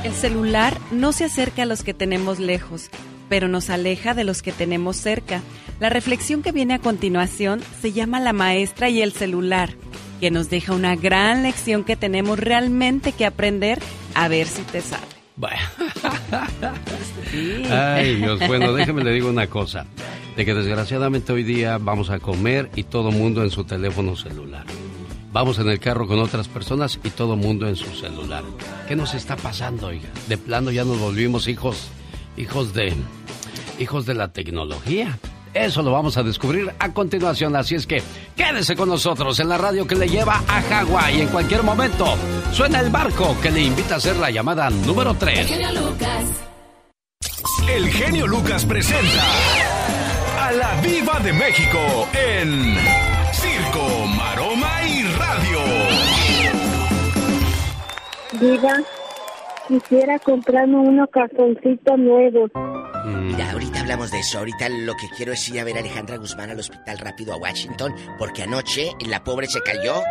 El 0.03 0.14
celular 0.14 0.78
no 0.91 1.11
se 1.11 1.26
acerca 1.26 1.64
a 1.64 1.66
los 1.66 1.84
que 1.84 1.94
tenemos 1.94 2.40
lejos, 2.40 2.90
pero 3.30 3.48
nos 3.48 3.70
aleja 3.70 4.14
de 4.14 4.24
los 4.24 4.42
que 4.42 4.52
tenemos 4.52 4.98
cerca. 4.98 5.42
La 5.80 5.90
reflexión 5.90 6.42
que 6.42 6.52
viene 6.52 6.74
a 6.74 6.80
continuación 6.80 7.62
se 7.82 7.94
llama 7.94 8.20
La 8.20 8.34
maestra 8.34 8.90
y 8.90 9.02
el 9.02 9.14
celular, 9.14 9.70
que 10.20 10.32
nos 10.32 10.50
deja 10.50 10.74
una 10.74 10.96
gran 10.96 11.44
lección 11.44 11.84
que 11.84 11.96
tenemos 11.96 12.40
realmente 12.40 13.14
que 13.14 13.26
aprender 13.26 13.80
a 14.16 14.28
ver 14.28 14.48
si 14.48 14.64
te 14.64 14.82
sabe. 14.82 15.20
Ay, 17.70 18.16
Dios, 18.16 18.40
bueno, 18.48 18.74
déjeme 18.74 19.04
le 19.04 19.14
digo 19.14 19.30
una 19.30 19.48
cosa, 19.48 19.86
de 20.36 20.46
que 20.46 20.54
desgraciadamente 20.54 21.32
hoy 21.32 21.44
día 21.44 21.78
vamos 21.78 22.10
a 22.10 22.20
comer 22.20 22.70
y 22.76 22.84
todo 22.84 23.12
mundo 23.12 23.44
en 23.44 23.50
su 23.50 23.64
teléfono 23.64 24.16
celular. 24.16 24.66
Vamos 25.32 25.60
en 25.60 25.70
el 25.70 25.80
carro 25.80 26.08
con 26.08 26.20
otras 26.20 26.48
personas 26.48 27.00
y 27.04 27.12
todo 27.12 27.36
mundo 27.36 27.68
en 27.68 27.76
su 27.76 27.94
celular. 27.96 28.44
¿Qué 28.88 28.96
nos 28.96 29.14
está 29.14 29.36
pasando, 29.36 29.88
oiga? 29.88 30.10
De 30.28 30.38
plano 30.38 30.72
ya 30.72 30.84
nos 30.84 31.00
volvimos 31.00 31.48
hijos, 31.48 31.90
hijos 32.40 32.74
de, 32.74 32.94
hijos 33.78 34.06
de 34.06 34.16
la 34.16 34.30
tecnología. 34.30 35.20
Eso 35.53 35.82
lo 35.82 35.91
vamos 35.91 36.16
a 36.18 36.24
descubrir 36.24 36.72
a 36.80 36.94
continuación, 36.94 37.56
así 37.56 37.76
es 37.76 37.88
que 37.88 38.03
quédese 38.36 38.76
con 38.76 38.88
nosotros 38.88 39.40
en 39.40 39.49
la 39.49 39.57
radio 39.57 39.86
que 39.88 39.95
le 39.95 40.07
lleva 40.07 40.41
a 40.48 40.61
Hawái 40.61 41.22
en 41.22 41.28
cualquier 41.30 41.64
momento. 41.64 42.06
Suena 42.52 42.80
el 42.80 42.90
barco 42.90 43.36
que 43.41 43.52
le 43.52 43.61
invita 43.61 43.95
a 43.95 43.98
hacer 43.98 44.16
la 44.18 44.30
llamada 44.30 44.70
número 44.70 45.16
3. 45.16 45.52
El 47.68 47.90
genio 47.90 48.28
Lucas 48.28 48.66
presenta 48.66 49.24
a 50.40 50.52
la 50.52 50.82
Viva 50.82 51.20
de 51.20 51.34
México 51.34 52.07
en 52.14 52.76
Circo, 53.34 54.06
Maroma 54.07 54.88
y 54.88 55.03
Radio. 55.03 55.60
Diga, 58.40 58.84
quisiera 59.70 60.18
comprarme 60.20 60.78
unos 60.78 61.08
calzoncitos 61.12 61.98
nuevos. 61.98 62.52
Mira, 63.06 63.52
ahorita 63.52 63.82
hablamos 63.82 64.12
de 64.12 64.20
eso. 64.20 64.40
Ahorita 64.40 64.68
lo 64.68 64.96
que 64.96 65.08
quiero 65.16 65.32
es 65.32 65.48
ir 65.48 65.60
a 65.60 65.64
ver 65.64 65.78
a 65.78 65.80
Alejandra 65.80 66.18
Guzmán 66.18 66.50
al 66.50 66.60
hospital 66.60 66.98
rápido 66.98 67.34
a 67.34 67.38
Washington, 67.38 67.94
porque 68.18 68.44
anoche 68.44 68.91
la 69.08 69.24
pobre 69.24 69.48
se 69.48 69.62
cayó. 69.62 70.02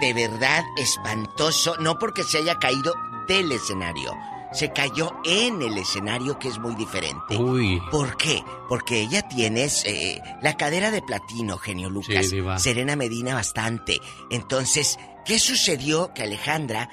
De 0.00 0.14
verdad 0.14 0.62
espantoso. 0.78 1.76
No 1.78 1.98
porque 1.98 2.22
se 2.22 2.38
haya 2.38 2.56
caído 2.56 2.94
del 3.28 3.52
escenario. 3.52 4.12
Se 4.52 4.70
cayó 4.70 5.12
en 5.24 5.62
el 5.62 5.78
escenario, 5.78 6.38
que 6.38 6.48
es 6.48 6.58
muy 6.58 6.74
diferente. 6.74 7.36
Uy. 7.36 7.80
¿Por 7.90 8.16
qué? 8.16 8.42
Porque 8.68 9.00
ella 9.00 9.26
tiene 9.26 9.66
eh, 9.86 10.20
la 10.42 10.56
cadera 10.56 10.90
de 10.90 11.02
platino, 11.02 11.56
genio 11.56 11.88
Lucas. 11.88 12.28
Sí. 12.28 12.40
Serena 12.58 12.94
Medina 12.94 13.34
bastante. 13.34 13.98
Entonces, 14.30 14.98
¿qué 15.24 15.38
sucedió? 15.38 16.12
Que 16.12 16.24
Alejandra, 16.24 16.90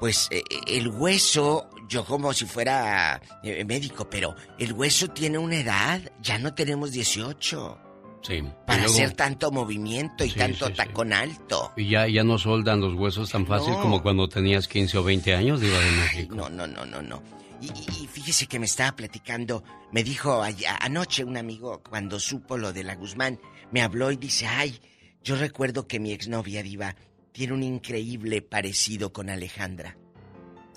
pues 0.00 0.28
eh, 0.30 0.42
el 0.66 0.88
hueso, 0.88 1.68
yo 1.88 2.04
como 2.04 2.32
si 2.32 2.44
fuera 2.46 3.20
eh, 3.42 3.64
médico, 3.64 4.08
pero 4.10 4.34
el 4.58 4.72
hueso 4.72 5.08
tiene 5.08 5.38
una 5.38 5.56
edad, 5.56 6.00
ya 6.20 6.38
no 6.38 6.54
tenemos 6.54 6.92
18. 6.92 7.80
Sí. 8.22 8.42
Para 8.66 8.78
luego- 8.84 8.94
hacer 8.94 9.12
tanto 9.12 9.50
movimiento 9.50 10.24
y 10.24 10.30
Sí, 10.30 10.38
tanto 10.38 10.68
sí, 10.68 10.72
tacón 10.72 11.12
alto. 11.12 11.72
Y 11.76 11.90
ya, 11.90 12.08
ya 12.08 12.24
no 12.24 12.38
soldan 12.38 12.80
los 12.80 12.94
huesos 12.94 13.30
tan 13.30 13.46
fácil 13.46 13.72
No. 13.74 13.82
como 13.82 14.02
cuando 14.02 14.28
tenías 14.28 14.66
15 14.66 14.96
o 14.98 15.04
20 15.04 15.34
años, 15.34 15.60
Diva 15.60 15.78
de 15.78 15.90
México. 15.90 16.34
No, 16.34 16.48
no, 16.48 16.66
no, 16.66 16.86
no, 16.86 17.02
no. 17.02 17.22
Y, 17.60 17.66
y- 17.66 18.04
y 18.04 18.06
fíjese 18.06 18.46
que 18.46 18.58
me 18.58 18.64
estaba 18.66 18.96
platicando, 18.96 19.62
me 19.92 20.02
dijo 20.02 20.42
allá- 20.42 20.78
anoche 20.80 21.22
un 21.22 21.36
amigo, 21.36 21.82
cuando 21.88 22.18
supo 22.18 22.56
lo 22.56 22.72
de 22.72 22.82
la 22.84 22.94
Guzmán, 22.94 23.38
me 23.70 23.82
habló 23.82 24.10
y 24.10 24.16
dice, 24.16 24.46
ay, 24.46 24.80
yo 25.22 25.36
recuerdo 25.36 25.86
que 25.86 26.00
mi 26.00 26.12
exnovia 26.12 26.62
Diva 26.62 26.96
tiene 27.34 27.52
un 27.52 27.64
increíble 27.64 28.42
parecido 28.42 29.12
con 29.12 29.28
Alejandra. 29.28 29.96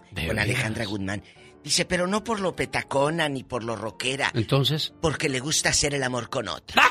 ¿De 0.09 0.25
con 0.25 0.35
veras? 0.35 0.45
Alejandra 0.45 0.85
Guzmán. 0.85 1.23
Dice, 1.63 1.85
pero 1.85 2.07
no 2.07 2.23
por 2.23 2.39
lo 2.39 2.55
petacona 2.55 3.29
ni 3.29 3.43
por 3.43 3.63
lo 3.63 3.75
rockera, 3.75 4.31
Entonces, 4.33 4.91
porque 4.99 5.29
le 5.29 5.39
gusta 5.39 5.69
hacer 5.69 5.93
el 5.93 6.01
amor 6.01 6.31
con 6.31 6.47
otra. 6.47 6.81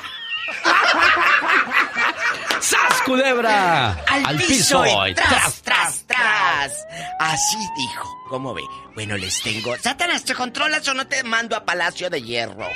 ¡Sas, 2.61 3.03
culebra! 3.05 4.05
Al, 4.05 4.37
piso, 4.37 4.85
y 5.09 5.15
tras, 5.15 5.63
tras, 5.63 6.07
tras. 6.07 6.87
Así 7.19 7.59
dijo. 7.77 8.09
¿Cómo 8.29 8.55
ve? 8.55 8.63
Bueno, 8.95 9.17
les 9.17 9.43
tengo. 9.43 9.77
Satanás, 9.79 10.25
¿te 10.25 10.35
controlas 10.35 10.87
o 10.87 10.95
no 10.95 11.09
te 11.09 11.25
mando 11.25 11.57
a 11.57 11.65
Palacio 11.65 12.09
de 12.09 12.23
Hierro? 12.23 12.69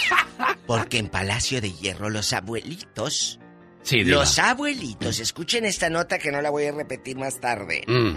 Porque 0.66 0.96
en 0.96 1.08
Palacio 1.08 1.60
de 1.60 1.72
Hierro 1.72 2.08
los 2.08 2.32
abuelitos. 2.32 3.38
Sí. 3.82 4.04
Los 4.04 4.38
abuelitos, 4.38 5.18
escuchen 5.18 5.64
esta 5.64 5.90
nota 5.90 6.18
que 6.18 6.30
no 6.32 6.40
la 6.40 6.50
voy 6.50 6.66
a 6.66 6.72
repetir 6.72 7.16
más 7.16 7.40
tarde. 7.40 7.82
Mm. 7.86 8.16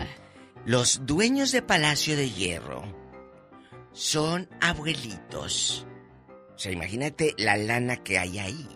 Los 0.66 1.06
dueños 1.06 1.52
de 1.52 1.62
Palacio 1.62 2.16
de 2.16 2.30
Hierro 2.30 2.84
son 3.94 4.48
abuelitos. 4.62 5.86
O 6.56 6.58
sea, 6.60 6.72
imagínate 6.72 7.34
la 7.38 7.58
lana 7.58 7.98
que 7.98 8.18
hay 8.20 8.40
ahí. 8.40 8.68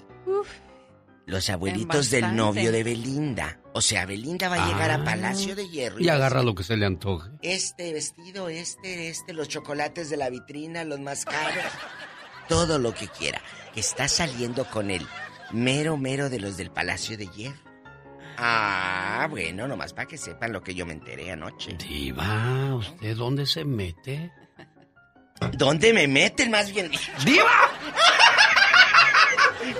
Los 1.26 1.49
abuelitos 1.49 2.10
del 2.10 2.36
novio 2.36 2.72
de 2.72 2.84
Belinda. 2.84 3.60
O 3.74 3.82
sea, 3.82 4.06
Belinda 4.07 4.49
va 4.49 4.64
a 4.64 4.68
llegar 4.68 4.90
Ah. 4.90 4.95
a 4.95 5.03
Palacio 5.03 5.56
de 5.56 5.70
Hierro. 5.70 5.99
y 5.99 6.10
a 6.10 6.16
agarra 6.16 6.41
lo 6.41 6.56
que 6.56 6.64
se 6.64 6.76
le 6.76 6.86
antoje. 6.88 7.30
Este 7.44 7.94
vestido, 7.94 8.49
este, 8.49 9.10
este, 9.10 9.34
los 9.34 9.48
chocolates 9.48 10.10
de 10.10 10.18
la 10.18 10.30
vitrina, 10.32 10.84
los 10.86 10.99
más 10.99 11.26
caros. 11.26 11.64
Todo 12.48 12.80
lo 12.80 12.95
que 12.95 13.07
quiera. 13.07 13.41
Que 13.76 13.80
está 13.80 14.07
saliendo 14.07 14.66
con 14.72 14.90
el 14.90 15.06
mero, 15.52 15.98
mero 15.98 16.30
de 16.30 16.40
los 16.40 16.58
del 16.58 16.72
Palacio 16.72 17.18
de 17.18 17.28
Hierro. 17.28 17.70
Ah, 18.38 19.28
bueno, 19.30 19.68
nomás 19.68 19.94
para 19.94 20.08
que 20.08 20.18
sepan 20.18 20.54
lo 20.54 20.64
que 20.64 20.74
yo 20.74 20.86
me 20.86 20.94
enteré 20.94 21.32
anoche. 21.32 21.76
Diva, 21.78 22.74
¿usted 22.76 23.16
dónde 23.16 23.46
se 23.46 23.66
mete? 23.66 24.32
¿Dónde 25.54 25.94
me 25.94 26.08
meten 26.08 26.52
más 26.52 26.72
bien? 26.72 26.92
¡Diva! 27.26 27.46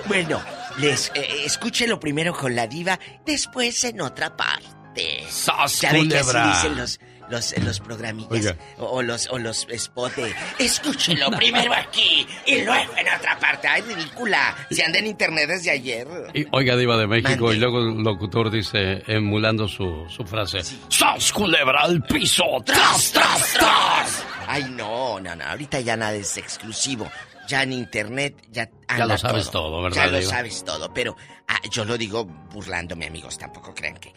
Bueno, 0.06 0.42
les 0.78 1.10
eh, 1.14 1.44
escúchelo 1.44 1.98
primero 2.00 2.34
con 2.34 2.54
la 2.54 2.66
diva, 2.66 2.98
después 3.24 3.82
en 3.84 4.00
otra 4.00 4.36
parte. 4.36 5.24
¡Sas, 5.28 5.80
ya 5.80 5.92
ven 5.92 6.08
que 6.08 6.18
así 6.18 6.36
dicen 6.36 6.76
los, 6.76 7.00
los, 7.30 7.56
los 7.58 7.80
programillas 7.80 8.30
Oiga. 8.30 8.56
o, 8.78 8.84
o 8.86 9.02
los, 9.02 9.28
o 9.30 9.38
los 9.38 9.66
spots 9.76 10.16
de 10.16 10.34
escúchelo 10.58 11.30
primero 11.36 11.72
aquí 11.74 12.26
y 12.46 12.62
luego 12.62 12.92
en 12.96 13.06
otra 13.16 13.38
parte. 13.38 13.68
¡Ay, 13.68 13.82
ridícula! 13.82 14.56
Se 14.70 14.84
anda 14.84 14.98
en 14.98 15.06
internet 15.06 15.48
desde 15.48 15.70
ayer. 15.70 16.06
Y, 16.34 16.46
oiga, 16.52 16.76
Diva 16.76 16.96
de 16.96 17.06
México, 17.06 17.44
Mande. 17.46 17.56
y 17.56 17.60
luego 17.60 17.78
el 17.80 18.02
locutor 18.02 18.50
dice, 18.50 19.02
emulando 19.06 19.68
su, 19.68 20.06
su 20.08 20.24
frase, 20.24 20.60
¡Sas, 20.88 21.32
culebra, 21.32 21.82
al 21.82 22.02
piso! 22.04 22.44
¡Tras, 22.64 23.12
tras, 23.12 23.52
tras! 23.54 24.26
Ay, 24.46 24.64
no, 24.70 25.20
no, 25.20 25.36
no. 25.36 25.44
Ahorita 25.44 25.80
ya 25.80 25.96
nada 25.96 26.14
es 26.14 26.36
exclusivo. 26.36 27.08
Ya 27.48 27.62
en 27.62 27.72
internet 27.72 28.36
ya 28.50 28.68
Ya 28.96 29.06
lo 29.06 29.18
sabes 29.18 29.50
todo, 29.50 29.82
¿verdad, 29.82 29.96
Ya 29.96 30.06
lo 30.10 30.22
sabes 30.22 30.64
todo, 30.64 30.92
pero 30.94 31.16
ah, 31.48 31.58
yo 31.70 31.84
lo 31.84 31.96
digo 31.98 32.24
burlándome, 32.24 33.06
amigos. 33.06 33.38
Tampoco 33.38 33.74
crean 33.74 33.96
que... 33.96 34.08
eh, 34.10 34.12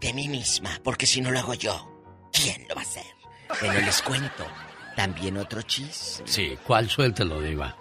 de 0.00 0.12
mí 0.12 0.28
misma, 0.28 0.78
porque 0.84 1.06
si 1.06 1.20
no 1.20 1.30
lo 1.32 1.38
hago 1.40 1.54
yo, 1.54 1.93
¿quién 2.34 2.66
lo 2.68 2.74
va 2.74 2.82
a 2.82 2.84
hacer? 2.84 3.04
Bueno, 3.60 3.80
les 3.80 4.02
cuento. 4.02 4.44
También 4.96 5.36
otro 5.38 5.62
chisme. 5.62 6.26
Sí, 6.26 6.58
¿cuál 6.66 6.88
suéltelo, 6.88 7.40
Diva? 7.40 7.76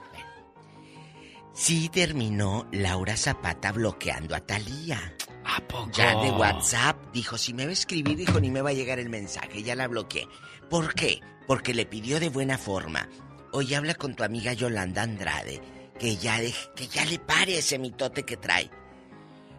Sí 1.53 1.89
terminó 1.89 2.67
Laura 2.71 3.15
Zapata 3.15 3.71
bloqueando 3.71 4.35
a 4.35 4.39
Talía. 4.41 5.15
¿A 5.45 5.59
poco? 5.61 5.91
Ya 5.91 6.15
de 6.15 6.31
WhatsApp 6.31 6.97
dijo, 7.13 7.37
si 7.37 7.53
me 7.53 7.65
va 7.65 7.69
a 7.69 7.73
escribir, 7.73 8.17
dijo, 8.17 8.39
ni 8.39 8.49
me 8.49 8.61
va 8.61 8.71
a 8.71 8.73
llegar 8.73 8.97
el 8.99 9.09
mensaje, 9.09 9.61
ya 9.61 9.75
la 9.75 9.87
bloqueé. 9.87 10.27
¿Por 10.69 10.95
qué? 10.95 11.19
Porque 11.45 11.73
le 11.73 11.85
pidió 11.85 12.19
de 12.19 12.29
buena 12.29 12.57
forma. 12.57 13.07
Oye, 13.51 13.75
habla 13.75 13.93
con 13.93 14.15
tu 14.15 14.23
amiga 14.23 14.53
Yolanda 14.53 15.03
Andrade, 15.03 15.61
que 15.99 16.15
ya, 16.17 16.39
dej- 16.41 16.73
que 16.73 16.87
ya 16.87 17.05
le 17.05 17.19
pare 17.19 17.59
ese 17.59 17.77
mitote 17.77 18.23
que 18.23 18.37
trae. 18.37 18.71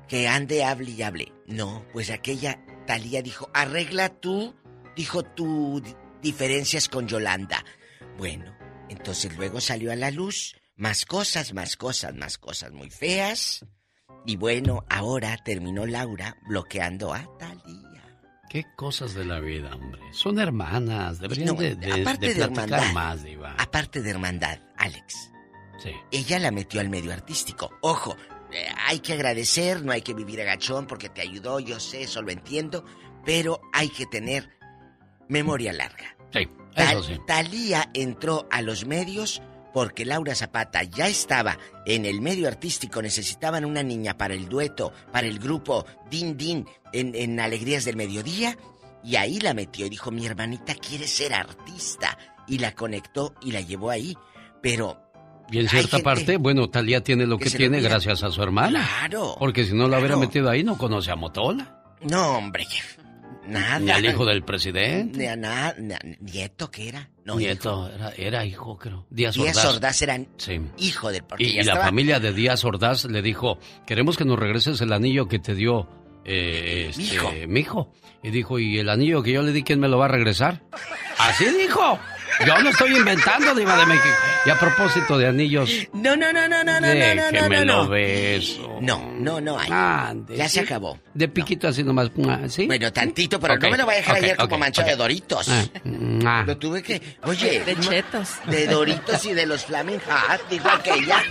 Que 0.09 0.27
ande, 0.27 0.65
hable 0.65 0.91
y 0.91 1.03
hable. 1.03 1.33
No, 1.47 1.85
pues 1.93 2.11
aquella 2.11 2.59
Talía 2.87 3.23
dijo, 3.23 3.49
arregla 3.55 4.09
tú, 4.09 4.55
dijo 4.97 5.23
tú 5.23 5.81
di- 5.85 5.95
diferencias 6.23 6.89
con 6.89 7.07
Yolanda. 7.09 7.65
Bueno, 8.19 8.57
entonces 8.89 9.37
luego 9.37 9.61
salió 9.61 9.93
a 9.93 9.97
la 9.97 10.11
luz 10.11 10.57
más 10.77 11.05
cosas, 11.05 11.53
más 11.55 11.77
cosas, 11.77 12.15
más 12.15 12.39
cosas 12.39 12.73
muy 12.73 12.91
feas. 12.91 13.65
Y 14.27 14.37
bueno, 14.37 14.85
ahora 14.89 15.37
terminó 15.45 15.87
Laura 15.87 16.37
bloqueando 16.49 17.13
a 17.13 17.27
Talía. 17.39 17.91
¿Qué 18.49 18.65
cosas 18.77 19.15
de 19.15 19.25
la 19.25 19.41
vida, 19.41 19.75
hombre? 19.75 20.01
Son 20.13 20.39
hermanas, 20.39 21.19
deberían 21.19 21.49
No, 21.49 21.55
de, 21.55 21.75
de- 21.75 22.03
aparte 22.03 22.33
de 22.35 22.43
hermandad. 22.43 22.93
más, 22.93 23.23
Diva. 23.25 23.55
Aparte 23.59 24.01
de 24.01 24.11
hermandad, 24.11 24.59
Alex. 24.77 25.31
Sí. 25.83 25.91
Ella 26.13 26.39
la 26.39 26.53
metió 26.53 26.81
al 26.81 26.89
medio 26.89 27.13
artístico. 27.13 27.71
Ojo, 27.83 28.17
eh, 28.53 28.67
hay 28.87 29.01
que 29.01 29.13
agradecer, 29.15 29.83
no 29.85 29.91
hay 29.93 30.03
que 30.03 30.15
vivir 30.15 30.41
agachón 30.41 30.87
porque 30.87 31.09
te 31.09 31.21
ayudó, 31.21 31.59
yo 31.59 31.81
sé, 31.81 32.03
eso 32.03 32.23
lo 32.23 32.31
entiendo, 32.31 32.85
pero 33.25 33.61
hay 33.73 33.89
que 33.89 34.07
tener 34.07 34.49
memoria 35.29 35.73
larga. 35.73 36.17
Sí, 36.33 36.49
eso 36.77 37.03
sí. 37.03 37.17
Talía 37.27 37.91
entró 37.95 38.47
a 38.51 38.63
los 38.63 38.87
medios 38.87 39.43
porque 39.73 40.05
Laura 40.05 40.35
Zapata 40.35 40.83
ya 40.85 41.09
estaba 41.09 41.59
en 41.85 42.05
el 42.07 42.21
medio 42.21 42.47
artístico, 42.47 43.03
necesitaban 43.03 43.65
una 43.65 43.83
niña 43.83 44.17
para 44.17 44.35
el 44.35 44.49
dueto, 44.49 44.93
para 45.13 45.27
el 45.27 45.39
grupo 45.41 45.85
Din 46.09 46.37
Din 46.37 46.67
en, 46.93 47.15
en 47.15 47.41
Alegrías 47.41 47.85
del 47.85 47.97
Mediodía, 47.97 48.57
y 49.03 49.17
ahí 49.17 49.41
la 49.41 49.53
metió 49.53 49.85
y 49.87 49.91
dijo, 49.91 50.11
mi 50.13 50.25
hermanita 50.27 50.75
quiere 50.77 51.07
ser 51.09 51.35
artista. 51.35 52.17
y 52.47 52.59
la 52.59 52.73
conectó 52.75 53.35
y 53.43 53.53
la 53.53 53.61
llevó 53.61 53.91
ahí. 53.91 54.17
Pero 54.63 54.99
Y 55.51 55.59
en 55.59 55.69
cierta 55.69 55.99
parte, 55.99 56.37
bueno, 56.37 56.69
Talía 56.71 57.03
tiene 57.03 57.27
lo 57.27 57.39
que 57.39 57.51
tiene 57.51 57.81
gracias 57.81 58.23
a 58.23 58.31
su 58.31 58.43
hermana. 58.43 58.87
Claro. 58.99 59.37
Porque 59.39 59.65
si 59.65 59.75
no 59.75 59.89
la 59.89 59.99
hubiera 59.99 60.17
metido 60.17 60.49
ahí, 60.51 60.63
no 60.65 60.79
conoce 60.79 61.11
a 61.11 61.17
Motola. 61.17 61.83
No, 62.03 62.39
hombre, 62.39 62.67
nada. 63.47 63.79
Ni 63.79 63.91
al 63.91 64.05
hijo 64.05 64.25
del 64.25 64.43
presidente. 64.43 65.19
Ni 65.19 65.27
a 65.27 65.37
nada, 65.37 65.75
nieto 66.21 66.71
que 66.71 66.89
era. 66.89 67.11
No, 67.25 67.37
Nieto, 67.37 67.91
era, 67.95 68.13
era 68.17 68.45
hijo, 68.45 68.77
creo. 68.77 69.07
Díaz 69.09 69.35
Díaz 69.35 69.57
Ordaz. 69.57 69.75
Ordaz 69.75 70.03
era 70.03 70.21
Sí. 70.37 70.61
hijo 70.77 71.11
del... 71.11 71.25
porque 71.25 71.45
Y, 71.45 71.63
la 71.63 71.77
familia 71.77 72.21
de 72.21 72.35
Díaz 72.35 72.65
Ordaz 72.65 73.07
le 73.07 73.23
dijo, 73.23 73.59
queremos 73.87 74.19
que 74.19 74.27
nos 74.27 74.39
regreses 74.39 74.81
el 74.83 74.93
anillo 74.93 75.27
que 75.27 75.39
te 75.39 75.55
dio 75.55 75.89
eh, 76.27 76.91
este, 76.91 77.47
mi 77.47 77.61
hijo. 77.61 77.93
Y 78.23 78.31
dijo, 78.31 78.59
¿y 78.59 78.79
el 78.79 78.89
anillo 78.89 79.23
que 79.23 79.33
yo 79.33 79.43
le 79.43 79.53
di, 79.53 79.63
quién 79.63 79.81
me 79.81 79.89
lo 79.89 79.99
va 79.99 80.07
a 80.07 80.09
regresar? 80.09 80.63
Así 81.19 81.45
dijo. 81.47 81.99
Yo 82.47 82.59
no 82.63 82.71
estoy 82.71 82.97
inventando, 82.97 83.55
Diva 83.55 83.77
de 83.77 83.87
México. 83.87 84.15
Y 84.47 84.51
a 84.51 84.59
propósito 84.59 85.17
de 85.17 85.29
anillos, 85.29 85.71
No, 85.93 86.17
no, 86.17 86.33
no, 86.33 86.47
no, 86.49 86.63
no, 86.65 86.81
no, 86.81 86.95
no, 86.95 87.15
no, 87.33 87.49
no, 87.49 87.49
no. 87.49 87.65
lo 87.65 87.89
beso. 87.89 88.79
No, 88.83 89.13
no, 89.19 89.41
no 89.41 89.59
hay. 89.59 89.71
Ande, 89.73 90.37
ya 90.37 90.45
se 90.49 90.55
sí. 90.55 90.59
acabó. 90.61 90.99
De 91.15 91.29
piquito 91.29 91.69
así 91.69 91.83
nomás, 91.85 92.11
mua, 92.17 92.49
¿sí? 92.49 92.67
Bueno, 92.67 92.93
tantito, 92.93 93.39
pero 93.41 93.55
Ok, 93.55 93.63
no 93.63 93.71
me 93.71 93.77
lo 93.79 93.85
voy 93.87 93.95
a 93.95 93.97
dejar 93.99 94.17
ok, 94.19 94.23
ayer 94.25 94.37
como 94.37 94.55
ok, 94.57 94.61
manchado 94.61 94.87
ok. 94.89 94.91
de 94.93 94.97
Doritos. 94.97 95.49
Ah, 95.49 95.65
mua. 95.85 96.43
Lo 96.43 96.57
tuve 96.59 96.83
que... 96.83 97.01
Oye... 97.23 97.61
De 97.65 97.75
no- 97.77 97.81
chetos. 97.83 98.29
De 98.47 98.67
Doritos 98.67 99.25
y 99.25 99.33
de 99.33 99.47
los 99.47 99.65
Flaming 99.65 100.01
Hot, 100.01 100.49
dijo 100.51 100.69
aquella. 100.69 101.23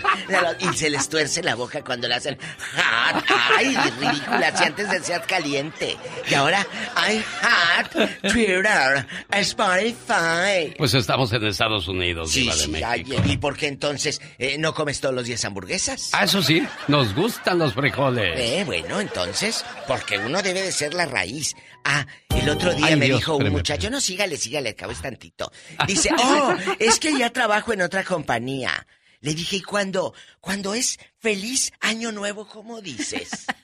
Y 0.60 0.76
se 0.76 0.90
les 0.90 1.08
tuerce 1.10 1.44
la 1.44 1.56
boca 1.56 1.84
cuando 1.84 2.08
le 2.08 2.16
hacen 2.16 2.38
hot. 2.38 3.24
Ay, 3.58 3.76
ridícula, 4.00 4.56
si 4.58 4.64
antes 4.64 4.90
decía 4.90 5.22
caliente. 5.22 5.98
Y 6.30 6.34
ahora, 6.34 6.66
ay, 6.96 7.24
hot, 7.42 8.10
Twitter, 8.32 9.06
Spotify. 9.32 10.74
Pues 10.78 10.93
estamos 10.96 11.32
en 11.34 11.46
Estados 11.46 11.88
Unidos, 11.88 12.32
Sí, 12.32 12.42
Diva 12.42 12.56
de 12.56 12.62
sí, 12.64 12.68
México. 12.72 12.90
ay, 12.90 13.32
¿y 13.32 13.38
por 13.38 13.58
qué 13.58 13.68
entonces 13.68 14.22
eh, 14.38 14.58
no 14.58 14.74
comes 14.74 15.00
todos 15.00 15.14
los 15.16 15.26
días 15.26 15.44
hamburguesas? 15.46 16.10
Ah, 16.14 16.24
eso 16.26 16.42
sí, 16.44 16.62
nos 16.88 17.14
gustan 17.16 17.60
los 17.60 17.74
frijoles. 17.74 18.40
Eh, 18.40 18.64
bueno, 18.66 19.00
entonces, 19.00 19.64
porque 19.88 20.18
uno 20.18 20.42
debe 20.42 20.62
de 20.62 20.72
ser 20.72 20.94
la 20.94 21.06
raíz. 21.06 21.56
Ah, 21.84 22.06
el 22.36 22.48
otro 22.50 22.74
día 22.74 22.86
Ay, 22.88 22.96
me 22.96 23.06
Dios, 23.08 23.20
dijo 23.20 23.36
un 23.36 23.50
muchacho, 23.50 23.90
no, 23.90 24.00
sígale, 24.00 24.38
sígale, 24.38 24.70
acabo 24.70 24.92
es 24.92 25.02
tantito. 25.02 25.52
Dice, 25.88 26.10
oh, 26.18 26.56
es 26.80 27.00
que 27.00 27.18
ya 27.18 27.30
trabajo 27.32 27.74
en 27.74 27.82
otra 27.82 28.04
compañía. 28.04 28.88
Le 29.20 29.34
dije, 29.34 29.58
¿y 29.58 29.62
cuando, 29.62 30.14
cuando 30.42 30.74
es 30.74 31.00
feliz 31.20 31.72
año 31.80 32.12
nuevo, 32.12 32.48
cómo 32.48 32.82
dices? 32.82 33.30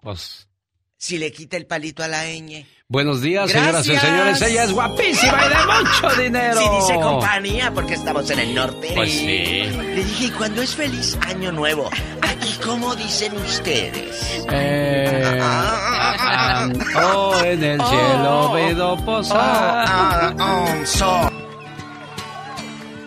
Pues, 0.00 0.48
Si 0.96 1.16
le 1.18 1.30
quita 1.32 1.56
el 1.56 1.66
palito 1.66 2.02
a 2.02 2.08
la 2.08 2.24
ñ. 2.26 2.66
Buenos 2.92 3.22
días, 3.22 3.50
señoras 3.50 3.86
y 3.86 3.92
Gracias. 3.92 4.02
señores. 4.02 4.42
Ella 4.42 4.64
es 4.64 4.72
guapísima 4.72 5.38
y 5.46 5.48
de 5.48 5.82
mucho 5.82 6.22
dinero. 6.22 6.60
Si 6.60 6.76
dice 6.76 7.00
compañía, 7.00 7.72
porque 7.72 7.94
estamos 7.94 8.30
en 8.30 8.38
el 8.38 8.54
norte. 8.54 8.92
Pues 8.94 9.10
sí. 9.10 9.26
Le 9.26 10.04
dije, 10.04 10.26
¿y 10.26 10.30
cuando 10.30 10.60
es 10.60 10.74
feliz 10.74 11.18
año 11.26 11.50
nuevo? 11.50 11.88
Aquí, 12.20 12.54
¿cómo 12.62 12.94
dicen 12.94 13.32
ustedes? 13.38 14.44
Eh, 14.52 15.40
ah, 15.42 16.68
oh, 17.02 17.40
en 17.42 17.64
el 17.64 17.80
cielo 17.80 18.52
veo 18.52 18.96
posar. 19.04 19.40
Ah, 19.40 20.34
ah, 20.38 20.76
so. 20.84 21.30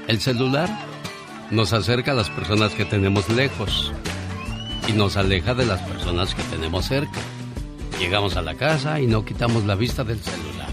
El 0.07 0.19
celular 0.19 0.67
nos 1.51 1.73
acerca 1.73 2.11
a 2.11 2.15
las 2.15 2.29
personas 2.31 2.73
que 2.73 2.85
tenemos 2.85 3.29
lejos 3.29 3.93
y 4.87 4.93
nos 4.93 5.15
aleja 5.15 5.53
de 5.53 5.67
las 5.67 5.81
personas 5.81 6.33
que 6.33 6.41
tenemos 6.43 6.85
cerca. 6.85 7.19
Llegamos 7.99 8.35
a 8.35 8.41
la 8.41 8.55
casa 8.55 8.99
y 8.99 9.07
no 9.07 9.23
quitamos 9.23 9.63
la 9.65 9.75
vista 9.75 10.03
del 10.03 10.19
celular. 10.19 10.69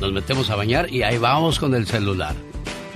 Nos 0.00 0.12
metemos 0.12 0.48
a 0.50 0.56
bañar 0.56 0.92
y 0.92 1.02
ahí 1.02 1.18
vamos 1.18 1.58
con 1.58 1.74
el 1.74 1.86
celular. 1.86 2.34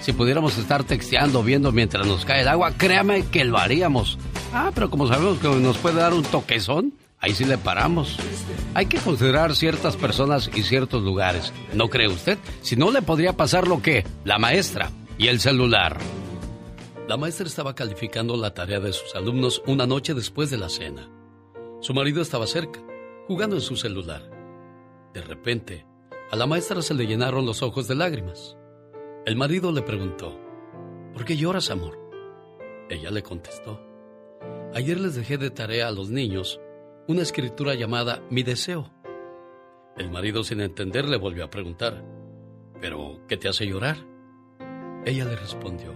Si 0.01 0.13
pudiéramos 0.13 0.57
estar 0.57 0.85
texteando, 0.85 1.43
viendo 1.43 1.73
mientras 1.73 2.07
nos 2.07 2.25
cae 2.25 2.43
el 2.43 2.49
agua, 2.49 2.73
créame 2.77 3.27
que 3.27 3.45
lo 3.45 3.59
haríamos. 3.59 4.19
Ah, 4.53 4.71
pero 4.75 4.89
como 4.89 5.07
sabemos 5.07 5.39
que 5.39 5.49
nos 5.49 5.79
puede 5.79 5.97
dar 5.97 6.15
un 6.15 6.23
toquezón, 6.23 6.95
ahí 7.19 7.35
sí 7.35 7.45
le 7.45 7.59
paramos. 7.59 8.17
Hay 8.75 8.87
que 8.87 8.99
considerar 8.99 9.55
ciertas 9.55 9.97
personas 9.97 10.49
y 10.55 10.63
ciertos 10.63 11.03
lugares. 11.03 11.53
¿No 11.75 11.89
cree 11.89 12.09
usted? 12.09 12.39
Si 12.63 12.77
no, 12.77 12.91
le 12.91 13.03
podría 13.03 13.37
pasar 13.37 13.67
lo 13.67 13.83
que 13.83 14.05
la 14.25 14.39
maestra 14.39 14.91
y 15.19 15.29
el 15.29 15.41
celular. 15.41 15.99
La 17.09 17.17
maestra 17.17 17.47
estaba 17.47 17.75
calificando 17.75 18.37
la 18.37 18.55
tarea 18.55 18.79
de 18.79 18.93
sus 18.93 19.15
alumnos 19.17 19.63
una 19.67 19.87
noche 19.87 20.15
después 20.15 20.51
de 20.51 20.59
la 20.59 20.69
cena. 20.69 21.09
Su 21.81 21.93
marido 21.95 22.23
estaba 22.23 22.47
cerca, 22.47 22.81
jugando 23.31 23.55
en 23.55 23.63
su 23.63 23.77
celular. 23.77 24.29
De 25.15 25.23
repente, 25.23 25.87
a 26.33 26.35
la 26.35 26.49
maestra 26.49 26.83
se 26.83 26.95
le 26.95 27.07
llenaron 27.07 27.47
los 27.47 27.63
ojos 27.63 27.87
de 27.87 27.95
lágrimas. 27.95 28.57
El 29.25 29.37
marido 29.37 29.71
le 29.71 29.83
preguntó, 29.83 30.37
¿por 31.13 31.25
qué 31.25 31.37
lloras, 31.37 31.71
amor? 31.71 31.97
Ella 32.89 33.13
le 33.13 33.23
contestó, 33.23 33.81
ayer 34.75 34.99
les 34.99 35.15
dejé 35.15 35.39
de 35.39 35.51
tarea 35.51 35.87
a 35.87 35.93
los 35.93 36.11
niños 36.11 36.61
una 37.07 37.23
escritura 37.23 37.77
llamada 37.77 38.21
Mi 38.31 38.43
deseo. 38.43 38.91
El 39.97 40.11
marido 40.11 40.43
sin 40.43 40.61
entender 40.61 41.09
le 41.09 41.17
volvió 41.17 41.45
a 41.45 41.51
preguntar, 41.51 42.05
¿pero 42.81 43.21
qué 43.29 43.37
te 43.37 43.49
hace 43.49 43.65
llorar? 43.65 43.99
Ella 45.07 45.25
le 45.25 45.37
respondió, 45.37 45.95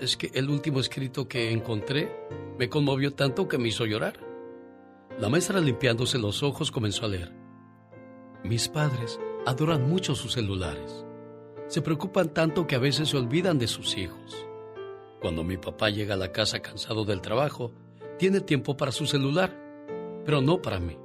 es 0.00 0.16
que 0.16 0.32
el 0.34 0.50
último 0.50 0.80
escrito 0.80 1.28
que 1.28 1.52
encontré 1.52 2.10
me 2.58 2.68
conmovió 2.68 3.14
tanto 3.14 3.46
que 3.46 3.58
me 3.58 3.68
hizo 3.68 3.86
llorar. 3.86 4.31
La 5.18 5.28
maestra 5.28 5.60
limpiándose 5.60 6.18
los 6.18 6.42
ojos 6.42 6.70
comenzó 6.70 7.04
a 7.04 7.08
leer. 7.08 7.32
Mis 8.44 8.68
padres 8.68 9.20
adoran 9.46 9.88
mucho 9.88 10.14
sus 10.14 10.32
celulares. 10.32 11.04
Se 11.68 11.82
preocupan 11.82 12.34
tanto 12.34 12.66
que 12.66 12.74
a 12.74 12.80
veces 12.80 13.08
se 13.08 13.16
olvidan 13.16 13.58
de 13.58 13.68
sus 13.68 13.96
hijos. 13.96 14.46
Cuando 15.20 15.44
mi 15.44 15.56
papá 15.56 15.90
llega 15.90 16.14
a 16.14 16.18
la 16.18 16.32
casa 16.32 16.60
cansado 16.60 17.04
del 17.04 17.20
trabajo, 17.20 17.72
tiene 18.18 18.40
tiempo 18.40 18.76
para 18.76 18.92
su 18.92 19.06
celular, 19.06 19.56
pero 20.24 20.40
no 20.40 20.60
para 20.60 20.80
mí. 20.80 20.98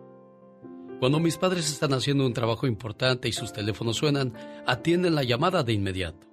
Cuando 1.00 1.20
mis 1.20 1.38
padres 1.38 1.70
están 1.70 1.94
haciendo 1.94 2.26
un 2.26 2.34
trabajo 2.34 2.66
importante 2.66 3.30
y 3.30 3.32
sus 3.32 3.54
teléfonos 3.54 3.98
suenan, 3.98 4.34
atienden 4.66 5.14
la 5.14 5.24
llamada 5.24 5.62
de 5.62 5.74
inmediato, 5.74 6.26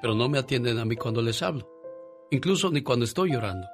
pero 0.00 0.14
no 0.14 0.30
me 0.30 0.38
atienden 0.38 0.78
a 0.78 0.86
mí 0.86 0.96
cuando 0.96 1.20
les 1.20 1.42
hablo, 1.42 1.68
incluso 2.30 2.70
ni 2.70 2.80
cuando 2.80 3.04
estoy 3.04 3.32
llorando. 3.32 3.66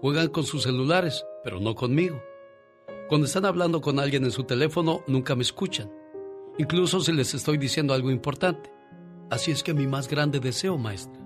Juegan 0.00 0.28
con 0.28 0.44
sus 0.44 0.62
celulares, 0.62 1.24
pero 1.44 1.60
no 1.60 1.74
conmigo. 1.74 2.22
Cuando 3.08 3.26
están 3.26 3.44
hablando 3.44 3.80
con 3.80 4.00
alguien 4.00 4.24
en 4.24 4.32
su 4.32 4.42
teléfono, 4.42 5.02
nunca 5.06 5.36
me 5.36 5.42
escuchan, 5.42 5.88
incluso 6.58 7.00
si 7.00 7.12
les 7.12 7.34
estoy 7.34 7.56
diciendo 7.56 7.94
algo 7.94 8.10
importante. 8.10 8.72
Así 9.30 9.52
es 9.52 9.62
que 9.62 9.74
mi 9.74 9.86
más 9.86 10.08
grande 10.08 10.40
deseo, 10.40 10.76
maestra, 10.76 11.24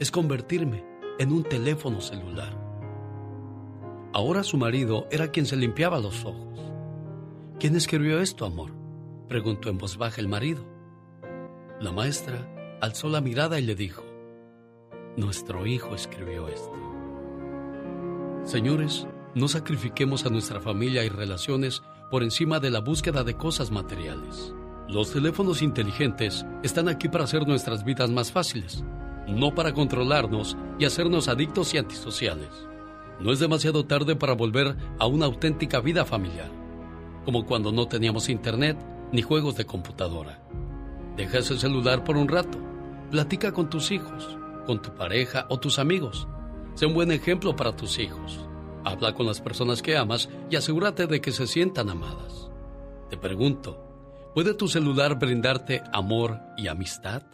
es 0.00 0.10
convertirme 0.10 0.84
en 1.20 1.30
un 1.30 1.44
teléfono 1.44 2.00
celular. 2.00 2.60
Ahora 4.12 4.42
su 4.42 4.56
marido 4.56 5.06
era 5.12 5.30
quien 5.30 5.46
se 5.46 5.56
limpiaba 5.56 6.00
los 6.00 6.24
ojos. 6.24 6.58
¿Quién 7.60 7.76
escribió 7.76 8.20
esto, 8.20 8.44
amor? 8.44 8.72
preguntó 9.28 9.68
en 9.68 9.78
voz 9.78 9.96
baja 9.98 10.20
el 10.20 10.28
marido. 10.28 10.64
La 11.80 11.92
maestra 11.92 12.78
alzó 12.80 13.08
la 13.08 13.20
mirada 13.20 13.60
y 13.60 13.62
le 13.62 13.76
dijo, 13.76 14.02
Nuestro 15.16 15.66
hijo 15.66 15.94
escribió 15.94 16.48
esto. 16.48 16.72
Señores, 18.44 19.06
no 19.36 19.48
sacrifiquemos 19.48 20.24
a 20.24 20.30
nuestra 20.30 20.60
familia 20.60 21.04
y 21.04 21.10
relaciones 21.10 21.82
por 22.10 22.22
encima 22.22 22.58
de 22.58 22.70
la 22.70 22.80
búsqueda 22.80 23.22
de 23.22 23.36
cosas 23.36 23.70
materiales. 23.70 24.54
Los 24.88 25.12
teléfonos 25.12 25.60
inteligentes 25.60 26.46
están 26.62 26.88
aquí 26.88 27.10
para 27.10 27.24
hacer 27.24 27.46
nuestras 27.46 27.84
vidas 27.84 28.08
más 28.08 28.32
fáciles, 28.32 28.82
no 29.28 29.54
para 29.54 29.74
controlarnos 29.74 30.56
y 30.78 30.86
hacernos 30.86 31.28
adictos 31.28 31.74
y 31.74 31.78
antisociales. 31.78 32.48
No 33.20 33.30
es 33.30 33.38
demasiado 33.38 33.84
tarde 33.84 34.16
para 34.16 34.32
volver 34.32 34.74
a 34.98 35.06
una 35.06 35.26
auténtica 35.26 35.80
vida 35.80 36.06
familiar, 36.06 36.50
como 37.26 37.44
cuando 37.44 37.72
no 37.72 37.88
teníamos 37.88 38.30
internet 38.30 38.78
ni 39.12 39.20
juegos 39.20 39.54
de 39.54 39.66
computadora. 39.66 40.40
Deja 41.14 41.40
ese 41.40 41.58
celular 41.58 42.04
por 42.04 42.16
un 42.16 42.28
rato, 42.28 42.56
platica 43.10 43.52
con 43.52 43.68
tus 43.68 43.90
hijos, 43.90 44.38
con 44.64 44.80
tu 44.80 44.94
pareja 44.94 45.44
o 45.50 45.60
tus 45.60 45.78
amigos. 45.78 46.26
Sé 46.72 46.86
un 46.86 46.94
buen 46.94 47.12
ejemplo 47.12 47.54
para 47.54 47.76
tus 47.76 47.98
hijos. 47.98 48.46
Habla 48.86 49.14
con 49.14 49.26
las 49.26 49.40
personas 49.40 49.82
que 49.82 49.96
amas 49.96 50.28
y 50.48 50.54
asegúrate 50.54 51.08
de 51.08 51.20
que 51.20 51.32
se 51.32 51.48
sientan 51.48 51.90
amadas. 51.90 52.48
Te 53.10 53.16
pregunto, 53.16 54.30
¿puede 54.32 54.54
tu 54.54 54.68
celular 54.68 55.18
brindarte 55.18 55.82
amor 55.92 56.38
y 56.56 56.68
amistad? 56.68 57.24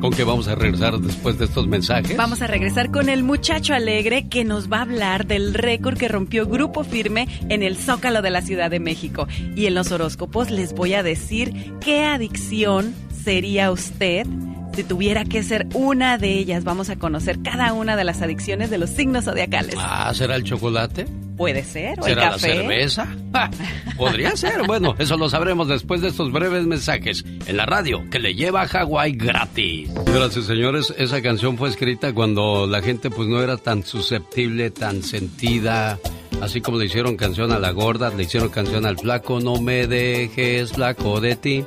¿Con 0.00 0.12
qué 0.12 0.22
vamos 0.22 0.46
a 0.46 0.54
regresar 0.54 1.00
después 1.00 1.36
de 1.36 1.46
estos 1.46 1.66
mensajes? 1.66 2.16
Vamos 2.16 2.42
a 2.42 2.46
regresar 2.46 2.92
con 2.92 3.08
el 3.08 3.24
muchacho 3.24 3.74
alegre 3.74 4.28
que 4.28 4.44
nos 4.44 4.70
va 4.70 4.78
a 4.78 4.82
hablar 4.82 5.26
del 5.26 5.52
récord 5.52 5.98
que 5.98 6.06
rompió 6.06 6.46
Grupo 6.46 6.84
Firme 6.84 7.26
en 7.48 7.64
el 7.64 7.76
Zócalo 7.76 8.22
de 8.22 8.30
la 8.30 8.42
Ciudad 8.42 8.70
de 8.70 8.78
México. 8.78 9.26
Y 9.56 9.66
en 9.66 9.74
los 9.74 9.90
horóscopos 9.90 10.52
les 10.52 10.74
voy 10.74 10.94
a 10.94 11.02
decir 11.02 11.74
qué 11.80 12.04
adicción 12.04 12.94
sería 13.24 13.72
usted 13.72 14.28
si 14.74 14.84
tuviera 14.84 15.24
que 15.24 15.42
ser 15.42 15.66
una 15.74 16.18
de 16.18 16.32
ellas. 16.38 16.64
Vamos 16.64 16.90
a 16.90 16.96
conocer 16.96 17.40
cada 17.42 17.72
una 17.72 17.96
de 17.96 18.04
las 18.04 18.22
adicciones 18.22 18.70
de 18.70 18.78
los 18.78 18.90
signos 18.90 19.24
zodiacales. 19.24 19.74
Ah, 19.78 20.12
¿será 20.14 20.36
el 20.36 20.44
chocolate? 20.44 21.06
Puede 21.36 21.64
ser, 21.64 21.98
o 22.00 22.06
el 22.06 22.10
¿Será 22.14 22.24
la 22.26 22.30
café. 22.32 22.52
cerveza? 22.56 23.06
Ja, 23.32 23.50
Podría 23.96 24.36
ser. 24.36 24.62
Bueno, 24.66 24.94
eso 24.98 25.16
lo 25.16 25.28
sabremos 25.30 25.66
después 25.66 26.02
de 26.02 26.08
estos 26.08 26.30
breves 26.30 26.66
mensajes 26.66 27.24
en 27.46 27.56
la 27.56 27.64
radio 27.64 28.02
que 28.10 28.18
le 28.18 28.34
lleva 28.34 28.62
a 28.62 28.68
Hawái 28.68 29.12
gratis. 29.12 29.90
Gracias, 30.06 30.44
señores. 30.44 30.92
Esa 30.98 31.22
canción 31.22 31.56
fue 31.56 31.70
escrita 31.70 32.12
cuando 32.12 32.66
la 32.66 32.82
gente 32.82 33.08
pues 33.10 33.28
no 33.28 33.40
era 33.42 33.56
tan 33.56 33.82
susceptible, 33.84 34.70
tan 34.70 35.02
sentida. 35.02 35.98
Así 36.42 36.60
como 36.60 36.78
le 36.78 36.86
hicieron 36.86 37.16
canción 37.16 37.52
a 37.52 37.58
la 37.58 37.70
gorda, 37.70 38.10
le 38.14 38.24
hicieron 38.24 38.50
canción 38.50 38.84
al 38.84 38.98
flaco, 38.98 39.40
no 39.40 39.60
me 39.62 39.86
dejes 39.86 40.72
flaco 40.72 41.20
de 41.20 41.36
ti. 41.36 41.64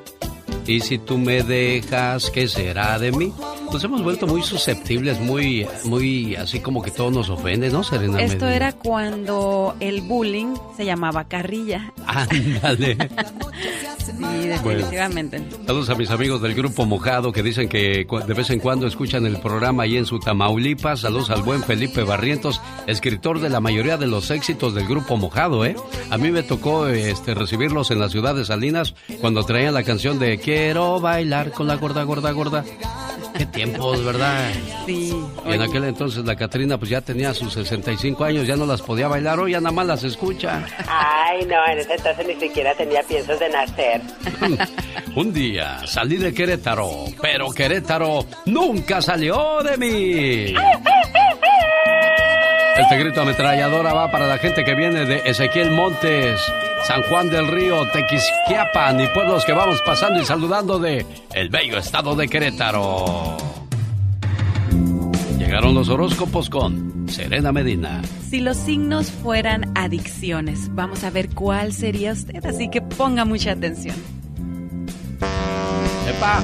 Y 0.68 0.80
si 0.80 0.98
tú 0.98 1.18
me 1.18 1.44
dejas, 1.44 2.32
¿qué 2.32 2.48
será 2.48 2.98
de 2.98 3.12
mí? 3.12 3.32
Nos 3.72 3.84
hemos 3.84 4.04
vuelto 4.04 4.26
muy 4.26 4.42
susceptibles, 4.42 5.20
muy, 5.20 5.68
muy 5.84 6.36
así 6.36 6.60
como 6.60 6.82
que 6.82 6.92
todo 6.92 7.12
nos 7.12 7.30
ofende, 7.30 7.70
¿no, 7.70 7.84
Serena? 7.84 8.22
Esto 8.22 8.46
Medina? 8.46 8.56
era 8.56 8.74
cuando 8.74 9.76
el 9.80 10.02
bullying 10.02 10.56
se 10.76 10.86
llamaba 10.86 11.26
carrilla. 11.26 11.94
Ándale. 12.08 12.98
Definitivamente. 14.14 15.44
Saludos 15.66 15.90
a 15.90 15.96
mis 15.96 16.10
amigos 16.10 16.42
del 16.42 16.54
grupo 16.54 16.86
Mojado 16.86 17.32
que 17.32 17.44
dicen 17.44 17.70
que 17.70 18.06
de 18.06 18.34
vez 18.34 18.50
en 18.50 18.60
cuando 18.60 18.88
escuchan 18.88 19.26
el 19.26 19.38
programa 19.38 19.84
ahí 19.84 19.98
en 19.98 20.06
su 20.06 20.20
Tamaulipas. 20.20 21.02
Saludos 21.02 21.30
al 21.30 21.44
buen 21.44 21.64
Felipe 21.64 22.04
Barrientos, 22.04 22.62
escritor 22.88 23.40
de 23.40 23.50
la 23.50 23.60
mayoría 23.60 23.98
de 23.98 24.08
los 24.08 24.32
éxitos 24.32 24.74
del 24.74 24.88
grupo 24.88 25.18
Mojado, 25.18 25.66
¿eh? 25.66 25.76
A 26.10 26.18
mí 26.18 26.32
me 26.32 26.44
tocó 26.44 26.88
este, 26.88 27.34
recibirlos 27.34 27.92
en 27.92 28.00
la 28.00 28.10
ciudad 28.10 28.36
de 28.36 28.46
Salinas 28.46 28.96
cuando 29.22 29.44
traían 29.44 29.74
la 29.74 29.84
canción 29.84 30.20
de 30.20 30.38
Quiero 30.38 31.00
bailar 31.00 31.52
con 31.52 31.68
la 31.68 31.76
gorda, 31.76 32.04
gorda, 32.04 32.32
gorda. 32.32 32.64
Qué 33.38 33.46
tiempos, 33.46 34.04
¿verdad? 34.04 34.50
Sí. 34.86 35.14
Y 35.46 35.54
en 35.54 35.62
aquel 35.62 35.84
entonces 35.84 36.24
la 36.26 36.36
Catrina 36.36 36.78
pues 36.78 36.90
ya 36.90 37.02
tenía 37.02 37.34
sus 37.34 37.54
65 37.54 38.24
años, 38.24 38.48
ya 38.48 38.56
no 38.56 38.66
las 38.66 38.82
podía 38.82 39.08
bailar, 39.08 39.40
hoy 39.40 39.52
ya 39.52 39.60
nada 39.60 39.72
más 39.74 39.86
las 39.86 40.04
escucha. 40.04 40.66
Ay, 40.88 41.46
no, 41.46 41.56
en 41.72 41.80
ese 41.80 41.96
entonces 41.96 42.28
ni 42.28 42.36
siquiera 42.36 42.74
tenía 42.76 43.04
piensos 43.04 43.40
de 43.40 43.50
nacer. 43.50 44.02
Un 45.16 45.34
día 45.34 45.80
salí 45.86 46.18
de 46.18 46.34
Querétaro, 46.34 47.06
pero 47.22 47.52
Querétaro 47.52 48.26
nunca 48.46 49.02
salió 49.02 49.62
de 49.64 49.78
mí. 49.78 50.54
Este 52.78 52.98
grito 52.98 53.22
ametralladora 53.22 53.94
va 53.94 54.12
para 54.12 54.28
la 54.28 54.38
gente 54.38 54.64
que 54.64 54.76
viene 54.76 55.06
de 55.06 55.22
Ezequiel 55.26 55.72
Montes, 55.72 56.42
San 56.88 57.02
Juan 57.10 57.32
del 57.32 57.48
Río, 57.48 57.84
Tequisquiapan 57.92 59.00
y 59.02 59.08
pueblos 59.08 59.44
que 59.44 59.54
vamos 59.54 59.82
pasando 59.82 60.22
y 60.22 60.26
saludando 60.26 60.78
de 60.78 61.04
el 61.34 61.50
bello 61.50 61.80
estado 61.80 62.16
de 62.16 62.28
Querétaro. 62.28 63.36
Llegaron 65.40 65.74
los 65.74 65.90
horóscopos 65.90 66.48
con 66.48 67.08
Serena 67.10 67.52
Medina. 67.52 68.04
Si 68.30 68.40
los 68.40 68.58
signos 68.58 69.10
fueran 69.10 69.72
adicciones, 69.76 70.74
vamos 70.76 71.04
a 71.04 71.10
ver 71.10 71.30
cuál 71.34 71.74
sería 71.74 72.12
usted, 72.12 72.46
así 72.46 72.70
que 72.70 72.84
ponga 72.84 73.26
mucha 73.26 73.54
atención. 73.54 73.96
¡Epa! 76.08 76.40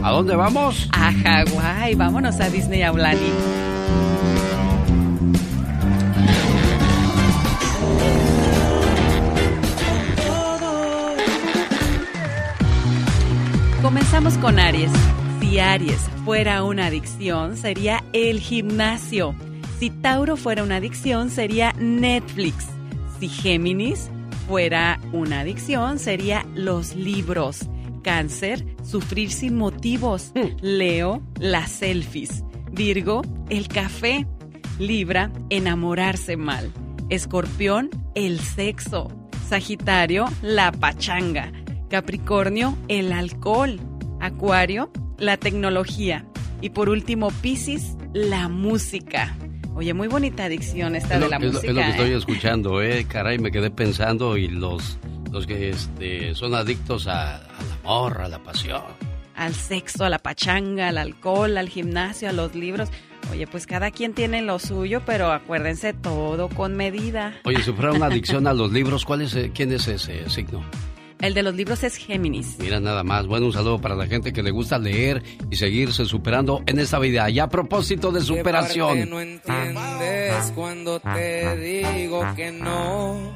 ¿A 0.00 0.10
dónde 0.12 0.36
vamos? 0.36 0.88
A 0.92 1.12
Hawái, 1.12 1.96
vámonos 1.96 2.38
a 2.38 2.48
Disney 2.50 2.82
Aulani. 2.82 3.73
Comenzamos 13.84 14.38
con 14.38 14.58
Aries. 14.58 14.90
Si 15.40 15.58
Aries 15.58 16.00
fuera 16.24 16.64
una 16.64 16.86
adicción, 16.86 17.58
sería 17.58 18.02
el 18.14 18.40
gimnasio. 18.40 19.34
Si 19.78 19.90
Tauro 19.90 20.38
fuera 20.38 20.62
una 20.62 20.76
adicción, 20.76 21.28
sería 21.28 21.74
Netflix. 21.78 22.64
Si 23.20 23.28
Géminis 23.28 24.10
fuera 24.48 24.98
una 25.12 25.40
adicción, 25.40 25.98
sería 25.98 26.46
los 26.54 26.96
libros. 26.96 27.68
Cáncer, 28.02 28.64
sufrir 28.82 29.30
sin 29.30 29.56
motivos. 29.56 30.32
Leo, 30.62 31.22
las 31.38 31.70
selfies. 31.70 32.42
Virgo, 32.72 33.20
el 33.50 33.68
café. 33.68 34.26
Libra, 34.78 35.30
enamorarse 35.50 36.38
mal. 36.38 36.72
Escorpión, 37.10 37.90
el 38.14 38.40
sexo. 38.40 39.08
Sagitario, 39.46 40.24
la 40.40 40.72
pachanga. 40.72 41.52
Capricornio, 41.90 42.76
el 42.88 43.12
alcohol. 43.12 43.80
Acuario, 44.20 44.90
la 45.18 45.36
tecnología. 45.36 46.24
Y 46.60 46.70
por 46.70 46.88
último, 46.88 47.28
Piscis, 47.42 47.94
la 48.14 48.48
música. 48.48 49.36
Oye, 49.74 49.92
muy 49.92 50.08
bonita 50.08 50.44
adicción 50.44 50.94
esta 50.96 51.14
Es 51.14 51.20
de 51.20 51.26
lo, 51.26 51.30
la 51.30 51.36
es 51.36 51.42
lo- 51.42 51.52
música. 51.52 51.68
es 51.70 51.74
lo 51.76 51.82
que 51.82 51.90
estoy 51.90 52.10
¿eh? 52.10 52.16
escuchando, 52.16 52.82
eh. 52.82 53.04
Caray, 53.08 53.38
me 53.38 53.50
quedé 53.50 53.70
pensando 53.70 54.36
y 54.36 54.48
los, 54.48 54.98
los 55.30 55.46
que 55.46 55.70
este, 55.70 56.34
son 56.34 56.54
adictos 56.54 57.06
a- 57.06 57.36
al 57.38 57.72
amor, 57.82 58.20
a 58.22 58.28
la 58.28 58.38
pasión. 58.42 58.82
Al 59.34 59.52
sexo, 59.54 60.04
a 60.04 60.08
la 60.08 60.20
pachanga, 60.20 60.88
al 60.88 60.96
alcohol, 60.98 61.58
al 61.58 61.68
gimnasio, 61.68 62.28
a 62.28 62.32
los 62.32 62.54
libros. 62.54 62.88
Oye, 63.32 63.46
pues 63.46 63.66
cada 63.66 63.90
quien 63.90 64.14
tiene 64.14 64.42
lo 64.42 64.58
suyo, 64.58 65.02
pero 65.04 65.32
acuérdense 65.32 65.92
todo 65.92 66.48
con 66.48 66.76
medida. 66.76 67.34
Oye, 67.44 67.60
si 67.62 67.72
fuera 67.72 67.92
una 67.92 68.06
adicción 68.12 68.46
a 68.46 68.52
los 68.54 68.70
libros, 68.72 69.04
¿cuál 69.04 69.22
es, 69.22 69.34
eh, 69.34 69.50
¿quién 69.52 69.72
es 69.72 69.88
ese 69.88 70.30
signo? 70.30 70.62
El 71.24 71.32
de 71.32 71.42
los 71.42 71.54
libros 71.54 71.82
es 71.82 71.96
Géminis. 71.96 72.58
Mira 72.58 72.80
nada 72.80 73.02
más. 73.02 73.26
Bueno, 73.26 73.46
un 73.46 73.52
saludo 73.54 73.80
para 73.80 73.94
la 73.94 74.06
gente 74.06 74.30
que 74.34 74.42
le 74.42 74.50
gusta 74.50 74.78
leer 74.78 75.22
y 75.50 75.56
seguirse 75.56 76.04
superando 76.04 76.62
en 76.66 76.78
esta 76.78 76.98
vida. 76.98 77.30
Y 77.30 77.38
a 77.38 77.48
propósito 77.48 78.12
de 78.12 78.20
superación. 78.20 79.08
no 79.08 79.22
entiendes 79.22 80.52
cuando 80.54 81.00
te 81.00 81.56
digo 81.56 82.22
que 82.36 82.52
no. 82.52 83.32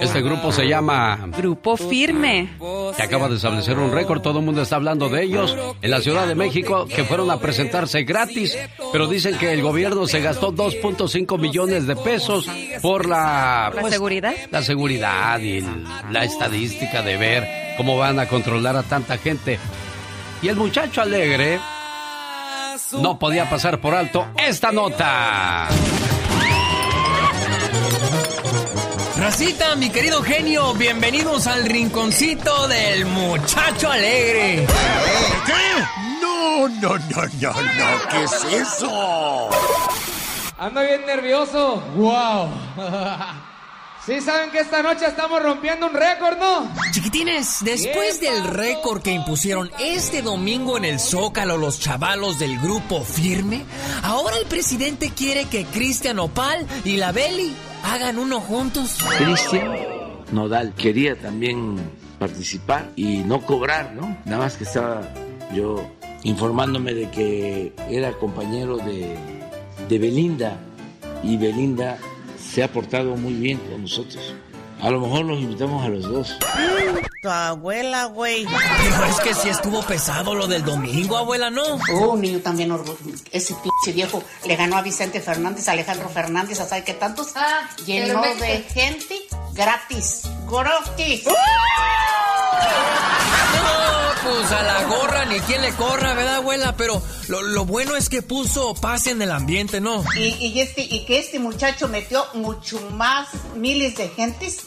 Este 0.00 0.20
grupo 0.20 0.52
se 0.52 0.68
llama 0.68 1.18
Grupo 1.36 1.76
Firme. 1.76 2.50
que 2.96 3.02
acaba 3.02 3.28
de 3.28 3.36
establecer 3.36 3.78
un 3.78 3.92
récord, 3.92 4.20
todo 4.20 4.38
el 4.40 4.44
mundo 4.44 4.62
está 4.62 4.76
hablando 4.76 5.08
de 5.08 5.22
ellos 5.22 5.56
en 5.80 5.90
la 5.90 6.00
Ciudad 6.00 6.26
de 6.26 6.34
México, 6.34 6.86
que 6.86 7.04
fueron 7.04 7.30
a 7.30 7.38
presentarse 7.38 8.04
gratis, 8.04 8.56
pero 8.92 9.06
dicen 9.06 9.36
que 9.38 9.52
el 9.52 9.62
gobierno 9.62 10.06
se 10.06 10.20
gastó 10.20 10.52
2.5 10.52 11.38
millones 11.38 11.86
de 11.86 11.96
pesos 11.96 12.48
por 12.80 13.08
la... 13.08 13.70
¿La 13.74 13.80
pues, 13.80 13.94
seguridad? 13.94 14.34
La 14.50 14.62
seguridad 14.62 15.38
y 15.40 15.64
la 16.10 16.24
estadística 16.24 17.02
de 17.02 17.16
ver 17.16 17.76
cómo 17.76 17.96
van 17.96 18.18
a 18.18 18.28
controlar 18.28 18.76
a 18.76 18.82
tanta 18.82 19.18
gente. 19.18 19.58
Y 20.42 20.48
el 20.48 20.56
muchacho 20.56 21.00
alegre 21.00 21.58
no 23.00 23.18
podía 23.18 23.48
pasar 23.48 23.80
por 23.80 23.94
alto 23.94 24.26
esta 24.36 24.72
nota. 24.72 25.68
Racita, 29.32 29.76
mi 29.76 29.88
querido 29.88 30.22
genio, 30.22 30.74
bienvenidos 30.74 31.46
al 31.46 31.64
rinconcito 31.64 32.68
del 32.68 33.06
muchacho 33.06 33.90
alegre. 33.90 34.66
¿Qué? 35.46 35.82
No, 36.20 36.68
no, 36.68 36.98
no, 36.98 37.22
no, 37.40 37.52
no. 37.52 38.08
¿Qué 38.10 38.24
es 38.24 38.44
eso? 38.60 39.48
Ando 40.58 40.82
bien 40.82 41.06
nervioso. 41.06 41.82
¡Wow! 41.96 42.50
Sí 44.04 44.20
saben 44.20 44.50
que 44.50 44.58
esta 44.58 44.82
noche 44.82 45.06
estamos 45.06 45.40
rompiendo 45.40 45.86
un 45.86 45.94
récord, 45.94 46.36
¿no? 46.36 46.68
Chiquitines, 46.90 47.58
después 47.60 48.18
del 48.18 48.42
récord 48.42 49.00
que 49.00 49.12
impusieron 49.12 49.70
este 49.78 50.22
domingo 50.22 50.76
en 50.76 50.84
el 50.84 50.98
Zócalo 50.98 51.56
los 51.56 51.78
chavalos 51.78 52.40
del 52.40 52.58
grupo 52.58 53.04
Firme, 53.04 53.64
ahora 54.02 54.38
el 54.38 54.46
presidente 54.46 55.12
quiere 55.16 55.44
que 55.44 55.66
Cristian 55.66 56.18
Opal 56.18 56.66
y 56.84 56.96
la 56.96 57.12
Beli 57.12 57.54
hagan 57.82 58.18
uno 58.18 58.40
juntos. 58.40 58.98
Cristian 59.18 59.72
Nodal 60.32 60.74
quería 60.74 61.16
también 61.16 61.76
participar 62.18 62.90
y 62.96 63.18
no 63.18 63.40
cobrar, 63.42 63.94
¿no? 63.94 64.16
Nada 64.24 64.44
más 64.44 64.56
que 64.56 64.64
estaba 64.64 65.02
yo 65.54 65.84
informándome 66.22 66.94
de 66.94 67.10
que 67.10 67.72
era 67.90 68.12
compañero 68.12 68.78
de, 68.78 69.16
de 69.88 69.98
Belinda 69.98 70.56
y 71.22 71.36
Belinda 71.36 71.98
se 72.38 72.62
ha 72.62 72.68
portado 72.72 73.16
muy 73.16 73.34
bien 73.34 73.58
con 73.58 73.82
nosotros. 73.82 74.34
A 74.82 74.90
lo 74.90 74.98
mejor 75.00 75.24
los 75.24 75.38
invitamos 75.38 75.84
a 75.84 75.88
los 75.88 76.02
dos. 76.02 76.36
Tu 77.22 77.28
abuela, 77.30 78.06
güey. 78.06 78.44
Pero 78.46 79.04
es 79.06 79.20
que 79.20 79.32
si 79.32 79.48
estuvo 79.48 79.80
pesado 79.82 80.34
lo 80.34 80.48
del 80.48 80.64
domingo, 80.64 81.16
abuela, 81.16 81.50
¿no? 81.50 81.62
Oh, 81.94 82.16
niño 82.16 82.40
también 82.40 82.72
orgulloso. 82.72 83.22
Ese 83.30 83.54
pinche 83.54 83.92
viejo 83.94 84.24
le 84.44 84.56
ganó 84.56 84.76
a 84.76 84.82
Vicente 84.82 85.20
Fernández, 85.20 85.68
a 85.68 85.72
Alejandro 85.72 86.08
Fernández, 86.08 86.58
a 86.58 86.66
sabe 86.68 86.82
qué 86.82 86.94
tantos. 86.94 87.28
Ah, 87.36 87.68
Llenó 87.86 88.20
me- 88.22 88.34
de 88.34 88.62
gente 88.62 89.20
gratis. 89.54 90.22
Gratis. 90.50 91.22
No, 91.26 91.32
pues 94.30 94.50
a 94.52 94.62
la 94.62 94.82
gorra 94.84 95.24
ni 95.26 95.38
quien 95.40 95.62
le 95.62 95.70
corra, 95.74 96.14
¿verdad, 96.14 96.36
abuela? 96.36 96.74
Pero 96.76 97.00
lo, 97.28 97.42
lo 97.42 97.64
bueno 97.64 97.94
es 97.96 98.08
que 98.08 98.22
puso 98.22 98.74
paz 98.74 99.06
en 99.06 99.22
el 99.22 99.30
ambiente, 99.30 99.80
¿no? 99.80 100.02
Y, 100.16 100.34
y 100.44 100.60
este, 100.60 100.82
y 100.82 101.04
que 101.06 101.20
este 101.20 101.38
muchacho 101.38 101.86
metió 101.86 102.24
mucho 102.34 102.80
más 102.92 103.28
miles 103.54 103.94
de 103.96 104.08
gentes 104.08 104.66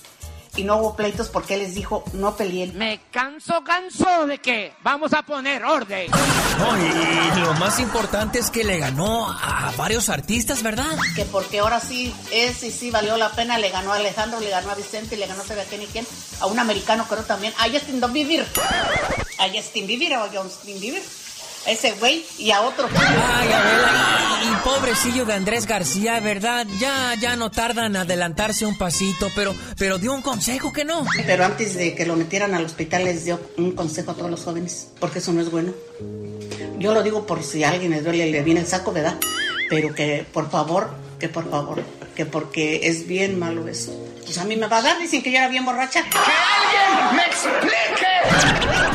y 0.55 0.63
no 0.63 0.77
hubo 0.77 0.95
pleitos 0.95 1.29
porque 1.29 1.55
él 1.55 1.61
les 1.61 1.75
dijo 1.75 2.03
no 2.13 2.35
peleen. 2.35 2.77
Me 2.77 3.01
canso, 3.11 3.63
canso 3.63 4.25
de 4.25 4.39
que 4.39 4.73
vamos 4.83 5.13
a 5.13 5.21
poner 5.23 5.63
orden. 5.63 6.09
No, 6.57 6.77
y 6.77 7.39
lo 7.39 7.53
más 7.55 7.79
importante 7.79 8.39
es 8.39 8.49
que 8.49 8.63
le 8.63 8.79
ganó 8.79 9.29
a 9.29 9.73
varios 9.77 10.09
artistas, 10.09 10.63
¿verdad? 10.63 10.97
Que 11.15 11.25
porque 11.25 11.59
ahora 11.59 11.79
sí 11.79 12.13
es 12.31 12.63
y 12.63 12.71
sí 12.71 12.91
valió 12.91 13.17
la 13.17 13.31
pena, 13.31 13.57
le 13.57 13.69
ganó 13.69 13.91
a 13.91 13.97
Alejandro, 13.97 14.39
le 14.39 14.49
ganó 14.49 14.71
a 14.71 14.75
Vicente, 14.75 15.17
le 15.17 15.27
ganó 15.27 15.41
a 15.41 15.63
quién 15.69 15.81
y 15.81 15.87
quién, 15.87 16.07
a 16.39 16.45
un 16.45 16.59
americano 16.59 17.05
creo 17.09 17.23
también, 17.23 17.53
a 17.59 17.69
Justin 17.69 18.01
Bieber. 18.11 18.45
A 19.37 19.49
Justin 19.49 19.87
Bieber 19.87 20.17
o 20.17 20.23
a 20.23 20.29
Justin 20.29 20.79
Bieber 20.79 21.03
ese 21.67 21.93
güey 21.93 22.25
y 22.37 22.51
a 22.51 22.61
otro. 22.61 22.87
Ay, 22.95 23.51
Abela, 23.51 24.39
y, 24.43 24.47
y, 24.47 24.55
pobrecillo 24.63 25.25
de 25.25 25.33
Andrés 25.33 25.65
García, 25.65 26.19
¿verdad? 26.19 26.67
Ya, 26.79 27.15
ya 27.19 27.35
no 27.35 27.51
tardan 27.51 27.85
en 27.85 27.97
adelantarse 27.97 28.65
un 28.65 28.77
pasito, 28.77 29.29
pero, 29.35 29.55
pero 29.77 29.97
dio 29.97 30.13
un 30.13 30.21
consejo 30.21 30.71
que 30.71 30.85
no. 30.85 31.05
Pero 31.25 31.45
antes 31.45 31.75
de 31.75 31.95
que 31.95 32.05
lo 32.05 32.15
metieran 32.15 32.53
al 32.53 32.65
hospital 32.65 33.05
les 33.05 33.25
dio 33.25 33.39
un 33.57 33.71
consejo 33.71 34.11
a 34.11 34.13
todos 34.15 34.29
los 34.29 34.43
jóvenes, 34.43 34.89
porque 34.99 35.19
eso 35.19 35.33
no 35.33 35.41
es 35.41 35.49
bueno. 35.49 35.73
Yo 36.79 36.93
lo 36.93 37.03
digo 37.03 37.25
por 37.25 37.43
si 37.43 37.63
a 37.63 37.69
alguien 37.69 37.91
le 37.91 38.01
duele, 38.01 38.29
le 38.29 38.43
viene 38.43 38.61
el 38.61 38.67
saco, 38.67 38.91
¿verdad? 38.91 39.17
Pero 39.69 39.93
que 39.93 40.25
por 40.31 40.49
favor, 40.49 40.89
que 41.19 41.29
por 41.29 41.49
favor, 41.49 41.83
que 42.15 42.25
porque 42.25 42.87
es 42.87 43.07
bien 43.07 43.37
malo 43.37 43.67
eso. 43.67 43.91
Pues 44.23 44.37
a 44.37 44.45
mí 44.45 44.55
me 44.55 44.67
va 44.67 44.77
a 44.77 44.81
dar, 44.81 44.97
dicen 44.99 45.21
que 45.21 45.31
yo 45.31 45.37
era 45.37 45.47
bien 45.49 45.65
borracha. 45.65 46.01
¡Que 46.03 46.17
alguien 46.17 47.15
me 47.15 47.23
explique! 47.23 48.05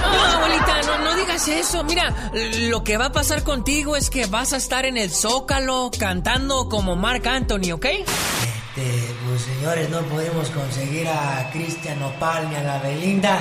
No, 0.02 0.24
abuelita, 0.24 0.82
no, 0.82 0.98
no 0.98 1.14
digas 1.14 1.47
eso. 1.47 1.84
Mira, 1.84 2.30
lo 2.32 2.82
que 2.82 2.97
va 2.97 3.06
a 3.06 3.12
pasar 3.12 3.44
contigo 3.44 3.94
es 3.94 4.10
que 4.10 4.26
vas 4.26 4.52
a 4.52 4.56
estar 4.56 4.84
en 4.86 4.97
el 4.97 5.10
Zócalo 5.10 5.90
cantando 5.97 6.68
como 6.68 6.97
Marc 6.97 7.26
Anthony, 7.26 7.72
¿ok? 7.72 7.86
Este, 7.86 9.14
pues 9.26 9.42
señores, 9.42 9.90
no 9.90 10.01
podemos 10.02 10.48
conseguir 10.51 11.09
a 11.09 11.51
Cristian 11.52 12.02
Opal 12.02 12.48
ni 12.51 12.56
a 12.56 12.62
la 12.62 12.78
Belinda, 12.78 13.38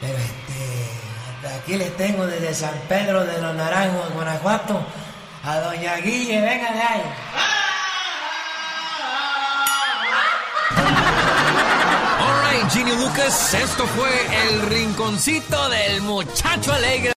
pero 0.00 0.14
este, 0.16 1.48
aquí 1.58 1.76
les 1.76 1.96
tengo 1.96 2.26
desde 2.26 2.54
San 2.54 2.74
Pedro 2.88 3.24
de 3.24 3.40
los 3.40 3.54
Naranjos, 3.54 4.12
Guanajuato, 4.14 4.80
a 5.42 5.60
doña 5.60 5.96
Guille, 5.96 6.40
venga 6.40 6.72
de 6.72 6.80
ahí. 6.80 7.02
Ginny 12.72 12.92
Lucas, 12.92 13.52
esto 13.52 13.84
fue 13.84 14.10
el 14.46 14.62
rinconcito 14.70 15.56
del 15.70 16.02
muchacho 16.02 16.72
alegre. 16.72 17.12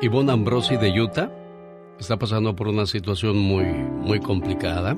Ivonne 0.00 0.32
Ambrosi 0.32 0.78
de 0.78 0.98
Utah 0.98 1.30
está 1.98 2.18
pasando 2.18 2.56
por 2.56 2.68
una 2.68 2.86
situación 2.86 3.36
muy, 3.36 3.64
muy 3.64 4.18
complicada. 4.18 4.96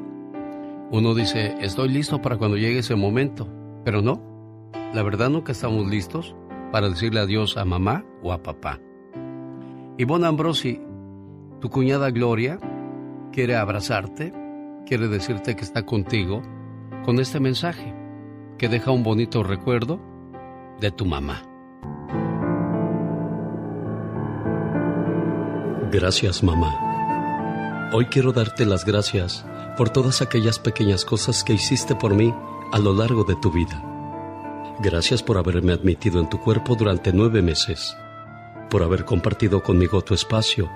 Uno 0.93 1.15
dice, 1.15 1.57
estoy 1.61 1.89
listo 1.89 2.23
para 2.23 2.37
cuando 2.37 2.57
llegue 2.57 2.79
ese 2.79 2.95
momento, 2.95 3.49
pero 3.85 4.03
no. 4.03 4.71
La 4.95 5.03
verdad 5.03 5.31
nunca 5.31 5.51
estamos 5.51 5.89
listos 5.89 6.37
para 6.71 6.89
decirle 6.89 7.19
adiós 7.19 7.57
a 7.57 7.65
mamá 7.65 8.05
o 8.23 8.33
a 8.33 8.41
papá. 8.41 8.79
Ivonne 9.99 10.29
Ambrosi, 10.29 10.81
tu 11.65 11.71
cuñada 11.71 12.11
Gloria 12.11 12.59
quiere 13.33 13.57
abrazarte, 13.57 14.35
quiere 14.85 15.09
decirte 15.09 15.57
que 15.57 15.65
está 15.65 15.87
contigo 15.87 16.43
con 17.07 17.19
este 17.19 17.41
mensaje 17.41 17.95
que 18.59 18.69
deja 18.69 18.91
un 18.91 19.03
bonito 19.03 19.43
recuerdo 19.43 19.99
de 20.79 20.91
tu 20.91 21.07
mamá. 21.07 21.41
Gracias, 25.91 26.43
mamá. 26.43 27.89
Hoy 27.95 28.05
quiero 28.11 28.33
darte 28.33 28.67
las 28.67 28.85
gracias 28.85 29.47
por 29.79 29.89
todas 29.89 30.21
aquellas 30.21 30.59
pequeñas 30.59 31.07
cosas 31.07 31.45
que 31.45 31.55
hiciste 31.55 31.95
por 31.95 32.15
mí 32.15 32.35
a 32.73 32.79
lo 32.79 32.93
largo 32.93 33.25
de 33.25 33.37
tu 33.37 33.51
vida. 33.51 33.83
Gracias 34.81 35.23
por 35.23 35.39
haberme 35.39 35.73
admitido 35.73 36.21
en 36.21 36.29
tu 36.29 36.39
cuerpo 36.41 36.75
durante 36.75 37.11
nueve 37.15 37.41
meses, 37.41 37.97
por 38.69 38.83
haber 38.83 39.07
compartido 39.07 39.63
conmigo 39.63 40.03
tu 40.03 40.13
espacio, 40.13 40.69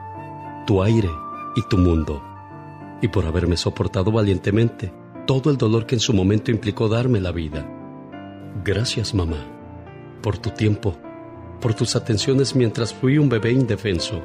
tu 0.69 0.83
aire 0.83 1.09
y 1.57 1.63
tu 1.63 1.79
mundo, 1.79 2.23
y 3.01 3.09
por 3.09 3.25
haberme 3.25 3.57
soportado 3.57 4.13
valientemente 4.13 4.93
todo 5.27 5.51
el 5.51 5.57
dolor 5.57 5.87
que 5.87 5.95
en 5.95 6.01
su 6.01 6.13
momento 6.13 6.51
implicó 6.51 6.91
darme 6.91 7.23
la 7.23 7.33
vida. 7.33 7.67
Gracias, 8.67 9.15
mamá, 9.15 9.47
por 10.23 10.37
tu 10.37 10.51
tiempo, 10.51 10.95
por 11.63 11.73
tus 11.73 11.97
atenciones 11.97 12.55
mientras 12.55 12.93
fui 12.93 13.17
un 13.17 13.31
bebé 13.31 13.53
indefenso 13.53 14.23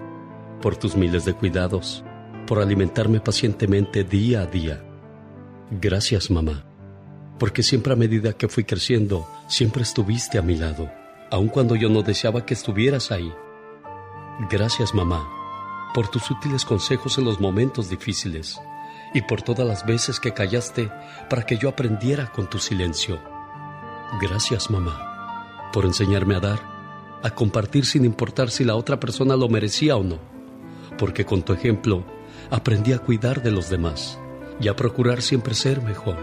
por 0.61 0.76
tus 0.76 0.98
miles 0.98 1.24
de 1.24 1.34
cuidados, 1.34 2.03
por 2.45 2.60
alimentarme 2.60 3.22
pacientemente 3.22 4.03
día 4.03 4.41
a 4.41 4.45
día. 4.45 4.84
Gracias, 5.72 6.30
mamá, 6.30 6.65
porque 7.40 7.64
siempre 7.64 7.94
a 7.94 7.95
medida 7.95 8.34
que 8.34 8.49
fui 8.49 8.65
creciendo, 8.65 9.26
siempre 9.48 9.84
estuviste 9.84 10.38
a 10.38 10.41
mi 10.41 10.57
lado, 10.57 10.91
aun 11.32 11.48
cuando 11.48 11.78
yo 11.78 11.88
no 11.88 12.02
deseaba 12.02 12.45
que 12.45 12.53
estuvieras 12.53 13.14
ahí. 13.14 13.32
Gracias, 14.49 14.94
mamá, 14.94 15.26
por 15.94 16.07
tus 16.07 16.30
útiles 16.32 16.65
consejos 16.65 17.18
en 17.18 17.26
los 17.26 17.40
momentos 17.40 17.90
difíciles 17.90 18.60
y 19.14 19.22
por 19.22 19.41
todas 19.41 19.68
las 19.68 19.86
veces 19.86 20.20
que 20.20 20.34
callaste 20.34 20.90
para 21.30 21.45
que 21.45 21.57
yo 21.57 21.70
aprendiera 21.70 22.32
con 22.32 22.49
tu 22.49 22.60
silencio. 22.60 23.20
Gracias, 24.22 24.70
mamá, 24.70 25.70
por 25.72 25.86
enseñarme 25.86 26.36
a 26.36 26.40
dar, 26.40 26.60
a 27.24 27.30
compartir 27.32 27.86
sin 27.86 28.06
importar 28.06 28.49
si 28.49 28.64
la 28.64 28.76
otra 28.76 28.99
persona 28.99 29.36
lo 29.36 29.48
merecía 29.49 29.95
o 29.95 30.03
no 30.03 30.34
porque 30.98 31.26
con 31.26 31.44
tu 31.44 31.53
ejemplo 31.53 32.03
aprendí 32.49 32.94
a 32.94 32.99
cuidar 32.99 33.41
de 33.41 33.52
los 33.52 33.70
demás 33.70 34.20
y 34.60 34.68
a 34.68 34.76
procurar 34.76 35.22
siempre 35.22 35.53
ser 35.53 35.82
mejor. 35.82 36.18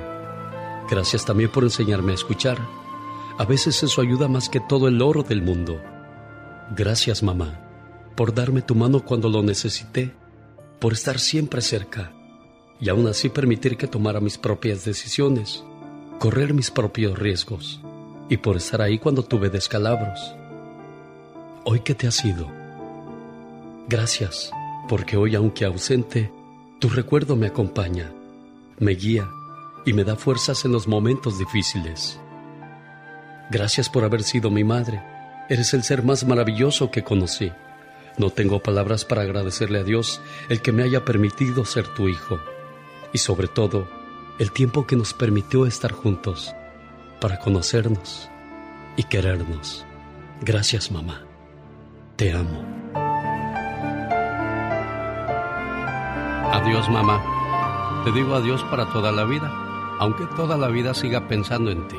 Gracias 0.89 1.25
también 1.25 1.51
por 1.51 1.65
enseñarme 1.65 2.13
a 2.13 2.17
escuchar. 2.17 2.59
A 3.39 3.45
veces 3.45 3.83
eso 3.83 4.01
ayuda 4.01 4.29
más 4.29 4.49
que 4.49 4.61
todo 4.61 4.89
el 4.89 5.01
oro 5.03 5.23
del 5.23 5.43
mundo. 5.43 5.81
Gracias, 6.77 7.23
mamá, 7.23 7.61
por 8.21 8.35
darme 8.35 8.61
tu 8.61 8.75
mano 8.75 9.03
cuando 9.03 9.31
lo 9.31 9.43
necesité, 9.43 10.13
por 10.79 10.93
estar 10.93 11.19
siempre 11.19 11.63
cerca 11.63 12.13
y 12.79 12.91
aún 12.91 13.09
así 13.09 13.31
permitir 13.31 13.79
que 13.79 13.87
tomara 13.87 14.21
mis 14.21 14.37
propias 14.37 14.85
decisiones, 14.85 15.65
correr 16.19 16.53
mis 16.53 16.71
propios 16.71 17.19
riesgos 17.19 17.81
y 18.29 18.37
por 18.37 18.59
estar 18.59 18.83
ahí 18.83 18.99
cuando 18.99 19.23
tuve 19.23 19.49
descalabros. 19.49 20.35
Hoy 21.65 21.81
que 21.81 21.95
te 21.95 22.07
has 22.07 22.23
ido, 22.23 22.47
gracias 23.89 24.51
porque 24.87 25.17
hoy, 25.17 25.35
aunque 25.35 25.65
ausente, 25.65 26.31
tu 26.79 26.91
recuerdo 26.91 27.37
me 27.37 27.47
acompaña, 27.47 28.13
me 28.79 28.93
guía 28.97 29.31
y 29.87 29.95
me 29.95 30.05
da 30.05 30.15
fuerzas 30.15 30.67
en 30.67 30.73
los 30.73 30.87
momentos 30.87 31.39
difíciles. 31.39 32.21
Gracias 33.51 33.89
por 33.89 34.05
haber 34.05 34.23
sido 34.25 34.51
mi 34.51 34.63
madre. 34.63 35.03
Eres 35.49 35.73
el 35.73 35.83
ser 35.85 36.03
más 36.03 36.27
maravilloso 36.27 36.91
que 36.91 37.03
conocí. 37.03 37.51
No 38.21 38.29
tengo 38.29 38.63
palabras 38.63 39.07
para 39.07 39.23
agradecerle 39.23 39.79
a 39.79 39.83
Dios 39.83 40.21
el 40.51 40.61
que 40.61 40.73
me 40.73 40.83
haya 40.83 41.07
permitido 41.07 41.65
ser 41.65 41.89
tu 41.89 42.07
hijo. 42.07 42.39
Y 43.15 43.19
sobre 43.19 43.49
todo, 43.49 43.89
el 44.39 44.53
tiempo 44.53 44.87
que 44.87 44.95
nos 44.95 45.15
permitió 45.15 45.65
estar 45.65 45.93
juntos 45.93 46.55
para 47.19 47.39
conocernos 47.39 48.29
y 48.99 49.05
querernos. 49.05 49.87
Gracias, 50.43 50.93
mamá. 50.93 51.25
Te 52.17 52.35
amo. 52.35 52.63
Adiós, 56.53 56.91
mamá. 56.91 58.03
Te 58.05 58.13
digo 58.13 58.35
adiós 58.35 58.63
para 58.65 58.93
toda 58.93 59.13
la 59.13 59.25
vida, 59.25 59.51
aunque 59.99 60.27
toda 60.37 60.59
la 60.59 60.69
vida 60.69 60.93
siga 60.93 61.27
pensando 61.27 61.71
en 61.71 61.89
ti. 61.89 61.97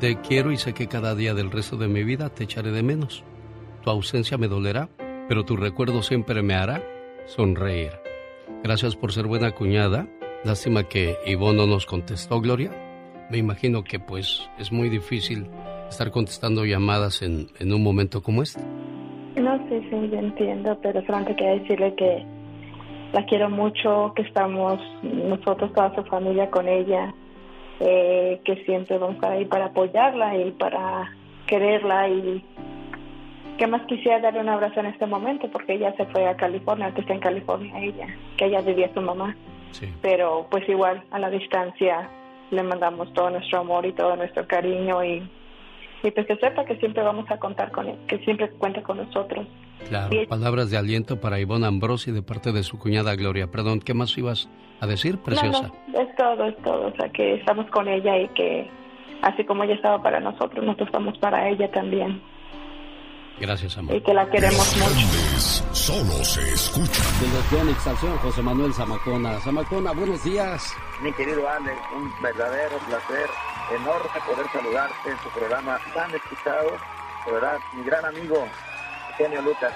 Te 0.00 0.22
quiero 0.22 0.52
y 0.52 0.56
sé 0.56 0.72
que 0.72 0.88
cada 0.88 1.14
día 1.14 1.34
del 1.34 1.50
resto 1.50 1.76
de 1.76 1.88
mi 1.88 2.02
vida 2.02 2.30
te 2.30 2.44
echaré 2.44 2.70
de 2.70 2.82
menos. 2.82 3.24
Tu 3.82 3.90
ausencia 3.90 4.38
me 4.38 4.48
dolerá, 4.48 4.88
pero 5.28 5.44
tu 5.44 5.56
recuerdo 5.56 6.02
siempre 6.02 6.42
me 6.42 6.54
hará 6.54 6.82
sonreír. 7.26 7.92
Gracias 8.62 8.96
por 8.96 9.12
ser 9.12 9.26
buena 9.26 9.52
cuñada. 9.52 10.06
Lástima 10.44 10.84
que 10.84 11.16
Ivonne 11.26 11.58
no 11.58 11.66
nos 11.66 11.86
contestó, 11.86 12.40
Gloria. 12.40 12.70
Me 13.30 13.38
imagino 13.38 13.82
que 13.82 13.98
pues 13.98 14.48
es 14.58 14.70
muy 14.70 14.88
difícil 14.88 15.46
estar 15.88 16.10
contestando 16.10 16.64
llamadas 16.64 17.22
en, 17.22 17.48
en 17.58 17.72
un 17.72 17.82
momento 17.82 18.22
como 18.22 18.42
este. 18.42 18.60
No 19.36 19.58
sé 19.68 19.80
si 19.82 20.10
yo 20.10 20.18
entiendo, 20.18 20.78
pero 20.82 21.04
solamente 21.06 21.34
quería 21.36 21.60
decirle 21.60 21.94
que 21.94 22.24
la 23.12 23.24
quiero 23.26 23.48
mucho, 23.48 24.12
que 24.14 24.22
estamos 24.22 24.80
nosotros, 25.02 25.72
toda 25.72 25.94
su 25.94 26.02
familia 26.04 26.50
con 26.50 26.68
ella, 26.68 27.14
eh, 27.80 28.40
que 28.44 28.56
siempre 28.64 28.98
vamos 28.98 29.14
a 29.14 29.16
estar 29.16 29.32
ahí 29.32 29.44
para 29.44 29.66
apoyarla 29.66 30.36
y 30.36 30.50
para 30.52 31.10
quererla 31.46 32.08
y 32.08 32.44
que 33.58 33.66
más 33.66 33.82
quisiera 33.86 34.20
darle 34.20 34.40
un 34.40 34.48
abrazo 34.48 34.80
en 34.80 34.86
este 34.86 35.06
momento 35.06 35.48
porque 35.50 35.74
ella 35.74 35.94
se 35.96 36.04
fue 36.06 36.26
a 36.26 36.36
California, 36.36 36.86
antes 36.86 37.02
está 37.02 37.14
en 37.14 37.20
California 37.20 37.78
ella, 37.80 38.06
que 38.36 38.46
ella 38.46 38.60
vivía 38.60 38.90
su 38.94 39.00
mamá. 39.00 39.36
Pero 40.02 40.46
pues 40.50 40.68
igual 40.68 41.02
a 41.10 41.18
la 41.18 41.30
distancia 41.30 42.08
le 42.50 42.62
mandamos 42.62 43.12
todo 43.12 43.30
nuestro 43.30 43.60
amor 43.60 43.84
y 43.86 43.92
todo 43.92 44.14
nuestro 44.16 44.46
cariño 44.46 45.02
y, 45.04 45.28
y 46.04 46.10
pues 46.12 46.26
que 46.26 46.36
sepa 46.36 46.64
que 46.64 46.76
siempre 46.76 47.02
vamos 47.02 47.28
a 47.30 47.38
contar 47.38 47.72
con 47.72 47.88
él, 47.88 47.96
que 48.06 48.18
siempre 48.18 48.50
cuenta 48.50 48.82
con 48.82 48.98
nosotros 48.98 49.46
Claro, 49.88 50.10
Sí. 50.12 50.26
palabras 50.26 50.70
de 50.70 50.78
aliento 50.78 51.20
para 51.20 51.40
Ivonne 51.40 51.66
Ambrosi 51.66 52.12
de 52.12 52.22
parte 52.22 52.52
de 52.52 52.62
su 52.62 52.78
cuñada 52.78 53.16
Gloria. 53.16 53.48
Perdón, 53.50 53.80
¿qué 53.80 53.92
más 53.94 54.16
ibas 54.16 54.48
a 54.80 54.86
decir, 54.86 55.18
preciosa? 55.18 55.72
No, 55.88 55.92
no, 55.92 56.00
es 56.08 56.14
todo, 56.16 56.44
es 56.46 56.56
todo. 56.58 56.86
O 56.86 56.92
sea, 56.96 57.08
que 57.10 57.34
estamos 57.34 57.66
con 57.70 57.88
ella 57.88 58.16
y 58.16 58.28
que 58.28 58.70
así 59.22 59.44
como 59.44 59.64
ella 59.64 59.74
estaba 59.74 60.00
para 60.02 60.20
nosotros, 60.20 60.64
nosotros 60.64 60.88
estamos 60.88 61.18
para 61.18 61.48
ella 61.48 61.70
también. 61.72 62.22
Gracias, 63.40 63.76
amor. 63.78 63.96
Y 63.96 64.00
que 64.02 64.14
la 64.14 64.28
queremos 64.30 64.76
mucho. 64.76 65.74
Solo 65.74 66.24
se 66.24 66.40
escucha. 66.52 67.02
Desde 67.20 67.42
Phoenix, 67.50 67.86
al 67.86 67.98
señor 67.98 68.18
José 68.18 68.42
Manuel 68.42 68.72
Zamacona. 68.72 69.40
Zamacona, 69.40 69.92
buenos 69.92 70.22
días. 70.24 70.72
Mi 71.02 71.12
querido 71.12 71.48
Alex, 71.48 71.76
un 71.96 72.10
verdadero 72.22 72.78
placer 72.86 73.28
enorme 73.74 74.20
poder 74.26 74.46
saludarte 74.52 75.10
en 75.10 75.16
tu 75.18 75.28
programa 75.38 75.78
tan 75.94 76.14
escuchado. 76.14 76.70
De 77.26 77.32
verdad, 77.32 77.58
mi 77.76 77.84
gran 77.84 78.04
amigo, 78.04 78.46
Eugenio 79.10 79.42
Lucas, 79.42 79.72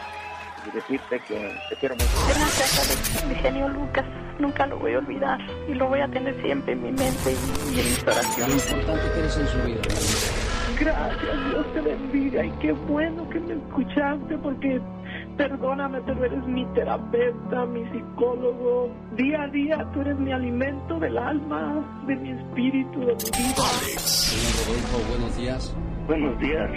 y 0.67 0.71
decirte 0.71 1.21
que 1.27 1.55
te 1.69 1.77
quiero 1.77 1.95
mucho. 1.97 2.09
Gracias, 2.29 2.79
Alex. 2.79 3.25
Mi 3.27 3.35
genio 3.35 3.69
Lucas, 3.71 4.05
nunca 4.39 4.67
lo 4.67 4.79
voy 4.79 4.95
a 4.95 4.99
olvidar 4.99 5.41
y 5.69 5.75
lo 5.75 5.89
voy 5.89 6.01
a 6.01 6.09
tener 6.09 6.41
siempre 6.43 6.75
en 6.75 6.83
mi 6.83 6.93
mente 6.93 7.33
y, 7.33 7.81
en 7.81 7.87
mis 7.87 8.05
Lo 8.05 8.13
oraciones. 8.13 8.71
importante 8.71 9.13
que 9.13 9.19
eres 9.19 9.37
en 9.37 9.49
su 9.49 9.59
vida. 9.63 9.81
Gracias, 10.81 11.51
Dios 11.51 11.73
te 11.75 11.81
bendiga 11.81 12.45
y 12.45 12.51
qué 12.61 12.73
bueno 12.73 13.29
que 13.31 13.41
me 13.41 13.55
escuchaste 13.55 14.39
porque 14.39 14.81
perdóname, 15.37 16.01
pero 16.07 16.25
eres 16.25 16.47
mi 16.47 16.65
terapeuta, 16.67 17.67
mi 17.67 17.85
psicólogo. 17.91 18.91
Día 19.17 19.43
a 19.43 19.49
día 19.49 19.91
tú 19.93 20.01
eres 20.03 20.19
mi 20.19 20.33
alimento 20.33 20.99
del 21.01 21.19
alma, 21.19 22.05
de 22.07 22.17
mi 22.17 22.31
espíritu, 22.31 23.01
de 23.01 23.07
mi 23.07 23.31
vida. 23.39 23.63
Señor 23.99 24.67
Rodolfo, 24.67 25.09
buenos 25.09 25.37
días. 25.37 25.77
Buenos 26.07 26.39
días. 26.39 26.71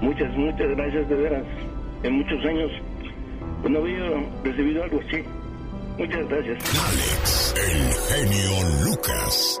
Muchas, 0.00 0.36
muchas 0.36 0.68
gracias 0.76 1.08
de 1.08 1.14
veras. 1.14 1.44
En 2.02 2.18
muchos 2.18 2.44
años 2.44 2.70
pues, 3.60 3.72
no 3.72 3.78
había 3.80 4.04
recibido 4.44 4.82
algo 4.82 5.00
así. 5.00 5.24
Muchas 5.98 6.28
gracias. 6.28 6.58
Alex, 6.88 7.54
el 7.56 8.28
genio 8.28 8.90
Lucas. 8.90 9.60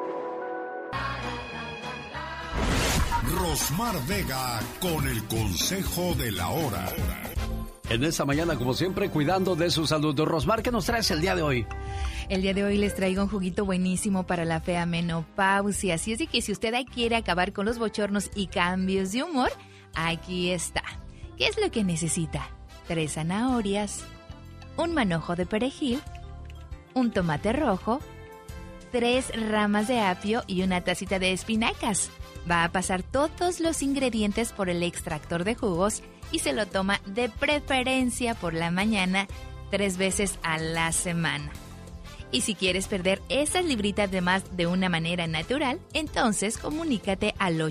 Rosmar 3.34 3.94
Vega 4.06 4.60
con 4.80 5.06
el 5.08 5.24
consejo 5.24 6.14
de 6.14 6.30
la 6.30 6.48
hora. 6.48 6.86
En 7.90 8.04
esta 8.04 8.24
mañana, 8.24 8.56
como 8.56 8.72
siempre, 8.72 9.10
cuidando 9.10 9.56
de 9.56 9.70
su 9.70 9.84
salud. 9.84 10.16
Rosmar, 10.20 10.62
¿qué 10.62 10.70
nos 10.70 10.86
traes 10.86 11.10
el 11.10 11.20
día 11.20 11.34
de 11.34 11.42
hoy? 11.42 11.66
El 12.28 12.42
día 12.42 12.54
de 12.54 12.62
hoy 12.62 12.78
les 12.78 12.94
traigo 12.94 13.24
un 13.24 13.28
juguito 13.28 13.64
buenísimo 13.64 14.26
para 14.26 14.44
la 14.44 14.60
fea 14.60 14.86
menopausia. 14.86 15.96
Así 15.96 16.12
es 16.12 16.20
de 16.20 16.28
que 16.28 16.40
si 16.40 16.52
usted 16.52 16.72
quiere 16.92 17.16
acabar 17.16 17.52
con 17.52 17.66
los 17.66 17.78
bochornos 17.78 18.30
y 18.36 18.46
cambios 18.46 19.10
de 19.10 19.24
humor, 19.24 19.50
aquí 19.94 20.50
está. 20.50 20.84
¿Qué 21.36 21.48
es 21.48 21.60
lo 21.60 21.70
que 21.72 21.82
necesita? 21.82 22.48
Tres 22.86 23.14
zanahorias, 23.14 24.04
un 24.76 24.94
manojo 24.94 25.34
de 25.34 25.46
perejil, 25.46 26.00
un 26.94 27.10
tomate 27.10 27.52
rojo, 27.52 28.00
tres 28.92 29.32
ramas 29.50 29.88
de 29.88 30.00
apio 30.00 30.44
y 30.46 30.62
una 30.62 30.82
tacita 30.82 31.18
de 31.18 31.32
espinacas. 31.32 32.10
Va 32.50 32.64
a 32.64 32.72
pasar 32.72 33.02
todos 33.02 33.60
los 33.60 33.82
ingredientes 33.82 34.52
por 34.52 34.70
el 34.70 34.82
extractor 34.82 35.44
de 35.44 35.54
jugos 35.54 36.02
y 36.32 36.38
se 36.40 36.52
lo 36.52 36.66
toma 36.66 37.00
de 37.06 37.28
preferencia 37.28 38.34
por 38.34 38.54
la 38.54 38.70
mañana 38.70 39.26
tres 39.70 39.96
veces 39.96 40.38
a 40.42 40.58
la 40.58 40.92
semana. 40.92 41.50
Y 42.32 42.40
si 42.40 42.54
quieres 42.54 42.88
perder 42.88 43.22
esas 43.28 43.64
libritas 43.64 44.10
de 44.10 44.20
más 44.20 44.56
de 44.56 44.66
una 44.66 44.88
manera 44.88 45.26
natural, 45.26 45.80
entonces 45.92 46.58
comunícate 46.58 47.34
al 47.38 47.62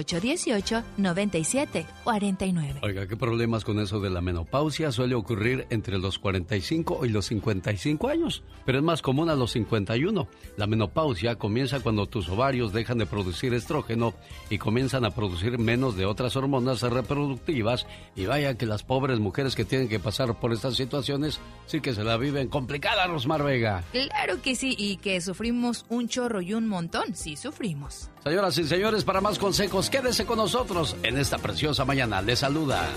831-818-9749. 0.00 2.80
Oiga, 2.82 3.06
¿qué 3.06 3.16
problemas 3.16 3.64
con 3.64 3.80
eso 3.80 4.00
de 4.00 4.10
la 4.10 4.20
menopausia? 4.20 4.92
Suele 4.92 5.14
ocurrir 5.14 5.66
entre 5.70 5.98
los 5.98 6.18
45 6.18 7.06
y 7.06 7.08
los 7.08 7.26
55 7.26 8.08
años, 8.08 8.42
pero 8.64 8.78
es 8.78 8.84
más 8.84 9.02
común 9.02 9.30
a 9.30 9.34
los 9.34 9.52
51. 9.52 10.28
La 10.56 10.66
menopausia 10.66 11.36
comienza 11.36 11.80
cuando 11.80 12.06
tus 12.06 12.28
ovarios 12.28 12.72
dejan 12.72 12.98
de 12.98 13.06
producir 13.06 13.54
estrógeno 13.54 14.14
y 14.50 14.58
comienzan 14.58 15.04
a 15.04 15.10
producir 15.10 15.58
menos 15.58 15.96
de 15.96 16.06
otras 16.06 16.36
hormonas 16.36 16.82
reproductivas. 16.82 17.86
Y 18.16 18.26
vaya 18.26 18.56
que 18.56 18.66
las 18.66 18.82
pobres 18.82 19.20
mujeres 19.20 19.54
que 19.54 19.64
tienen 19.64 19.88
que 19.88 20.00
pasar 20.00 20.38
por 20.38 20.52
estas 20.52 20.76
situaciones 20.76 21.40
sí 21.66 21.80
que 21.80 21.94
se 21.94 22.04
la 22.04 22.16
viven 22.16 22.48
complicada, 22.48 23.06
Rosmar 23.06 23.42
Vega. 23.42 23.84
Claro 23.92 24.40
que 24.42 24.54
sí, 24.54 24.74
y 24.78 24.96
que 24.96 25.20
sufrimos 25.20 25.84
un 25.88 26.08
chorro 26.08 26.40
y 26.40 26.54
un 26.54 26.68
montón, 26.68 27.14
sí 27.14 27.36
sufrimos. 27.36 28.10
Señoras 28.24 28.56
y 28.56 28.64
señores, 28.64 29.04
para 29.04 29.20
más 29.20 29.38
consejos, 29.38 29.83
quédese 29.90 30.26
con 30.26 30.38
nosotros 30.38 30.96
en 31.02 31.18
esta 31.18 31.38
preciosa 31.38 31.84
mañana. 31.84 32.22
Le 32.22 32.36
saluda. 32.36 32.88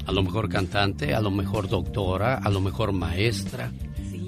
A 0.07 0.13
lo 0.13 0.23
mejor 0.23 0.49
cantante, 0.49 1.13
a 1.15 1.21
lo 1.21 1.33
mejor 1.33 1.69
doctora, 1.69 2.37
a 2.37 2.51
lo 2.51 2.61
mejor 2.61 2.93
maestra. 2.93 3.73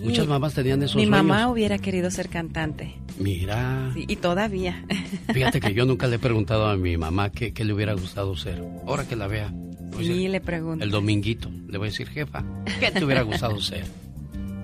Muchas 0.05 0.27
mamás 0.27 0.55
tenían 0.55 0.83
esos 0.83 0.97
Mi 0.97 1.07
sueños. 1.07 1.25
mamá 1.25 1.49
hubiera 1.49 1.79
querido 1.79 2.11
ser 2.11 2.29
cantante. 2.29 2.95
Mira, 3.19 3.91
Sí, 3.95 4.05
y 4.09 4.17
todavía. 4.17 4.85
fíjate 5.33 5.61
que 5.61 5.75
yo 5.75 5.85
nunca 5.85 6.07
le 6.07 6.17
he 6.17 6.19
preguntado 6.19 6.67
a 6.69 6.77
mi 6.77 6.97
mamá 6.97 7.31
qué, 7.31 7.53
qué 7.53 7.65
le 7.65 7.73
hubiera 7.73 7.93
gustado 7.95 8.37
ser. 8.37 8.63
Ahora 8.87 9.07
que 9.07 9.17
la 9.17 9.27
vea, 9.27 9.47
a 9.49 9.99
Sí, 10.03 10.29
le 10.29 10.41
pregunto. 10.41 10.85
el 10.85 10.91
dominguito, 10.91 11.51
le 11.69 11.77
voy 11.79 11.89
a 11.89 11.91
decir, 11.91 12.09
jefa, 12.09 12.45
¿qué 12.79 12.91
te 12.91 13.05
hubiera 13.05 13.23
gustado 13.23 13.61
ser? 13.61 13.85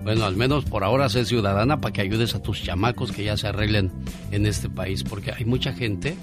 Bueno, 0.02 0.24
al 0.24 0.36
menos 0.36 0.64
por 0.64 0.84
ahora 0.84 1.08
sé 1.08 1.24
ciudadana 1.24 1.80
para 1.80 1.92
que 1.92 2.00
ayudes 2.00 2.34
a 2.36 2.40
tus 2.42 2.62
chamacos 2.62 3.10
que 3.10 3.24
ya 3.24 3.36
se 3.36 3.48
arreglen 3.48 3.90
en 4.30 4.46
este 4.46 4.68
país, 4.70 5.02
porque 5.02 5.32
hay 5.32 5.44
mucha 5.44 5.72
gente 5.72 6.16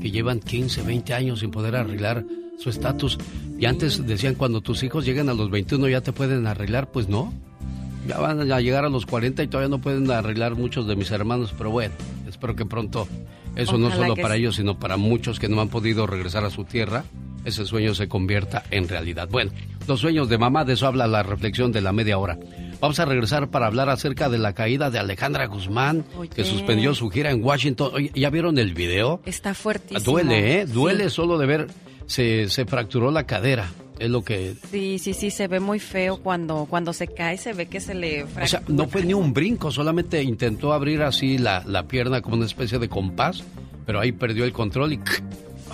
que 0.00 0.10
llevan 0.12 0.38
15, 0.40 0.82
20 0.82 1.12
años 1.14 1.40
sin 1.40 1.50
poder 1.50 1.74
arreglar 1.74 2.24
su 2.60 2.70
estatus. 2.70 3.18
Y 3.58 3.66
antes 3.66 4.06
decían, 4.06 4.36
cuando 4.36 4.60
tus 4.60 4.84
hijos 4.84 5.04
lleguen 5.04 5.28
a 5.28 5.34
los 5.34 5.50
21 5.50 5.88
ya 5.88 6.00
te 6.00 6.12
pueden 6.12 6.46
arreglar, 6.46 6.92
pues 6.92 7.08
no. 7.08 7.34
Ya 8.06 8.18
van 8.18 8.50
a 8.52 8.60
llegar 8.60 8.84
a 8.84 8.88
los 8.88 9.06
40 9.06 9.42
y 9.42 9.46
todavía 9.48 9.68
no 9.70 9.80
pueden 9.80 10.10
arreglar 10.10 10.54
muchos 10.56 10.86
de 10.86 10.96
mis 10.96 11.10
hermanos, 11.10 11.54
pero 11.56 11.70
bueno, 11.70 11.94
espero 12.28 12.54
que 12.54 12.66
pronto 12.66 13.08
eso 13.56 13.78
no 13.78 13.90
solo 13.90 14.14
para 14.16 14.34
sí. 14.34 14.40
ellos, 14.40 14.56
sino 14.56 14.78
para 14.78 14.96
muchos 14.96 15.38
que 15.38 15.48
no 15.48 15.60
han 15.60 15.68
podido 15.68 16.06
regresar 16.06 16.44
a 16.44 16.50
su 16.50 16.64
tierra, 16.64 17.04
ese 17.44 17.64
sueño 17.66 17.94
se 17.94 18.08
convierta 18.08 18.62
en 18.70 18.88
realidad. 18.88 19.28
Bueno, 19.30 19.52
los 19.86 20.00
sueños 20.00 20.28
de 20.28 20.38
mamá, 20.38 20.64
de 20.64 20.74
eso 20.74 20.86
habla 20.86 21.06
la 21.06 21.22
reflexión 21.22 21.72
de 21.72 21.80
la 21.80 21.92
media 21.92 22.18
hora. 22.18 22.38
Vamos 22.80 22.98
a 22.98 23.04
regresar 23.06 23.48
para 23.48 23.66
hablar 23.66 23.88
acerca 23.88 24.28
de 24.28 24.38
la 24.38 24.52
caída 24.54 24.90
de 24.90 24.98
Alejandra 24.98 25.46
Guzmán, 25.46 26.04
que 26.34 26.44
suspendió 26.44 26.94
su 26.94 27.08
gira 27.10 27.30
en 27.30 27.42
Washington. 27.44 27.90
Oye, 27.94 28.10
¿Ya 28.14 28.28
vieron 28.30 28.58
el 28.58 28.74
video? 28.74 29.20
Está 29.24 29.54
fuertísimo. 29.54 30.00
Duele, 30.12 30.60
¿eh? 30.60 30.66
Duele 30.66 31.04
Sí. 31.04 31.10
solo 31.16 31.38
de 31.38 31.46
ver, 31.46 31.66
se, 32.06 32.48
se 32.50 32.66
fracturó 32.66 33.10
la 33.10 33.24
cadera. 33.24 33.70
Es 33.98 34.10
lo 34.10 34.22
que 34.22 34.54
Sí, 34.70 34.98
sí, 34.98 35.14
sí, 35.14 35.30
se 35.30 35.46
ve 35.48 35.60
muy 35.60 35.78
feo 35.78 36.16
cuando, 36.18 36.66
cuando 36.68 36.92
se 36.92 37.06
cae, 37.06 37.36
se 37.38 37.52
ve 37.52 37.66
que 37.66 37.80
se 37.80 37.94
le 37.94 38.24
O 38.24 38.26
sea, 38.46 38.60
fractura. 38.60 38.76
no 38.76 38.88
fue 38.88 39.04
ni 39.04 39.14
un 39.14 39.32
brinco, 39.32 39.70
solamente 39.70 40.22
intentó 40.22 40.72
abrir 40.72 41.02
así 41.02 41.38
la, 41.38 41.62
la 41.66 41.84
pierna 41.86 42.20
como 42.20 42.36
una 42.36 42.46
especie 42.46 42.78
de 42.78 42.88
compás, 42.88 43.44
pero 43.86 44.00
ahí 44.00 44.12
perdió 44.12 44.44
el 44.44 44.52
control 44.52 44.94
y... 44.94 45.00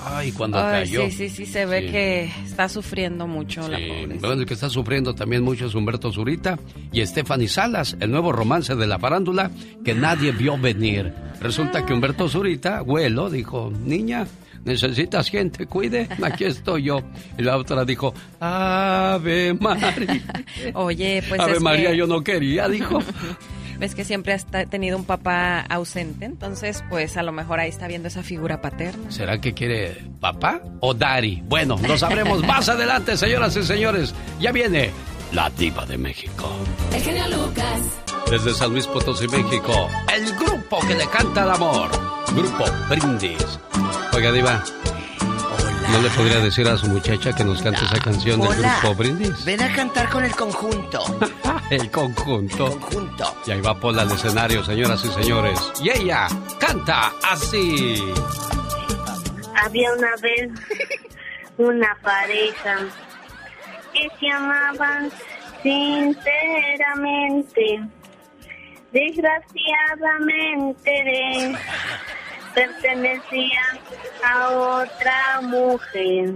¡Ay! 0.02 0.32
Cuando 0.32 0.58
Ay, 0.58 0.84
cayó. 0.84 1.02
sí, 1.06 1.10
sí, 1.10 1.28
sí, 1.28 1.46
se 1.46 1.66
ve 1.66 1.82
Sí. 1.82 1.86
que 1.92 2.30
está 2.46 2.68
sufriendo 2.70 3.26
mucho 3.26 3.68
la 3.68 3.76
Sí, 3.78 3.84
pobre. 3.88 4.18
bueno, 4.18 4.32
el 4.40 4.46
que 4.46 4.54
está 4.54 4.70
sufriendo 4.70 5.14
también 5.14 5.42
mucho 5.42 5.66
es 5.66 5.74
Humberto 5.74 6.10
Zurita 6.10 6.58
y 6.92 7.04
Stephanie 7.04 7.48
Salas, 7.48 7.96
el 8.00 8.10
nuevo 8.10 8.32
romance 8.32 8.74
de 8.76 8.86
la 8.86 8.98
farándula 8.98 9.50
que 9.84 9.94
nadie 9.94 10.32
vio 10.32 10.56
venir. 10.56 11.12
Resulta 11.40 11.84
que 11.84 11.92
Humberto 11.92 12.28
Zurita, 12.30 12.78
abuelo, 12.78 13.28
dijo, 13.28 13.70
niña, 13.84 14.26
necesitas 14.64 15.28
gente, 15.28 15.66
cuide, 15.66 16.08
aquí 16.22 16.44
estoy 16.44 16.84
yo. 16.84 17.00
Y 17.38 17.42
la 17.42 17.56
otra 17.56 17.84
dijo, 17.84 18.12
Ave 18.40 19.54
María. 19.54 20.22
Oye, 20.74 21.22
pues 21.28 21.40
Ave 21.40 21.52
es 21.54 21.60
María, 21.62 21.90
que- 21.90 21.96
yo 21.96 22.06
no 22.06 22.22
quería, 22.22 22.68
dijo. 22.68 22.98
Ves 23.78 23.94
que 23.94 24.04
siempre 24.04 24.34
has 24.34 24.44
tenido 24.68 24.98
un 24.98 25.06
papá 25.06 25.60
ausente, 25.62 26.26
entonces 26.26 26.84
pues 26.90 27.16
a 27.16 27.22
lo 27.22 27.32
mejor 27.32 27.60
ahí 27.60 27.70
está 27.70 27.88
viendo 27.88 28.08
esa 28.08 28.22
figura 28.22 28.60
paterna. 28.60 29.10
¿Será 29.10 29.40
que 29.40 29.54
quiere 29.54 29.96
papá 30.20 30.60
o 30.80 30.92
Dari? 30.92 31.42
Bueno, 31.46 31.78
lo 31.88 31.96
sabremos 31.96 32.44
más 32.44 32.68
adelante, 32.68 33.16
señoras 33.16 33.56
y 33.56 33.62
señores. 33.62 34.14
Ya 34.38 34.52
viene 34.52 34.90
la 35.32 35.48
diva 35.48 35.86
de 35.86 35.96
México. 35.96 36.50
El 36.94 37.00
genio 37.00 37.24
Lucas. 37.28 37.80
Desde 38.30 38.52
San 38.52 38.70
Luis 38.72 38.86
Potosí, 38.86 39.26
México, 39.28 39.88
el 40.14 40.30
grupo 40.36 40.78
que 40.86 40.94
le 40.94 41.06
canta 41.06 41.44
el 41.44 41.50
amor. 41.50 41.88
Grupo 42.36 42.64
Brindis. 42.90 43.58
Oiga, 44.12 44.32
diva. 44.32 44.62
¿No 45.92 46.00
le 46.02 46.10
podría 46.10 46.38
decir 46.40 46.66
a 46.68 46.76
su 46.76 46.86
muchacha 46.88 47.32
que 47.32 47.44
nos 47.44 47.62
cante 47.62 47.84
esa 47.84 47.98
canción 47.98 48.40
del 48.40 48.50
Hola. 48.50 48.78
grupo 48.80 48.94
Brindis? 48.96 49.44
Ven 49.44 49.62
a 49.62 49.72
cantar 49.74 50.08
con 50.08 50.24
el 50.24 50.34
conjunto. 50.34 51.04
El 51.70 51.88
conjunto. 51.90 52.70
conjunto. 52.80 53.36
Y 53.46 53.50
ahí 53.52 53.60
va 53.60 53.78
Pola 53.78 54.02
al 54.02 54.10
escenario, 54.12 54.64
señoras 54.64 55.04
y 55.04 55.08
señores. 55.08 55.58
Y 55.82 55.90
ella 55.90 56.26
canta 56.58 57.12
así. 57.30 58.02
Había 59.64 59.92
una 59.92 60.10
vez 60.20 60.50
una 61.58 61.96
pareja 62.02 62.78
que 63.92 64.08
se 64.18 64.28
amaban 64.30 65.10
sinceramente. 65.62 67.80
Desgraciadamente 68.92 70.90
de- 70.90 71.56
pertenecía 72.54 73.62
a 74.24 74.50
otra 74.50 75.40
mujer. 75.42 76.34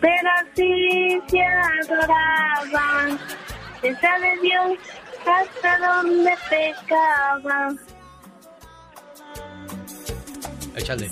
Pero 0.00 0.28
así 0.40 1.20
se 1.28 1.42
adoraban. 1.42 3.18
Se 3.80 3.94
sabe 3.96 4.38
Dios 4.40 4.78
hasta 5.26 5.78
dónde 5.78 6.32
pecaban. 6.50 7.78
Échale. 10.76 11.10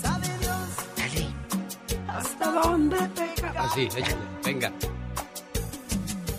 ¿Hasta 2.07 2.51
dónde 2.51 2.97
Así, 3.57 3.83
échale. 3.95 4.15
Venga. 4.43 4.71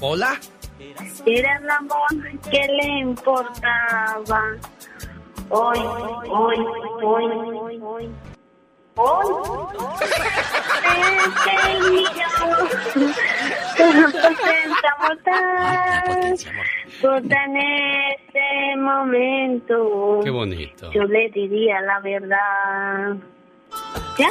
¿Hola? 0.01 0.39
Era 1.27 1.57
el 1.57 1.71
amor 1.71 2.41
que 2.51 2.67
le 2.69 2.99
importaba. 3.01 4.43
Hoy, 5.51 5.79
hoy, 5.79 6.57
hoy, 7.03 7.27
hoy, 7.63 7.81
hoy. 7.83 8.11
Hoy, 8.97 9.27
este 11.37 11.53
y 17.01 17.29
tan 17.29 17.57
este 17.57 18.77
momento. 18.77 20.21
Qué 20.23 20.31
bonito. 20.31 20.93
Yo 20.93 21.03
le 21.05 21.29
diría 21.31 21.81
la 21.81 22.01
verdad. 22.01 23.17
¿Ya? 24.19 24.29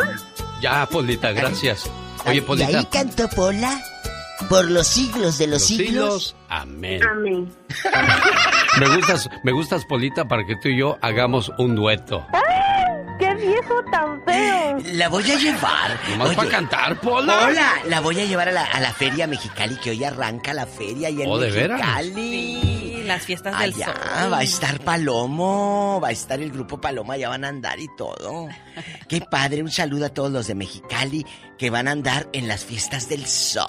Ya, 0.61 0.85
Polita, 0.87 1.31
gracias. 1.33 1.89
Oye, 2.25 2.37
Y 2.37 2.41
Polita. 2.41 2.77
ahí 2.79 2.85
cantó 2.91 3.27
Pola 3.29 3.79
por 4.49 4.69
los 4.71 4.87
siglos 4.87 5.37
de 5.37 5.47
los, 5.47 5.59
Los 5.59 5.67
siglos. 5.67 5.87
siglos. 6.23 6.35
Amén. 6.49 7.01
Amén. 7.03 7.53
Me 8.79 8.87
gustas, 8.95 9.29
me 9.43 9.51
gustas, 9.51 9.85
Polita, 9.85 10.27
para 10.27 10.45
que 10.45 10.55
tú 10.55 10.67
y 10.69 10.77
yo 10.77 10.97
hagamos 11.01 11.51
un 11.57 11.75
dueto. 11.75 12.25
¡Qué 13.19 13.33
viejo 13.35 13.83
tan 13.91 14.21
feo! 14.25 14.77
La 14.93 15.09
voy 15.09 15.29
a 15.31 15.35
llevar. 15.37 15.97
Nomás 16.09 16.35
para 16.35 16.49
cantar, 16.49 16.99
Pola. 16.99 17.45
Hola, 17.45 17.73
la 17.87 17.99
voy 18.01 18.19
a 18.19 18.25
llevar 18.25 18.49
a 18.49 18.51
la, 18.51 18.63
a 18.65 18.79
la 18.79 18.91
feria 18.91 19.27
Mexicali, 19.27 19.75
que 19.75 19.91
hoy 19.91 20.03
arranca 20.03 20.53
la 20.53 20.65
feria 20.65 21.09
y 21.09 21.21
en 21.21 21.29
Oh, 21.29 21.37
¿de 21.37 21.51
veras? 21.51 21.79
Mexicali. 21.79 22.92
Las 23.05 23.25
fiestas 23.25 23.59
del 23.59 23.73
Allá 23.73 23.85
sol. 24.21 24.33
va 24.33 24.37
a 24.39 24.43
estar 24.43 24.79
Palomo, 24.79 25.99
va 26.01 26.07
a 26.07 26.11
estar 26.11 26.39
el 26.39 26.51
grupo 26.51 26.79
Paloma, 26.79 27.17
ya 27.17 27.29
van 27.29 27.43
a 27.43 27.49
andar 27.49 27.79
y 27.79 27.87
todo. 27.97 28.47
Qué 29.09 29.21
padre, 29.21 29.61
un 29.61 29.71
saludo 29.71 30.05
a 30.05 30.09
todos 30.09 30.31
los 30.31 30.47
de 30.47 30.55
Mexicali 30.55 31.25
que 31.57 31.69
van 31.69 31.87
a 31.87 31.91
andar 31.91 32.29
en 32.33 32.47
las 32.47 32.63
fiestas 32.65 33.09
del 33.09 33.25
sol. 33.25 33.65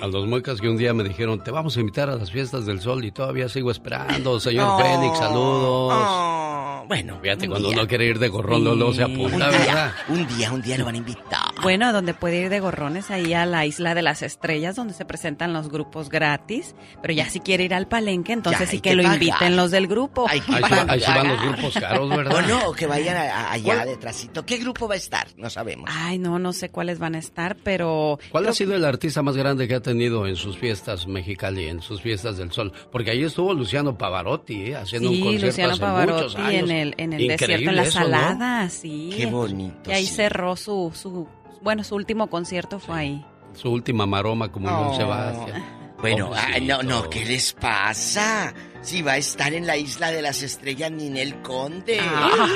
A 0.00 0.06
los 0.06 0.26
muecas 0.26 0.60
que 0.60 0.68
un 0.68 0.76
día 0.76 0.92
me 0.94 1.02
dijeron, 1.04 1.42
te 1.42 1.50
vamos 1.50 1.76
a 1.76 1.80
invitar 1.80 2.10
a 2.10 2.16
las 2.16 2.30
fiestas 2.30 2.66
del 2.66 2.80
sol 2.80 3.04
y 3.04 3.10
todavía 3.10 3.48
sigo 3.48 3.70
esperando. 3.70 4.38
Señor 4.38 4.68
Oh, 4.68 4.78
Félix, 4.78 5.18
saludos. 5.18 5.92
oh, 5.96 6.84
bueno, 6.86 7.18
Fíjate, 7.22 7.44
un 7.46 7.50
cuando 7.52 7.68
día. 7.70 7.78
uno 7.78 7.88
quiere 7.88 8.04
ir 8.06 8.18
de 8.18 8.28
gorrón, 8.28 8.64
luego 8.64 8.92
se 8.92 9.04
Un 9.04 9.12
apunta, 9.14 9.48
día, 9.50 9.58
¿verdad? 9.58 9.92
un 10.08 10.26
día, 10.26 10.52
un 10.52 10.62
día 10.62 10.78
lo 10.78 10.84
van 10.84 10.94
a 10.94 10.98
invitar. 10.98 11.53
Bueno, 11.62 11.86
a 11.86 11.92
donde 11.92 12.12
puede 12.14 12.42
ir 12.42 12.48
de 12.50 12.60
gorrones, 12.60 13.10
ahí 13.10 13.32
a 13.32 13.46
la 13.46 13.64
Isla 13.64 13.94
de 13.94 14.02
las 14.02 14.22
Estrellas, 14.22 14.76
donde 14.76 14.92
se 14.92 15.04
presentan 15.04 15.52
los 15.52 15.70
grupos 15.70 16.08
gratis. 16.10 16.74
Pero 17.00 17.14
ya 17.14 17.28
si 17.30 17.40
quiere 17.40 17.64
ir 17.64 17.72
al 17.74 17.86
palenque, 17.88 18.32
entonces 18.32 18.66
Ya, 18.66 18.70
sí 18.70 18.80
que, 18.80 18.90
que 18.90 18.96
lo 18.96 19.02
pagar. 19.04 19.22
inviten 19.22 19.56
los 19.56 19.70
del 19.70 19.86
grupo. 19.86 20.26
Hay 20.28 20.40
que 20.40 20.52
Ahí 20.54 20.62
se, 20.64 20.74
va- 20.74 20.86
ahí 20.92 21.00
se 21.00 21.10
van 21.10 21.28
los 21.28 21.40
grupos 21.42 21.74
caros, 21.74 22.10
¿verdad? 22.10 22.34
O 22.36 22.42
no, 22.42 22.68
o 22.68 22.72
que 22.72 22.86
vayan 22.86 23.16
a- 23.16 23.22
a- 23.48 23.52
allá 23.52 23.84
detrásito. 23.86 24.44
¿Qué 24.44 24.58
grupo 24.58 24.88
va 24.88 24.94
a 24.94 24.98
estar? 24.98 25.26
No 25.36 25.48
sabemos. 25.48 25.88
Ay, 25.92 26.18
no, 26.18 26.38
no 26.38 26.52
sé 26.52 26.68
cuáles 26.70 26.98
van 26.98 27.14
a 27.14 27.18
estar, 27.18 27.56
pero... 27.62 28.18
¿Cuál 28.30 28.46
ha 28.48 28.52
sido 28.52 28.74
el 28.74 28.84
artista 28.84 29.22
más 29.22 29.36
grande 29.36 29.66
que 29.68 29.74
ha 29.76 29.80
tenido 29.80 30.26
en 30.26 30.36
sus 30.36 30.58
fiestas 30.58 31.06
Mexicali, 31.06 31.68
en 31.68 31.80
sus 31.80 32.02
fiestas 32.02 32.36
del 32.36 32.52
sol? 32.52 32.72
Porque 32.92 33.10
ahí 33.12 33.22
estuvo 33.22 33.54
Luciano 33.54 33.96
Pavarotti, 33.96 34.66
¿eh? 34.72 34.76
haciendo 34.76 35.08
un 35.10 35.16
Sí, 35.16 35.22
concierto 35.22 35.46
Luciano 35.46 35.72
hace 35.72 35.80
muchos 35.86 36.34
Pavarotti 36.34 36.40
años. 36.42 36.70
en 36.70 36.76
el, 36.76 36.94
en 36.98 37.12
el 37.14 37.28
desierto, 37.28 37.70
en 37.70 37.76
la 37.76 37.82
eso, 37.84 38.00
¿no? 38.00 38.04
salada, 38.06 38.68
sí. 38.68 39.10
Qué 39.16 39.26
bonito, 39.26 39.90
Y 39.90 39.92
ahí 39.94 40.06
sí. 40.06 40.14
cerró 40.14 40.56
su, 40.56 40.90
su, 40.94 41.26
bueno, 41.64 41.82
su 41.82 41.96
último 41.96 42.28
concierto 42.28 42.78
fue 42.78 42.96
ahí. 42.98 43.26
Su 43.54 43.70
última 43.70 44.06
maroma 44.06 44.52
como 44.52 44.68
Joan 44.68 44.84
Oh. 44.90 44.96
Sebastián. 44.96 45.64
Bueno, 46.00 46.30
ay, 46.36 46.60
no, 46.66 46.82
no, 46.82 47.08
¿qué 47.08 47.24
les 47.24 47.54
pasa? 47.54 48.52
Si 48.82 49.00
va 49.00 49.12
a 49.12 49.16
estar 49.16 49.54
en 49.54 49.66
la 49.66 49.76
isla 49.78 50.10
de 50.10 50.20
las 50.20 50.42
estrellas 50.42 50.90
Ninel 50.90 51.40
Conde. 51.40 51.98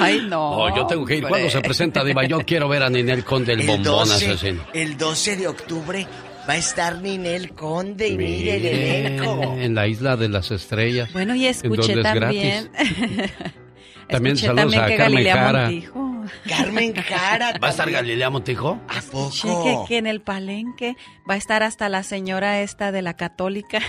Ay, 0.00 0.26
no. 0.28 0.76
Yo 0.76 0.86
tengo 0.86 1.06
que 1.06 1.16
ir. 1.16 1.26
¿Cuándo 1.26 1.48
se 1.48 1.60
presenta, 1.62 2.04
Diva? 2.04 2.24
Yo 2.26 2.40
quiero 2.40 2.68
ver 2.68 2.82
a 2.82 2.90
Ninel 2.90 3.24
Conde, 3.24 3.54
el, 3.54 3.60
El 3.62 3.66
bombón 3.68 3.84
12, 4.08 4.14
asesino. 4.32 4.62
el 4.74 4.98
12 4.98 5.36
de 5.38 5.48
octubre 5.48 6.06
va 6.46 6.52
a 6.54 6.56
estar 6.58 7.00
Ninel 7.00 7.52
Conde 7.54 8.08
y 8.08 8.18
mire 8.18 8.56
el 8.56 8.66
elenco. 8.66 9.42
en 9.58 9.74
la 9.74 9.86
isla 9.86 10.16
de 10.18 10.28
las 10.28 10.50
estrellas. 10.50 11.10
Bueno, 11.14 11.34
y 11.34 11.44
en 11.46 11.50
escuché 11.52 11.94
donde 11.94 12.00
es 12.10 12.20
también... 12.20 12.70
También 14.08 14.36
escuché 14.36 14.46
saludos 14.54 14.72
también 14.72 14.82
a 14.82 14.86
que 14.86 14.96
Carmen 14.96 15.14
Galilea 15.14 15.34
Jara. 15.36 15.62
Montijo. 15.64 16.07
Carmen 16.48 16.94
Jara. 16.94 17.52
¿Va 17.62 17.68
a 17.68 17.70
estar 17.70 17.90
Galilea 17.90 18.30
Montijo? 18.30 18.80
¿A 18.88 18.98
Escuché 18.98 19.48
que, 19.48 19.76
que 19.88 19.98
en 19.98 20.06
el 20.06 20.20
palenque 20.20 20.96
va 21.28 21.34
a 21.34 21.36
estar 21.36 21.62
hasta 21.62 21.88
la 21.88 22.02
señora 22.02 22.60
esta 22.60 22.92
de 22.92 23.02
la 23.02 23.14
católica. 23.14 23.80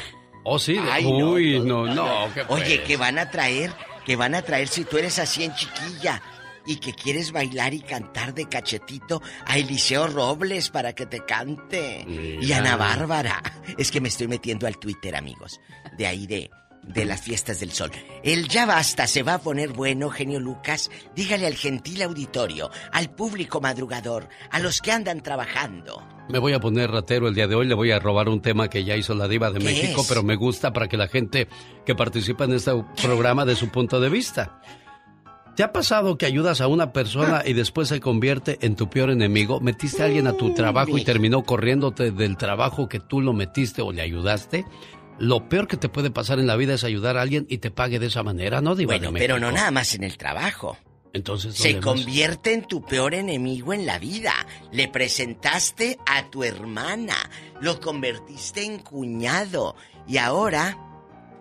Oh, 0.44 0.58
sí. 0.58 0.80
Ay, 0.92 1.06
Uy, 1.06 1.60
no, 1.60 1.86
no. 1.86 2.34
¿qué 2.34 2.44
Oye, 2.48 2.78
pues? 2.78 2.88
que 2.88 2.98
van 2.98 3.20
a 3.20 3.30
traer, 3.30 3.72
que 4.06 4.16
van 4.16 4.36
a 4.36 4.42
traer 4.42 4.68
si 4.68 4.86
tú 4.86 4.98
eres 4.98 5.20
así 5.20 5.44
en 5.44 5.54
chiquilla 5.54 6.22
y 6.66 6.78
que 6.78 6.94
quieres 6.94 7.32
bailar 7.32 7.74
y 7.74 7.82
cantar 7.82 8.34
de 8.34 8.48
cachetito 8.48 9.22
a 9.46 9.58
Eliseo 9.58 10.08
Robles 10.08 10.70
para 10.70 10.94
que 10.94 11.06
te 11.06 11.26
cante. 11.26 12.06
Y 12.08 12.38
Mira. 12.40 12.58
Ana 12.60 12.78
Bárbara. 12.78 13.42
Es 13.78 13.92
que 13.92 14.02
me 14.02 14.08
estoy 14.08 14.28
metiendo 14.28 14.66
al 14.68 14.78
Twitter, 14.78 15.16
amigos. 15.16 15.60
De 15.98 16.08
ahí 16.08 16.26
de, 16.28 16.50
de 16.84 17.06
las 17.06 17.22
fiestas 17.22 17.60
del 17.60 17.72
sol. 17.72 17.92
El 18.24 18.48
ya 18.48 18.66
basta 18.66 19.08
se 19.08 19.24
va 19.24 19.36
a 19.36 19.42
poner 19.42 19.70
bueno, 19.70 20.10
genio 20.10 20.40
Lucas. 20.40 20.90
Dígale 21.16 21.48
al 21.48 21.56
gentil 21.56 22.02
auditorio, 22.02 22.70
al 22.92 23.10
público 23.10 23.62
madrugador, 23.62 24.30
a 24.52 24.60
los 24.60 24.82
que 24.82 24.92
andan 24.92 25.22
trabajando. 25.22 26.04
Me 26.30 26.40
voy 26.40 26.54
a 26.54 26.60
poner 26.60 26.92
ratero 26.92 27.28
el 27.28 27.36
día 27.36 27.48
de 27.48 27.56
hoy. 27.56 27.68
Le 27.68 27.74
voy 27.74 27.92
a 27.92 28.00
robar 28.00 28.30
un 28.30 28.42
tema 28.42 28.70
que 28.70 28.84
ya 28.84 28.96
hizo 28.96 29.16
la 29.16 29.28
Diva 29.28 29.52
de 29.52 29.60
¿Qué 29.60 29.66
México, 29.66 30.02
es? 30.02 30.08
pero 30.08 30.24
me 30.24 30.36
gusta 30.36 30.74
para 30.74 30.88
que 30.88 30.98
la 30.98 31.08
gente 31.08 31.48
que 31.86 31.96
participa 31.96 32.44
en 32.46 32.54
este 32.54 32.72
programa 33.02 33.46
dé 33.46 33.56
su 33.56 33.70
punto 33.70 34.00
de 34.00 34.10
vista. 34.10 34.62
¿Te 35.56 35.64
ha 35.64 35.74
pasado 35.74 36.18
que 36.18 36.26
ayudas 36.26 36.62
a 36.62 36.68
una 36.68 36.94
persona 36.94 37.44
y 37.46 37.52
después 37.52 37.90
se 37.90 38.00
convierte 38.00 38.60
en 38.62 38.78
tu 38.78 38.90
peor 38.90 39.10
enemigo? 39.10 39.60
¿Metiste 39.60 40.02
a 40.02 40.06
alguien 40.06 40.28
a 40.28 40.34
tu 40.34 40.54
trabajo 40.54 40.98
y 40.98 41.04
terminó 41.04 41.44
corriéndote 41.44 42.12
del 42.12 42.38
trabajo 42.38 42.88
que 42.88 43.02
tú 43.02 43.20
lo 43.20 43.34
metiste 43.34 43.82
o 43.82 43.92
le 43.92 44.02
ayudaste? 44.02 44.64
Lo 45.20 45.50
peor 45.50 45.68
que 45.68 45.78
te 45.78 45.90
puede 45.90 46.12
pasar 46.12 46.40
en 46.40 46.48
la 46.48 46.56
vida 46.56 46.74
es 46.74 46.84
ayudar 46.84 47.18
a 47.18 47.22
alguien 47.22 47.46
y 47.50 47.58
te 47.58 47.72
pague 47.72 48.00
de 48.00 48.08
esa 48.08 48.24
manera, 48.24 48.62
¿no, 48.62 48.76
Diva 48.76 48.94
Bueno, 48.98 49.12
de 49.12 49.20
pero 49.20 49.40
no 49.40 49.52
nada 49.52 49.72
más 49.72 49.94
en 49.94 50.04
el 50.04 50.18
trabajo. 50.18 50.78
Entonces, 51.14 51.56
Se 51.56 51.80
convierte 51.80 52.54
en 52.54 52.66
tu 52.66 52.84
peor 52.84 53.16
enemigo 53.16 53.74
en 53.74 53.86
la 53.86 53.98
vida. 54.00 54.34
Le 54.72 54.88
presentaste 54.88 55.98
a 56.06 56.30
tu 56.30 56.44
hermana, 56.44 57.16
lo 57.62 57.80
convertiste 57.80 58.64
en 58.64 58.80
cuñado 58.80 59.76
y 60.08 60.18
ahora 60.18 60.78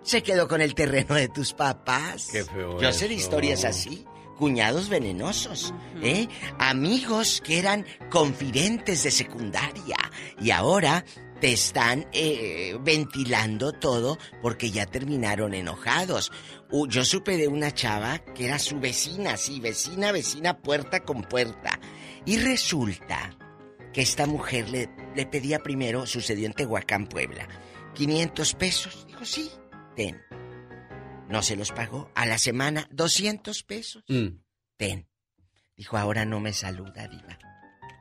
se 0.01 0.23
quedó 0.23 0.47
con 0.47 0.61
el 0.61 0.73
terreno 0.73 1.15
de 1.15 1.29
tus 1.29 1.53
papás. 1.53 2.29
Qué 2.31 2.43
feo 2.43 2.81
Yo 2.81 2.91
sé 2.91 3.07
de 3.07 3.13
historias 3.13 3.65
así. 3.65 4.05
Cuñados 4.37 4.87
venenosos, 4.87 5.73
¿eh? 6.01 6.29
Amigos 6.59 7.41
que 7.43 7.59
eran 7.59 7.85
confidentes 8.09 9.03
de 9.03 9.11
secundaria 9.11 9.97
y 10.41 10.51
ahora 10.51 11.03
te 11.39 11.53
están 11.53 12.07
eh, 12.11 12.77
ventilando 12.81 13.71
todo 13.71 14.17
porque 14.41 14.71
ya 14.71 14.85
terminaron 14.85 15.53
enojados. 15.53 16.31
Uh, 16.71 16.87
yo 16.87 17.05
supe 17.05 17.37
de 17.37 17.47
una 17.47 17.73
chava 17.73 18.19
que 18.19 18.45
era 18.45 18.59
su 18.59 18.79
vecina, 18.79 19.37
sí, 19.37 19.59
vecina, 19.59 20.11
vecina, 20.11 20.57
puerta 20.57 21.01
con 21.01 21.23
puerta. 21.23 21.79
Y 22.25 22.37
resulta 22.37 23.37
que 23.93 24.01
esta 24.01 24.25
mujer 24.27 24.69
le, 24.69 24.89
le 25.15 25.25
pedía 25.25 25.59
primero, 25.59 26.05
sucedió 26.05 26.45
en 26.45 26.53
Tehuacán, 26.53 27.07
Puebla, 27.07 27.47
500 27.95 28.53
pesos. 28.55 29.07
Dijo, 29.07 29.25
sí, 29.25 29.49
ten. 29.95 30.21
No 31.29 31.43
se 31.43 31.55
los 31.55 31.71
pagó. 31.71 32.11
A 32.15 32.25
la 32.25 32.37
semana, 32.37 32.87
200 32.91 33.63
pesos. 33.63 34.03
Mm. 34.07 34.39
Ten. 34.77 35.07
Dijo, 35.77 35.97
ahora 35.97 36.25
no 36.25 36.39
me 36.39 36.53
saluda, 36.53 37.07
diva. 37.07 37.37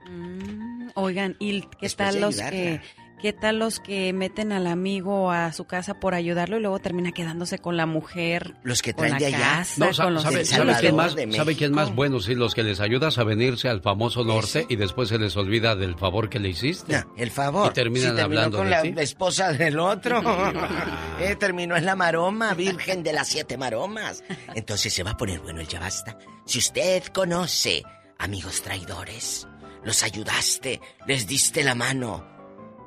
Mm, 0.08 0.88
oigan, 0.94 1.36
¿y 1.38 1.60
qué 1.60 1.68
Después 1.82 1.96
tal 1.96 2.20
los 2.20 2.36
que. 2.36 2.80
¿Qué 3.20 3.32
tal 3.32 3.58
los 3.58 3.80
que 3.80 4.12
meten 4.12 4.52
al 4.52 4.68
amigo 4.68 5.32
a 5.32 5.52
su 5.52 5.64
casa 5.64 5.98
por 5.98 6.14
ayudarlo 6.14 6.58
y 6.58 6.60
luego 6.60 6.78
termina 6.78 7.10
quedándose 7.10 7.58
con 7.58 7.76
la 7.76 7.84
mujer? 7.84 8.54
Los 8.62 8.80
que 8.80 8.94
con 8.94 9.06
traen 9.08 9.14
la 9.14 9.18
de 9.18 9.26
allá. 9.26 9.38
casa, 9.56 9.74
No, 9.90 10.04
con 10.04 10.14
los 10.14 10.22
sabe, 10.22 10.44
sabe 10.44 10.72
quién 10.78 10.94
más, 10.94 11.16
de 11.16 11.32
sabe 11.32 11.56
quién 11.56 11.72
más 11.72 11.92
bueno? 11.92 12.20
Sí, 12.20 12.36
los 12.36 12.54
que 12.54 12.62
les 12.62 12.78
ayudas 12.78 13.18
a 13.18 13.24
venirse 13.24 13.68
al 13.68 13.82
famoso 13.82 14.22
norte 14.22 14.66
y 14.68 14.76
después 14.76 15.08
se 15.08 15.18
les 15.18 15.36
olvida 15.36 15.74
del 15.74 15.96
favor 15.98 16.28
que 16.30 16.38
le 16.38 16.50
hiciste. 16.50 16.92
No, 16.92 17.12
el 17.16 17.32
favor. 17.32 17.70
Y 17.72 17.74
terminan 17.74 18.14
Sí, 18.14 18.22
hablando 18.22 18.58
con 18.58 18.66
de 18.66 18.70
la 18.70 18.82
ti. 18.82 18.94
esposa 18.98 19.52
del 19.52 19.78
otro. 19.80 20.22
Eh, 21.20 21.34
terminó 21.34 21.76
en 21.76 21.84
la 21.84 21.96
maroma, 21.96 22.54
virgen 22.54 23.02
de 23.02 23.12
las 23.12 23.26
siete 23.26 23.56
maromas. 23.58 24.22
Entonces 24.54 24.92
se 24.94 25.02
va 25.02 25.10
a 25.12 25.16
poner 25.16 25.40
bueno 25.40 25.60
el 25.60 25.66
ya 25.66 25.80
basta. 25.80 26.16
Si 26.46 26.60
usted 26.60 27.02
conoce 27.12 27.82
amigos 28.20 28.62
traidores, 28.62 29.48
los 29.82 30.04
ayudaste, 30.04 30.80
les 31.08 31.26
diste 31.26 31.64
la 31.64 31.74
mano 31.74 32.37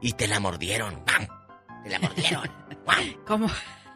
y 0.01 0.13
te 0.13 0.27
la 0.27 0.39
mordieron. 0.39 1.03
¡Bam! 1.05 1.27
Te 1.83 1.89
la 1.89 1.99
mordieron. 1.99 2.51
¡Guau! 2.85 3.25
¿Cómo? 3.25 3.47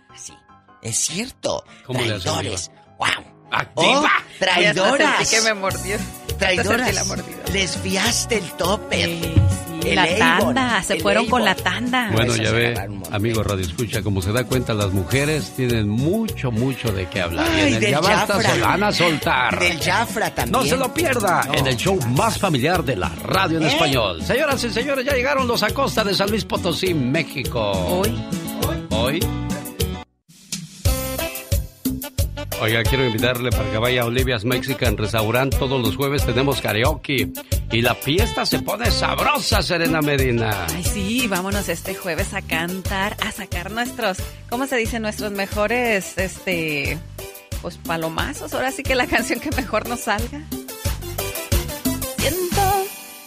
Así. 0.09 0.33
Es 0.81 0.97
cierto. 0.97 1.65
¿Cómo 1.85 1.99
le 2.01 2.15
hacen, 2.15 2.21
Traidores. 2.21 2.71
¡Wow! 2.97 3.47
¡Activa! 3.51 4.11
¡Oh, 4.17 4.39
traidoras! 4.39 5.29
Que 5.29 5.41
me 5.41 5.53
mordió. 5.53 5.97
Traidoras. 6.39 7.07
La. 7.07 7.23
Les 7.51 7.77
fiaste 7.77 8.37
el 8.37 8.51
tope. 8.53 9.33
La 9.93 10.17
tanda, 10.17 10.81
se 10.83 10.99
fueron 10.99 11.27
con 11.27 11.43
la 11.43 11.53
tanda. 11.55 12.09
Bueno, 12.11 12.35
ya 12.35 12.51
ve, 12.51 12.73
amigo 13.11 13.43
Radio 13.43 13.65
Escucha, 13.65 14.01
como 14.01 14.21
se 14.21 14.31
da 14.31 14.43
cuenta, 14.45 14.73
las 14.73 14.91
mujeres 14.91 15.51
tienen 15.55 15.89
mucho, 15.89 16.51
mucho 16.51 16.91
de 16.91 17.07
qué 17.07 17.21
hablar. 17.21 17.45
y 17.55 17.59
en 17.61 17.67
el 17.75 17.79
del 17.79 17.91
Ya 17.91 17.99
Basta 17.99 18.41
se 18.41 18.61
van 18.61 18.83
a 18.83 18.91
soltar. 18.91 19.59
Del 19.59 19.79
Jafra 19.79 20.29
también. 20.33 20.51
No 20.51 20.63
se 20.67 20.77
lo 20.77 20.93
pierda 20.93 21.43
No. 21.47 21.53
en 21.55 21.67
el 21.67 21.75
show 21.77 21.99
más 22.15 22.37
familiar 22.39 22.83
de 22.83 22.95
la 22.95 23.09
radio 23.09 23.57
en 23.57 23.65
¿Eh? 23.65 23.67
español. 23.67 24.23
Señoras 24.23 24.63
y 24.63 24.69
señores, 24.69 25.05
ya 25.05 25.13
llegaron 25.13 25.47
los 25.47 25.61
Acosta 25.63 26.03
de 26.03 26.13
San 26.15 26.29
Luis 26.29 26.45
Potosí, 26.45 26.93
México. 26.93 27.59
Hoy. 27.71 28.13
Hoy. 28.91 29.19
Oiga, 32.61 32.83
quiero 32.83 33.05
invitarle 33.05 33.49
para 33.51 33.69
que 33.69 33.77
vaya 33.77 34.03
a 34.03 34.05
Olivia's 34.05 34.45
Mexican 34.45 34.95
Restaurant. 34.97 35.53
Todos 35.57 35.81
los 35.81 35.97
jueves 35.97 36.25
tenemos 36.25 36.61
karaoke. 36.61 37.29
Y 37.71 37.81
la 37.81 37.95
fiesta 37.95 38.45
se 38.45 38.59
pone 38.59 38.89
sabrosa, 38.91 39.61
Serena 39.61 40.01
Medina. 40.01 40.65
Ay, 40.73 40.83
sí, 40.83 41.27
vámonos 41.27 41.67
este 41.67 41.93
jueves 41.93 42.33
a 42.33 42.41
cantar, 42.41 43.17
a 43.21 43.31
sacar 43.31 43.71
nuestros, 43.71 44.17
¿cómo 44.49 44.67
se 44.67 44.77
dice? 44.77 44.99
Nuestros 44.99 45.31
mejores, 45.33 46.17
este, 46.17 46.97
pues 47.61 47.77
palomazos. 47.77 48.53
Ahora 48.53 48.71
sí 48.71 48.83
que 48.83 48.95
la 48.95 49.07
canción 49.15 49.41
que 49.41 49.51
mejor 49.51 49.89
nos 49.89 50.01
salga. 50.01 50.41
Siento 52.17 52.61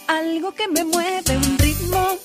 algo 0.07 0.51
que 0.53 0.67
me 0.69 0.83
mueve, 0.83 1.37
un 1.37 1.57
ritmo 1.59 2.17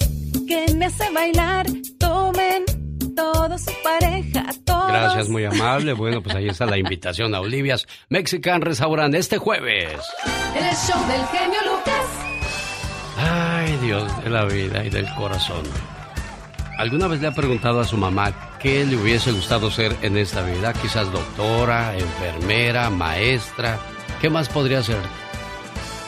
que 0.49 0.75
me 0.75 0.87
hace 0.87 1.11
bailar. 1.11 1.67
Tomen 1.99 2.74
todos 3.15 3.61
su 3.61 3.73
pareja, 3.83 4.47
todos. 4.65 4.89
Gracias, 4.89 5.29
muy 5.29 5.45
amable. 5.45 5.93
Bueno, 5.93 6.23
pues 6.23 6.35
ahí 6.35 6.49
está 6.49 6.67
la 6.67 6.79
invitación 6.79 7.35
a 7.35 7.41
Olivia's 7.41 7.87
Mexican 8.09 8.61
Restaurant 8.61 9.15
este 9.15 9.39
jueves. 9.39 10.01
El 10.55 10.65
show 10.77 11.07
del 11.07 11.25
genio 11.27 11.61
Lucas. 11.65 12.07
Ay, 13.17 13.77
Dios 13.83 14.25
de 14.25 14.31
la 14.31 14.45
vida 14.45 14.85
y 14.85 14.91
del 14.91 15.07
corazón. 15.15 15.63
¿Alguna 16.79 17.07
vez 17.07 17.21
le 17.21 17.29
ha 17.29 17.35
preguntado 17.35 17.81
a 17.81 17.85
su 17.85 17.97
mamá 17.97 18.33
qué 18.59 18.85
le 18.85 18.97
hubiese 18.97 19.31
gustado 19.31 19.71
ser 19.71 19.97
en 20.03 20.17
esta 20.17 20.43
vida? 20.43 20.73
Quizás 20.73 21.11
doctora, 21.13 21.97
enfermera, 21.97 22.91
maestra. 22.91 23.79
¿Qué 24.21 24.29
más 24.29 24.49
podría 24.49 24.83
ser? 24.83 24.99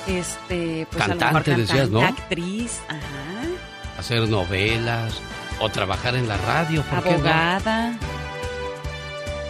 Este, 0.08 0.86
pues 0.90 1.02
a 1.02 1.08
lo 1.08 1.18
Cantante, 1.18 1.54
decías, 1.56 1.90
¿no? 1.90 2.00
actriz, 2.00 2.80
ajá, 2.88 3.98
¿Hacer 3.98 4.28
novelas 4.28 5.20
o 5.60 5.68
trabajar 5.68 6.16
en 6.16 6.28
la 6.28 6.36
radio? 6.38 6.82
¿Por 6.82 7.02
qué 7.02 7.10
no? 7.10 7.16
abogada. 7.16 7.98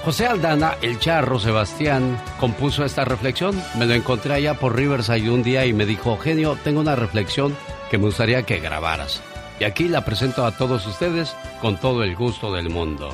José 0.04 0.26
Aldana, 0.26 0.76
el 0.82 1.00
charro 1.00 1.40
Sebastián, 1.40 2.16
compuso 2.38 2.84
esta 2.84 3.04
reflexión. 3.04 3.60
Me 3.76 3.86
lo 3.86 3.94
encontré 3.94 4.34
allá 4.34 4.54
por 4.54 4.76
Riverside 4.76 5.30
un 5.30 5.42
día 5.42 5.66
y 5.66 5.72
me 5.72 5.84
dijo, 5.84 6.16
genio, 6.16 6.56
tengo 6.62 6.80
una 6.80 6.94
reflexión 6.94 7.56
que 7.90 7.98
me 7.98 8.04
gustaría 8.04 8.44
que 8.44 8.60
grabaras. 8.60 9.20
Y 9.58 9.64
aquí 9.64 9.88
la 9.88 10.04
presento 10.04 10.44
a 10.44 10.52
todos 10.56 10.86
ustedes 10.86 11.34
con 11.60 11.78
todo 11.78 12.04
el 12.04 12.14
gusto 12.14 12.52
del 12.52 12.70
mundo. 12.70 13.12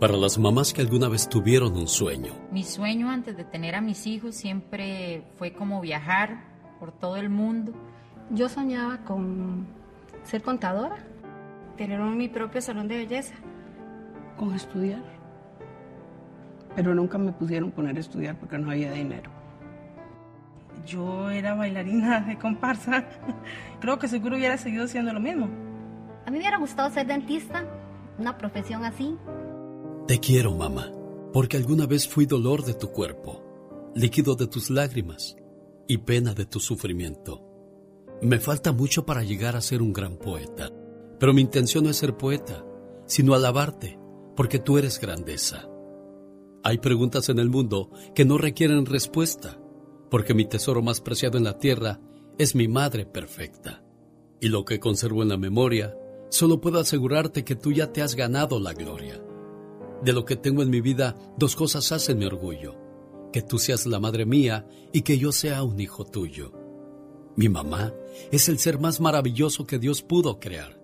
Para 0.00 0.18
las 0.18 0.36
mamás 0.36 0.74
que 0.74 0.82
alguna 0.82 1.08
vez 1.08 1.28
tuvieron 1.28 1.76
un 1.78 1.88
sueño, 1.88 2.34
Mi 2.52 2.62
sueño 2.62 3.08
antes 3.08 3.38
de 3.38 3.44
tener 3.44 3.74
a 3.74 3.80
mis 3.80 4.06
hijos 4.06 4.34
siempre 4.34 5.22
fue 5.38 5.54
como 5.54 5.80
viajar 5.80 6.44
por 6.78 6.92
todo 6.92 7.16
el 7.16 7.30
mundo. 7.30 7.72
Yo 8.30 8.48
soñaba 8.48 8.98
con 8.98 9.66
ser 10.24 10.42
contadora, 10.42 10.96
tener 11.76 12.00
un- 12.00 12.16
mi 12.16 12.28
propio 12.28 12.60
salón 12.60 12.88
de 12.88 12.96
belleza. 12.98 13.34
con 14.36 14.52
estudiar. 14.52 15.00
Pero 16.74 16.92
nunca 16.92 17.18
me 17.18 17.30
pusieron 17.30 17.70
poner 17.70 17.96
a 17.96 18.00
estudiar 18.00 18.36
porque 18.36 18.58
no 18.58 18.72
había 18.72 18.90
dinero. 18.90 19.30
Yo 20.84 21.30
era 21.30 21.54
bailarina 21.54 22.20
de 22.22 22.36
comparsa. 22.36 23.04
Creo 23.80 23.98
que 24.00 24.08
seguro 24.08 24.36
hubiera 24.36 24.58
seguido 24.58 24.88
siendo 24.88 25.12
lo 25.12 25.20
mismo. 25.20 25.44
A 26.26 26.30
mí 26.30 26.32
me 26.32 26.38
hubiera 26.38 26.58
gustado 26.58 26.90
ser 26.90 27.06
dentista, 27.06 27.64
una 28.18 28.36
profesión 28.36 28.84
así. 28.84 29.16
Te 30.08 30.18
quiero, 30.18 30.52
mamá, 30.56 30.90
porque 31.32 31.56
alguna 31.56 31.86
vez 31.86 32.08
fui 32.08 32.26
dolor 32.26 32.64
de 32.64 32.74
tu 32.74 32.88
cuerpo, 32.90 33.40
líquido 33.94 34.34
de 34.34 34.48
tus 34.48 34.68
lágrimas 34.68 35.36
y 35.86 35.98
pena 35.98 36.34
de 36.34 36.44
tu 36.44 36.58
sufrimiento. 36.58 37.40
Me 38.22 38.38
falta 38.38 38.72
mucho 38.72 39.04
para 39.04 39.22
llegar 39.22 39.56
a 39.56 39.60
ser 39.60 39.82
un 39.82 39.92
gran 39.92 40.16
poeta, 40.16 40.70
pero 41.18 41.34
mi 41.34 41.40
intención 41.40 41.84
no 41.84 41.90
es 41.90 41.96
ser 41.96 42.16
poeta, 42.16 42.64
sino 43.06 43.34
alabarte, 43.34 43.98
porque 44.36 44.58
tú 44.58 44.78
eres 44.78 45.00
grandeza. 45.00 45.68
Hay 46.62 46.78
preguntas 46.78 47.28
en 47.28 47.38
el 47.38 47.50
mundo 47.50 47.90
que 48.14 48.24
no 48.24 48.38
requieren 48.38 48.86
respuesta, 48.86 49.60
porque 50.10 50.32
mi 50.32 50.46
tesoro 50.46 50.80
más 50.80 51.00
preciado 51.00 51.36
en 51.36 51.44
la 51.44 51.58
tierra 51.58 52.00
es 52.38 52.54
mi 52.54 52.68
madre 52.68 53.04
perfecta. 53.04 53.84
Y 54.40 54.48
lo 54.48 54.64
que 54.64 54.80
conservo 54.80 55.22
en 55.22 55.28
la 55.28 55.36
memoria, 55.36 55.96
solo 56.30 56.60
puedo 56.60 56.78
asegurarte 56.78 57.44
que 57.44 57.56
tú 57.56 57.72
ya 57.72 57.92
te 57.92 58.02
has 58.02 58.14
ganado 58.14 58.58
la 58.60 58.72
gloria. 58.72 59.22
De 60.02 60.12
lo 60.12 60.24
que 60.24 60.36
tengo 60.36 60.62
en 60.62 60.70
mi 60.70 60.80
vida, 60.80 61.14
dos 61.36 61.56
cosas 61.56 61.92
hacen 61.92 62.18
mi 62.18 62.24
orgullo. 62.24 62.76
Que 63.32 63.42
tú 63.42 63.58
seas 63.58 63.86
la 63.86 64.00
madre 64.00 64.26
mía 64.26 64.66
y 64.92 65.02
que 65.02 65.18
yo 65.18 65.32
sea 65.32 65.62
un 65.62 65.80
hijo 65.80 66.04
tuyo. 66.04 66.52
Mi 67.36 67.48
mamá 67.48 67.92
es 68.30 68.48
el 68.48 68.58
ser 68.58 68.78
más 68.78 69.00
maravilloso 69.00 69.66
que 69.66 69.78
Dios 69.78 70.02
pudo 70.02 70.40
crear. 70.40 70.80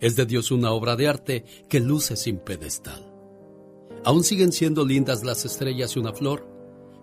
Es 0.00 0.16
de 0.16 0.26
Dios 0.26 0.50
una 0.50 0.72
obra 0.72 0.96
de 0.96 1.08
arte 1.08 1.44
que 1.68 1.80
luce 1.80 2.16
sin 2.16 2.38
pedestal. 2.38 3.12
Aún 4.04 4.24
siguen 4.24 4.52
siendo 4.52 4.84
lindas 4.84 5.22
las 5.22 5.44
estrellas 5.44 5.94
y 5.94 6.00
una 6.00 6.12
flor, 6.12 6.48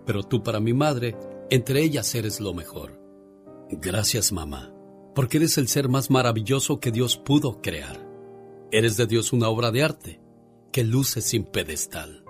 pero 0.04 0.22
tú 0.22 0.42
para 0.42 0.60
mi 0.60 0.74
madre, 0.74 1.16
entre 1.50 1.82
ellas 1.82 2.14
eres 2.14 2.40
lo 2.40 2.52
mejor. 2.52 3.00
Gracias 3.70 4.32
mamá, 4.32 4.74
porque 5.14 5.38
eres 5.38 5.56
el 5.56 5.68
ser 5.68 5.88
más 5.88 6.10
maravilloso 6.10 6.78
que 6.78 6.90
Dios 6.90 7.16
pudo 7.16 7.62
crear. 7.62 8.06
Eres 8.70 8.96
de 8.96 9.06
Dios 9.06 9.32
una 9.32 9.48
obra 9.48 9.70
de 9.70 9.82
arte 9.82 10.20
que 10.72 10.84
luce 10.84 11.20
sin 11.20 11.44
pedestal. 11.44 12.24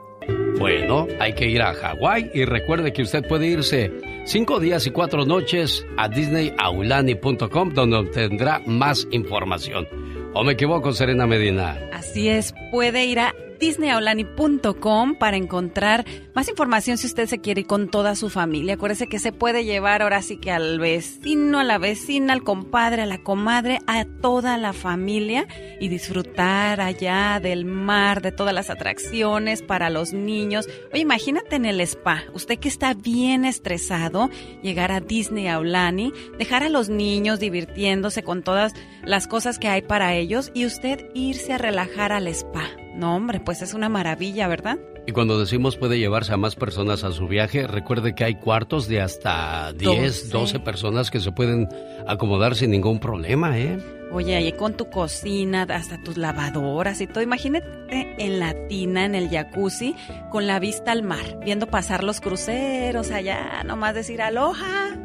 Bueno, 0.60 1.08
hay 1.18 1.32
que 1.32 1.48
ir 1.48 1.62
a 1.62 1.72
Hawái 1.72 2.32
y 2.34 2.44
recuerde 2.44 2.92
que 2.92 3.00
usted 3.00 3.26
puede 3.26 3.46
irse 3.46 3.90
cinco 4.26 4.60
días 4.60 4.86
y 4.86 4.90
cuatro 4.90 5.24
noches 5.24 5.86
a 5.96 6.06
disneyaulani.com 6.06 7.72
donde 7.72 7.96
obtendrá 7.96 8.60
más 8.66 9.08
información. 9.10 9.88
¿O 10.34 10.44
me 10.44 10.52
equivoco, 10.52 10.92
Serena 10.92 11.26
Medina? 11.26 11.78
Así 11.94 12.28
es, 12.28 12.52
puede 12.70 13.06
ir 13.06 13.20
a 13.20 13.34
disneyaulani.com 13.60 15.14
para 15.14 15.36
encontrar 15.36 16.04
más 16.34 16.48
información 16.48 16.98
si 16.98 17.06
usted 17.06 17.26
se 17.26 17.40
quiere 17.40 17.60
ir 17.60 17.66
con 17.66 17.88
toda 17.88 18.16
su 18.16 18.30
familia. 18.30 18.74
Acuérdese 18.74 19.06
que 19.06 19.18
se 19.18 19.32
puede 19.32 19.64
llevar 19.64 20.02
ahora 20.02 20.22
sí 20.22 20.38
que 20.38 20.50
al 20.50 20.80
vecino, 20.80 21.60
a 21.60 21.64
la 21.64 21.78
vecina, 21.78 22.32
al 22.32 22.42
compadre, 22.42 23.02
a 23.02 23.06
la 23.06 23.22
comadre, 23.22 23.78
a 23.86 24.04
toda 24.04 24.56
la 24.58 24.72
familia 24.72 25.46
y 25.78 25.88
disfrutar 25.88 26.80
allá 26.80 27.38
del 27.40 27.64
mar, 27.64 28.22
de 28.22 28.32
todas 28.32 28.54
las 28.54 28.70
atracciones 28.70 29.62
para 29.62 29.90
los 29.90 30.12
niños. 30.12 30.66
Oye, 30.92 31.02
imagínate 31.02 31.56
en 31.56 31.66
el 31.66 31.80
spa, 31.82 32.24
usted 32.32 32.58
que 32.58 32.68
está 32.68 32.94
bien 32.94 33.44
estresado, 33.44 34.30
llegar 34.62 34.90
a 34.92 35.00
Disney 35.00 35.48
Aulani, 35.48 36.12
dejar 36.38 36.62
a 36.62 36.68
los 36.68 36.88
niños 36.88 37.38
divirtiéndose 37.40 38.22
con 38.22 38.42
todas 38.42 38.72
las 39.04 39.26
cosas 39.26 39.58
que 39.58 39.68
hay 39.68 39.82
para 39.82 40.14
ellos 40.14 40.50
y 40.54 40.66
usted 40.66 41.10
irse 41.14 41.52
a 41.52 41.58
relajar 41.58 42.12
al 42.12 42.26
spa. 42.28 42.70
No, 42.94 43.16
hombre, 43.16 43.40
pues 43.40 43.62
es 43.62 43.72
una 43.74 43.88
maravilla, 43.88 44.48
¿verdad? 44.48 44.78
Y 45.06 45.12
cuando 45.12 45.38
decimos 45.40 45.76
puede 45.76 45.98
llevarse 45.98 46.32
a 46.32 46.36
más 46.36 46.56
personas 46.56 47.04
a 47.04 47.12
su 47.12 47.26
viaje, 47.26 47.66
recuerde 47.66 48.14
que 48.14 48.24
hay 48.24 48.34
cuartos 48.34 48.86
de 48.88 49.00
hasta 49.00 49.72
10, 49.72 50.30
12, 50.30 50.38
Doce. 50.38 50.60
personas 50.60 51.10
que 51.10 51.20
se 51.20 51.32
pueden 51.32 51.68
acomodar 52.06 52.54
sin 52.54 52.70
ningún 52.70 52.98
problema, 53.00 53.58
¿eh? 53.58 53.78
Oye, 54.12 54.34
ahí 54.34 54.52
con 54.52 54.74
tu 54.76 54.90
cocina, 54.90 55.62
hasta 55.70 56.02
tus 56.02 56.16
lavadoras 56.16 57.00
y 57.00 57.06
todo. 57.06 57.22
Imagínate 57.22 57.66
en 57.90 58.40
la 58.40 58.54
tina, 58.66 59.04
en 59.04 59.14
el 59.14 59.30
jacuzzi, 59.30 59.94
con 60.30 60.46
la 60.48 60.58
vista 60.58 60.90
al 60.92 61.02
mar, 61.04 61.38
viendo 61.44 61.66
pasar 61.68 62.02
los 62.02 62.20
cruceros 62.20 63.10
allá, 63.12 63.62
nomás 63.64 63.94
decir 63.94 64.20
aloha. 64.20 64.96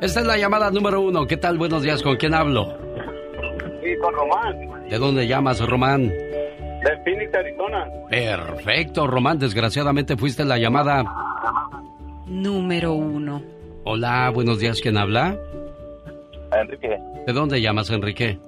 Esta 0.00 0.20
es 0.20 0.26
la 0.26 0.36
llamada 0.38 0.70
número 0.70 1.00
uno. 1.00 1.26
¿Qué 1.26 1.36
tal? 1.36 1.58
Buenos 1.58 1.82
días. 1.82 2.02
¿Con 2.02 2.16
quién 2.16 2.34
hablo? 2.34 2.76
Sí, 3.82 3.90
con 4.02 4.14
Román. 4.14 4.88
¿De 4.88 4.98
dónde 4.98 5.26
llamas, 5.26 5.60
Román? 5.60 6.10
De 6.86 6.96
Phoenix, 6.98 7.34
Arizona. 7.34 7.88
Perfecto, 8.08 9.08
Román. 9.08 9.40
Desgraciadamente 9.40 10.16
fuiste 10.16 10.44
la 10.44 10.56
llamada 10.56 11.02
número 12.26 12.92
uno. 12.92 13.42
Hola, 13.82 14.30
buenos 14.32 14.60
días. 14.60 14.80
¿Quién 14.80 14.96
habla? 14.96 15.36
Enrique. 16.52 16.96
¿De 17.26 17.32
dónde 17.32 17.60
llamas, 17.60 17.90
Enrique? 17.90 18.38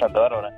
Santa 0.00 0.18
Bárbara. 0.18 0.48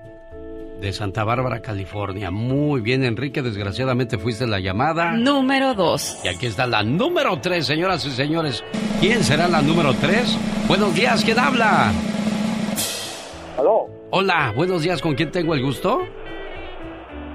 De 0.80 0.92
Santa 0.94 1.24
Bárbara, 1.24 1.60
California. 1.60 2.30
Muy 2.30 2.80
bien, 2.80 3.04
Enrique. 3.04 3.42
Desgraciadamente 3.42 4.16
fuiste 4.16 4.46
la 4.46 4.58
llamada. 4.58 5.12
Número 5.12 5.74
dos. 5.74 6.18
Y 6.24 6.28
aquí 6.28 6.46
está 6.46 6.66
la 6.66 6.82
número 6.82 7.38
tres, 7.38 7.66
señoras 7.66 8.06
y 8.06 8.12
señores. 8.12 8.64
¿Quién 9.00 9.22
será 9.22 9.46
la 9.46 9.60
número 9.60 9.92
tres? 10.00 10.38
Buenos 10.68 10.94
días, 10.94 11.22
¿quién 11.22 11.38
habla? 11.38 11.92
¿Aló? 13.58 13.90
Hola, 14.10 14.54
buenos 14.56 14.82
días. 14.82 15.02
¿Con 15.02 15.14
quién 15.14 15.30
tengo 15.30 15.54
el 15.54 15.62
gusto? 15.62 16.00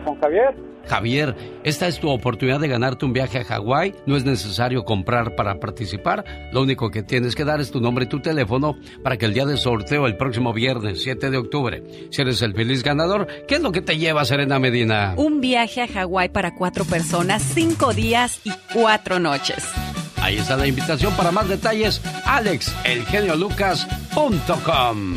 Con 0.03 0.19
Javier. 0.19 0.55
Javier, 0.87 1.35
esta 1.63 1.87
es 1.87 1.99
tu 1.99 2.09
oportunidad 2.09 2.59
de 2.59 2.67
ganarte 2.67 3.05
un 3.05 3.13
viaje 3.13 3.37
a 3.39 3.43
Hawái. 3.43 3.93
No 4.07 4.17
es 4.17 4.25
necesario 4.25 4.83
comprar 4.83 5.35
para 5.35 5.59
participar. 5.59 6.25
Lo 6.51 6.63
único 6.63 6.89
que 6.89 7.03
tienes 7.03 7.35
que 7.35 7.45
dar 7.45 7.61
es 7.61 7.69
tu 7.69 7.79
nombre 7.79 8.05
y 8.05 8.07
tu 8.07 8.21
teléfono 8.21 8.75
para 9.03 9.17
que 9.17 9.27
el 9.27 9.35
día 9.35 9.45
del 9.45 9.59
sorteo, 9.59 10.07
el 10.07 10.17
próximo 10.17 10.51
viernes 10.51 11.03
7 11.03 11.29
de 11.29 11.37
octubre, 11.37 11.83
si 12.09 12.23
eres 12.23 12.41
el 12.41 12.55
feliz 12.55 12.81
ganador, 12.83 13.27
¿qué 13.47 13.53
es 13.55 13.61
lo 13.61 13.71
que 13.71 13.81
te 13.81 13.99
lleva, 13.99 14.25
Serena 14.25 14.57
Medina? 14.57 15.13
Un 15.17 15.41
viaje 15.41 15.81
a 15.81 15.87
Hawái 15.87 16.29
para 16.29 16.55
cuatro 16.55 16.85
personas, 16.85 17.43
cinco 17.43 17.93
días 17.93 18.41
y 18.43 18.51
cuatro 18.73 19.19
noches. 19.19 19.63
Ahí 20.21 20.37
está 20.37 20.57
la 20.57 20.67
invitación 20.67 21.13
para 21.13 21.31
más 21.31 21.47
detalles, 21.47 22.01
alexelgeniolucas.com. 22.25 25.15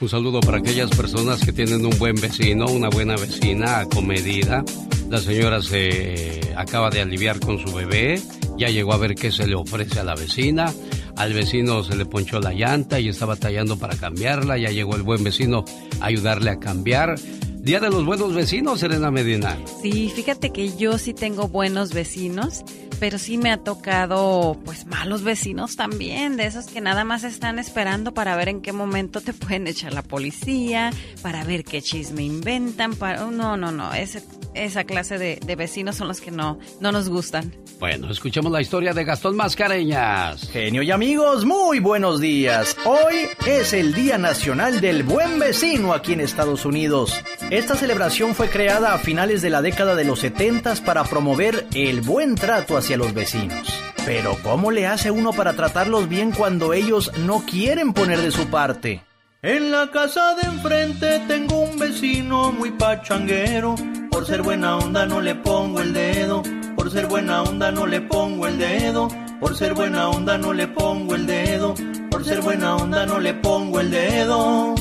Un 0.00 0.08
saludo 0.08 0.40
para 0.40 0.56
aquellas 0.56 0.88
personas 0.90 1.44
que 1.44 1.52
tienen 1.52 1.84
un 1.84 1.98
buen 1.98 2.14
vecino, 2.14 2.64
una 2.66 2.88
buena 2.88 3.16
vecina 3.16 3.80
acomedida. 3.80 4.64
La 5.10 5.18
señora 5.18 5.60
se 5.60 6.54
acaba 6.56 6.88
de 6.88 7.02
aliviar 7.02 7.38
con 7.38 7.58
su 7.58 7.70
bebé, 7.74 8.18
ya 8.56 8.68
llegó 8.68 8.94
a 8.94 8.96
ver 8.96 9.14
qué 9.14 9.30
se 9.30 9.46
le 9.46 9.56
ofrece 9.56 10.00
a 10.00 10.04
la 10.04 10.14
vecina. 10.14 10.72
Al 11.16 11.34
vecino 11.34 11.84
se 11.84 11.96
le 11.96 12.06
ponchó 12.06 12.40
la 12.40 12.54
llanta 12.54 12.98
y 12.98 13.10
estaba 13.10 13.36
tallando 13.36 13.78
para 13.78 13.94
cambiarla, 13.94 14.56
ya 14.56 14.70
llegó 14.70 14.96
el 14.96 15.02
buen 15.02 15.22
vecino 15.22 15.66
a 16.00 16.06
ayudarle 16.06 16.48
a 16.48 16.58
cambiar. 16.58 17.16
Día 17.62 17.78
de 17.78 17.90
los 17.90 18.06
buenos 18.06 18.34
vecinos, 18.34 18.80
Serena 18.80 19.10
Medina. 19.10 19.58
Sí, 19.82 20.10
fíjate 20.14 20.50
que 20.50 20.74
yo 20.76 20.96
sí 20.96 21.12
tengo 21.12 21.46
buenos 21.46 21.92
vecinos, 21.92 22.64
pero 22.98 23.18
sí 23.18 23.36
me 23.36 23.52
ha 23.52 23.58
tocado 23.58 24.58
pues 24.64 24.86
malos 24.86 25.22
vecinos 25.22 25.76
también, 25.76 26.38
de 26.38 26.46
esos 26.46 26.66
que 26.66 26.80
nada 26.80 27.04
más 27.04 27.22
están 27.22 27.58
esperando 27.58 28.14
para 28.14 28.34
ver 28.34 28.48
en 28.48 28.62
qué 28.62 28.72
momento 28.72 29.20
te 29.20 29.32
pueden 29.34 29.66
echar 29.66 29.92
la 29.92 30.02
policía, 30.02 30.90
para 31.20 31.44
ver 31.44 31.62
qué 31.62 31.82
chisme 31.82 32.22
inventan, 32.22 32.94
para 32.96 33.26
no, 33.26 33.58
no, 33.58 33.70
no, 33.70 33.92
ese, 33.92 34.22
esa 34.54 34.84
clase 34.84 35.18
de, 35.18 35.40
de 35.44 35.56
vecinos 35.56 35.96
son 35.96 36.08
los 36.08 36.20
que 36.20 36.30
no, 36.30 36.58
no 36.80 36.92
nos 36.92 37.08
gustan. 37.08 37.52
Bueno, 37.78 38.10
escuchemos 38.10 38.52
la 38.52 38.60
historia 38.60 38.92
de 38.92 39.04
Gastón 39.04 39.36
Mascareñas. 39.36 40.48
Genio 40.50 40.82
y 40.82 40.90
amigos, 40.90 41.44
muy 41.44 41.80
buenos 41.80 42.20
días. 42.20 42.76
Hoy 42.84 43.26
es 43.46 43.72
el 43.72 43.94
Día 43.94 44.18
Nacional 44.18 44.80
del 44.80 45.02
Buen 45.02 45.38
Vecino 45.38 45.92
aquí 45.92 46.12
en 46.12 46.20
Estados 46.20 46.64
Unidos. 46.64 47.14
Esta 47.50 47.76
celebración 47.76 48.34
fue 48.34 48.48
creada 48.48 48.94
a 48.94 48.98
finales 48.98 49.42
de 49.42 49.50
la 49.50 49.62
década 49.62 49.94
de 49.94 50.04
los 50.04 50.20
70 50.20 50.60
para 50.84 51.04
promover 51.04 51.66
el 51.74 52.00
buen 52.02 52.34
trato 52.34 52.76
hacia 52.76 52.96
los 52.96 53.14
vecinos. 53.14 53.72
Pero 54.04 54.36
¿cómo 54.42 54.70
le 54.70 54.86
hace 54.86 55.10
uno 55.10 55.32
para 55.32 55.54
tratarlos 55.54 56.08
bien 56.08 56.32
cuando 56.32 56.72
ellos 56.72 57.12
no 57.18 57.44
quieren 57.44 57.92
poner 57.92 58.20
de 58.20 58.30
su 58.30 58.48
parte? 58.48 59.02
En 59.42 59.70
la 59.70 59.90
casa 59.90 60.34
de 60.34 60.42
enfrente 60.42 61.22
tengo 61.26 61.60
un 61.60 61.78
vecino 61.78 62.52
muy 62.52 62.72
pachanguero. 62.72 63.74
Por 64.10 64.26
ser 64.26 64.42
buena 64.42 64.76
onda 64.76 65.06
no 65.06 65.20
le 65.20 65.34
pongo 65.34 65.80
el 65.80 65.92
dedo. 65.92 66.42
Por 66.76 66.90
ser 66.90 67.06
buena 67.06 67.42
onda 67.42 67.70
no 67.70 67.86
le 67.86 68.00
pongo 68.00 68.46
el 68.46 68.58
dedo. 68.58 69.08
Por 69.40 69.56
ser 69.56 69.74
buena 69.74 70.08
onda 70.08 70.36
no 70.36 70.52
le 70.52 70.68
pongo 70.68 71.14
el 71.14 71.26
dedo. 71.26 71.74
Por 72.10 72.24
ser 72.24 72.40
buena 72.42 72.76
onda 72.76 73.06
no 73.06 73.20
le 73.20 73.34
pongo 73.34 73.80
el 73.80 73.90
dedo. 73.90 74.74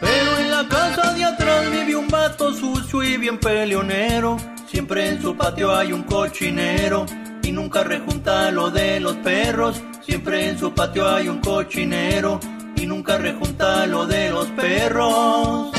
Pero 0.00 0.38
en 0.40 0.50
la 0.50 0.66
casa 0.68 1.12
de 1.14 1.24
atrás 1.24 1.70
vive 1.70 1.96
un 1.96 2.08
vato 2.08 2.52
sucio 2.52 3.02
y 3.02 3.16
bien 3.16 3.38
peleonero. 3.38 4.36
Siempre 4.66 5.08
en 5.10 5.22
su 5.22 5.36
patio 5.36 5.74
hay 5.74 5.92
un 5.92 6.02
cochinero 6.02 7.06
y 7.42 7.52
nunca 7.52 7.84
rejunta 7.84 8.50
lo 8.50 8.70
de 8.70 9.00
los 9.00 9.16
perros. 9.16 9.82
Siempre 10.00 10.48
en 10.48 10.58
su 10.58 10.72
patio 10.72 11.08
hay 11.08 11.28
un 11.28 11.38
cochinero 11.40 12.40
y 12.76 12.86
nunca 12.86 13.18
rejunta 13.18 13.86
lo 13.86 14.06
de 14.06 14.30
los 14.30 14.46
perros. 14.48 15.70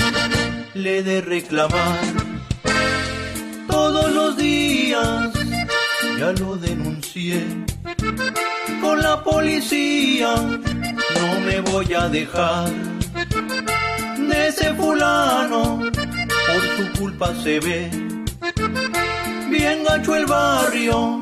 Le 0.75 1.03
de 1.03 1.21
reclamar 1.21 2.32
días, 4.37 5.29
ya 6.19 6.31
lo 6.33 6.55
denuncié 6.57 7.43
con 8.81 9.01
la 9.01 9.23
policía. 9.23 10.35
No 10.35 11.39
me 11.45 11.61
voy 11.61 11.93
a 11.93 12.07
dejar 12.09 12.69
de 14.17 14.47
ese 14.47 14.73
fulano, 14.75 15.79
por 15.79 16.61
su 16.77 16.99
culpa 16.99 17.33
se 17.43 17.59
ve 17.59 17.89
bien 19.49 19.83
gacho 19.83 20.15
el 20.15 20.25
barrio. 20.25 21.19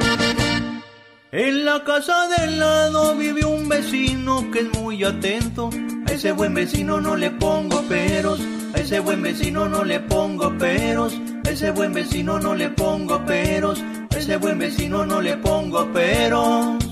En 1.34 1.64
la 1.64 1.82
casa 1.86 2.28
del 2.28 2.60
lado 2.60 3.16
vive 3.16 3.46
un 3.46 3.70
vecino 3.70 4.52
que 4.52 4.60
es 4.60 4.78
muy 4.78 5.02
atento. 5.02 5.70
A 6.06 6.12
ese 6.12 6.34
buen 6.34 6.54
vecino 6.54 7.00
no 7.00 7.16
le 7.16 7.32
pongo 7.32 7.82
peros. 7.84 8.42
A 8.74 8.80
ese 8.80 9.00
buen 9.00 9.22
vecino 9.22 9.70
no 9.70 9.86
le 9.86 10.02
pongo 10.02 10.58
peros. 10.58 11.14
A 11.46 11.50
ese 11.50 11.72
buen 11.72 11.94
vecino 11.94 12.38
no 12.38 12.54
le 12.54 12.68
pongo 12.72 13.26
peros. 13.26 13.82
A 14.14 14.18
ese 14.18 14.36
buen 14.36 14.60
vecino 14.60 15.06
no 15.06 15.22
le 15.22 15.38
pongo 15.38 15.90
peros. 15.94 16.84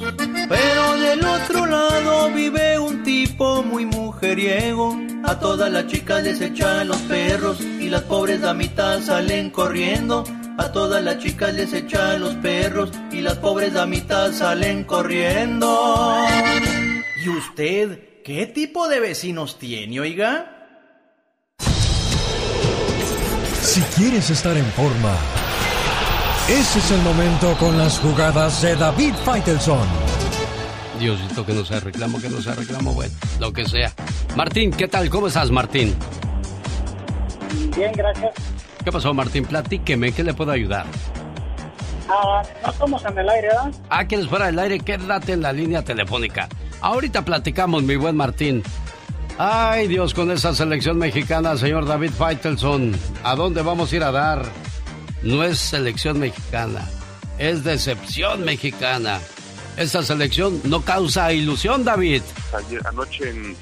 Pero 0.47 0.97
del 1.01 1.25
otro 1.25 1.65
lado 1.65 2.31
vive 2.31 2.79
un 2.79 3.03
tipo 3.03 3.61
muy 3.61 3.85
mujeriego. 3.85 4.97
A 5.25 5.37
todas 5.37 5.69
las 5.69 5.87
chicas 5.87 6.23
les 6.23 6.39
echan 6.39 6.87
los 6.87 7.01
perros 7.01 7.59
y 7.59 7.89
las 7.89 8.03
pobres 8.03 8.39
damitas 8.39 9.07
salen 9.07 9.49
corriendo. 9.49 10.23
A 10.59 10.73
todas 10.73 11.01
las 11.01 11.19
chicas 11.19 11.53
les 11.53 11.71
echan 11.71 12.19
los 12.19 12.35
perros 12.35 12.91
y 13.13 13.21
las 13.21 13.37
pobres 13.37 13.73
damitas 13.73 14.39
salen 14.39 14.83
corriendo. 14.83 16.17
¿Y 17.23 17.29
usted 17.29 18.21
qué 18.25 18.45
tipo 18.45 18.89
de 18.89 18.99
vecinos 18.99 19.57
tiene, 19.57 20.01
oiga? 20.01 20.67
Si 23.61 23.79
quieres 23.95 24.29
estar 24.31 24.57
en 24.57 24.65
forma, 24.65 25.15
ese 26.49 26.79
es 26.79 26.91
el 26.91 27.01
momento 27.03 27.55
con 27.57 27.77
las 27.77 27.97
jugadas 27.99 28.61
de 28.61 28.75
David 28.75 29.13
Faitelson. 29.23 29.87
Diosito, 30.99 31.45
que 31.45 31.53
no 31.53 31.63
sea 31.63 31.79
reclamo, 31.79 32.19
que 32.19 32.27
no 32.27 32.41
sea 32.41 32.55
reclamo, 32.55 32.93
bueno, 32.93 33.13
lo 33.39 33.53
que 33.53 33.65
sea. 33.65 33.93
Martín, 34.35 34.71
¿qué 34.71 34.89
tal? 34.89 35.09
¿Cómo 35.09 35.27
estás, 35.27 35.51
Martín? 35.51 35.95
Bien, 37.77 37.93
gracias. 37.93 38.48
¿Qué 38.89 38.93
pasó, 38.93 39.13
Martín? 39.13 39.45
Platíqueme, 39.45 40.11
¿qué 40.11 40.23
le 40.23 40.33
puedo 40.33 40.51
ayudar? 40.51 40.87
Ah, 42.09 42.41
no 42.63 42.71
estamos 42.71 43.05
en 43.05 43.19
el 43.19 43.29
aire, 43.29 43.49
¿verdad? 43.49 43.71
Ah, 43.87 44.03
¿quieres 44.05 44.27
fuera 44.27 44.47
del 44.47 44.57
aire? 44.57 44.79
Quédate 44.79 45.33
en 45.33 45.43
la 45.43 45.53
línea 45.53 45.83
telefónica. 45.83 46.49
Ahorita 46.81 47.23
platicamos, 47.23 47.83
mi 47.83 47.97
buen 47.97 48.15
Martín. 48.15 48.63
Ay, 49.37 49.87
Dios, 49.87 50.15
con 50.15 50.31
esa 50.31 50.55
selección 50.55 50.97
mexicana, 50.97 51.55
señor 51.55 51.85
David 51.85 52.09
Faitelson, 52.17 52.97
¿a 53.23 53.35
dónde 53.35 53.61
vamos 53.61 53.93
a 53.93 53.95
ir 53.95 54.03
a 54.03 54.11
dar? 54.11 54.43
No 55.21 55.43
es 55.43 55.59
selección 55.59 56.19
mexicana, 56.19 56.89
es 57.37 57.63
decepción 57.63 58.43
mexicana. 58.43 59.19
Esta 59.77 60.01
selección 60.01 60.61
no 60.63 60.81
causa 60.81 61.31
ilusión, 61.31 61.85
David. 61.85 62.23
Ayer 62.57 62.81
anoche 62.87 63.29
en, 63.29 63.55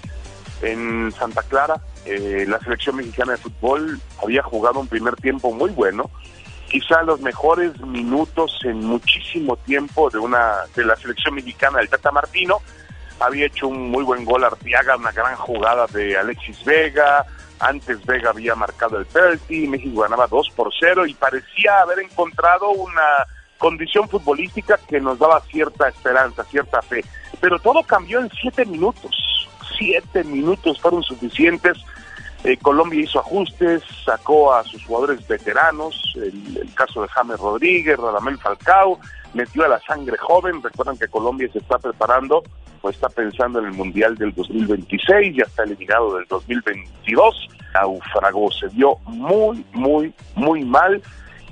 en 0.62 1.12
Santa 1.12 1.42
Clara, 1.44 1.82
eh, 2.08 2.46
la 2.48 2.60
selección 2.60 2.96
mexicana 2.96 3.34
de 3.34 3.38
fútbol 3.38 4.00
había 4.24 4.42
jugado 4.44 4.80
un 4.80 4.88
primer 4.88 5.16
tiempo 5.16 5.52
muy 5.52 5.70
bueno, 5.72 6.10
quizá 6.70 7.02
los 7.04 7.22
mejores 7.22 7.80
minutos 7.82 8.60
en 8.64 8.80
muchísimo 8.80 9.58
tiempo 9.58 10.10
de 10.10 10.20
una 10.20 10.56
de 10.76 10.86
la 10.86 10.96
selección 10.96 11.36
mexicana 11.36 11.80
del 11.80 11.90
Tata 11.90 12.12
Martino. 12.12 12.60
Había 13.20 13.48
hecho 13.48 13.68
un 13.68 13.90
muy 13.90 14.04
buen 14.04 14.26
gol 14.26 14.44
Artiaga, 14.44 14.96
una 14.96 15.12
gran 15.12 15.36
jugada 15.36 15.88
de 15.88 16.18
Alexis 16.18 16.64
Vega. 16.64 17.26
Antes 17.60 18.06
Vega 18.06 18.30
había 18.30 18.54
marcado 18.54 19.00
el 19.00 19.06
penalti, 19.08 19.68
México 19.68 20.02
ganaba 20.02 20.28
2 20.28 20.50
por 20.56 20.72
0 20.80 21.08
y 21.08 21.14
parecía 21.16 21.80
haber 21.80 22.00
encontrado 22.00 22.70
una 22.70 23.26
condición 23.58 24.08
futbolística 24.08 24.80
que 24.88 25.00
nos 25.00 25.18
daba 25.18 25.42
cierta 25.42 25.88
esperanza, 25.88 26.44
cierta 26.44 26.82
fe. 26.84 27.04
Pero 27.42 27.60
todo 27.60 27.84
cambió 27.84 28.20
en 28.20 28.30
siete 28.40 28.66
minutos. 28.66 29.48
Siete 29.78 30.24
minutos 30.24 30.80
fueron 30.80 31.04
suficientes 31.04 31.78
Eh, 32.44 32.58
Colombia 32.58 33.02
hizo 33.02 33.20
ajustes, 33.20 33.84
sacó 34.06 34.54
a 34.54 34.64
sus 34.64 34.84
jugadores 34.86 35.28
veteranos, 35.28 36.14
el, 36.16 36.70
caso 36.76 37.02
de 37.02 37.08
James 37.10 37.40
Rodríguez, 37.40 37.98
Radamel 37.98 38.38
Falcao, 38.38 39.00
metió 39.34 39.66
a 39.66 39.68
la 39.68 39.80
sangre 39.82 40.18
joven, 40.18 40.62
recuerdan 40.62 40.98
que 40.98 41.08
Colombia 41.08 41.50
se 41.52 41.60
está 41.60 41.80
preparando 41.80 42.44
o 42.82 42.90
está 42.90 43.10
pensando 43.10 43.60
en 43.60 43.66
el 43.66 43.74
Mundial 43.74 44.16
del 44.16 44.34
2026, 44.34 45.36
ya 45.36 45.44
está 45.44 45.64
eliminado 45.64 46.16
del 46.16 46.26
2022, 46.28 47.50
naufragó, 47.74 48.52
se 48.52 48.68
vio 48.68 48.98
muy, 49.06 49.66
muy, 49.74 50.14
muy 50.36 50.64
mal 50.64 51.02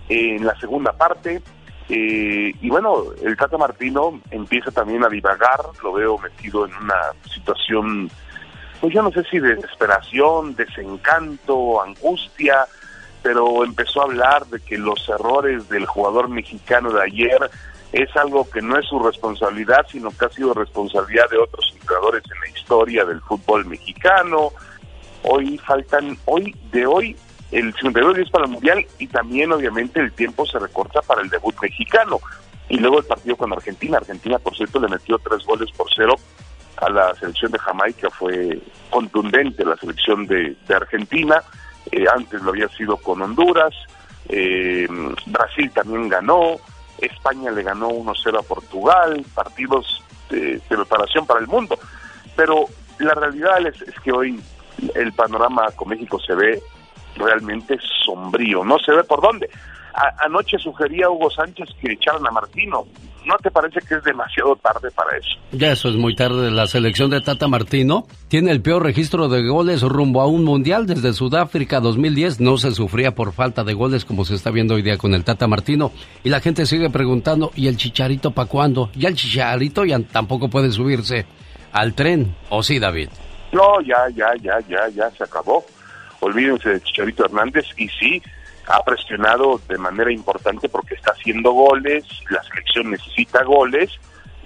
en 0.07 0.45
la 0.45 0.57
segunda 0.59 0.93
parte, 0.93 1.41
eh, 1.87 2.51
y 2.59 2.69
bueno, 2.69 3.03
el 3.23 3.37
Tata 3.37 3.57
Martino 3.57 4.19
empieza 4.31 4.71
también 4.71 5.03
a 5.03 5.09
divagar, 5.09 5.59
lo 5.83 5.93
veo 5.93 6.17
metido 6.17 6.65
en 6.65 6.73
una 6.75 7.11
situación, 7.31 8.09
pues 8.79 8.93
yo 8.93 9.01
no 9.01 9.11
sé 9.11 9.23
si 9.29 9.39
de 9.39 9.55
desesperación, 9.55 10.55
desencanto, 10.55 11.81
angustia, 11.81 12.65
pero 13.23 13.63
empezó 13.63 14.01
a 14.01 14.05
hablar 14.05 14.45
de 14.47 14.59
que 14.59 14.77
los 14.77 15.07
errores 15.09 15.67
del 15.69 15.85
jugador 15.85 16.29
mexicano 16.29 16.91
de 16.91 17.03
ayer 17.03 17.49
es 17.91 18.15
algo 18.17 18.49
que 18.49 18.61
no 18.61 18.77
es 18.77 18.85
su 18.85 18.99
responsabilidad, 18.99 19.85
sino 19.91 20.11
que 20.11 20.25
ha 20.25 20.29
sido 20.29 20.53
responsabilidad 20.53 21.29
de 21.29 21.37
otros 21.37 21.73
jugadores 21.81 22.23
en 22.33 22.39
la 22.39 22.59
historia 22.59 23.05
del 23.05 23.21
fútbol 23.21 23.65
mexicano. 23.65 24.49
Hoy 25.23 25.57
faltan, 25.59 26.17
hoy 26.25 26.55
de 26.71 26.85
hoy 26.85 27.15
el 27.51 27.73
52 27.73 28.17
días 28.17 28.29
para 28.29 28.45
el 28.45 28.51
Mundial 28.51 28.85
y 28.99 29.07
también 29.07 29.51
obviamente 29.51 29.99
el 30.01 30.11
tiempo 30.11 30.45
se 30.45 30.59
recorta 30.59 31.01
para 31.01 31.21
el 31.21 31.29
debut 31.29 31.55
mexicano. 31.61 32.19
Y 32.67 32.79
luego 32.79 32.99
el 32.99 33.05
partido 33.05 33.37
con 33.37 33.53
Argentina. 33.53 33.97
Argentina, 33.97 34.39
por 34.39 34.55
cierto, 34.55 34.79
le 34.79 34.87
metió 34.87 35.17
tres 35.19 35.45
goles 35.45 35.71
por 35.71 35.87
cero 35.95 36.15
a 36.77 36.89
la 36.89 37.13
selección 37.15 37.51
de 37.51 37.59
Jamaica. 37.59 38.09
Fue 38.09 38.59
contundente 38.89 39.63
la 39.65 39.75
selección 39.77 40.25
de, 40.27 40.55
de 40.67 40.75
Argentina. 40.75 41.41
Eh, 41.91 42.05
antes 42.13 42.41
lo 42.41 42.49
había 42.51 42.67
sido 42.69 42.97
con 42.97 43.21
Honduras. 43.21 43.73
Eh, 44.29 44.87
Brasil 45.27 45.71
también 45.73 46.09
ganó. 46.09 46.57
España 46.99 47.51
le 47.51 47.63
ganó 47.63 47.89
1-0 47.89 48.39
a 48.39 48.43
Portugal. 48.43 49.25
Partidos 49.33 50.03
de, 50.29 50.61
preparación 50.67 51.25
para 51.25 51.39
el 51.39 51.47
mundo. 51.47 51.77
Pero 52.35 52.65
la 52.99 53.13
realidad 53.13 53.65
es, 53.65 53.81
es 53.81 53.99
que 54.01 54.11
hoy 54.11 54.39
el 54.95 55.13
panorama 55.13 55.67
con 55.75 55.89
México 55.89 56.19
se 56.19 56.33
ve 56.35 56.61
realmente 57.15 57.77
sombrío. 58.05 58.63
No 58.63 58.77
se 58.79 58.91
ve 58.91 59.03
por 59.03 59.21
dónde. 59.21 59.49
A- 59.93 60.25
anoche 60.25 60.57
sugería 60.57 61.09
Hugo 61.09 61.29
Sánchez 61.29 61.69
que 61.79 61.93
echaran 61.93 62.25
a 62.27 62.31
Martino. 62.31 62.85
¿No 63.25 63.35
te 63.37 63.49
parece 63.49 63.79
que 63.81 63.95
es 63.95 64.03
demasiado 64.03 64.55
tarde 64.57 64.91
para 64.91 65.17
eso? 65.17 65.29
Ya 65.51 65.71
eso 65.71 65.89
es 65.89 65.95
muy 65.95 66.15
tarde. 66.15 66.51
La 66.51 66.67
selección 66.67 67.09
de 67.09 67.21
Tata 67.21 67.47
Martino 67.47 68.05
tiene 68.27 68.51
el 68.51 68.61
peor 68.61 68.83
registro 68.83 69.27
de 69.29 69.47
goles 69.47 69.81
rumbo 69.81 70.21
a 70.21 70.27
un 70.27 70.43
mundial 70.43 70.85
desde 70.85 71.11
Sudáfrica 71.11 71.79
2010. 71.79 72.39
No 72.39 72.57
se 72.57 72.71
sufría 72.71 73.15
por 73.15 73.33
falta 73.33 73.63
de 73.63 73.73
goles 73.73 74.05
como 74.05 74.25
se 74.25 74.35
está 74.35 74.51
viendo 74.51 74.75
hoy 74.75 74.83
día 74.83 74.97
con 74.97 75.15
el 75.15 75.23
Tata 75.23 75.47
Martino. 75.47 75.91
Y 76.23 76.29
la 76.29 76.39
gente 76.39 76.67
sigue 76.67 76.91
preguntando, 76.91 77.51
¿y 77.55 77.67
el 77.67 77.77
chicharito 77.77 78.29
para 78.29 78.47
cuándo? 78.47 78.91
Ya 78.93 79.09
el 79.09 79.15
chicharito 79.15 79.85
ya 79.85 79.99
tampoco 79.99 80.49
puede 80.49 80.71
subirse 80.71 81.25
al 81.71 81.95
tren. 81.95 82.35
¿O 82.49 82.61
sí, 82.61 82.77
David? 82.77 83.09
No, 83.51 83.81
ya, 83.81 84.07
ya, 84.13 84.27
ya, 84.41 84.59
ya, 84.67 84.87
ya 84.89 85.09
se 85.11 85.23
acabó. 85.23 85.65
Olvídense 86.19 86.69
de 86.69 86.81
Chicharito 86.81 87.25
Hernández 87.25 87.65
y 87.77 87.87
sí, 87.87 88.21
ha 88.67 88.83
presionado 88.83 89.59
de 89.67 89.77
manera 89.77 90.11
importante 90.11 90.69
porque 90.69 90.95
está 90.95 91.11
haciendo 91.11 91.51
goles, 91.51 92.05
la 92.29 92.41
selección 92.43 92.91
necesita 92.91 93.43
goles, 93.43 93.91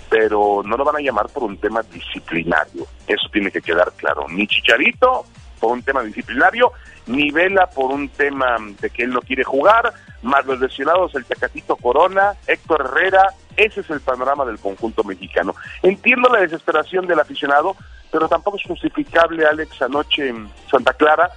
pero 0.10 0.62
no 0.66 0.76
lo 0.76 0.84
van 0.84 0.98
a 0.98 1.02
llamar 1.02 1.28
por 1.30 1.44
un 1.44 1.58
tema 1.58 1.82
disciplinario. 1.84 2.86
Eso 3.08 3.30
tiene 3.32 3.52
que 3.52 3.62
quedar 3.62 3.92
claro. 3.94 4.26
Ni 4.30 4.48
Chicharito 4.48 5.26
por 5.60 5.72
un 5.72 5.84
tema 5.84 6.02
disciplinario, 6.02 6.72
ni 7.08 7.32
Vela 7.32 7.68
por 7.70 7.92
un 7.92 8.10
tema 8.10 8.58
de 8.80 8.90
que 8.90 9.04
él 9.04 9.12
no 9.12 9.22
quiere 9.22 9.44
jugar, 9.44 9.94
más 10.22 10.46
los 10.46 10.60
lesionados, 10.60 11.14
el 11.16 11.26
Tecatito 11.26 11.76
Corona, 11.76 12.34
Héctor 12.48 12.86
Herrera, 12.86 13.34
ese 13.58 13.82
es 13.82 13.90
el 13.90 14.00
panorama 14.00 14.46
del 14.46 14.60
conjunto 14.60 15.04
mexicano. 15.04 15.54
Entiendo 15.84 16.30
la 16.30 16.40
desesperación 16.40 17.08
del 17.08 17.20
aficionado, 17.20 17.76
pero 18.12 18.28
tampoco 18.28 18.58
es 18.58 18.64
justificable, 18.64 19.46
Alex, 19.46 19.82
anoche 19.82 20.30
en 20.30 20.50
Santa 20.70 20.94
Clara, 20.94 21.30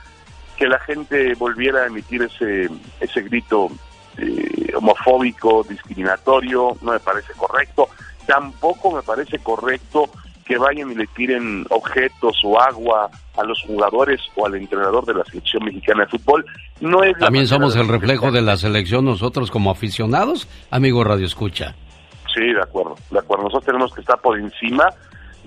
que 0.62 0.68
la 0.68 0.78
gente 0.78 1.34
volviera 1.34 1.80
a 1.80 1.86
emitir 1.88 2.22
ese, 2.22 2.68
ese 3.00 3.22
grito 3.22 3.68
eh, 4.16 4.72
homofóbico, 4.76 5.64
discriminatorio, 5.68 6.76
no 6.82 6.92
me 6.92 7.00
parece 7.00 7.32
correcto. 7.32 7.88
Tampoco 8.28 8.92
me 8.92 9.02
parece 9.02 9.40
correcto 9.40 10.08
que 10.44 10.56
vayan 10.58 10.92
y 10.92 10.94
le 10.94 11.08
tiren 11.08 11.66
objetos 11.68 12.36
o 12.44 12.60
agua 12.60 13.10
a 13.36 13.42
los 13.42 13.60
jugadores 13.62 14.20
o 14.36 14.46
al 14.46 14.54
entrenador 14.54 15.04
de 15.04 15.14
la 15.14 15.24
selección 15.24 15.64
mexicana 15.64 16.04
de 16.04 16.10
fútbol. 16.10 16.46
No 16.80 17.02
es 17.02 17.18
También 17.18 17.48
somos 17.48 17.74
el 17.74 17.88
reflejo 17.88 18.30
de 18.30 18.42
la 18.42 18.56
selección 18.56 19.04
nosotros 19.04 19.50
como 19.50 19.72
aficionados, 19.72 20.46
amigo 20.70 21.02
Radio 21.02 21.26
Escucha. 21.26 21.74
Sí, 22.32 22.52
de 22.52 22.62
acuerdo, 22.62 22.94
de 23.10 23.18
acuerdo. 23.18 23.46
Nosotros 23.46 23.66
tenemos 23.66 23.92
que 23.92 24.02
estar 24.02 24.20
por 24.20 24.38
encima 24.38 24.84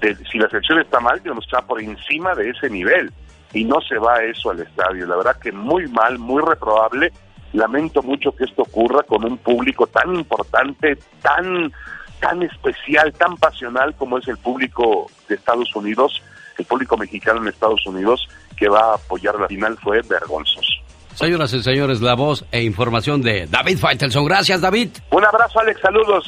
de, 0.01 0.13
si 0.29 0.39
la 0.39 0.49
selección 0.49 0.81
está 0.81 0.99
mal, 0.99 1.21
tenemos 1.21 1.45
que 1.45 1.55
estar 1.55 1.65
por 1.65 1.81
encima 1.81 2.35
de 2.35 2.49
ese 2.49 2.69
nivel. 2.69 3.13
Y 3.53 3.63
no 3.63 3.79
se 3.81 3.97
va 3.97 4.23
eso 4.23 4.51
al 4.51 4.59
estadio. 4.59 5.05
La 5.05 5.17
verdad 5.17 5.37
que 5.39 5.51
muy 5.51 5.87
mal, 5.87 6.19
muy 6.19 6.41
reprobable. 6.41 7.11
Lamento 7.53 8.03
mucho 8.03 8.35
que 8.35 8.43
esto 8.43 8.63
ocurra 8.63 9.03
con 9.03 9.23
un 9.23 9.37
público 9.37 9.87
tan 9.87 10.13
importante, 10.13 10.97
tan, 11.21 11.71
tan 12.19 12.43
especial, 12.43 13.13
tan 13.13 13.37
pasional 13.37 13.95
como 13.95 14.17
es 14.17 14.27
el 14.27 14.37
público 14.37 15.07
de 15.29 15.35
Estados 15.35 15.73
Unidos, 15.75 16.21
el 16.57 16.65
público 16.65 16.97
mexicano 16.97 17.41
en 17.41 17.47
Estados 17.47 17.85
Unidos 17.85 18.27
que 18.55 18.67
va 18.69 18.91
a 18.91 18.95
apoyar 18.95 19.35
la 19.39 19.47
final 19.47 19.77
fue 19.81 20.01
vergonzoso. 20.01 20.71
Señoras 21.13 21.53
y 21.53 21.63
señores, 21.63 22.01
la 22.01 22.13
voz 22.13 22.45
e 22.51 22.61
información 22.63 23.21
de 23.21 23.47
David 23.47 23.77
Faitelson. 23.77 24.25
Gracias, 24.25 24.59
David. 24.59 24.89
Un 25.11 25.25
abrazo, 25.25 25.59
Alex. 25.59 25.79
Saludos. 25.79 26.25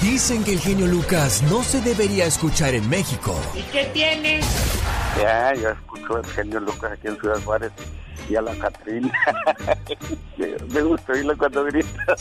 Dicen 0.00 0.44
que 0.44 0.52
el 0.52 0.60
genio 0.60 0.86
Lucas 0.86 1.42
no 1.50 1.62
se 1.62 1.80
debería 1.80 2.24
escuchar 2.24 2.74
en 2.74 2.88
México. 2.88 3.34
¿Y 3.54 3.62
qué 3.72 3.84
tiene? 3.92 4.40
Ya, 5.18 5.54
yo 5.54 5.70
escucho 5.70 6.18
el 6.18 6.26
genio 6.26 6.60
Lucas 6.60 6.92
aquí 6.92 7.08
en 7.08 7.18
Ciudad 7.20 7.42
Juárez 7.44 7.72
y 8.28 8.36
a 8.36 8.42
la 8.42 8.54
Catrina. 8.56 9.12
me 10.72 10.82
gusta 10.82 11.12
oírlo 11.12 11.36
cuando 11.36 11.64
grita. 11.64 12.16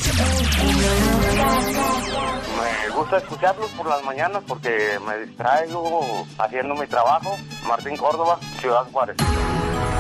Me 2.60 2.96
gusta 2.96 3.18
escucharlos 3.18 3.70
por 3.72 3.88
las 3.88 4.04
mañanas 4.04 4.44
porque 4.48 5.00
me 5.08 5.26
distraigo 5.26 6.26
haciendo 6.38 6.76
mi 6.76 6.88
trabajo. 6.88 7.38
Martín 7.68 7.96
Córdoba, 7.96 8.40
Ciudad 8.60 8.84
Juárez. 8.92 9.18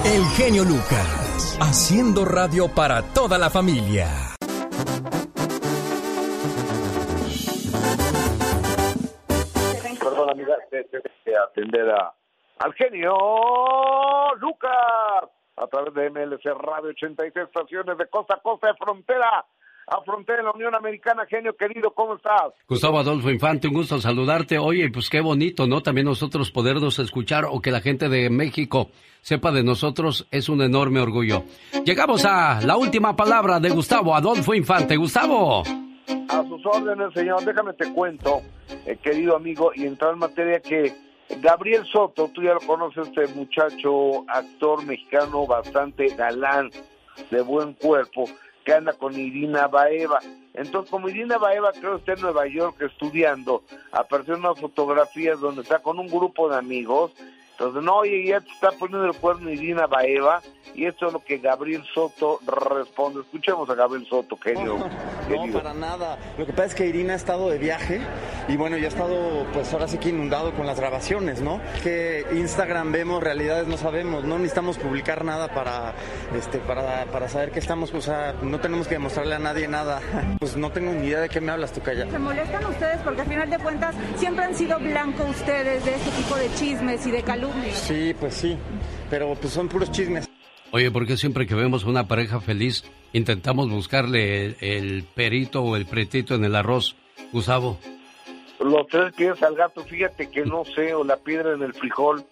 El 0.06 0.26
genio 0.36 0.64
Lucas, 0.64 1.57
haciendo 1.61 2.26
radio 2.26 2.68
para 2.68 3.02
toda 3.02 3.38
la 3.38 3.49
familia. 3.49 4.07
Perdón, 9.99 10.30
amiga, 10.32 10.56
tengo 10.72 11.03
que 11.24 11.36
atender 11.36 11.90
a, 11.91 12.14
al 12.60 12.73
genio 12.73 13.15
Lucas 14.40 15.30
a 15.56 15.68
través 15.68 15.94
de 15.94 16.10
MLC 16.10 16.45
Radio 16.45 16.90
86 16.90 17.36
estaciones 17.36 17.98
de 17.98 18.07
costa 18.07 18.36
a 18.36 18.41
costa 18.41 18.68
de 18.68 18.73
frontera 18.76 19.45
a 19.91 20.02
frontera 20.03 20.38
de 20.38 20.44
la 20.44 20.52
Unión 20.52 20.76
Americana. 20.76 21.26
Genio 21.27 21.56
querido, 21.56 21.91
¿cómo 21.91 22.15
estás? 22.15 22.53
Gustavo 22.68 22.99
Adolfo 22.99 23.31
Infante, 23.31 23.68
un 23.68 23.73
gusto 23.73 23.99
saludarte. 23.99 24.60
Oye, 24.60 24.90
pues 24.91 25.10
qué 25.10 25.19
bonito, 25.19 25.65
¿no? 25.65 25.81
También 25.81 26.06
nosotros 26.06 26.52
podernos 26.52 26.99
escuchar 26.99 27.45
o 27.49 27.60
que 27.60 27.72
la 27.72 27.81
gente 27.81 28.07
de 28.07 28.30
México 28.30 28.90
sepa 29.22 29.52
de 29.52 29.64
nosotros 29.64 30.27
es 30.30 30.48
un 30.48 30.61
enorme 30.61 30.99
orgullo. 30.99 31.44
Llegamos 31.84 32.23
a 32.26 32.61
la 32.61 32.77
última 32.77 33.15
palabra 33.15 33.60
de 33.60 33.72
Gustavo 33.72 34.15
Adolfo 34.15 34.53
Infante. 34.53 34.95
Gustavo. 34.95 35.64
A 35.64 36.44
sus 36.44 36.64
órdenes, 36.68 37.11
señor. 37.15 37.44
Déjame 37.44 37.73
te 37.73 37.91
cuento, 37.91 38.41
eh, 38.86 38.95
querido 39.02 39.36
amigo, 39.36 39.72
y 39.73 39.88
entrar 39.88 40.14
en 40.14 40.19
materia 40.19 40.60
que 40.60 41.09
Gabriel 41.38 41.85
Soto, 41.85 42.30
tú 42.34 42.41
ya 42.41 42.53
lo 42.53 42.60
conoces, 42.61 43.07
este 43.07 43.27
muchacho, 43.35 44.26
actor 44.27 44.84
mexicano 44.84 45.45
bastante 45.45 46.07
galán, 46.15 46.72
de 47.30 47.41
buen 47.41 47.73
cuerpo, 47.73 48.26
que 48.65 48.73
anda 48.73 48.93
con 48.93 49.18
Irina 49.18 49.68
Baeva. 49.68 50.19
Entonces, 50.53 50.89
como 50.89 51.07
Irina 51.07 51.38
Baeva 51.38 51.72
creo 51.72 51.93
que 51.93 51.99
está 51.99 52.14
en 52.14 52.22
Nueva 52.22 52.47
York 52.47 52.81
estudiando, 52.81 53.64
aparecieron 53.91 54.43
unas 54.45 54.60
fotografías 54.60 55.39
donde 55.39 55.61
está 55.61 55.80
con 55.80 55.99
un 55.99 56.07
grupo 56.07 56.49
de 56.49 56.57
amigos. 56.57 57.11
Entonces, 57.60 57.84
no, 57.84 57.98
oye, 57.98 58.26
ya 58.26 58.40
te 58.40 58.49
está 58.52 58.72
poniendo 58.72 59.06
el 59.06 59.14
cuerno 59.15 59.49
Irina 59.49 59.86
Baeva, 59.86 60.41
y 60.76 60.86
esto 60.86 61.07
es 61.07 61.14
lo 61.14 61.19
que 61.19 61.40
Gabriel 61.40 61.84
Soto 61.94 62.40
responde. 62.45 63.19
Escuchemos 63.19 63.69
a 63.69 63.76
Gabriel 63.76 64.06
Soto, 64.07 64.38
genio. 64.38 64.77
No, 64.77 64.90
querido. 65.27 65.60
para 65.60 65.73
nada. 65.73 66.18
Lo 66.38 66.45
que 66.45 66.53
pasa 66.53 66.65
es 66.65 66.76
que 66.76 66.88
Irina 66.88 67.14
ha 67.14 67.15
estado 67.18 67.49
de 67.49 67.57
viaje 67.57 67.99
y 68.48 68.56
bueno, 68.56 68.77
ya 68.77 68.86
ha 68.86 68.88
estado 68.88 69.45
pues 69.52 69.73
ahora 69.73 69.90
sí 69.90 69.98
que 69.98 70.10
inundado 70.10 70.53
con 70.53 70.65
las 70.65 70.80
grabaciones, 70.80 71.41
¿no? 71.41 71.60
Que 71.84 72.26
Instagram 72.31 72.94
vemos, 72.94 73.22
realidades 73.22 73.68
no 73.68 73.76
sabemos, 73.76 74.23
no 74.23 74.38
necesitamos 74.38 74.77
publicar 74.77 75.26
nada 75.26 75.49
para 75.49 75.94
este 76.38 76.60
para, 76.60 77.06
para 77.06 77.27
saber 77.27 77.52
que 77.52 77.60
estamos, 77.60 77.94
o 77.94 78.02
sea, 78.02 78.36
no 78.41 78.61
tenemos 78.61 78.88
que 78.88 78.94
demostrarle 78.95 79.36
a 79.36 79.40
nadie 79.40 79.68
nada. 79.68 80.02
Pues 80.40 80.56
no 80.56 80.72
tengo 80.72 80.94
ni 80.94 81.07
idea 81.07 81.19
de 81.19 81.27
qué 81.27 81.41
me 81.41 81.52
hablas 81.52 81.73
tú, 81.73 81.81
calla. 81.81 82.10
¿Se 82.10 82.18
molestan 82.18 82.65
ustedes? 82.65 83.02
Porque 83.03 83.22
al 83.22 83.27
final 83.27 83.49
de 83.49 83.60
cuentas 83.60 83.94
siempre 84.15 84.45
han 84.45 84.56
sido 84.56 84.80
blanco 84.80 85.26
ustedes 85.26 85.84
de 85.84 85.95
este 85.95 86.11
tipo 86.11 86.36
de 86.36 86.53
chismes 86.53 87.06
y 87.06 87.11
de 87.11 87.23
calumnias. 87.23 87.48
Sí, 87.73 88.13
pues 88.19 88.34
sí. 88.35 88.57
pero 89.09 89.35
pues 89.35 89.53
son 89.53 89.67
puros 89.67 89.91
chismes. 89.91 90.27
Oye, 90.71 90.91
¿por 90.91 91.07
qué 91.07 91.17
siempre 91.17 91.47
que 91.47 91.55
vemos 91.55 91.84
una 91.84 92.07
pareja 92.07 92.39
feliz 92.39 92.84
intentamos 93.11 93.69
buscarle 93.69 94.45
el, 94.45 94.57
el 94.59 95.03
perito 95.03 95.63
o 95.63 95.76
el 95.76 95.85
pretito 95.85 96.35
en 96.35 96.45
el 96.45 96.55
arroz, 96.55 96.95
Gustavo? 97.31 97.80
Los 98.59 98.88
tres 98.88 99.13
pies 99.13 99.41
al 99.41 99.55
gato, 99.55 99.84
fíjate 99.84 100.30
que 100.30 100.45
no 100.45 100.65
sé, 100.65 100.93
o 100.93 101.03
la 101.03 101.17
piedra 101.17 101.53
en 101.53 101.63
el 101.63 101.73
frijol, 101.73 102.26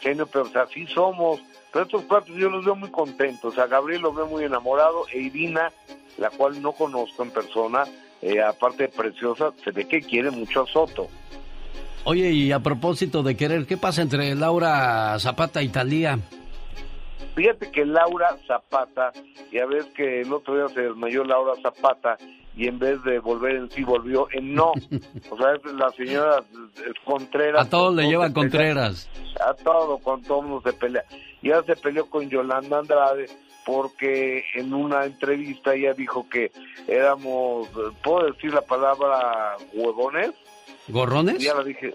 genio, 0.00 0.26
pero 0.26 0.44
o 0.44 0.48
sea, 0.48 0.62
así 0.62 0.86
somos. 0.86 1.40
Pero 1.72 1.84
estos 1.84 2.02
cuatro 2.02 2.34
yo 2.34 2.50
los 2.50 2.64
veo 2.64 2.74
muy 2.74 2.90
contentos. 2.90 3.58
A 3.58 3.66
Gabriel 3.66 4.02
lo 4.02 4.12
veo 4.12 4.26
muy 4.26 4.44
enamorado, 4.44 5.06
e 5.12 5.20
Irina, 5.20 5.70
la 6.16 6.30
cual 6.30 6.60
no 6.60 6.72
conozco 6.72 7.22
en 7.22 7.30
persona, 7.30 7.84
eh, 8.22 8.40
aparte 8.42 8.84
de 8.84 8.88
preciosa, 8.88 9.52
se 9.62 9.70
ve 9.70 9.86
que 9.86 10.00
quiere 10.00 10.30
mucho 10.30 10.62
a 10.62 10.66
Soto. 10.66 11.08
Oye, 12.04 12.30
y 12.30 12.52
a 12.52 12.60
propósito 12.60 13.22
de 13.22 13.36
querer, 13.36 13.66
¿qué 13.66 13.76
pasa 13.76 14.02
entre 14.02 14.34
Laura 14.34 15.18
Zapata 15.18 15.62
y 15.62 15.68
Talía? 15.68 16.18
Fíjate 17.34 17.70
que 17.70 17.84
Laura 17.84 18.36
Zapata, 18.46 19.12
ya 19.52 19.66
ves 19.66 19.86
que 19.94 20.22
el 20.22 20.32
otro 20.32 20.56
día 20.56 20.68
se 20.74 20.80
desmayó 20.80 21.22
Laura 21.24 21.52
Zapata 21.62 22.16
y 22.56 22.66
en 22.66 22.80
vez 22.80 23.00
de 23.04 23.20
volver 23.20 23.54
en 23.54 23.70
sí 23.70 23.84
volvió 23.84 24.26
en 24.32 24.54
no. 24.54 24.72
O 25.30 25.36
sea, 25.36 25.54
es 25.54 25.72
la 25.74 25.90
señora 25.90 26.42
Contreras. 27.04 27.66
A 27.66 27.70
todos 27.70 27.94
le 27.94 28.08
lleva 28.08 28.32
Contreras. 28.32 29.08
A 29.40 29.54
todo, 29.54 29.98
con 29.98 30.22
todo 30.22 30.42
mundo 30.42 30.62
se 30.68 30.76
pelea. 30.76 31.04
Y 31.40 31.52
ahora 31.52 31.66
se 31.66 31.76
peleó 31.76 32.10
con 32.10 32.28
Yolanda 32.28 32.80
Andrade 32.80 33.26
porque 33.64 34.42
en 34.54 34.74
una 34.74 35.04
entrevista 35.04 35.74
ella 35.74 35.92
dijo 35.92 36.26
que 36.28 36.50
éramos, 36.88 37.68
¿puedo 38.02 38.32
decir 38.32 38.52
la 38.52 38.62
palabra 38.62 39.56
huevones? 39.74 40.32
¿Gorrones? 40.88 41.38
Ya 41.38 41.54
lo 41.54 41.64
dije, 41.64 41.88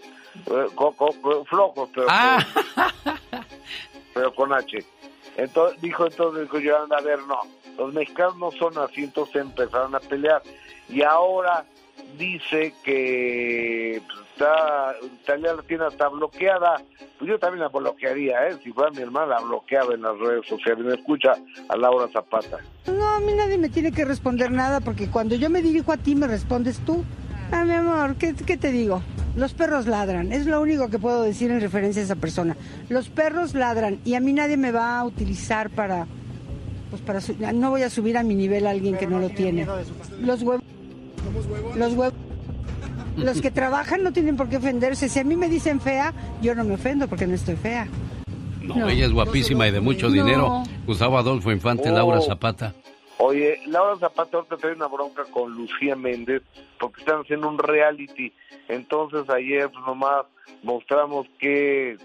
eh, 0.45 0.65
co- 0.75 0.91
co- 0.93 1.45
flojos, 1.45 1.89
pero, 1.93 2.07
Ah. 2.09 2.45
pero 4.13 4.33
con 4.35 4.53
H. 4.53 4.83
Entonces 5.37 5.81
dijo 5.81 6.05
entonces 6.05 6.43
dijo 6.43 6.59
Yolanda, 6.59 6.97
a 6.97 7.01
ver, 7.01 7.19
no, 7.27 7.39
los 7.77 7.93
mexicanos 7.93 8.37
no 8.37 8.51
son 8.51 8.77
así, 8.77 9.03
entonces 9.03 9.37
empezaron 9.37 9.95
a 9.95 9.99
pelear. 9.99 10.41
Y 10.89 11.01
ahora 11.01 11.65
dice 12.17 12.73
que 12.83 13.99
pues, 14.05 14.19
está, 14.33 14.93
Italia 15.23 15.53
la 15.55 15.63
tiene 15.63 15.85
hasta 15.85 16.07
bloqueada. 16.09 16.81
Pues 17.17 17.29
yo 17.31 17.39
también 17.39 17.61
la 17.61 17.69
bloquearía, 17.69 18.47
¿eh? 18.49 18.57
Si 18.63 18.71
fuera 18.71 18.91
mi 18.91 19.01
hermana, 19.01 19.35
la 19.35 19.41
bloqueaba 19.41 19.93
en 19.95 20.01
las 20.03 20.17
redes 20.19 20.45
sociales. 20.47 20.83
Me 20.85 20.93
escucha 20.95 21.35
a 21.69 21.77
Laura 21.77 22.07
Zapata. 22.11 22.59
No, 22.87 23.09
a 23.15 23.19
mí 23.19 23.33
nadie 23.33 23.57
me 23.57 23.69
tiene 23.69 23.91
que 23.91 24.03
responder 24.05 24.51
nada 24.51 24.81
porque 24.81 25.09
cuando 25.09 25.35
yo 25.35 25.49
me 25.49 25.61
dirijo 25.61 25.91
a 25.93 25.97
ti 25.97 26.13
me 26.15 26.27
respondes 26.27 26.79
tú. 26.85 27.03
Ah, 27.51 27.63
mi 27.65 27.71
amor, 27.73 28.15
¿qué, 28.15 28.33
qué 28.33 28.57
te 28.57 28.71
digo? 28.71 29.01
Los 29.35 29.53
perros 29.53 29.87
ladran, 29.87 30.31
es 30.31 30.45
lo 30.45 30.61
único 30.61 30.89
que 30.89 30.99
puedo 30.99 31.23
decir 31.23 31.49
en 31.51 31.59
referencia 31.61 32.01
a 32.01 32.05
esa 32.05 32.15
persona. 32.15 32.55
Los 32.89 33.09
perros 33.09 33.53
ladran 33.55 33.99
y 34.05 34.13
a 34.15 34.19
mí 34.19 34.33
nadie 34.33 34.57
me 34.57 34.71
va 34.71 34.99
a 34.99 35.05
utilizar 35.05 35.69
para, 35.69 36.05
pues 36.91 37.01
para, 37.01 37.19
su- 37.21 37.35
no 37.53 37.69
voy 37.71 37.81
a 37.81 37.89
subir 37.89 38.17
a 38.17 38.23
mi 38.23 38.35
nivel 38.35 38.67
a 38.67 38.71
alguien 38.71 38.95
que 38.97 39.07
no 39.07 39.19
lo 39.19 39.29
tiene. 39.29 39.65
Los 40.21 40.41
huevos, 40.43 40.63
los 41.75 41.93
huevos, 41.93 42.13
los 43.17 43.41
que 43.41 43.49
trabajan 43.51 44.03
no 44.03 44.13
tienen 44.13 44.35
por 44.37 44.49
qué 44.49 44.57
ofenderse. 44.57 45.09
Si 45.09 45.19
a 45.19 45.23
mí 45.23 45.35
me 45.35 45.49
dicen 45.49 45.79
fea, 45.79 46.13
yo 46.41 46.53
no 46.55 46.63
me 46.63 46.75
ofendo 46.75 47.07
porque 47.07 47.25
no 47.27 47.33
estoy 47.33 47.55
fea. 47.55 47.87
No, 48.61 48.87
ella 48.87 49.05
es 49.07 49.11
guapísima 49.11 49.67
y 49.67 49.71
de 49.71 49.81
mucho 49.81 50.07
No. 50.07 50.13
dinero. 50.13 50.63
Gustavo 50.87 51.17
Adolfo 51.17 51.51
Infante, 51.51 51.89
Oh. 51.89 51.93
Laura 51.93 52.21
Zapata. 52.21 52.73
Oye, 53.17 53.59
Laura 53.67 53.95
Zapata 53.97 54.37
ahorita 54.37 54.57
trae 54.57 54.73
una 54.73 54.87
bronca 54.87 55.23
con 55.25 55.53
Lucía 55.53 55.95
Méndez 55.95 56.41
porque 56.79 57.01
están 57.01 57.21
haciendo 57.21 57.47
un 57.47 57.57
reality. 57.57 58.33
Entonces 58.67 59.29
ayer 59.29 59.71
nomás 59.85 60.25
mostramos 60.63 61.27
que 61.39 61.97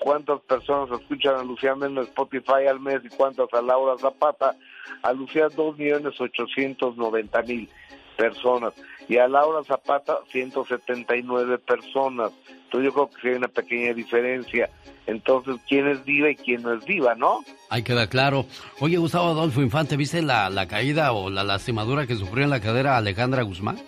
cuántas 0.00 0.40
personas 0.40 0.98
escuchan 0.98 1.36
a 1.36 1.44
Lucía 1.44 1.74
Méndez 1.74 2.08
Spotify 2.08 2.66
al 2.68 2.80
mes 2.80 3.00
y 3.04 3.08
cuántas 3.10 3.52
a 3.52 3.62
Laura 3.62 3.98
Zapata. 3.98 4.56
A 5.02 5.12
Lucía 5.12 5.48
dos 5.48 5.76
millones 5.76 6.20
ochocientos 6.20 6.96
noventa 6.96 7.42
mil 7.42 7.68
personas 8.16 8.72
y 9.08 9.18
a 9.18 9.28
Laura 9.28 9.62
Zapata 9.64 10.18
179 10.32 11.58
personas. 11.58 12.32
Entonces 12.64 12.84
yo 12.84 12.92
creo 12.92 13.10
que 13.10 13.20
sí 13.20 13.28
hay 13.28 13.34
una 13.34 13.48
pequeña 13.48 13.94
diferencia. 13.94 14.68
Entonces, 15.06 15.56
¿quién 15.68 15.86
es 15.86 16.04
diva 16.04 16.30
y 16.30 16.34
quién 16.34 16.62
no 16.62 16.74
es 16.74 16.84
diva, 16.84 17.14
no? 17.14 17.44
Ahí 17.70 17.84
queda 17.84 18.08
claro. 18.08 18.46
Oye, 18.80 18.96
Gustavo 18.96 19.28
Adolfo 19.28 19.62
Infante, 19.62 19.96
¿viste 19.96 20.20
la, 20.20 20.50
la 20.50 20.66
caída 20.66 21.12
o 21.12 21.30
la 21.30 21.44
lastimadura 21.44 22.06
que 22.06 22.16
sufrió 22.16 22.42
en 22.42 22.50
la 22.50 22.60
cadera 22.60 22.96
Alejandra 22.96 23.42
Guzmán? 23.42 23.78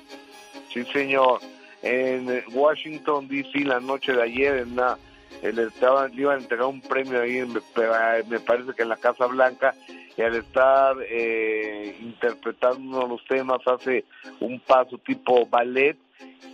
Sí, 0.72 0.84
señor. 0.84 1.40
En 1.82 2.30
eh, 2.30 2.44
Washington, 2.52 3.26
D.C., 3.26 3.60
la 3.64 3.80
noche 3.80 4.12
de 4.12 4.22
ayer, 4.22 4.59
en 4.59 4.72
una, 4.72 4.96
eh, 5.42 5.52
le, 5.52 5.64
estaban, 5.64 6.14
le 6.14 6.22
iban 6.22 6.38
a 6.38 6.42
entregar 6.42 6.66
un 6.66 6.80
premio 6.80 7.20
ahí, 7.20 7.44
me, 7.44 7.60
me 8.28 8.40
parece 8.40 8.72
que 8.74 8.82
en 8.82 8.88
la 8.88 8.96
Casa 8.96 9.26
Blanca, 9.26 9.74
y 10.16 10.22
al 10.22 10.34
estar 10.34 10.96
eh, 11.09 11.96
interpretando 12.00 12.78
uno 12.78 13.02
de 13.02 13.09
los 13.09 13.24
temas, 13.26 13.60
hace 13.66 14.05
un 14.40 14.59
paso 14.60 14.98
tipo 14.98 15.46
ballet, 15.46 15.96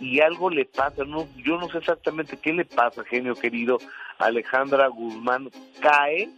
y 0.01 0.19
algo 0.19 0.49
le 0.49 0.65
pasa, 0.65 1.03
no, 1.05 1.27
yo 1.37 1.57
no 1.57 1.69
sé 1.69 1.77
exactamente 1.79 2.37
qué 2.37 2.53
le 2.53 2.65
pasa, 2.65 3.03
genio 3.03 3.35
querido. 3.35 3.77
Alejandra 4.19 4.87
Guzmán 4.87 5.49
cae 5.81 6.29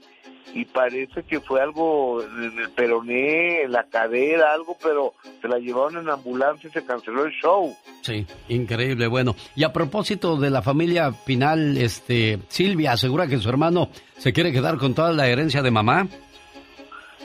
y 0.54 0.66
parece 0.66 1.24
que 1.24 1.40
fue 1.42 1.62
algo 1.62 2.24
en 2.24 2.58
el 2.60 2.70
peroné, 2.72 3.64
en 3.64 3.72
la 3.72 3.84
cadera, 3.84 4.54
algo, 4.54 4.78
pero 4.82 5.14
se 5.42 5.48
la 5.48 5.58
llevaron 5.60 5.98
en 5.98 6.10
ambulancia 6.10 6.70
y 6.70 6.72
se 6.74 6.86
canceló 6.86 7.26
el 7.26 7.34
show. 7.34 7.76
Sí, 8.02 8.26
increíble. 8.48 9.08
Bueno, 9.08 9.36
y 9.56 9.64
a 9.64 9.74
propósito 9.74 10.38
de 10.38 10.50
la 10.50 10.62
familia 10.62 11.12
Pinal, 11.26 11.78
este, 11.78 12.40
Silvia 12.48 12.94
asegura 12.94 13.28
que 13.28 13.38
su 13.38 13.50
hermano 13.50 13.90
se 14.18 14.32
quiere 14.34 14.52
quedar 14.52 14.78
con 14.78 14.96
toda 14.96 15.12
la 15.12 15.28
herencia 15.28 15.62
de 15.62 15.70
mamá. 15.72 16.08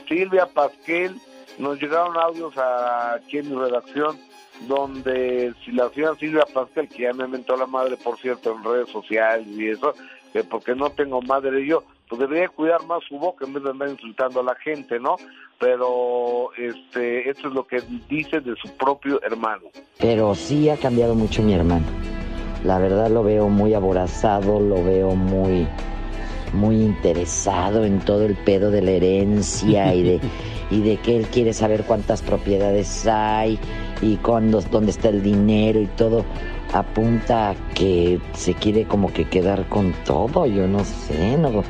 Silvia 0.07 0.45
Pasquel, 0.47 1.15
nos 1.57 1.79
llegaron 1.81 2.17
audios 2.17 2.55
a- 2.57 3.13
aquí 3.15 3.37
en 3.37 3.49
mi 3.49 3.55
redacción 3.55 4.17
donde 4.67 5.53
si 5.63 5.71
la 5.71 5.89
señora 5.89 6.15
Silvia 6.15 6.45
Pasquel, 6.53 6.87
que 6.87 7.03
ya 7.03 7.13
me 7.13 7.25
inventó 7.25 7.55
la 7.55 7.65
madre, 7.65 7.97
por 7.97 8.17
cierto, 8.17 8.55
en 8.55 8.63
redes 8.63 8.89
sociales 8.89 9.47
y 9.47 9.69
eso, 9.69 9.93
que 10.31 10.43
porque 10.43 10.75
no 10.75 10.89
tengo 10.89 11.21
madre 11.21 11.65
yo, 11.65 11.83
pues 12.09 12.19
debería 12.19 12.49
cuidar 12.49 12.85
más 12.85 13.03
su 13.07 13.17
boca 13.17 13.45
en 13.45 13.53
vez 13.53 13.63
de 13.63 13.69
andar 13.69 13.89
insultando 13.89 14.39
a 14.39 14.43
la 14.43 14.55
gente, 14.55 14.99
¿no? 14.99 15.15
Pero 15.59 16.49
este, 16.57 17.29
esto 17.29 17.47
es 17.47 17.53
lo 17.53 17.65
que 17.65 17.81
dice 18.09 18.39
de 18.39 18.55
su 18.61 18.69
propio 18.77 19.21
hermano. 19.23 19.63
Pero 19.99 20.35
sí 20.35 20.69
ha 20.69 20.77
cambiado 20.77 21.15
mucho 21.15 21.41
mi 21.41 21.53
hermano. 21.53 21.85
La 22.63 22.79
verdad 22.79 23.09
lo 23.09 23.23
veo 23.23 23.49
muy 23.49 23.73
aborazado, 23.73 24.59
lo 24.59 24.83
veo 24.83 25.15
muy 25.15 25.67
muy 26.53 26.75
interesado 26.75 27.83
en 27.83 27.99
todo 27.99 28.25
el 28.25 28.35
pedo 28.35 28.69
de 28.69 28.83
la 28.83 28.91
herencia 28.91 29.95
y 29.95 30.03
de 30.03 30.21
y 30.69 30.81
de 30.81 30.97
que 30.97 31.17
él 31.17 31.27
quiere 31.27 31.53
saber 31.53 31.83
cuántas 31.83 32.21
propiedades 32.21 33.05
hay 33.07 33.59
y 34.03 34.17
cuándo, 34.17 34.61
dónde 34.61 34.91
está 34.91 35.09
el 35.09 35.23
dinero 35.23 35.81
y 35.81 35.87
todo 35.87 36.25
apunta 36.73 37.51
a 37.51 37.55
que 37.73 38.19
se 38.33 38.53
quiere 38.55 38.85
como 38.85 39.13
que 39.13 39.25
quedar 39.25 39.69
con 39.69 39.93
todo, 40.05 40.45
yo 40.45 40.67
no 40.67 40.83
sé, 40.83 41.37
no 41.37 41.63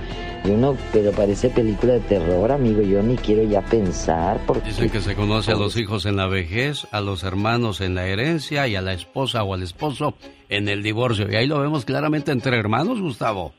yo 0.45 0.57
no, 0.57 0.75
pero 0.91 1.11
parece 1.11 1.49
película 1.49 1.93
de 1.93 1.99
terror, 2.01 2.51
amigo, 2.51 2.81
yo 2.81 3.01
ni 3.01 3.15
quiero 3.15 3.43
ya 3.43 3.61
pensar 3.61 4.41
porque 4.45 4.69
Dicen 4.69 4.89
que 4.89 4.99
se 4.99 5.15
conoce 5.15 5.53
a 5.53 5.55
los 5.55 5.77
hijos 5.77 6.05
en 6.05 6.17
la 6.17 6.27
vejez, 6.27 6.85
a 6.91 6.99
los 6.99 7.23
hermanos 7.23 7.79
en 7.79 7.95
la 7.95 8.07
herencia 8.07 8.67
y 8.67 8.75
a 8.75 8.81
la 8.81 8.93
esposa 8.93 9.43
o 9.43 9.53
al 9.53 9.63
esposo 9.63 10.15
en 10.49 10.67
el 10.67 10.83
divorcio. 10.83 11.31
Y 11.31 11.35
ahí 11.35 11.47
lo 11.47 11.61
vemos 11.61 11.85
claramente 11.85 12.33
entre 12.33 12.57
hermanos, 12.57 12.99
Gustavo. 12.99 13.53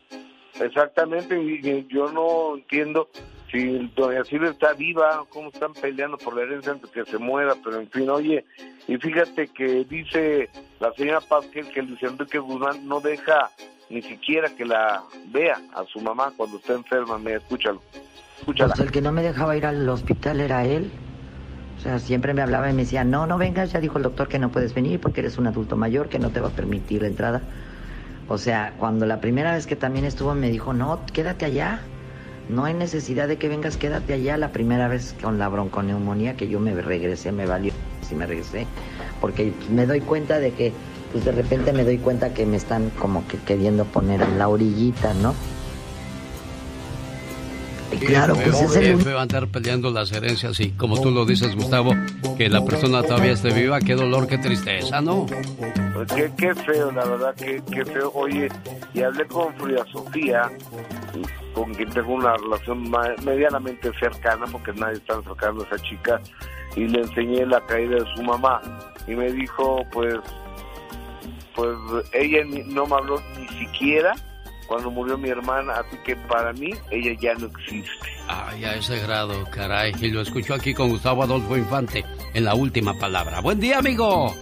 Exactamente, 0.61 1.43
y, 1.43 1.67
y 1.67 1.87
yo 1.89 2.13
no 2.13 2.57
entiendo 2.57 3.09
si 3.55 3.89
doña 3.95 4.25
Silvia 4.25 4.51
está 4.51 4.73
viva, 4.73 5.25
cómo 5.29 5.51
están 5.51 5.73
peleando 5.75 6.19
por 6.19 6.35
la 6.35 6.43
herencia 6.43 6.73
antes 6.73 6.91
que 6.91 7.05
se 7.05 7.19
muera, 7.19 7.55
pero 7.63 7.79
en 7.79 7.89
fin, 7.89 8.11
oye, 8.11 8.45
y 8.89 8.97
fíjate 8.97 9.47
que 9.47 9.85
dice 9.85 10.51
la 10.81 10.93
señora 10.95 11.21
Pasquel 11.21 11.69
que 11.69 11.83
Luis 11.83 12.03
Enrique 12.03 12.41
Guzmán 12.41 12.89
no 12.89 13.01
deja 13.01 13.51
ni 13.91 14.03
siquiera 14.03 14.49
que 14.57 14.65
la 14.65 15.05
vea 15.27 15.61
a 15.73 15.85
su 15.85 16.01
mamá 16.01 16.33
cuando 16.37 16.57
está 16.57 16.73
enferma, 16.73 17.17
me 17.17 17.35
escúchalo, 17.35 17.81
escúchala. 18.41 18.75
Pues 18.75 18.89
el 18.89 18.93
que 18.93 19.01
no 19.01 19.13
me 19.13 19.23
dejaba 19.23 19.57
ir 19.57 19.67
al 19.67 19.89
hospital 19.89 20.41
era 20.41 20.65
él. 20.65 20.91
O 21.79 21.81
sea, 21.81 22.01
siempre 22.01 22.35
me 22.35 22.43
hablaba 22.43 22.69
y 22.71 22.73
me 22.73 22.83
decía, 22.83 23.05
no, 23.05 23.27
no 23.27 23.39
vengas, 23.39 23.71
ya 23.71 23.79
dijo 23.79 23.99
el 23.99 24.03
doctor 24.03 24.27
que 24.27 24.41
no 24.41 24.51
puedes 24.51 24.75
venir 24.75 24.99
porque 24.99 25.21
eres 25.21 25.39
un 25.39 25.47
adulto 25.47 25.77
mayor, 25.77 26.09
que 26.09 26.19
no 26.19 26.31
te 26.31 26.41
va 26.41 26.49
a 26.49 26.53
permitir 26.53 27.03
la 27.03 27.09
entrada. 27.09 27.43
O 28.27 28.37
sea, 28.37 28.75
cuando 28.79 29.07
la 29.07 29.21
primera 29.21 29.53
vez 29.53 29.69
que 29.69 29.77
también 29.77 30.07
estuvo 30.07 30.35
me 30.35 30.51
dijo, 30.51 30.73
no, 30.73 31.05
quédate 31.13 31.45
allá. 31.45 31.83
No 32.49 32.65
hay 32.65 32.75
necesidad 32.75 33.29
de 33.29 33.37
que 33.37 33.49
vengas, 33.49 33.77
quédate 33.77 34.13
allá. 34.15 34.37
La 34.37 34.53
primera 34.53 34.89
vez 34.89 35.15
con 35.23 35.39
la 35.39 35.49
bronconeumonía 35.49 36.37
que 36.37 36.49
yo 36.49 36.61
me 36.61 36.75
regresé, 36.75 37.33
me 37.33 37.47
valió 37.47 37.73
si 38.07 38.15
me 38.15 38.27
regresé. 38.27 38.67
Porque 39.21 39.53
me 39.71 39.87
doy 39.87 40.01
cuenta 40.01 40.39
de 40.39 40.53
que, 40.53 40.73
pues 41.13 41.25
de 41.25 41.33
repente 41.33 41.73
me 41.73 41.85
doy 41.85 41.99
cuenta 41.99 42.35
que 42.35 42.45
me 42.45 42.57
están 42.57 42.91
como 42.91 43.27
que 43.27 43.39
queriendo 43.39 43.85
poner 43.85 44.21
en 44.21 44.39
la 44.39 44.49
orillita, 44.49 45.15
¿no? 45.15 45.35
Y 48.01 48.07
claro, 48.07 48.35
pues 48.35 48.61
es 48.61 48.77
el 48.77 49.01
feo 49.03 49.19
andar 49.19 49.47
peleando 49.49 49.91
las 49.91 50.11
herencias 50.13 50.59
y 50.61 50.71
como 50.73 51.01
tú 51.01 51.11
lo 51.11 51.25
dices, 51.25 51.55
Gustavo, 51.55 51.93
que 52.37 52.49
la 52.49 52.65
persona 52.65 53.03
todavía 53.03 53.33
esté 53.33 53.53
viva, 53.53 53.79
qué 53.81 53.95
dolor, 53.95 54.27
qué 54.27 54.39
tristeza, 54.39 55.01
¿no? 55.01 55.27
Pues 55.27 56.13
qué, 56.13 56.31
qué 56.37 56.55
feo, 56.55 56.91
la 56.93 57.05
verdad, 57.05 57.35
qué, 57.37 57.63
qué 57.73 57.85
feo. 57.85 58.11
Oye, 58.15 58.49
y 58.93 59.03
hablé 59.03 59.25
con 59.27 59.55
Frida 59.57 59.85
Sofía 59.93 60.51
con 61.55 61.73
quien 61.75 61.89
tengo 61.91 62.15
una 62.15 62.37
relación 62.37 62.91
medianamente 63.25 63.91
cercana, 64.01 64.45
porque 64.51 64.73
nadie 64.73 64.95
está 64.97 65.23
cercano 65.23 65.63
a 65.63 65.67
esa 65.75 65.85
chica, 65.85 66.21
y 66.75 66.89
le 66.89 67.03
enseñé 67.03 67.47
la 67.47 67.61
caída 67.67 67.95
de 67.97 68.05
su 68.17 68.23
mamá. 68.25 68.61
Y 69.07 69.13
me 69.15 69.31
dijo, 69.31 69.85
pues, 69.93 70.17
pues 71.55 71.71
ella 72.13 72.43
ni- 72.45 72.65
no 72.65 72.87
me 72.87 72.97
habló 72.97 73.23
ni 73.39 73.47
siquiera 73.67 74.15
cuando 74.67 74.91
murió 74.91 75.19
mi 75.19 75.29
hermana, 75.29 75.75
así 75.75 75.97
que 76.05 76.17
para 76.17 76.53
mí 76.53 76.73
ella 76.91 77.17
ya 77.21 77.35
no 77.35 77.47
existe. 77.47 77.91
Ay, 78.29 78.65
a 78.65 78.75
ese 78.75 78.99
grado, 79.01 79.45
caray. 79.51 79.93
Y 80.01 80.11
lo 80.11 80.21
escuchó 80.21 80.55
aquí 80.55 80.75
con 80.75 80.89
Gustavo 80.89 81.23
Adolfo 81.23 81.57
Infante 81.57 82.05
en 82.33 82.45
la 82.45 82.55
última 82.55 82.95
palabra. 82.95 83.41
Buen 83.41 83.61
día, 83.61 83.79
amigo. 83.79 84.35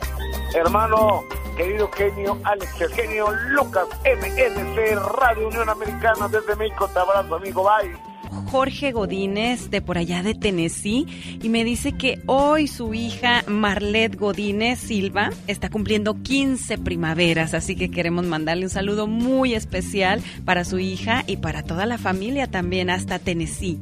Hermano, 0.54 1.24
querido 1.56 1.90
genio 1.92 2.38
Alex, 2.44 2.80
el 2.80 2.92
genio 2.92 3.30
Lucas, 3.48 3.86
MNC, 4.04 4.96
Radio 5.18 5.48
Unión 5.48 5.68
Americana, 5.68 6.28
desde 6.28 6.54
México, 6.56 6.88
te 6.88 6.98
abrazo, 6.98 7.34
amigo, 7.36 7.64
bye. 7.64 8.11
Jorge 8.32 8.92
Godínez 8.92 9.70
de 9.70 9.82
por 9.82 9.98
allá 9.98 10.22
de 10.22 10.34
Tennessee 10.34 11.06
y 11.42 11.48
me 11.48 11.64
dice 11.64 11.92
que 11.92 12.20
hoy 12.26 12.66
su 12.66 12.94
hija 12.94 13.44
Marlet 13.46 14.16
Godínez 14.16 14.78
Silva 14.78 15.30
está 15.46 15.70
cumpliendo 15.70 16.22
15 16.22 16.78
primaveras, 16.78 17.54
así 17.54 17.76
que 17.76 17.90
queremos 17.90 18.24
mandarle 18.26 18.64
un 18.64 18.70
saludo 18.70 19.06
muy 19.06 19.54
especial 19.54 20.22
para 20.44 20.64
su 20.64 20.78
hija 20.78 21.24
y 21.26 21.36
para 21.36 21.62
toda 21.62 21.86
la 21.86 21.98
familia 21.98 22.46
también 22.46 22.90
hasta 22.90 23.18
Tennessee. 23.18 23.78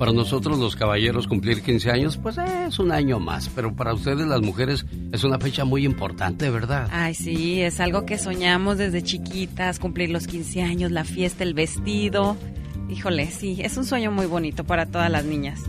Para 0.00 0.12
nosotros 0.12 0.58
los 0.58 0.76
caballeros 0.76 1.26
cumplir 1.26 1.60
15 1.60 1.90
años, 1.90 2.16
pues 2.16 2.38
es 2.38 2.78
un 2.78 2.90
año 2.90 3.20
más, 3.20 3.50
pero 3.50 3.76
para 3.76 3.92
ustedes 3.92 4.26
las 4.26 4.40
mujeres 4.40 4.86
es 5.12 5.24
una 5.24 5.38
fecha 5.38 5.66
muy 5.66 5.84
importante, 5.84 6.48
¿verdad? 6.48 6.88
Ay, 6.90 7.12
sí, 7.12 7.60
es 7.60 7.80
algo 7.80 8.06
que 8.06 8.16
soñamos 8.16 8.78
desde 8.78 9.02
chiquitas, 9.02 9.78
cumplir 9.78 10.08
los 10.08 10.26
15 10.26 10.62
años, 10.62 10.90
la 10.90 11.04
fiesta, 11.04 11.44
el 11.44 11.52
vestido. 11.52 12.38
Híjole, 12.90 13.30
sí, 13.30 13.58
es 13.62 13.76
un 13.76 13.84
sueño 13.84 14.10
muy 14.10 14.26
bonito 14.26 14.64
para 14.64 14.86
todas 14.86 15.10
las 15.10 15.24
niñas. 15.24 15.60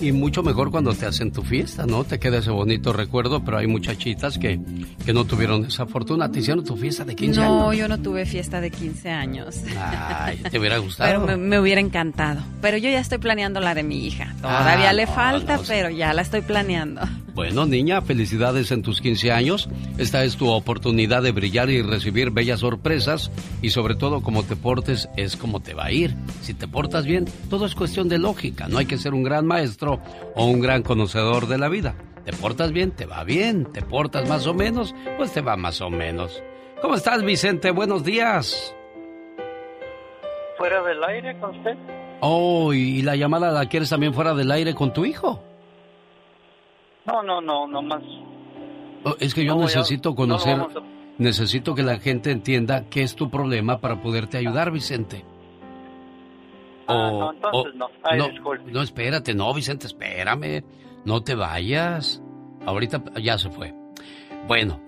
Y 0.00 0.12
mucho 0.12 0.42
mejor 0.42 0.70
cuando 0.70 0.94
te 0.94 1.04
hacen 1.04 1.30
tu 1.30 1.42
fiesta, 1.42 1.84
¿no? 1.84 2.04
Te 2.04 2.18
queda 2.18 2.38
ese 2.38 2.50
bonito 2.50 2.92
recuerdo, 2.94 3.44
pero 3.44 3.58
hay 3.58 3.66
muchachitas 3.66 4.38
que, 4.38 4.58
que 5.04 5.12
no 5.12 5.26
tuvieron 5.26 5.66
esa 5.66 5.84
fortuna. 5.84 6.32
Te 6.32 6.40
hicieron 6.40 6.64
tu 6.64 6.74
fiesta 6.76 7.04
de 7.04 7.14
15 7.14 7.38
no, 7.40 7.68
años. 7.68 7.76
yo 7.80 7.88
no 7.88 7.98
tuve 7.98 8.24
fiesta 8.24 8.62
de 8.62 8.70
15 8.70 9.10
años. 9.10 9.56
Ay, 9.78 10.38
te 10.50 10.58
hubiera 10.58 10.78
gustado. 10.78 11.10
Pero 11.10 11.26
me, 11.26 11.36
me 11.36 11.60
hubiera 11.60 11.82
encantado. 11.82 12.40
Pero 12.62 12.78
yo 12.78 12.88
ya 12.88 13.00
estoy 13.00 13.18
planeando 13.18 13.60
la 13.60 13.74
de 13.74 13.82
mi 13.82 14.06
hija. 14.06 14.34
Todavía 14.40 14.88
Ah, 14.90 14.92
le 14.94 15.04
no, 15.04 15.12
falta, 15.12 15.56
no. 15.58 15.62
pero 15.68 15.90
ya 15.90 16.14
la 16.14 16.22
estoy 16.22 16.40
planeando. 16.40 17.02
Bueno, 17.34 17.64
niña, 17.64 18.02
felicidades 18.02 18.70
en 18.72 18.82
tus 18.82 19.00
15 19.00 19.32
años. 19.32 19.68
Esta 19.98 20.24
es 20.24 20.36
tu 20.36 20.48
oportunidad 20.48 21.22
de 21.22 21.30
brillar 21.32 21.70
y 21.70 21.80
recibir 21.82 22.30
bellas 22.30 22.60
sorpresas. 22.60 23.30
Y 23.62 23.70
sobre 23.70 23.94
todo, 23.94 24.22
como 24.22 24.42
te 24.42 24.56
portes, 24.56 25.08
es 25.16 25.36
como 25.36 25.60
te 25.60 25.74
va 25.74 25.84
a 25.86 25.92
ir. 25.92 26.14
Si 26.42 26.54
te 26.54 26.66
portas 26.66 27.04
bien, 27.04 27.26
todo 27.48 27.66
es 27.66 27.74
cuestión 27.74 28.08
de 28.08 28.18
lógica. 28.18 28.66
No 28.68 28.78
hay 28.78 28.86
que 28.86 28.98
ser 28.98 29.14
un 29.14 29.22
gran 29.22 29.46
maestro 29.46 29.89
o 30.34 30.44
un 30.46 30.60
gran 30.60 30.82
conocedor 30.82 31.46
de 31.46 31.58
la 31.58 31.68
vida. 31.68 31.94
Te 32.24 32.32
portas 32.34 32.70
bien, 32.72 32.90
te 32.92 33.06
va 33.06 33.24
bien. 33.24 33.64
Te 33.72 33.82
portas 33.82 34.28
más 34.28 34.46
o 34.46 34.54
menos, 34.54 34.94
pues 35.16 35.32
te 35.32 35.40
va 35.40 35.56
más 35.56 35.80
o 35.80 35.88
menos. 35.90 36.42
¿Cómo 36.82 36.94
estás, 36.94 37.22
Vicente? 37.24 37.70
Buenos 37.70 38.04
días. 38.04 38.74
¿Fuera 40.58 40.82
del 40.82 41.02
aire 41.04 41.38
con 41.40 41.56
usted? 41.56 41.76
Oh, 42.20 42.72
y 42.74 43.00
la 43.02 43.16
llamada 43.16 43.50
la 43.50 43.66
quieres 43.66 43.88
también 43.88 44.12
fuera 44.12 44.34
del 44.34 44.50
aire 44.50 44.74
con 44.74 44.92
tu 44.92 45.04
hijo. 45.06 45.42
No, 47.06 47.22
no, 47.22 47.40
no, 47.40 47.66
no 47.66 47.80
más. 47.82 48.02
Oh, 49.04 49.14
Es 49.18 49.32
que 49.34 49.44
yo 49.44 49.54
No 49.54 49.62
a- 49.62 49.64
necesito 49.64 50.10
no 50.10 50.14
conocer, 50.16 50.60
a- 50.60 50.68
necesito 51.16 51.74
que 51.74 51.82
la 51.82 51.98
gente 51.98 52.30
entienda 52.30 52.84
qué 52.90 53.02
es 53.02 53.16
tu 53.16 53.30
problema 53.30 53.78
para 53.80 54.02
poderte 54.02 54.36
ayudar, 54.36 54.70
Vicente. 54.70 55.24
Ah, 56.90 57.08
O- 57.10 57.20
no, 57.20 57.32
entonces 57.32 57.72
o- 57.74 57.78
no. 57.78 57.86
Ay, 58.04 58.18
no, 58.18 58.28
disculpe. 58.28 58.72
no, 58.72 58.82
espérate, 58.82 59.34
no, 59.34 59.52
Vicente, 59.54 59.86
espérame. 59.86 60.64
No 61.04 61.22
te 61.22 61.34
vayas. 61.34 62.22
Ahorita 62.66 63.02
ya 63.22 63.38
se 63.38 63.50
fue. 63.50 63.74
Bueno, 64.46 64.80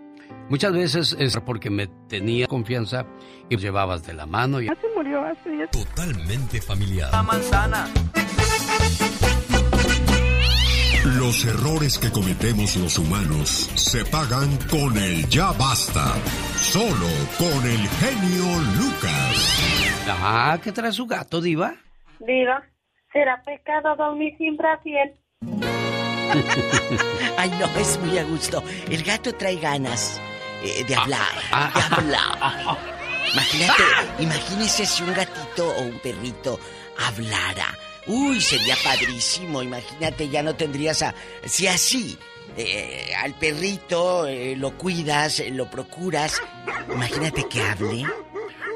muchas 0.51 0.73
veces 0.73 1.17
es 1.19 1.37
porque 1.45 1.71
me 1.71 1.87
tenía 2.09 2.47
confianza 2.47 3.07
y 3.49 3.57
llevabas 3.57 4.05
de 4.07 4.13
la 4.15 4.27
mano 4.27 4.61
y... 4.61 4.67
se 4.67 4.75
murió 4.95 5.23
hace 5.25 5.51
10 5.51 5.71
Totalmente 5.71 6.61
familiar. 6.61 7.11
La 7.13 7.23
manzana. 7.23 7.87
Los 11.19 11.45
errores 11.45 11.99
que 11.99 12.11
cometemos 12.11 12.77
los 12.77 12.99
humanos 12.99 13.49
se 13.75 14.05
pagan 14.05 14.57
con 14.71 14.97
el 14.97 15.29
ya 15.29 15.51
basta. 15.53 16.15
Solo 16.57 17.09
con 17.39 17.67
el 17.67 17.89
genio 17.89 18.45
Lucas. 18.79 19.59
Ah, 20.09 20.59
¿qué 20.63 20.71
trae 20.73 20.93
su 20.93 21.07
gato, 21.07 21.41
diva? 21.41 21.75
Diva, 22.27 22.63
¿será 23.13 23.43
pecado 23.43 23.97
dormir 23.97 24.37
sin 24.39 24.57
brasier? 24.57 25.15
Ay, 27.37 27.51
no, 27.59 27.67
es 27.79 27.99
muy 27.99 28.19
a 28.19 28.25
gusto. 28.25 28.63
El 28.89 29.03
gato 29.03 29.33
trae 29.35 29.57
ganas 29.57 30.21
eh, 30.63 30.85
de 30.85 30.95
hablar, 30.95 31.35
ah, 31.51 31.71
de 31.75 31.97
hablar. 31.97 32.79
Imagínate, 33.33 33.83
imagínese 34.21 34.87
si 34.87 35.03
un 35.03 35.15
gatito 35.15 35.69
o 35.69 35.83
un 35.83 35.99
perrito 35.99 36.59
hablara. 36.99 37.77
Uy, 38.07 38.41
sería 38.41 38.77
padrísimo. 38.83 39.63
Imagínate, 39.63 40.29
ya 40.29 40.43
no 40.43 40.55
tendrías 40.55 41.03
a... 41.03 41.15
Si 41.45 41.67
así, 41.67 42.19
eh, 42.57 43.13
al 43.17 43.35
perrito 43.35 44.27
eh, 44.27 44.55
lo 44.57 44.77
cuidas, 44.77 45.41
eh, 45.41 45.51
lo 45.51 45.71
procuras. 45.71 46.41
Imagínate 46.93 47.49
que 47.49 47.63
hable. 47.63 48.05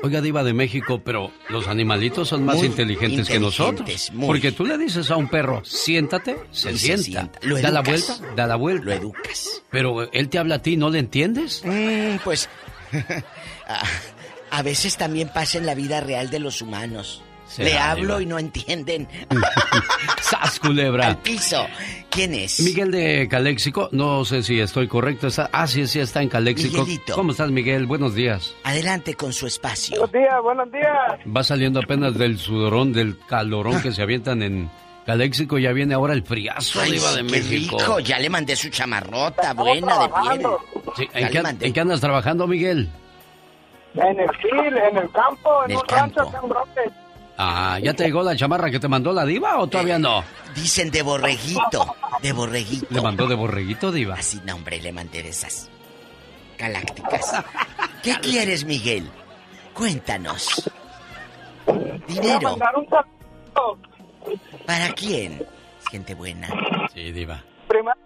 Oiga, 0.02 0.20
diva 0.20 0.44
de 0.44 0.52
México, 0.52 1.00
pero 1.04 1.32
los 1.48 1.68
animalitos 1.68 2.28
son 2.28 2.44
más 2.44 2.62
inteligentes, 2.62 3.28
que 3.28 3.40
nosotros. 3.40 4.10
muy. 4.12 4.26
Porque 4.26 4.52
tú 4.52 4.64
le 4.64 4.78
dices 4.78 5.10
a 5.10 5.16
un 5.16 5.28
perro, 5.28 5.64
siéntate, 5.64 6.36
se 6.50 6.72
Y 6.72 6.78
se 6.78 6.98
sienta. 6.98 7.38
Lo 7.42 7.60
da 7.60 7.70
la 7.70 7.82
vuelta, 7.82 8.16
da 8.36 8.46
la 8.46 8.56
vuelta. 8.56 8.84
Lo 8.84 8.92
educas. 8.92 9.62
Pero 9.70 10.10
él 10.12 10.28
te 10.28 10.38
habla 10.38 10.56
a 10.56 10.62
ti, 10.62 10.76
¿no 10.76 10.90
le 10.90 10.98
entiendes? 10.98 11.62
Mm, 11.64 12.16
pues 12.24 12.48
a, 13.68 13.82
a 14.50 14.62
veces 14.62 14.96
también 14.96 15.28
pasa 15.28 15.58
en 15.58 15.66
la 15.66 15.74
vida 15.74 16.00
real 16.00 16.30
de 16.30 16.38
los 16.38 16.62
humanos. 16.62 17.22
Será, 17.46 17.68
Le 17.70 17.78
hablo 17.78 18.18
Diva. 18.18 18.22
y 18.22 18.26
no 18.26 18.38
entienden. 18.38 19.08
¡Sas, 20.20 20.58
culebra! 20.58 21.06
Al 21.08 21.18
piso. 21.18 21.66
¿Quién 22.10 22.34
es? 22.34 22.60
Miguel 22.60 22.90
de 22.90 23.28
Caléxico, 23.28 23.88
no 23.92 24.24
sé 24.24 24.42
si 24.42 24.58
estoy 24.60 24.88
correcto. 24.88 25.26
Está, 25.28 25.48
ah, 25.52 25.66
sí, 25.66 25.86
sí, 25.86 26.00
está 26.00 26.22
en 26.22 26.28
Caléxico. 26.28 26.78
Miguelito. 26.82 27.14
¿Cómo 27.14 27.32
estás, 27.32 27.50
Miguel? 27.50 27.86
Buenos 27.86 28.14
días. 28.14 28.54
Adelante 28.64 29.14
con 29.14 29.32
su 29.32 29.46
espacio. 29.46 29.98
Buenos 29.98 30.12
días, 30.12 30.42
buenos 30.42 30.72
días. 30.72 31.36
Va 31.36 31.44
saliendo 31.44 31.80
apenas 31.80 32.14
del 32.18 32.38
sudorón, 32.38 32.92
del 32.92 33.18
calorón 33.28 33.80
que 33.82 33.92
se 33.92 34.02
avientan 34.02 34.42
en 34.42 34.70
Caléxico. 35.04 35.58
Ya 35.58 35.72
viene 35.72 35.94
ahora 35.94 36.14
el 36.14 36.22
friazo, 36.24 36.80
Ay, 36.80 36.92
diva 36.92 37.10
de 37.12 37.16
qué 37.18 37.30
México. 37.30 37.78
rico. 37.78 38.00
Ya 38.00 38.18
le 38.18 38.28
mandé 38.30 38.56
su 38.56 38.70
chamarrota 38.70 39.52
buena 39.54 39.98
de 40.00 40.08
piel. 40.08 40.46
Sí, 40.96 41.08
¿en, 41.12 41.28
qué, 41.28 41.42
mandé. 41.42 41.66
en 41.66 41.72
qué 41.72 41.80
andas 41.80 42.00
trabajando, 42.00 42.46
Miguel? 42.46 42.88
En 43.94 44.20
el 44.20 44.28
field, 44.36 44.76
en 44.76 44.96
el 44.98 45.10
campo, 45.12 45.64
en, 45.64 45.70
En 45.70 45.76
el 45.76 45.76
un 45.82 45.88
rancho 45.88 46.22
en. 46.22 47.05
Ah, 47.38 47.78
¿ya 47.82 47.92
te 47.92 48.04
llegó 48.04 48.22
la 48.22 48.34
chamarra 48.34 48.70
que 48.70 48.80
te 48.80 48.88
mandó 48.88 49.12
la 49.12 49.24
diva 49.24 49.58
o 49.58 49.66
todavía 49.66 49.98
no? 49.98 50.24
Dicen 50.54 50.90
de 50.90 51.02
borreguito. 51.02 51.94
De 52.22 52.32
borreguito. 52.32 52.86
¿Le 52.90 53.00
mandó 53.02 53.26
de 53.26 53.34
borreguito, 53.34 53.92
diva? 53.92 54.14
Así, 54.14 54.40
no, 54.44 54.54
hombre, 54.54 54.80
le 54.80 54.92
mandé 54.92 55.22
de 55.22 55.28
esas 55.28 55.70
galácticas. 56.56 57.44
¿Qué 58.02 58.14
quieres, 58.22 58.64
Miguel? 58.64 59.10
Cuéntanos. 59.74 60.70
Dinero. 62.08 62.56
¿Para 64.66 64.92
quién? 64.94 65.46
Gente 65.90 66.14
buena. 66.14 66.48
Sí, 66.94 67.12
diva. 67.12 67.42
Primero, 67.68 67.96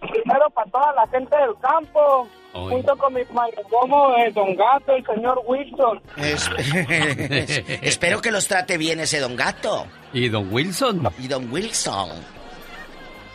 primero 0.00 0.50
para 0.50 0.70
toda 0.70 0.92
la 0.94 1.06
gente 1.08 1.36
del 1.36 1.54
campo, 1.60 2.26
Junto 2.52 2.96
con 2.96 3.12
mi 3.14 3.20
mayordomo, 3.32 4.14
eh, 4.16 4.32
Don 4.32 4.54
Gato, 4.56 4.92
el 4.94 5.04
señor 5.06 5.40
Wilson. 5.46 6.00
Es- 6.16 6.50
Espero 7.82 8.20
que 8.20 8.30
los 8.30 8.48
trate 8.48 8.78
bien 8.78 9.00
ese 9.00 9.20
don 9.20 9.36
gato. 9.36 9.86
¿Y 10.12 10.28
don 10.28 10.52
Wilson? 10.52 11.08
Y 11.18 11.28
don 11.28 11.50
Wilson. 11.52 12.10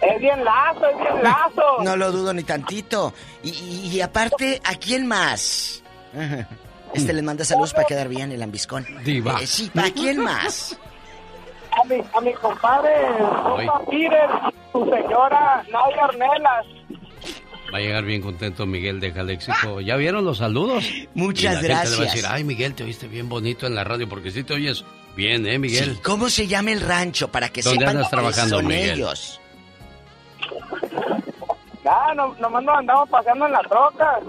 Es 0.02 0.20
bien 0.20 0.44
lazo, 0.44 0.86
es 0.90 0.98
bien 0.98 1.24
lazo. 1.24 1.62
No 1.84 1.96
lo 1.96 2.12
dudo 2.12 2.34
ni 2.34 2.44
tantito. 2.44 3.14
Y, 3.44 3.50
y- 3.50 3.90
y 3.96 4.02
aparte, 4.02 4.60
¿a 4.66 4.76
quién 4.76 5.08
más? 5.08 5.84
Este 6.94 7.12
le 7.14 7.24
manda 7.24 7.44
saludos 7.44 7.74
para 7.74 7.88
quedar 7.88 8.08
bien 8.08 8.32
el 8.32 8.44
ambiscón. 8.44 8.86
Diva. 9.04 9.40
Eh, 9.42 9.48
sí, 9.48 9.72
¿para 9.74 9.90
quién 9.90 10.20
más? 10.24 10.78
A 11.72 11.84
mi, 11.86 11.96
a 12.16 12.22
mi 12.22 12.32
compadre, 12.34 12.92
Pires, 13.90 14.30
su 14.72 14.86
señora 14.86 15.64
Nadia 15.72 16.06
Ornelas. 16.06 16.66
Va 17.74 17.78
a 17.78 17.82
llegar 17.82 18.04
bien 18.06 18.22
contento 18.22 18.66
Miguel 18.68 19.00
de 19.00 19.12
Caléxico. 19.12 19.82
¿Ya 19.82 19.96
vieron 19.96 20.24
los 20.26 20.38
saludos? 20.38 20.84
Muchas 21.16 21.42
Y 21.42 21.46
la 21.46 21.52
gente 21.54 21.68
le 21.68 21.74
va 21.74 21.80
a 21.80 21.84
gracias. 21.86 22.14
decir, 22.14 22.26
ay, 22.30 22.44
Miguel, 22.44 22.76
te 22.76 22.84
oíste 22.84 23.08
bien 23.08 23.28
bonito 23.30 23.66
en 23.66 23.74
la 23.74 23.84
radio, 23.84 24.08
porque 24.08 24.30
sí 24.30 24.44
te 24.44 24.54
oyes 24.54 24.86
bien, 25.16 25.48
¿eh, 25.48 25.58
Miguel? 25.58 25.96
Sí, 25.96 26.00
¿Cómo 26.04 26.30
se 26.30 26.46
llama 26.48 26.72
el 26.72 26.82
rancho 26.82 27.30
para 27.32 27.50
que 27.50 27.62
¿Dónde 27.64 27.80
sepan 27.80 27.96
andas 27.96 28.10
que 28.10 28.16
trabajando, 28.16 28.56
son 28.58 28.68
Miguel? 28.68 28.92
ellos? 28.92 29.40
Ya, 31.84 32.14
no, 32.16 32.34
nomás 32.36 32.64
nos 32.64 32.78
andamos 32.78 33.10
paseando 33.10 33.46
en 33.48 33.52
la 33.52 33.62
troca. 33.64 34.20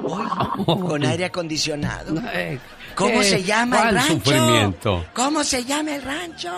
Con 0.67 1.05
aire 1.05 1.27
acondicionado. 1.27 2.15
Eh, 2.33 2.59
¿Cómo 2.95 3.21
¿Qué? 3.21 3.25
se 3.25 3.43
llama 3.43 3.77
el 3.77 3.83
¿Cuál 3.83 3.95
rancho? 3.97 4.13
sufrimiento? 4.15 5.05
¿Cómo 5.15 5.45
se 5.45 5.65
llama 5.65 5.95
el 5.97 6.03
rancho? 6.03 6.51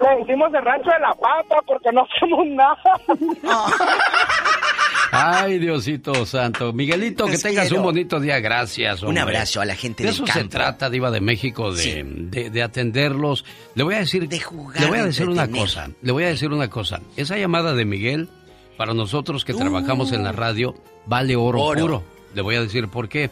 Le 0.00 0.22
hicimos 0.22 0.48
el 0.54 0.64
rancho 0.64 0.90
de 0.90 0.98
la 1.00 1.12
papa 1.14 1.60
porque 1.66 1.92
no 1.92 2.02
hacemos 2.16 2.46
nada. 2.46 2.76
Ay, 5.16 5.58
Diosito 5.58 6.26
Santo. 6.26 6.72
Miguelito, 6.72 7.26
que 7.26 7.38
tengas 7.38 7.68
quiero. 7.68 7.76
un 7.78 7.82
bonito 7.84 8.20
día. 8.20 8.38
Gracias. 8.40 9.02
Un 9.02 9.16
abrazo 9.18 9.60
a 9.60 9.64
la 9.64 9.74
gente 9.74 10.02
De 10.02 10.10
del 10.10 10.14
eso 10.14 10.26
se 10.26 10.44
trata, 10.44 10.90
Diva 10.90 11.10
de 11.10 11.20
México, 11.20 11.72
de, 11.72 12.04
de, 12.04 12.50
de 12.50 12.62
atenderlos. 12.62 13.44
Le 13.74 13.82
voy 13.82 13.94
a 13.94 13.98
decir, 13.98 14.28
jugar, 14.42 14.80
le 14.80 14.86
voy 14.86 14.98
a 14.98 15.02
de 15.02 15.06
decir 15.08 15.28
una 15.28 15.48
cosa. 15.48 15.90
Le 16.02 16.12
voy 16.12 16.24
a 16.24 16.28
decir 16.28 16.50
una 16.52 16.68
cosa. 16.68 17.00
Esa 17.16 17.36
llamada 17.38 17.74
de 17.74 17.84
Miguel, 17.84 18.28
para 18.76 18.94
nosotros 18.94 19.44
que 19.44 19.54
trabajamos 19.54 20.12
en 20.12 20.22
la 20.22 20.32
radio, 20.32 20.74
vale 21.06 21.36
oro, 21.36 21.60
Oro. 21.62 21.80
puro. 21.80 22.04
Le 22.34 22.42
voy 22.42 22.56
a 22.56 22.60
decir 22.62 22.88
por 22.88 23.08
qué. 23.08 23.30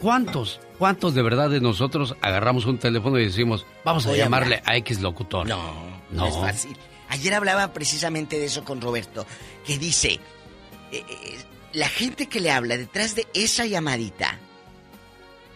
¿Cuántos, 0.00 0.60
cuántos 0.78 1.14
de 1.14 1.22
verdad 1.22 1.50
de 1.50 1.60
nosotros 1.60 2.14
agarramos 2.20 2.66
un 2.66 2.78
teléfono 2.78 3.18
y 3.18 3.24
decimos, 3.24 3.66
vamos 3.84 4.06
a 4.06 4.10
Voy 4.10 4.18
llamarle 4.18 4.62
a 4.64 4.76
X 4.76 5.00
locutor? 5.00 5.46
No, 5.48 5.58
no 6.12 6.26
es 6.26 6.36
fácil. 6.36 6.76
Ayer 7.08 7.34
hablaba 7.34 7.72
precisamente 7.72 8.38
de 8.38 8.44
eso 8.44 8.64
con 8.64 8.80
Roberto, 8.80 9.26
que 9.66 9.78
dice, 9.78 10.20
eh, 10.92 11.04
eh, 11.08 11.38
la 11.72 11.88
gente 11.88 12.26
que 12.26 12.40
le 12.40 12.50
habla 12.50 12.76
detrás 12.76 13.14
de 13.14 13.26
esa 13.34 13.66
llamadita, 13.66 14.38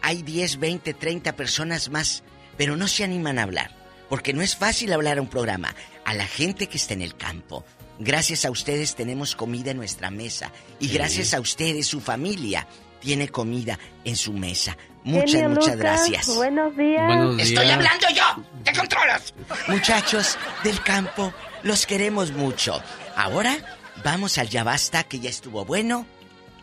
hay 0.00 0.22
10, 0.22 0.58
20, 0.58 0.94
30 0.94 1.36
personas 1.36 1.88
más, 1.90 2.22
pero 2.56 2.76
no 2.76 2.88
se 2.88 3.04
animan 3.04 3.38
a 3.38 3.44
hablar, 3.44 3.70
porque 4.08 4.32
no 4.32 4.42
es 4.42 4.56
fácil 4.56 4.92
hablar 4.92 5.18
a 5.18 5.22
un 5.22 5.28
programa, 5.28 5.74
a 6.04 6.14
la 6.14 6.26
gente 6.26 6.66
que 6.68 6.76
está 6.76 6.94
en 6.94 7.02
el 7.02 7.16
campo. 7.16 7.64
Gracias 7.98 8.44
a 8.44 8.50
ustedes 8.50 8.94
tenemos 8.96 9.36
comida 9.36 9.70
en 9.70 9.76
nuestra 9.76 10.10
mesa 10.10 10.50
y 10.80 10.88
Sí. 10.88 10.94
gracias 10.94 11.34
a 11.34 11.40
ustedes 11.40 11.86
su 11.86 12.00
familia 12.00 12.66
tiene 13.00 13.28
comida 13.28 13.78
en 14.04 14.16
su 14.16 14.32
mesa. 14.32 14.76
Muchas, 15.04 15.32
Genio 15.32 15.48
muchas 15.50 15.64
Lucas, 15.76 15.78
gracias. 15.78 16.34
buenos 16.36 16.76
días. 16.76 17.06
Buenos 17.06 17.40
Estoy 17.40 17.64
días. 17.64 17.76
hablando 17.76 18.06
yo. 18.14 18.44
¿Te 18.64 18.72
controlas? 18.72 19.34
Muchachos 19.68 20.36
del 20.64 20.80
campo, 20.82 21.32
los 21.62 21.86
queremos 21.86 22.32
mucho. 22.32 22.80
Ahora 23.16 23.56
vamos 24.04 24.38
al 24.38 24.48
ya 24.48 24.64
basta 24.64 25.04
que 25.04 25.18
ya 25.20 25.30
estuvo 25.30 25.64
bueno. 25.64 26.06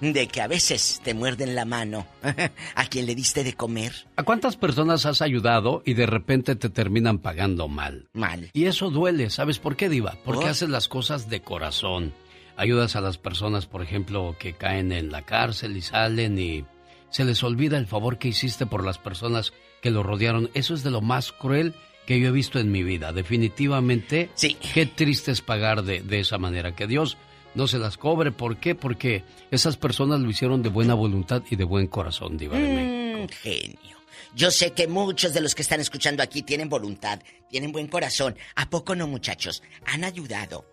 De 0.02 0.30
que 0.30 0.40
a 0.40 0.48
veces 0.48 1.02
te 1.04 1.14
muerden 1.14 1.56
la 1.56 1.66
mano 1.66 2.08
a 2.76 2.86
quien 2.86 3.06
le 3.06 3.16
diste 3.16 3.44
de 3.44 3.54
comer. 3.54 4.08
¿A 4.16 4.24
cuántas 4.24 4.56
personas 4.56 5.06
has 5.06 5.22
ayudado 5.22 5.84
y 5.86 5.94
de 5.94 6.06
repente 6.06 6.56
te 6.56 6.70
terminan 6.70 7.20
pagando 7.20 7.68
mal? 7.68 8.08
Mal. 8.14 8.50
Y 8.54 8.66
eso 8.68 8.92
duele, 8.92 9.30
¿sabes 9.30 9.60
por 9.60 9.76
qué, 9.76 9.90
Diva? 9.90 10.16
Porque 10.24 10.44
¿Por? 10.44 10.52
haces 10.52 10.70
las 10.70 10.88
cosas 10.88 11.30
de 11.30 11.42
corazón. 11.42 12.14
Ayudas 12.56 12.96
a 12.96 13.02
las 13.02 13.18
personas, 13.18 13.66
por 13.66 13.82
ejemplo, 13.82 14.38
que 14.40 14.54
caen 14.54 14.94
en 14.94 15.12
la 15.12 15.24
cárcel 15.26 15.76
y 15.76 15.82
salen 15.82 16.40
y 16.40 16.64
se 17.10 17.26
les 17.26 17.44
olvida 17.44 17.78
el 17.78 17.86
favor 17.86 18.20
que 18.20 18.30
hiciste 18.30 18.66
por 18.66 18.86
las 18.86 19.00
personas 19.00 19.52
que 19.82 19.92
lo 19.92 20.02
rodearon. 20.02 20.50
Eso 20.54 20.76
es 20.76 20.84
de 20.84 20.92
lo 20.92 21.02
más 21.02 21.34
cruel 21.34 21.76
que 22.10 22.20
yo 22.20 22.30
he 22.30 22.32
visto 22.32 22.58
en 22.58 22.72
mi 22.72 22.82
vida. 22.82 23.14
Definitivamente, 23.14 24.32
sí. 24.34 24.58
qué 24.74 24.88
triste 24.88 25.30
es 25.32 25.42
pagar 25.42 25.84
de, 25.84 26.02
de 26.02 26.20
esa 26.20 26.40
manera. 26.40 26.76
Que 26.76 26.88
Dios 26.88 27.18
no 27.54 27.68
se 27.68 27.78
las 27.78 27.98
cobre. 27.98 28.32
¿Por 28.32 28.58
qué? 28.58 28.74
Porque 28.74 29.24
esas 29.52 29.78
personas 29.78 30.20
lo 30.20 30.28
hicieron 30.28 30.64
de 30.64 30.70
buena 30.70 30.96
voluntad 30.96 31.44
y 31.52 31.56
de 31.56 31.66
buen 31.66 31.86
corazón, 31.86 32.36
Diva. 32.36 32.58
de 32.58 32.68
México. 32.68 33.32
Mm, 33.32 33.38
genio. 33.44 33.98
Yo 34.34 34.50
sé 34.50 34.72
que 34.72 34.88
muchos 34.88 35.36
de 35.36 35.42
los 35.42 35.54
que 35.54 35.62
están 35.62 35.82
escuchando 35.82 36.24
aquí 36.24 36.42
tienen 36.42 36.68
voluntad, 36.68 37.22
tienen 37.48 37.72
buen 37.72 37.86
corazón. 37.86 38.36
¿A 38.56 38.72
poco 38.72 38.96
no, 38.96 39.06
muchachos? 39.06 39.62
Han 39.86 40.04
ayudado 40.04 40.66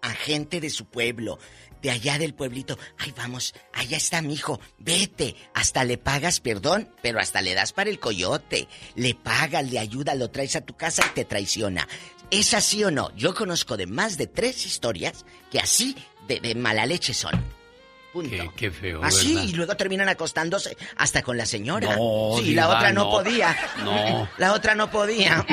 a 0.00 0.08
gente 0.12 0.62
de 0.62 0.70
su 0.70 0.86
pueblo, 0.86 1.38
allá 1.90 2.18
del 2.18 2.34
pueblito. 2.34 2.78
Ay, 2.98 3.12
vamos, 3.16 3.54
allá 3.72 3.96
está 3.96 4.22
mi 4.22 4.34
hijo, 4.34 4.60
vete. 4.78 5.36
Hasta 5.54 5.84
le 5.84 5.98
pagas 5.98 6.40
perdón, 6.40 6.88
pero 7.02 7.18
hasta 7.20 7.42
le 7.42 7.54
das 7.54 7.72
para 7.72 7.90
el 7.90 7.98
coyote. 7.98 8.68
Le 8.94 9.14
pagas, 9.14 9.70
le 9.70 9.78
ayudas, 9.78 10.16
lo 10.16 10.30
traes 10.30 10.56
a 10.56 10.60
tu 10.60 10.76
casa 10.76 11.04
y 11.06 11.14
te 11.14 11.24
traiciona. 11.24 11.86
¿Es 12.30 12.54
así 12.54 12.82
o 12.82 12.90
no? 12.90 13.14
Yo 13.16 13.34
conozco 13.34 13.76
de 13.76 13.86
más 13.86 14.16
de 14.16 14.26
tres 14.26 14.66
historias 14.66 15.24
que 15.50 15.60
así 15.60 15.96
de 16.26 16.54
mala 16.54 16.86
leche 16.86 17.14
son. 17.14 17.32
Punto. 18.16 18.30
Qué, 18.30 18.50
qué 18.56 18.70
feo, 18.70 19.02
Así, 19.04 19.34
¿verdad? 19.34 19.48
y 19.48 19.52
luego 19.52 19.76
terminan 19.76 20.08
acostándose 20.08 20.74
hasta 20.96 21.22
con 21.22 21.36
la 21.36 21.44
señora. 21.44 21.96
No, 21.96 22.36
sí, 22.38 22.44
Diva, 22.44 22.62
la 22.62 22.68
otra 22.76 22.92
no, 22.94 23.04
no. 23.04 23.10
podía. 23.10 23.56
No. 23.84 24.28
La 24.38 24.52
otra 24.54 24.74
no 24.74 24.90
podía. 24.90 25.44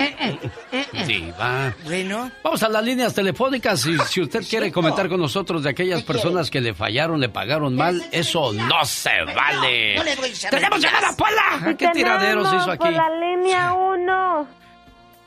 Diva. 1.06 1.76
Bueno. 1.84 2.32
Vamos 2.42 2.64
a 2.64 2.70
las 2.70 2.84
líneas 2.84 3.14
telefónicas. 3.14 3.82
Si, 3.82 3.98
si 4.08 4.22
usted 4.22 4.44
quiere 4.50 4.72
comentar 4.72 5.10
con 5.10 5.20
nosotros 5.20 5.64
de 5.64 5.72
aquellas 5.72 6.04
personas 6.04 6.50
que 6.50 6.62
le 6.62 6.74
fallaron, 6.74 7.20
le 7.20 7.28
pagaron 7.30 7.76
mal, 7.76 8.02
eso 8.12 8.54
no 8.54 8.86
se 8.86 9.24
vale. 9.36 9.96
No 9.98 10.04
le 10.06 10.16
doy 10.16 10.32
¡Tenemos 10.50 10.80
llamada, 10.80 11.14
Pola! 11.18 11.76
¿Qué 11.78 11.88
tiraderos 11.90 12.48
hizo 12.48 12.72
aquí? 12.72 12.78
Por 12.86 12.94
la 12.94 13.10
línea 13.10 13.74
1. 13.74 14.48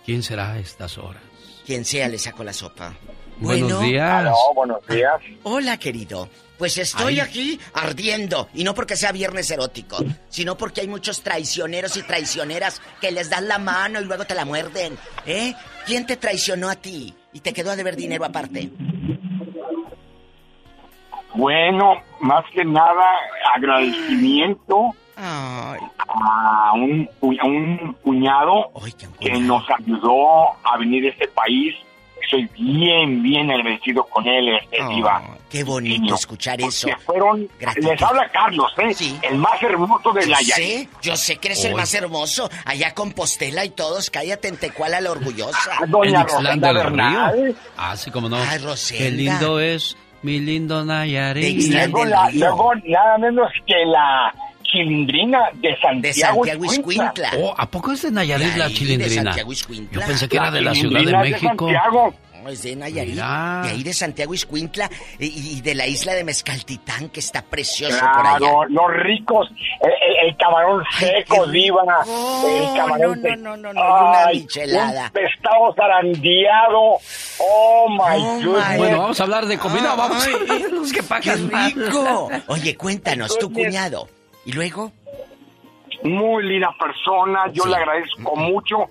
¿Quién 0.07 0.23
será 0.23 0.53
a 0.53 0.59
estas 0.59 0.97
horas? 0.97 1.23
Quien 1.67 1.85
sea 1.85 2.09
le 2.09 2.19
saco 2.19 2.45
la 2.45 2.53
sopa. 2.55 2.95
Buenos 3.39 3.73
Bueno. 3.73 3.81
días. 3.87 4.11
Aló, 4.11 4.35
buenos 4.55 4.87
días. 4.87 5.13
Hola, 5.43 5.77
querido. 5.77 6.29
Pues 6.59 6.79
estoy 6.79 7.15
Ay. 7.15 7.21
aquí 7.21 7.61
ardiendo. 7.75 8.49
Y 8.55 8.65
no 8.65 8.75
porque 8.75 8.97
sea 8.97 9.13
viernes 9.13 9.51
erótico, 9.51 9.99
sino 10.29 10.57
porque 10.57 10.81
hay 10.81 10.89
muchos 10.89 11.23
traicioneros 11.23 11.97
y 11.97 12.03
traicioneras 12.03 12.81
que 13.01 13.11
les 13.11 13.29
dan 13.29 13.47
la 13.49 13.59
mano 13.59 14.01
y 14.01 14.05
luego 14.05 14.25
te 14.25 14.35
la 14.35 14.45
muerden. 14.45 14.97
¿Eh? 15.27 15.55
¿Quién 15.85 16.07
te 16.07 16.17
traicionó 16.17 16.69
a 16.71 16.77
ti? 16.77 17.15
Y 17.33 17.41
te 17.41 17.53
quedó 17.53 17.71
a 17.73 17.77
deber 17.77 17.95
dinero 17.97 18.25
aparte. 18.25 18.71
Bueno, 21.35 21.97
más 22.21 22.45
que 22.53 22.65
nada, 22.65 23.05
agradecimiento 23.55 24.95
Ay. 25.17 25.79
a 26.09 26.73
un, 26.75 27.05
cu- 27.21 27.37
a 27.41 27.47
un 27.47 27.93
cuñado 28.03 28.71
que 29.21 29.33
nos 29.41 29.63
ayudó 29.71 30.53
a 30.65 30.79
venir 30.79 31.05
a 31.07 31.09
este 31.11 31.29
país. 31.29 31.75
Soy 32.31 32.49
bien, 32.59 33.23
bien 33.23 33.51
agradecido 33.51 34.05
con 34.05 34.27
él, 34.27 34.49
este, 34.57 34.79
Diva. 34.89 35.23
Qué 35.49 35.63
bonito 35.63 36.15
escuchar 36.17 36.61
eso. 36.61 36.89
Fueron, 37.05 37.49
les 37.77 38.03
habla 38.03 38.29
Carlos, 38.33 38.73
¿eh? 38.79 38.95
El 39.23 39.39
más 39.39 39.63
hermoso 39.63 40.13
de 40.13 40.23
Yo 40.23 40.31
la 40.31 40.39
sé, 40.39 40.89
yo 41.03 41.17
sé 41.17 41.37
que 41.37 41.49
eres 41.49 41.65
el 41.65 41.75
más 41.75 41.95
hermoso. 41.95 42.51
Allá 42.65 42.93
Compostela 42.95 43.65
y 43.65 43.71
todos, 43.71 44.11
cállate 44.11 44.49
en 44.49 44.57
Tecuala 44.57 45.01
la 45.01 45.13
orgullosa. 45.13 45.71
¿En 45.85 46.15
Ixtlán 46.21 46.61
del 46.61 46.85
Río? 46.85 47.55
Ah, 47.77 47.97
sí, 47.97 48.11
como 48.11 48.29
no. 48.29 48.37
Ay, 48.37 48.59
Rosenda. 48.59 49.05
Qué 49.05 49.11
lindo 49.13 49.61
es 49.61 49.97
mi 50.23 50.41
lindo 50.41 50.85
Nayarit. 50.85 51.73
Luego, 51.73 52.05
la- 52.05 52.31
luego 52.33 52.73
nada 52.85 53.19
menos 53.19 53.49
que 53.67 53.75
la 53.87 54.35
chilindrina 54.77 55.41
de 55.55 55.77
Santiago, 55.81 56.45
Santiago 56.45 56.65
Ixcuintla. 56.65 57.31
Oh, 57.39 57.55
¿A 57.57 57.71
poco 57.71 57.93
es 57.93 58.03
de 58.03 58.11
Nayarit 58.11 58.47
De 58.53 58.59
la 58.59 58.65
ahí, 58.67 58.73
de 58.73 58.79
chilindrina? 58.79 59.23
Santiago. 59.35 59.53
Yo 59.53 60.01
pensé 60.07 60.29
que 60.29 60.37
era 60.37 60.51
de 60.51 60.61
la 60.61 60.75
Ciudad 60.75 60.99
de 61.01 61.05
chilindrina 61.07 61.23
es 61.23 61.25
de 61.25 61.31
México. 61.47 61.65
Santiago. 61.67 62.15
No, 62.43 62.51
es 62.53 62.63
de 62.63 62.77
Nayarit. 62.77 63.15
Mira. 63.15 63.61
De 63.65 63.71
ahí 63.71 63.83
de 63.83 63.93
Santiago 63.93 64.33
Iscuintla 64.33 64.89
y, 65.19 65.57
y 65.57 65.61
de 65.63 65.75
la 65.75 65.87
isla 65.89 66.15
de 66.15 66.23
Mezcaltitán, 66.23 67.09
que 67.09 67.19
está 67.19 67.43
precioso 67.43 67.99
por 67.99 68.25
allá. 68.27 68.67
Los 68.69 68.87
ricos, 69.03 69.49
el, 69.81 69.89
el- 69.91 70.29
el 70.31 70.37
camarón 70.37 70.85
seco, 70.99 71.47
diva, 71.49 71.83
el 71.83 72.77
camarón 72.77 73.21
no, 73.23 73.29
seco. 73.31 73.37
no, 73.43 73.57
no, 73.57 73.73
no, 73.73 73.81
y 73.81 73.83
una 73.83 74.25
Ay, 74.27 74.41
michelada. 74.43 75.05
Un 75.07 75.11
pescado 75.11 75.75
zarandeado. 75.75 76.99
Oh, 77.39 77.87
my 77.91 78.45
goodness. 78.45 78.79
Bueno, 78.79 78.99
vamos 79.01 79.21
a 79.21 79.23
hablar 79.25 79.47
de 79.47 79.59
comida, 79.59 79.91
Ay, 79.93 79.99
vamos 79.99 80.23
a 80.25 80.27
ay, 80.29 80.35
hablar 80.35 80.59
de 80.63 80.69
los 80.71 80.93
que 80.93 81.03
pagan 81.03 81.51
mal. 81.51 81.73
rico! 81.75 82.31
Oye, 82.47 82.77
cuéntanos, 82.77 83.37
tu 83.39 83.53
cuñado. 83.53 84.09
¿Y 84.47 84.53
luego? 84.53 84.93
Muy 86.05 86.45
linda 86.45 86.75
persona, 86.79 87.51
yo 87.53 87.67
le 87.67 87.75
agradezco 87.75 88.37
mucho. 88.37 88.87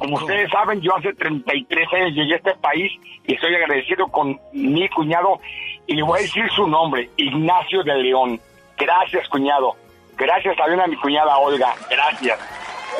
Como 0.00 0.16
ustedes 0.16 0.50
saben, 0.50 0.80
yo 0.80 0.96
hace 0.96 1.14
33 1.14 1.88
años 1.94 2.14
llegué 2.14 2.34
a 2.34 2.36
este 2.38 2.54
país 2.56 2.90
y 3.24 3.34
estoy 3.34 3.54
agradecido 3.54 4.08
con 4.08 4.38
mi 4.52 4.88
cuñado 4.88 5.38
y 5.86 5.94
le 5.94 6.02
voy 6.02 6.18
a 6.18 6.22
decir 6.22 6.44
su 6.54 6.66
nombre, 6.66 7.08
Ignacio 7.16 7.84
de 7.84 7.94
León. 8.02 8.40
Gracias, 8.76 9.28
cuñado. 9.28 9.76
Gracias 10.16 10.56
también 10.56 10.80
a 10.80 10.88
mi 10.88 10.96
cuñada 10.96 11.38
Olga. 11.38 11.74
Gracias. 11.88 12.38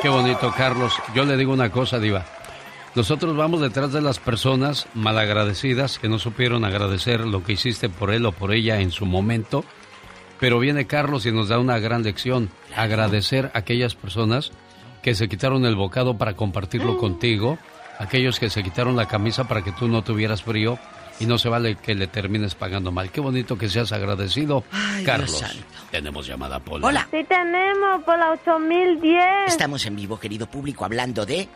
Qué 0.01 0.07
bonito, 0.07 0.53
Carlos. 0.55 0.97
Yo 1.13 1.25
le 1.25 1.35
digo 1.35 1.51
una 1.51 1.69
cosa, 1.69 1.99
Diva. 1.99 2.23
Nosotros 2.95 3.35
vamos 3.35 3.59
detrás 3.59 3.91
de 3.91 4.01
las 4.01 4.19
personas 4.19 4.87
malagradecidas 4.93 5.99
que 5.99 6.07
no 6.07 6.17
supieron 6.17 6.63
agradecer 6.63 7.19
lo 7.19 7.43
que 7.43 7.53
hiciste 7.53 7.89
por 7.89 8.11
él 8.11 8.25
o 8.25 8.31
por 8.31 8.53
ella 8.53 8.79
en 8.79 8.91
su 8.91 9.05
momento. 9.05 9.65
Pero 10.39 10.59
viene 10.59 10.87
Carlos 10.87 11.25
y 11.25 11.31
nos 11.31 11.49
da 11.49 11.59
una 11.59 11.79
gran 11.79 12.03
lección. 12.03 12.49
Agradecer 12.75 13.51
a 13.53 13.59
aquellas 13.59 13.95
personas 13.95 14.51
que 15.01 15.15
se 15.15 15.27
quitaron 15.27 15.65
el 15.65 15.75
bocado 15.75 16.17
para 16.17 16.35
compartirlo 16.35 16.97
contigo. 16.97 17.57
Aquellos 17.97 18.39
que 18.39 18.49
se 18.49 18.63
quitaron 18.63 18.95
la 18.95 19.07
camisa 19.07 19.47
para 19.47 19.61
que 19.61 19.71
tú 19.73 19.87
no 19.87 20.01
tuvieras 20.03 20.43
frío. 20.43 20.79
Y 21.19 21.25
no 21.25 21.37
se 21.37 21.49
vale 21.49 21.75
que 21.75 21.95
le 21.95 22.07
termines 22.07 22.55
pagando 22.55 22.93
mal. 22.93 23.11
Qué 23.11 23.19
bonito 23.19 23.57
que 23.57 23.67
seas 23.67 23.91
agradecido, 23.91 24.63
Ay, 24.71 24.93
Dios 24.95 25.05
Carlos. 25.05 25.37
santo. 25.39 25.65
Tenemos 25.91 26.25
llamada, 26.25 26.59
Pola. 26.61 26.87
Hola. 26.87 27.07
Sí 27.11 27.25
tenemos 27.27 28.01
por 28.05 28.17
la 28.17 28.31
8010. 28.31 29.19
Estamos 29.47 29.85
en 29.85 29.97
vivo, 29.97 30.17
querido 30.17 30.47
público, 30.47 30.85
hablando 30.85 31.25
de 31.25 31.49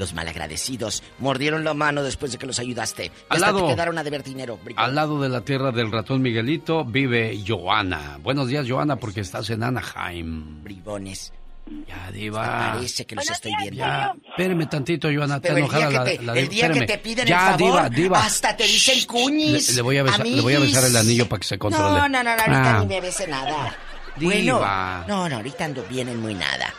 los 0.00 0.12
malagradecidos. 0.14 1.04
Mordieron 1.20 1.62
la 1.62 1.74
mano 1.74 2.02
después 2.02 2.32
de 2.32 2.38
que 2.38 2.46
los 2.46 2.58
ayudaste. 2.58 3.12
Al 3.28 3.36
hasta 3.36 3.52
lado. 3.52 3.66
te 3.66 3.74
quedaron 3.74 3.98
a 3.98 4.02
deber 4.02 4.24
dinero. 4.24 4.58
Al 4.74 4.94
lado 4.96 5.20
de 5.20 5.28
la 5.28 5.42
tierra 5.42 5.70
del 5.70 5.92
ratón 5.92 6.20
Miguelito 6.22 6.84
vive 6.84 7.38
Joana. 7.46 8.18
Buenos 8.22 8.48
días, 8.48 8.66
Joana, 8.68 8.96
porque 8.96 9.20
estás 9.20 9.48
en 9.50 9.62
Anaheim. 9.62 10.64
Bribones. 10.64 11.32
Ya, 11.86 12.10
Diva. 12.10 12.72
Parece 12.74 13.06
que 13.06 13.14
los 13.14 13.30
estoy 13.30 13.52
viendo. 13.60 13.76
Ya, 13.76 14.12
espéreme 14.30 14.66
tantito, 14.66 15.08
Joana, 15.14 15.38
Pero 15.40 15.58
el 15.58 15.68
día, 15.68 15.78
enojada 15.78 15.88
que 15.88 15.94
la, 15.94 16.04
te, 16.18 16.22
la 16.24 16.32
el 16.40 16.48
día 16.48 16.70
que 16.70 16.80
te 16.86 16.98
piden 16.98 17.26
ya, 17.28 17.52
el 17.54 17.60
favor, 17.60 17.82
Diva, 17.82 17.88
Diva. 17.90 18.24
hasta 18.24 18.56
te 18.56 18.64
dicen 18.64 18.98
Le, 18.98 19.06
cuñis. 19.06 19.74
le 19.76 19.82
voy 19.82 19.98
a 19.98 20.02
besar, 20.02 20.26
le 20.26 20.40
voy 20.40 20.54
a 20.54 20.58
besar 20.58 20.82
el 20.84 20.96
anillo 20.96 21.28
para 21.28 21.38
que 21.40 21.46
se 21.46 21.58
controle. 21.58 21.84
No, 22.00 22.08
no, 22.08 22.24
no, 22.24 22.24
no, 22.24 22.30
ahorita 22.42 22.76
Ah, 22.76 22.80
ni 22.80 22.86
me 22.86 23.00
bese 23.00 23.28
nada. 23.28 23.76
Diva. 24.16 24.32
Bueno, 24.32 24.60
no, 25.06 25.28
no, 25.28 25.36
ahorita 25.36 25.64
ando 25.66 25.84
bien 25.88 26.08
en 26.08 26.18
muy 26.20 26.34
nada. 26.34 26.74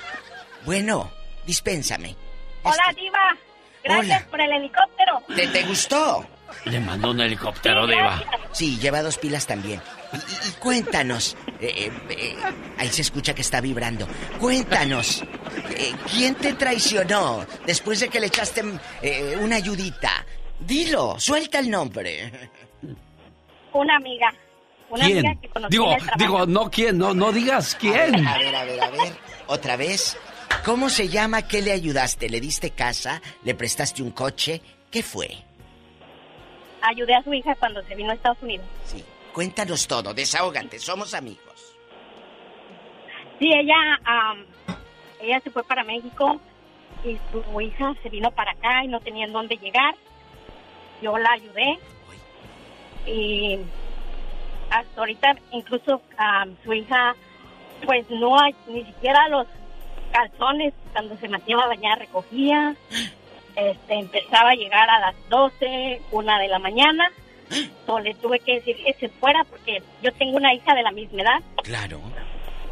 Bueno, 0.66 1.10
dispénsame. 1.48 2.18
Hola, 2.64 2.94
Diva. 2.96 3.38
Gracias 3.84 4.24
por 4.26 4.40
el 4.42 4.52
helicóptero. 4.52 5.22
¿Te, 5.36 5.48
te 5.48 5.64
gustó? 5.64 6.26
Le 6.66 6.80
mandó 6.80 7.12
un 7.12 7.22
helicóptero, 7.22 7.88
Diva. 7.88 8.24
Sí, 8.52 8.78
lleva 8.80 9.02
dos 9.02 9.18
pilas 9.18 9.48
también. 9.48 9.82
Y, 10.14 10.18
y- 10.18 10.50
y 10.50 10.52
cuéntanos, 10.60 11.36
eh, 11.60 11.74
eh, 11.88 11.92
eh, 12.10 12.36
ahí 12.78 12.90
se 12.90 13.02
escucha 13.02 13.34
que 13.34 13.42
está 13.42 13.62
vibrando. 13.62 14.08
Cuéntanos, 14.40 15.24
eh, 15.76 15.94
¿quién 16.12 16.36
te 16.36 16.54
traicionó 16.54 17.46
después 17.66 18.00
de 18.02 18.10
que 18.10 18.20
le 18.20 18.28
echaste 18.28 18.62
eh, 19.02 19.38
una 19.42 19.56
ayudita? 19.56 20.26
Dilo, 20.60 21.20
suelta 21.20 21.58
el 21.60 21.72
nombre. 21.72 22.32
Una 23.74 23.96
amiga. 23.96 24.32
Una 24.90 25.06
¿Quién? 25.06 25.26
amiga 25.26 25.42
que 25.42 25.50
Digo, 25.70 25.96
digo, 26.18 26.46
no 26.46 26.70
quién, 26.70 26.98
no, 26.98 27.14
no 27.14 27.32
digas 27.32 27.76
quién. 27.80 28.28
A 28.28 28.38
ver, 28.38 28.54
a 28.56 28.66
ver, 28.66 28.82
a 28.84 28.90
ver. 28.90 29.14
Otra 29.48 29.78
vez. 29.78 30.18
¿Cómo 30.66 30.90
se 30.90 31.08
llama? 31.08 31.48
¿Qué 31.48 31.62
le 31.62 31.72
ayudaste? 31.72 32.30
¿Le 32.30 32.40
diste 32.40 32.72
casa? 32.72 33.22
¿Le 33.44 33.56
prestaste 33.56 34.04
un 34.04 34.12
coche? 34.12 34.62
¿Qué 34.92 35.02
fue? 35.02 35.30
Ayudé 36.82 37.16
a 37.16 37.24
su 37.24 37.34
hija 37.34 37.56
cuando 37.56 37.82
se 37.84 37.96
vino 37.96 38.12
a 38.12 38.14
Estados 38.14 38.42
Unidos. 38.42 38.66
Sí. 38.86 39.04
Cuéntanos 39.34 39.88
todo, 39.88 40.14
desahógate, 40.14 40.78
somos 40.78 41.14
amigos. 41.14 41.78
Sí, 43.40 43.50
ella, 43.54 44.00
am, 44.04 44.46
ella 45.22 45.40
se 45.40 45.50
fue 45.50 45.64
para 45.64 45.84
México 45.84 46.40
y 47.06 47.18
su 47.32 47.62
hija 47.62 47.94
se 48.04 48.10
vino 48.10 48.30
para 48.32 48.52
acá 48.52 48.84
y 48.84 48.88
no 48.88 49.00
tenía 49.00 49.26
en 49.26 49.32
dónde 49.32 49.56
llegar. 49.56 49.96
Yo 51.02 51.18
la 51.18 51.32
ayudé 51.32 51.80
y 53.08 53.58
hasta 54.70 55.00
ahorita 55.00 55.36
incluso 55.52 56.02
su 56.64 56.74
hija 56.74 57.16
pues 57.86 58.08
no 58.10 58.40
hay 58.40 58.54
ni 58.68 58.86
siquiera 58.86 59.28
los 59.30 59.48
calzones 60.12 60.74
cuando 60.94 61.18
se 61.18 61.28
metía 61.28 61.58
a 61.58 61.68
bañar 61.68 62.00
recogía. 62.00 62.76
Este, 63.56 63.94
empezaba 63.96 64.52
a 64.52 64.56
llegar 64.56 64.90
a 64.90 65.00
las 65.00 65.30
12, 65.30 66.02
una 66.12 66.40
de 66.40 66.48
la 66.48 66.60
mañana. 66.60 67.12
So, 67.86 68.00
le 68.00 68.14
tuve 68.16 68.40
que 68.40 68.56
decir 68.56 68.78
que 68.78 68.94
se 68.94 69.10
fuera 69.10 69.44
porque 69.44 69.84
yo 70.02 70.14
tengo 70.14 70.38
una 70.38 70.54
hija 70.54 70.74
de 70.74 70.84
la 70.84 70.92
misma 70.92 71.22
edad. 71.22 71.42
Claro. 71.64 72.00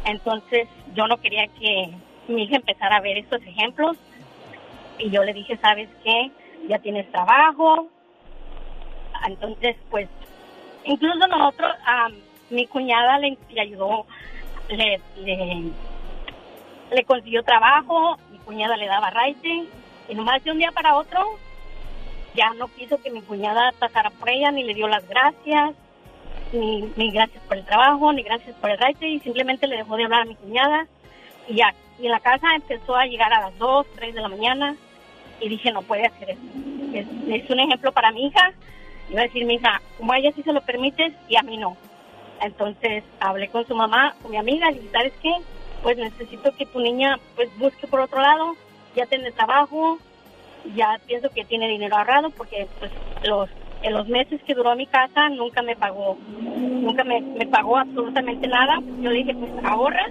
Entonces 0.04 0.68
yo 0.94 1.06
no 1.06 1.20
quería 1.20 1.46
que 1.48 1.90
mi 2.28 2.44
hija 2.44 2.56
empezara 2.56 2.96
a 2.96 3.00
ver 3.00 3.18
estos 3.18 3.42
ejemplos. 3.42 3.96
Y 4.98 5.10
yo 5.10 5.22
le 5.24 5.32
dije, 5.32 5.58
¿sabes 5.60 5.88
qué? 6.02 6.30
Ya 6.68 6.78
tienes 6.78 7.10
trabajo. 7.10 7.88
Entonces, 9.26 9.76
pues, 9.90 10.08
incluso 10.84 11.26
nosotros, 11.26 11.72
a 11.84 12.08
mi 12.50 12.66
cuñada 12.66 13.18
le, 13.18 13.36
le 13.50 13.60
ayudó, 13.60 14.06
le, 14.68 15.00
le, 15.22 15.70
le 16.90 17.04
consiguió 17.04 17.42
trabajo, 17.42 18.18
mi 18.30 18.38
cuñada 18.38 18.76
le 18.76 18.86
daba 18.86 19.10
raite. 19.10 19.66
Y 20.08 20.14
nomás 20.14 20.42
de 20.42 20.50
un 20.50 20.58
día 20.58 20.72
para 20.72 20.96
otro, 20.96 21.38
ya 22.34 22.52
no 22.54 22.68
quiso 22.68 23.00
que 23.00 23.10
mi 23.10 23.22
cuñada 23.22 23.72
pasara 23.78 24.10
por 24.10 24.28
ella, 24.28 24.50
ni 24.50 24.64
le 24.64 24.74
dio 24.74 24.88
las 24.88 25.08
gracias 25.08 25.74
ni, 26.52 26.82
ni 26.96 27.10
gracias 27.10 27.42
por 27.44 27.56
el 27.56 27.64
trabajo, 27.64 28.12
ni 28.12 28.22
gracias 28.22 28.56
por 28.56 28.70
el 28.70 28.78
raite, 28.78 29.08
y 29.08 29.20
simplemente 29.20 29.66
le 29.66 29.76
dejó 29.76 29.96
de 29.96 30.04
hablar 30.04 30.22
a 30.22 30.24
mi 30.24 30.34
cuñada. 30.34 30.86
Y 31.48 31.56
ya, 31.56 31.74
y 31.98 32.06
en 32.06 32.12
la 32.12 32.20
casa 32.20 32.54
empezó 32.54 32.96
a 32.96 33.06
llegar 33.06 33.32
a 33.32 33.40
las 33.40 33.58
2, 33.58 33.86
3 33.96 34.14
de 34.14 34.20
la 34.20 34.28
mañana, 34.28 34.76
y 35.40 35.48
dije, 35.48 35.72
no 35.72 35.82
puede 35.82 36.06
hacer 36.06 36.30
eso. 36.30 36.40
Es, 36.94 37.50
un 37.50 37.60
ejemplo 37.60 37.92
para 37.92 38.12
mi 38.12 38.26
hija. 38.26 38.52
Iba 39.08 39.20
a 39.20 39.24
decir, 39.24 39.44
mi 39.44 39.54
hija, 39.54 39.80
como 39.96 40.12
a 40.12 40.18
ella 40.18 40.32
sí 40.34 40.42
se 40.42 40.52
lo 40.52 40.60
permites, 40.62 41.12
y 41.28 41.36
a 41.36 41.42
mí 41.42 41.56
no. 41.56 41.76
Entonces 42.40 43.04
hablé 43.20 43.48
con 43.48 43.66
su 43.66 43.74
mamá, 43.74 44.14
con 44.22 44.30
mi 44.30 44.36
amiga, 44.36 44.70
y 44.70 44.74
dije, 44.74 44.88
¿sabes 44.92 45.12
qué? 45.22 45.32
Pues 45.82 45.96
necesito 45.96 46.52
que 46.56 46.66
tu 46.66 46.80
niña 46.80 47.18
pues 47.36 47.48
busque 47.58 47.86
por 47.86 48.00
otro 48.00 48.20
lado, 48.20 48.54
ya 48.94 49.06
tiene 49.06 49.30
trabajo, 49.32 49.98
ya 50.74 51.00
pienso 51.06 51.30
que 51.30 51.44
tiene 51.44 51.68
dinero 51.68 51.96
ahorrado, 51.96 52.30
porque 52.30 52.68
pues 52.78 52.90
los 53.24 53.48
en 53.82 53.94
los 53.94 54.06
meses 54.08 54.42
que 54.42 54.54
duró 54.54 54.76
mi 54.76 54.86
casa 54.86 55.30
nunca 55.30 55.62
me 55.62 55.74
pagó, 55.74 56.18
nunca 56.28 57.02
me, 57.02 57.22
me 57.22 57.46
pagó 57.46 57.78
absolutamente 57.78 58.46
nada. 58.46 58.78
Yo 59.00 59.08
le 59.10 59.16
dije, 59.24 59.34
pues 59.34 59.52
ahorra. 59.64 60.06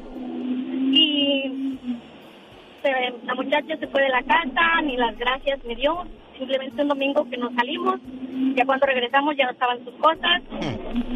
Y 0.91 1.77
se- 2.81 3.13
la 3.25 3.35
muchacha 3.35 3.77
se 3.77 3.87
fue 3.87 4.01
de 4.01 4.09
la 4.09 4.23
casa, 4.23 4.81
ni 4.83 4.97
las 4.97 5.15
gracias 5.19 5.63
me 5.65 5.75
dio. 5.75 6.03
Simplemente 6.35 6.81
un 6.81 6.87
domingo 6.87 7.29
que 7.29 7.37
nos 7.37 7.53
salimos, 7.53 7.99
ya 8.55 8.65
cuando 8.65 8.87
regresamos 8.87 9.35
ya 9.37 9.45
no 9.45 9.51
estaban 9.51 9.83
sus 9.85 9.93
cosas. 9.95 10.41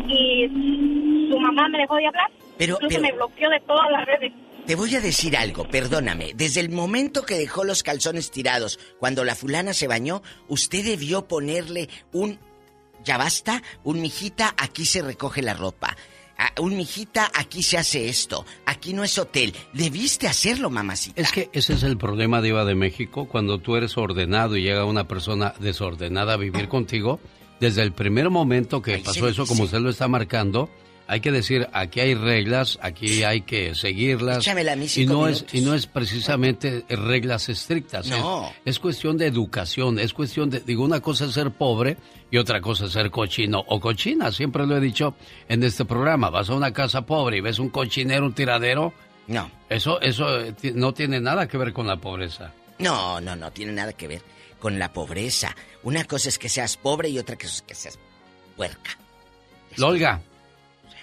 Y 0.07 1.27
su 1.31 1.39
mamá 1.39 1.67
me 1.69 1.80
dejó 1.80 1.95
de 1.95 2.05
hablar. 2.07 2.30
Pero- 2.57 2.75
Incluso 2.75 2.89
pero- 2.89 3.01
me 3.01 3.11
bloqueó 3.13 3.49
de 3.49 3.59
todas 3.61 3.91
las 3.91 4.05
redes. 4.05 4.34
Te 4.65 4.75
voy 4.75 4.95
a 4.95 5.01
decir 5.01 5.35
algo, 5.35 5.67
perdóname. 5.67 6.31
Desde 6.35 6.61
el 6.61 6.69
momento 6.69 7.23
que 7.23 7.35
dejó 7.35 7.65
los 7.65 7.84
calzones 7.84 8.31
tirados, 8.31 8.80
cuando 8.97 9.25
la 9.25 9.35
fulana 9.35 9.73
se 9.73 9.88
bañó, 9.88 10.21
usted 10.47 10.85
debió 10.85 11.27
ponerle 11.27 11.89
un... 12.13 12.39
Ya 13.03 13.17
basta, 13.17 13.61
un 13.84 14.01
mijita, 14.01 14.55
aquí 14.57 14.85
se 14.85 15.01
recoge 15.01 15.41
la 15.41 15.53
ropa. 15.53 15.97
Ah, 16.38 16.53
un 16.61 16.77
mijita, 16.77 17.30
aquí 17.35 17.61
se 17.61 17.77
hace 17.77 18.07
esto. 18.07 18.45
Aquí 18.65 18.93
no 18.93 19.03
es 19.03 19.17
hotel. 19.17 19.53
Debiste 19.73 20.27
hacerlo, 20.27 20.69
mamacita. 20.69 21.21
Es 21.21 21.34
que 21.34 21.49
ese 21.51 21.73
es 21.73 21.84
el 21.84 21.97
problema, 21.97 22.41
Diva 22.41 22.63
de 22.63 22.75
México, 22.75 23.27
cuando 23.27 23.57
tú 23.59 23.75
eres 23.75 23.97
ordenado 23.97 24.55
y 24.55 24.63
llega 24.63 24.85
una 24.85 25.07
persona 25.09 25.53
desordenada 25.59 26.34
a 26.34 26.38
vivir 26.38 26.69
contigo. 26.69 27.19
Desde 27.59 27.81
el 27.81 27.91
primer 27.91 28.30
momento 28.30 28.81
que 28.81 28.97
pasó 28.99 29.27
eso, 29.27 29.41
dice. 29.43 29.53
como 29.53 29.65
usted 29.65 29.80
lo 29.80 29.89
está 29.89 30.07
marcando, 30.07 30.69
hay 31.14 31.22
que 31.22 31.31
decir, 31.31 31.68
aquí 31.73 31.99
hay 31.99 32.15
reglas, 32.15 32.80
aquí 32.81 33.23
hay 33.23 33.41
que 33.41 33.76
seguirlas. 33.76 34.44
Y 35.02 35.06
no 35.06 35.27
es 35.27 35.45
y 35.53 35.61
no 35.61 35.73
es 35.76 35.85
precisamente 35.88 36.84
reglas 36.90 37.49
estrictas. 37.49 38.06
es- 38.07 38.11
No. 38.11 38.52
Es, 38.65 38.80
cuestión 38.80 39.18
de 39.18 39.27
educación, 39.27 39.99
es 39.99 40.14
cuestión 40.14 40.49
de, 40.49 40.60
digo, 40.61 40.84
una 40.84 40.99
cosa 41.02 41.26
es 41.26 41.31
ser 41.34 41.52
pobre 41.52 41.98
y 42.31 42.38
otra 42.38 42.61
cosa 42.61 42.85
es 42.85 42.91
ser 42.94 43.11
cochino 43.11 43.64
o 43.68 43.80
cochina. 43.80 44.31
Siempre 44.31 44.65
lo 44.65 44.76
he 44.76 44.80
dicho 44.80 45.15
en 45.48 45.64
este 45.64 45.85
programa. 45.85 46.30
Vas 46.30 46.49
a 46.49 46.56
una 46.56 46.73
casa 46.73 47.06
pobre 47.06 47.38
y 47.38 47.41
ves 47.41 47.60
un 47.60 47.69
cochinero, 47.69 48.26
un 48.26 48.34
tiradero. 48.34 48.94
No. 49.27 49.49
Eso, 49.69 50.02
eso 50.02 50.41
eh, 50.41 50.53
no 50.73 50.94
tiene 50.94 51.22
nada 51.22 51.48
que 51.48 51.57
ver 51.57 51.72
con 51.73 51.88
la 51.88 51.98
pobreza. 51.98 52.52
No, 52.80 53.22
no, 53.22 53.35
no 53.35 53.52
tiene 53.52 53.72
nada 53.72 53.94
que 53.94 54.07
ver 54.07 54.22
con 54.60 54.80
la 54.80 54.91
pobreza. 54.91 55.56
Una 55.84 56.06
cosa 56.06 56.30
es 56.30 56.40
que 56.40 56.49
seas 56.49 56.76
pobre 56.77 57.10
y 57.10 57.19
otra 57.19 57.35
cosa 57.35 57.48
es 57.48 57.61
que 57.61 57.76
seas 57.76 57.99
puerca. 58.57 58.98
Olga. 59.81 60.22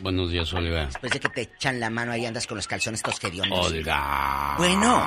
Buenos 0.01 0.31
días, 0.31 0.53
Olga. 0.55 0.87
Después 0.87 1.13
de 1.13 1.21
que 1.21 1.29
te 1.29 1.41
echan 1.43 1.79
la 1.79 1.91
mano 1.91 2.13
ahí 2.13 2.25
andas 2.25 2.47
con 2.47 2.57
los 2.57 2.67
calzones 2.67 3.01
estos 3.07 3.23
hediondos. 3.23 3.67
Olga. 3.71 4.55
Bueno. 4.57 5.07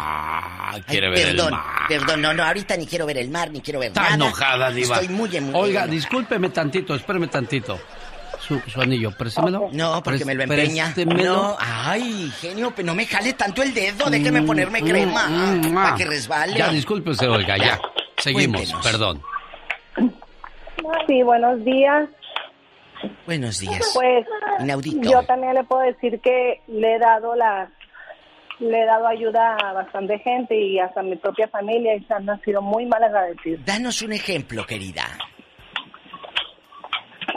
Quiere 0.87 1.07
Ay, 1.07 1.13
ver 1.13 1.25
perdón, 1.27 1.47
el 1.47 1.51
mar. 1.53 1.63
perdón, 1.87 2.21
no, 2.21 2.33
no, 2.33 2.43
ahorita 2.43 2.77
ni 2.77 2.85
quiero 2.85 3.05
ver 3.05 3.17
el 3.17 3.29
mar, 3.29 3.49
ni 3.51 3.61
quiero 3.61 3.79
ver 3.79 3.87
Está 3.89 4.01
nada. 4.03 4.15
enojada, 4.15 4.71
Diva. 4.71 4.95
Estoy 4.99 5.09
muy, 5.15 5.29
muy 5.29 5.53
Oiga, 5.55 5.69
enojada. 5.81 5.87
discúlpeme 5.87 6.49
tantito, 6.49 6.93
espéreme 6.95 7.27
tantito. 7.27 7.79
Su, 8.39 8.59
su 8.67 8.81
anillo, 8.81 9.11
préstemelo. 9.17 9.69
No, 9.71 10.03
porque 10.03 10.25
me 10.25 10.35
lo 10.35 10.43
empeña. 10.43 10.93
préstemelo. 10.93 11.33
No, 11.33 11.57
ay, 11.59 12.31
genio, 12.41 12.73
pero 12.75 12.85
no 12.87 12.95
me 12.95 13.05
jale 13.05 13.33
tanto 13.33 13.63
el 13.63 13.73
dedo, 13.73 14.09
déjeme 14.09 14.41
ponerme 14.43 14.81
Mm, 14.81 14.85
crema 14.87 15.27
mm, 15.27 15.67
mm, 15.69 15.73
para 15.73 15.95
que 15.95 16.05
resbale. 16.05 16.57
Ya, 16.57 16.69
discúlpese, 16.69 17.27
Olga, 17.27 17.57
ya. 17.57 17.79
Seguimos, 18.17 18.61
Cuéntenos. 18.61 18.85
perdón. 18.85 19.21
Sí, 21.07 21.23
buenos 21.23 21.63
días. 21.63 22.09
Buenos 23.25 23.59
días. 23.59 23.91
Pues 23.93 24.25
Inaudito. 24.59 25.09
yo 25.09 25.23
también 25.23 25.53
le 25.53 25.63
puedo 25.63 25.81
decir 25.81 26.19
que 26.21 26.61
le 26.67 26.95
he 26.95 26.99
dado 26.99 27.35
la 27.35 27.69
le 28.59 28.81
he 28.81 28.85
dado 28.85 29.07
ayuda 29.07 29.57
a 29.57 29.73
bastante 29.73 30.19
gente 30.19 30.55
y 30.55 30.79
hasta 30.79 30.99
a 30.99 31.03
mi 31.03 31.15
propia 31.15 31.47
familia 31.47 31.95
y 31.95 32.03
se 32.05 32.13
han 32.13 32.41
sido 32.41 32.61
muy 32.61 32.85
mal 32.85 33.03
agradecidos. 33.03 33.65
Danos 33.65 34.01
un 34.01 34.13
ejemplo, 34.13 34.65
querida. 34.65 35.03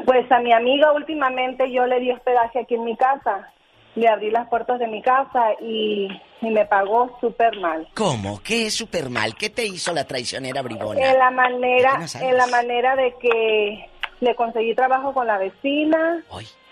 Pues 0.05 0.31
a 0.31 0.39
mi 0.41 0.53
amiga 0.53 0.93
últimamente 0.93 1.71
yo 1.73 1.87
le 1.87 2.01
di 2.01 2.13
hospedaje 2.13 2.61
aquí 2.61 2.75
en 2.75 2.85
mi 2.85 2.97
casa. 2.97 3.53
Le 3.95 4.09
abrí 4.09 4.31
las 4.31 4.47
puertas 4.49 4.79
de 4.79 4.87
mi 4.89 5.01
casa 5.01 5.55
y, 5.61 6.07
y 6.43 6.51
me 6.51 6.67
pagó 6.67 7.17
súper 7.21 7.59
mal. 7.61 7.89
¿Cómo? 7.95 8.41
¿Qué 8.43 8.67
es 8.67 8.75
súper 8.77 9.09
mal? 9.09 9.35
¿Qué 9.35 9.49
te 9.49 9.65
hizo 9.65 9.95
la 9.95 10.05
traicionera 10.07 10.61
bribona? 10.61 11.01
En 11.01 11.19
la 11.19 11.31
manera, 11.31 11.99
en 12.21 12.37
la 12.37 12.47
manera 12.49 12.95
de 12.95 13.15
que 13.19 13.89
le 14.21 14.35
conseguí 14.35 14.75
trabajo 14.75 15.13
con 15.13 15.27
la 15.27 15.39
vecina, 15.39 16.23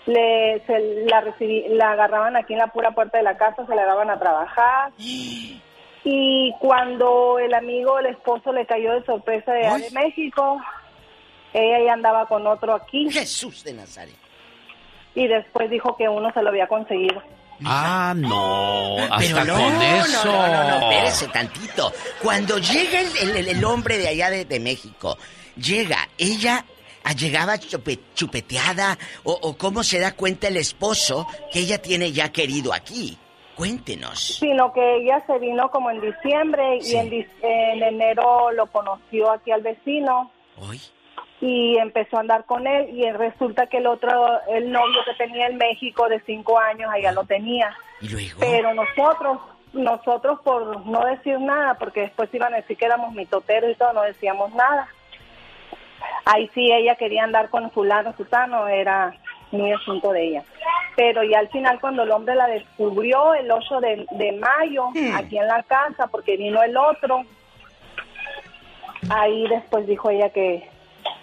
le 0.05 0.61
se 0.65 1.05
la 1.09 1.21
recibí, 1.21 1.65
la 1.69 1.91
agarraban 1.91 2.35
aquí 2.35 2.53
en 2.53 2.59
la 2.59 2.67
pura 2.67 2.91
puerta 2.91 3.17
de 3.17 3.23
la 3.23 3.37
casa, 3.37 3.65
se 3.65 3.75
la 3.75 3.85
daban 3.85 4.09
a 4.09 4.19
trabajar. 4.19 4.91
Y 6.07 6.53
cuando 6.59 7.39
el 7.39 7.51
amigo, 7.55 7.97
el 7.97 8.05
esposo 8.05 8.53
le 8.53 8.67
cayó 8.67 8.93
de 8.93 9.03
sorpresa 9.05 9.51
de, 9.53 9.65
allá 9.65 9.85
de 9.85 9.89
México, 9.89 10.61
ella 11.51 11.83
ya 11.83 11.93
andaba 11.93 12.27
con 12.27 12.45
otro 12.45 12.75
aquí. 12.75 13.09
Jesús 13.09 13.63
de 13.63 13.73
Nazaret. 13.73 14.13
Y 15.15 15.27
después 15.27 15.67
dijo 15.71 15.97
que 15.97 16.07
uno 16.07 16.31
se 16.31 16.43
lo 16.43 16.49
había 16.49 16.67
conseguido. 16.67 17.23
Ah, 17.65 18.13
no, 18.15 18.97
hasta 18.99 19.17
Pero 19.17 19.45
no, 19.45 19.53
con 19.55 19.73
no, 19.73 19.81
eso. 19.81 20.25
No, 20.25 20.47
no, 20.47 20.63
no, 20.79 20.91
espérese 20.91 21.27
tantito. 21.29 21.91
Cuando 22.21 22.59
llega 22.59 22.99
el, 23.01 23.35
el- 23.37 23.47
el 23.47 23.65
hombre 23.65 23.97
de 23.97 24.07
allá 24.09 24.29
de, 24.29 24.45
de 24.45 24.59
México, 24.59 25.17
llega, 25.55 26.07
ella 26.19 26.65
llegaba 27.13 27.55
chupe- 27.55 27.99
chupeteada, 28.13 28.97
o, 29.23 29.31
o 29.33 29.57
cómo 29.57 29.83
se 29.83 29.99
da 29.99 30.13
cuenta 30.13 30.47
el 30.47 30.57
esposo 30.57 31.27
que 31.51 31.59
ella 31.59 31.81
tiene 31.81 32.11
ya 32.11 32.31
querido 32.31 32.73
aquí. 32.73 33.17
Cuéntenos. 33.55 34.37
Sino 34.39 34.73
que 34.73 34.97
ella 34.97 35.23
se 35.25 35.39
vino 35.39 35.69
como 35.71 35.89
en 35.89 36.01
diciembre 36.01 36.79
y 36.81 36.95
en, 36.95 37.13
enero 37.81 38.51
lo 38.51 38.67
conoció 38.67 39.31
aquí 39.31 39.49
al 39.51 39.61
vecino. 39.61 40.29
Y 41.39 41.77
empezó 41.77 42.17
a 42.17 42.21
andar 42.21 42.45
con 42.45 42.67
él 42.67 42.89
y 42.97 43.09
resulta 43.11 43.67
que 43.67 43.77
el 43.77 43.87
otro, 43.87 44.41
el 44.49 44.71
novio 44.71 44.99
que 45.05 45.13
tenía 45.23 45.47
en 45.47 45.57
México 45.57 46.09
de 46.09 46.19
cinco 46.25 46.59
años, 46.59 46.91
allá 46.91 47.11
lo 47.13 47.23
tenía. 47.23 47.73
¿Y 48.01 48.09
luego? 48.09 48.39
Pero 48.41 48.73
nosotros, 48.73 49.39
nosotros 49.71 50.39
por 50.43 50.85
no 50.85 51.05
decir 51.05 51.39
nada, 51.39 51.75
porque 51.75 52.01
después 52.01 52.29
iban 52.33 52.53
a 52.53 52.57
decir 52.57 52.75
que 52.75 52.85
éramos 52.85 53.13
mitoteros 53.13 53.71
y 53.71 53.75
todo, 53.75 53.93
no 53.93 54.01
decíamos 54.01 54.53
nada. 54.53 54.89
Ahí 56.25 56.49
sí 56.53 56.71
ella 56.71 56.95
quería 56.95 57.23
andar 57.23 57.49
con 57.49 57.69
fulano, 57.71 58.13
sutano, 58.17 58.67
era 58.67 59.13
muy 59.51 59.71
asunto 59.71 60.11
de 60.11 60.27
ella. 60.27 60.43
Pero 60.95 61.23
ya 61.23 61.39
al 61.39 61.49
final 61.49 61.79
cuando 61.79 62.03
el 62.03 62.11
hombre 62.11 62.35
la 62.35 62.47
descubrió 62.47 63.33
el 63.33 63.51
8 63.51 63.79
de, 63.79 64.05
de 64.11 64.31
mayo, 64.33 64.87
aquí 65.13 65.37
en 65.37 65.47
la 65.47 65.61
casa, 65.63 66.07
porque 66.07 66.37
vino 66.37 66.61
el 66.63 66.75
otro, 66.75 67.23
ahí 69.09 69.47
después 69.47 69.85
dijo 69.85 70.09
ella 70.09 70.29
que, 70.29 70.67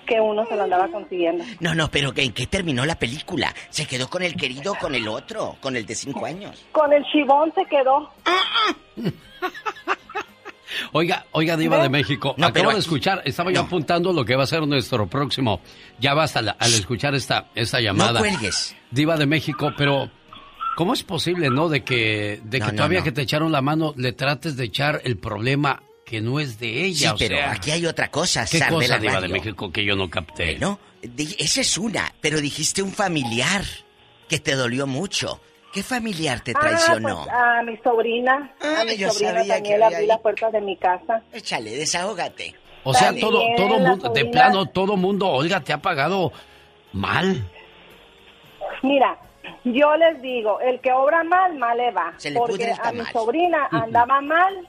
que 0.07 0.21
uno 0.21 0.47
se 0.47 0.57
lo 0.57 0.65
andaba 0.65 0.89
consiguiendo. 0.89 1.45
No, 1.61 1.75
no, 1.75 1.89
pero 1.89 2.13
¿en 2.15 2.33
qué 2.33 2.47
terminó 2.47 2.85
la 2.85 2.97
película? 2.97 3.53
¿Se 3.71 3.87
quedó 3.87 4.09
con 4.09 4.23
el 4.23 4.37
querido 4.37 4.75
con 4.75 4.95
el 4.95 5.09
otro? 5.09 5.57
¿Con 5.61 5.77
el 5.77 5.87
de 5.87 5.95
cinco 5.95 6.27
años? 6.27 6.65
Con 6.73 6.93
el 6.93 7.05
chivón 7.07 7.53
se 7.55 7.65
quedó. 7.67 8.11
Oiga, 10.93 11.27
oiga, 11.33 11.57
Diva 11.57 11.83
de 11.83 11.89
México. 11.89 12.35
No, 12.39 12.47
Acabo 12.47 12.65
pero 12.67 12.75
de 12.75 12.81
escuchar, 12.81 13.23
estaba 13.25 13.51
yo 13.53 13.61
apuntando 13.63 14.13
lo 14.13 14.25
que 14.25 14.37
va 14.37 14.45
a 14.45 14.47
ser 14.47 14.67
nuestro 14.67 15.07
próximo. 15.07 15.61
Ya 15.99 16.15
basta 16.15 16.43
la- 16.43 16.53
al 16.53 16.73
escuchar 16.73 17.15
esta, 17.15 17.49
esta 17.55 17.81
llamada. 17.81 18.13
No 18.15 18.19
cuelgues. 18.21 18.75
Diva 18.91 19.17
de 19.17 19.27
México, 19.27 19.73
pero 19.77 20.11
¿cómo 20.77 20.95
es 20.95 21.03
posible, 21.03 21.51
no? 21.51 21.69
De 21.69 21.83
que, 21.85 22.41
de 22.45 22.59
No, 22.59 22.67
que 22.67 22.73
no, 22.73 22.77
todavía 22.77 22.99
no. 23.01 23.05
que 23.05 23.13
te 23.13 23.23
echaron 23.23 23.53
la 23.53 23.63
mano 23.63 23.95
le 23.97 24.13
trates 24.13 24.57
de 24.57 24.65
echar 24.65 25.01
el 25.05 25.17
problema 25.19 25.83
que 26.05 26.21
no 26.21 26.41
es 26.41 26.59
de 26.59 26.85
ella. 26.85 27.11
Sí, 27.11 27.15
o 27.15 27.17
pero 27.19 27.37
sea. 27.37 27.53
aquí 27.53 27.71
hay 27.71 27.87
otra 27.87 28.11
cosa, 28.11 28.45
¿Qué 28.51 28.59
de 28.59 28.67
cosa, 28.69 28.89
la 28.95 28.99
Diva 28.99 29.21
de. 29.21 29.29
México, 29.29 29.71
que 29.73 29.85
yo 29.85 29.97
no 29.97 30.11
capté? 30.11 30.53
Bueno, 30.53 30.79
di- 31.03 31.35
esa 31.39 31.61
es 31.63 31.79
una, 31.79 32.13
pero 32.21 32.41
dijiste 32.41 32.83
un 32.83 32.93
familiar 32.93 33.65
que 34.29 34.39
te 34.39 34.55
dolió 34.55 34.87
mucho. 34.87 35.41
¿Qué 35.73 35.83
familiar 35.83 36.41
te 36.41 36.53
traicionó? 36.53 37.21
Ah, 37.23 37.25
pues, 37.25 37.31
a 37.33 37.63
mi 37.63 37.77
sobrina, 37.79 38.53
a 38.61 38.81
Ah, 38.81 38.85
mi 38.85 38.97
yo 38.97 39.11
sobrina 39.11 39.39
sabía 39.39 39.55
que 39.55 39.71
también 39.71 39.83
abrí 39.83 39.95
ahí. 39.97 40.07
las 40.07 40.21
puertas 40.21 40.53
de 40.53 40.61
mi 40.61 40.77
casa. 40.77 41.23
Échale, 41.33 41.71
desahógate. 41.71 42.55
O 42.85 42.93
sea, 42.93 43.09
También 43.09 43.27
todo, 43.29 43.43
todo 43.57 43.79
mundo, 43.79 44.09
de 44.11 44.25
plano, 44.27 44.67
todo 44.67 44.97
mundo, 44.97 45.29
Olga, 45.29 45.61
te 45.61 45.73
ha 45.73 45.79
pagado 45.79 46.33
mal. 46.93 47.49
Mira, 48.83 49.17
yo 49.65 49.97
les 49.97 50.21
digo, 50.21 50.61
el 50.61 50.81
que 50.81 50.93
obra 50.93 51.23
mal, 51.25 51.55
mal 51.57 51.79
le 51.79 51.91
va. 51.93 52.13
Se 52.17 52.31
le 52.31 52.39
porque 52.41 52.65
el 52.65 52.73
a 52.83 52.93
mi 52.93 53.05
sobrina 53.07 53.69
andaba 53.71 54.21
mal 54.21 54.69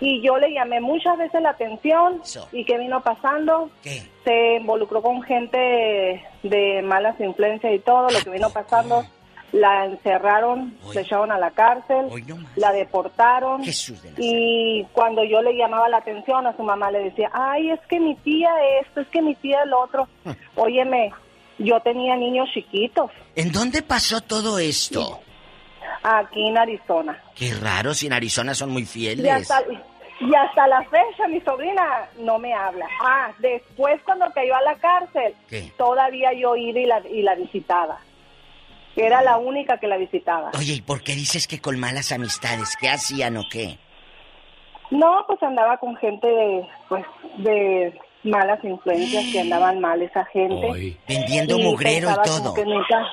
y 0.00 0.22
yo 0.22 0.38
le 0.38 0.52
llamé 0.52 0.80
muchas 0.80 1.18
veces 1.18 1.42
la 1.42 1.50
atención. 1.50 2.22
¿Y 2.52 2.64
qué 2.64 2.78
vino 2.78 3.02
pasando? 3.02 3.70
Se 4.24 4.56
involucró 4.56 5.02
con 5.02 5.22
gente 5.22 6.24
de 6.42 6.82
malas 6.82 7.20
influencias 7.20 7.72
y 7.74 7.78
todo. 7.80 8.08
Lo 8.08 8.20
que 8.20 8.30
vino 8.30 8.48
pasando, 8.50 9.04
la 9.52 9.86
encerraron, 9.86 10.76
se 10.92 11.00
echaron 11.00 11.32
a 11.32 11.38
la 11.38 11.50
cárcel, 11.52 12.06
la 12.56 12.72
deportaron. 12.72 13.62
y 14.18 14.84
cuando 14.92 15.24
yo 15.24 15.40
le 15.42 15.56
llamaba 15.56 15.88
la 15.88 15.98
atención 15.98 16.46
a 16.46 16.56
su 16.56 16.62
mamá, 16.62 16.90
le 16.90 17.00
decía, 17.04 17.30
ay, 17.32 17.70
es 17.70 17.80
que 17.88 17.98
mi 17.98 18.14
tía 18.16 18.50
esto, 18.82 19.00
es 19.00 19.08
que 19.08 19.22
mi 19.22 19.34
tía 19.36 19.62
el 19.62 19.72
otro. 19.72 20.06
Óyeme, 20.56 21.12
yo 21.58 21.80
tenía 21.80 22.14
niños 22.14 22.48
chiquitos 22.54 23.10
¿En 23.34 23.50
dónde 23.50 23.82
pasó 23.82 24.20
todo 24.20 24.58
esto? 24.58 25.20
aquí 26.02 26.46
en 26.48 26.56
Arizona. 26.58 27.20
Qué 27.34 27.52
raro, 27.54 27.94
si 27.94 28.06
en 28.06 28.12
Arizona 28.12 28.54
son 28.54 28.70
muy 28.70 28.84
fieles. 28.84 29.24
Y 29.26 29.28
hasta, 29.28 29.62
y 30.20 30.34
hasta 30.34 30.66
la 30.68 30.82
fecha 30.84 31.26
mi 31.28 31.40
sobrina 31.40 31.82
no 32.20 32.38
me 32.38 32.52
habla. 32.54 32.86
Ah, 33.02 33.30
después 33.38 34.00
cuando 34.04 34.26
cayó 34.32 34.54
a 34.54 34.62
la 34.62 34.74
cárcel, 34.76 35.34
¿Qué? 35.48 35.72
todavía 35.76 36.32
yo 36.34 36.54
iba 36.56 36.78
y 36.78 36.86
la, 36.86 37.00
y 37.08 37.22
la 37.22 37.34
visitaba. 37.34 37.98
Era 38.98 39.22
la 39.22 39.38
única 39.38 39.78
que 39.78 39.86
la 39.86 39.96
visitaba. 39.96 40.50
Oye, 40.58 40.74
¿y 40.74 40.80
por 40.82 41.02
qué 41.02 41.14
dices 41.14 41.46
que 41.46 41.60
con 41.60 41.78
malas 41.78 42.10
amistades? 42.12 42.76
¿Qué 42.80 42.88
hacían 42.88 43.36
o 43.36 43.42
qué? 43.50 43.78
No, 44.90 45.24
pues 45.26 45.42
andaba 45.42 45.76
con 45.78 45.96
gente 45.96 46.26
de, 46.26 46.66
pues, 46.88 47.04
de 47.38 47.98
malas 48.24 48.62
influencias 48.64 49.24
que 49.32 49.40
andaban 49.40 49.80
mal 49.80 50.02
esa 50.02 50.24
gente. 50.26 50.96
vendiendo 51.06 51.58
Y 51.58 51.62
mugrero 51.62 52.10
y 52.10 52.14
todo. 52.24 52.54
que 52.54 52.64
nunca, 52.64 53.06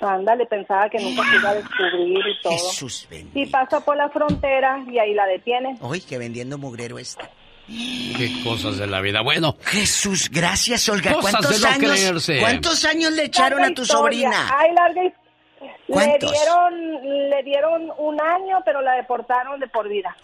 ándale, 0.00 0.44
pensaba 0.46 0.88
que 0.90 0.98
nunca 0.98 1.22
se 1.30 1.36
iba 1.36 1.50
a 1.50 1.54
descubrir 1.54 2.18
y 2.26 2.42
todo. 2.42 2.52
Jesús 2.52 3.06
bendito. 3.10 3.38
Y 3.38 3.46
pasa 3.46 3.80
por 3.84 3.96
la 3.96 4.08
frontera 4.10 4.84
y 4.90 4.98
ahí 4.98 5.14
la 5.14 5.26
detienen. 5.26 5.78
Oye, 5.80 6.02
que 6.02 6.18
vendiendo 6.18 6.58
mugrero 6.58 6.98
está. 6.98 7.30
Qué 7.68 8.30
cosas 8.42 8.78
de 8.78 8.86
la 8.86 9.00
vida. 9.00 9.20
Bueno. 9.22 9.56
Jesús, 9.62 10.30
gracias, 10.32 10.88
Olga. 10.88 11.12
Cosas 11.12 11.32
¿Cuántos 11.32 11.60
de 11.60 11.66
no 11.68 11.74
años, 11.74 11.92
creerse. 11.92 12.40
¿Cuántos 12.40 12.84
años 12.84 13.12
le 13.12 13.24
echaron 13.24 13.60
Larga 13.60 13.72
a 13.72 13.74
tu 13.74 13.82
historia. 13.82 13.98
sobrina? 14.32 14.50
Ay, 14.58 14.70
larga 14.74 15.04
his- 15.04 15.12
Le 15.60 15.94
¿Cuántos? 15.94 16.32
dieron, 16.32 17.30
le 17.30 17.42
dieron 17.42 17.82
un 17.98 18.20
año, 18.20 18.58
pero 18.64 18.80
la 18.80 18.92
deportaron 18.94 19.58
de 19.60 19.68
por 19.68 19.88
vida. 19.88 20.16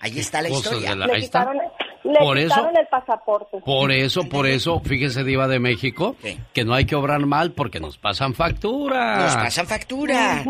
Ahí 0.00 0.18
está 0.18 0.40
la 0.42 0.48
Cosas 0.50 0.64
historia. 0.72 0.90
de 0.90 0.96
la- 0.96 1.06
Le 1.06 1.20
quitaron, 1.20 1.56
le 2.04 2.18
Por 2.18 2.38
eso- 2.38 2.70
el 2.78 2.86
pasaporte. 2.86 3.58
Por 3.64 3.90
eso, 3.90 4.28
por 4.28 4.46
eso, 4.46 4.80
fíjese, 4.80 5.24
Diva 5.24 5.48
de 5.48 5.58
México, 5.58 6.16
que 6.52 6.64
no 6.64 6.74
hay 6.74 6.84
que 6.84 6.94
obrar 6.94 7.20
mal 7.26 7.52
porque 7.52 7.80
nos 7.80 7.98
pasan 7.98 8.34
factura. 8.34 9.16
Nos 9.18 9.34
pasan 9.36 9.66
factura. 9.66 10.42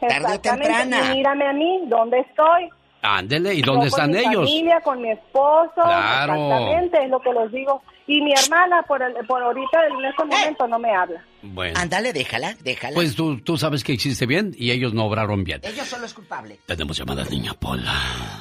Tarde 0.00 0.34
o 0.34 0.40
temprana. 0.40 1.12
Mírame 1.14 1.46
a 1.48 1.52
mí, 1.52 1.80
¿dónde 1.86 2.20
estoy? 2.20 2.68
Ándele, 3.02 3.54
¿y 3.54 3.62
dónde 3.62 3.86
Yo 3.86 3.90
con 3.96 4.00
están 4.00 4.10
mi 4.10 4.18
ellos? 4.18 4.48
familia, 4.50 4.80
con 4.82 5.00
mi 5.00 5.10
esposo. 5.10 5.72
Claro. 5.74 6.34
Exactamente, 6.34 7.04
es 7.04 7.10
lo 7.10 7.20
que 7.20 7.32
les 7.32 7.52
digo. 7.52 7.82
Y 8.06 8.20
mi 8.22 8.32
hermana, 8.32 8.82
por, 8.82 9.00
el- 9.02 9.14
por 9.26 9.42
ahorita, 9.42 9.86
en 9.86 10.04
este 10.04 10.24
momento, 10.24 10.66
no 10.68 10.78
me 10.78 10.94
habla. 10.94 11.24
Bueno, 11.42 11.78
Ándale, 11.80 12.12
déjala, 12.12 12.54
déjala. 12.60 12.94
pues 12.94 13.14
tú, 13.14 13.40
tú 13.40 13.56
sabes 13.56 13.84
que 13.84 13.92
existe 13.92 14.26
bien 14.26 14.52
y 14.58 14.72
ellos 14.72 14.92
no 14.92 15.04
obraron 15.06 15.44
bien. 15.44 15.60
Ellos 15.64 15.86
son 15.86 16.02
los 16.02 16.12
culpables. 16.12 16.58
Tenemos 16.66 16.98
llamada 16.98 17.24
niña 17.24 17.54
Pola. 17.54 17.94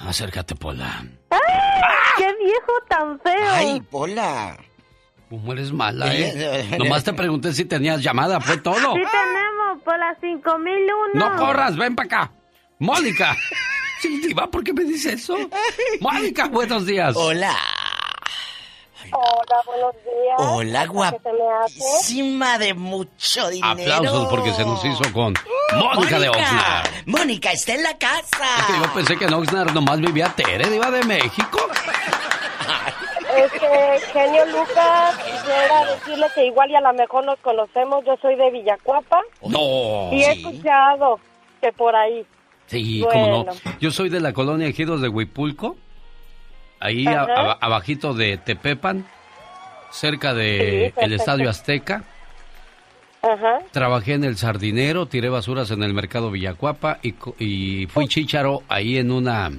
Acércate, 0.07 0.55
Pola. 0.55 1.03
¡Qué 2.17 2.25
viejo 2.43 2.73
tan 2.89 3.19
feo! 3.21 3.47
Ay, 3.51 3.79
Pola. 3.89 4.57
¿Cómo 5.29 5.53
eres 5.53 5.71
mala, 5.71 6.13
eh? 6.13 6.75
Nomás 6.77 7.03
te 7.03 7.13
pregunté 7.13 7.53
si 7.53 7.63
tenías 7.65 8.01
llamada, 8.01 8.41
fue 8.41 8.57
todo. 8.57 8.75
Sí 8.95 9.01
tenemos 9.11 9.83
por 9.85 9.97
las 9.99 10.19
5001. 10.19 11.13
No 11.13 11.35
corras, 11.37 11.77
ven 11.77 11.95
para 11.95 12.05
acá. 12.07 12.31
Mónica. 12.79 13.35
Sí, 14.01 14.21
Diva, 14.21 14.47
¿por 14.47 14.63
qué 14.63 14.73
me 14.73 14.83
dice 14.83 15.13
eso? 15.13 15.37
Mónica, 15.99 16.47
buenos 16.47 16.85
días. 16.85 17.15
Hola. 17.17 17.55
Hola, 19.11 19.61
buenos 19.65 19.93
días. 20.03 20.37
Hola, 20.37 20.85
guapísima 20.85 22.57
de 22.59 22.73
mucho 22.75 23.49
dinero. 23.49 23.71
Aplausos 23.95 24.27
porque 24.29 24.53
se 24.53 24.63
nos 24.63 24.83
hizo 24.85 25.01
con 25.13 25.33
Mónica 25.75 26.19
de 26.19 26.29
Oxnard. 26.29 26.89
Mónica 27.07 27.51
está 27.51 27.73
en 27.73 27.83
la 27.83 27.89
Es 27.91 27.95
que 27.97 28.05
casa. 28.05 28.67
yo 28.83 28.93
pensé 28.93 29.17
que 29.17 29.25
en 29.25 29.33
Oxnard 29.33 29.71
nomás 29.73 29.99
vivía 29.99 30.29
Tere, 30.35 30.69
Diva 30.69 30.91
de 30.91 31.03
México. 31.05 31.59
Este, 33.35 34.07
genio 34.11 34.45
Lucas, 34.47 35.15
quisiera 35.17 35.85
decirle 35.93 36.27
que 36.35 36.45
igual 36.47 36.69
y 36.71 36.75
a 36.75 36.81
lo 36.81 36.93
mejor 36.93 37.25
nos 37.25 37.39
conocemos, 37.39 38.03
yo 38.05 38.15
soy 38.21 38.35
de 38.35 38.49
Villacuapa 38.51 39.21
No. 39.43 40.11
y 40.11 40.23
he 40.23 40.31
escuchado 40.33 41.19
que 41.61 41.71
por 41.73 41.95
ahí. 41.95 42.25
Sí, 42.69 43.01
Bueno. 43.01 43.45
cómo 43.45 43.45
no. 43.45 43.71
Yo 43.79 43.91
soy 43.91 44.09
de 44.09 44.19
la 44.19 44.31
colonia 44.33 44.67
Ejidos 44.67 45.01
de 45.01 45.09
Huipulco, 45.09 45.75
ahí 46.79 47.05
a- 47.07 47.23
abajito 47.59 48.13
de 48.13 48.37
Tepepan, 48.37 49.05
cerca 49.91 50.31
Sí, 50.31 50.37
de 50.37 50.93
el. 50.97 51.13
Estadio 51.13 51.49
Azteca. 51.49 52.03
Ajá. 53.21 53.59
Trabajé 53.71 54.13
en 54.13 54.23
el 54.23 54.37
Sardinero, 54.37 55.05
tiré 55.07 55.27
basuras 55.29 55.71
en 55.71 55.83
el 55.83 55.93
mercado 55.93 56.31
Villacuapa 56.31 56.99
y, 57.03 57.87
fui 57.87 58.07
chícharo 58.07 58.63
ahí 58.69 58.97
en 58.97 59.11
una... 59.11 59.51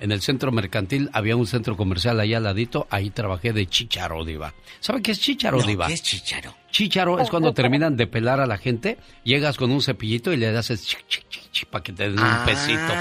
En 0.00 0.10
el 0.10 0.20
centro 0.20 0.50
mercantil 0.50 1.08
había 1.12 1.36
un 1.36 1.46
centro 1.46 1.76
comercial 1.76 2.18
ahí 2.20 2.34
al 2.34 2.42
ladito, 2.42 2.86
ahí 2.90 3.10
trabajé 3.10 3.52
de 3.52 3.66
chícharo, 3.66 4.24
diva. 4.24 4.52
¿Sabe 4.80 5.00
qué 5.00 5.12
es 5.12 5.20
chícharo, 5.20 5.58
No, 5.58 5.64
diva? 5.66 5.86
¿Qué 5.86 5.94
es 5.94 6.02
chicharo? 6.02 6.52
Chícharo 6.74 7.20
es 7.20 7.30
cuando 7.30 7.54
terminan 7.54 7.96
de 7.96 8.08
pelar 8.08 8.40
a 8.40 8.46
la 8.46 8.58
gente, 8.58 8.98
llegas 9.22 9.56
con 9.56 9.70
un 9.70 9.80
cepillito 9.80 10.32
y 10.32 10.36
le 10.36 10.48
haces 10.48 10.84
chic, 10.84 11.06
chic, 11.06 11.24
chic, 11.28 11.50
chic, 11.52 11.68
para 11.68 11.84
que 11.84 11.92
te 11.92 12.10
den 12.10 12.18
un 12.18 12.44
pesito. 12.44 12.80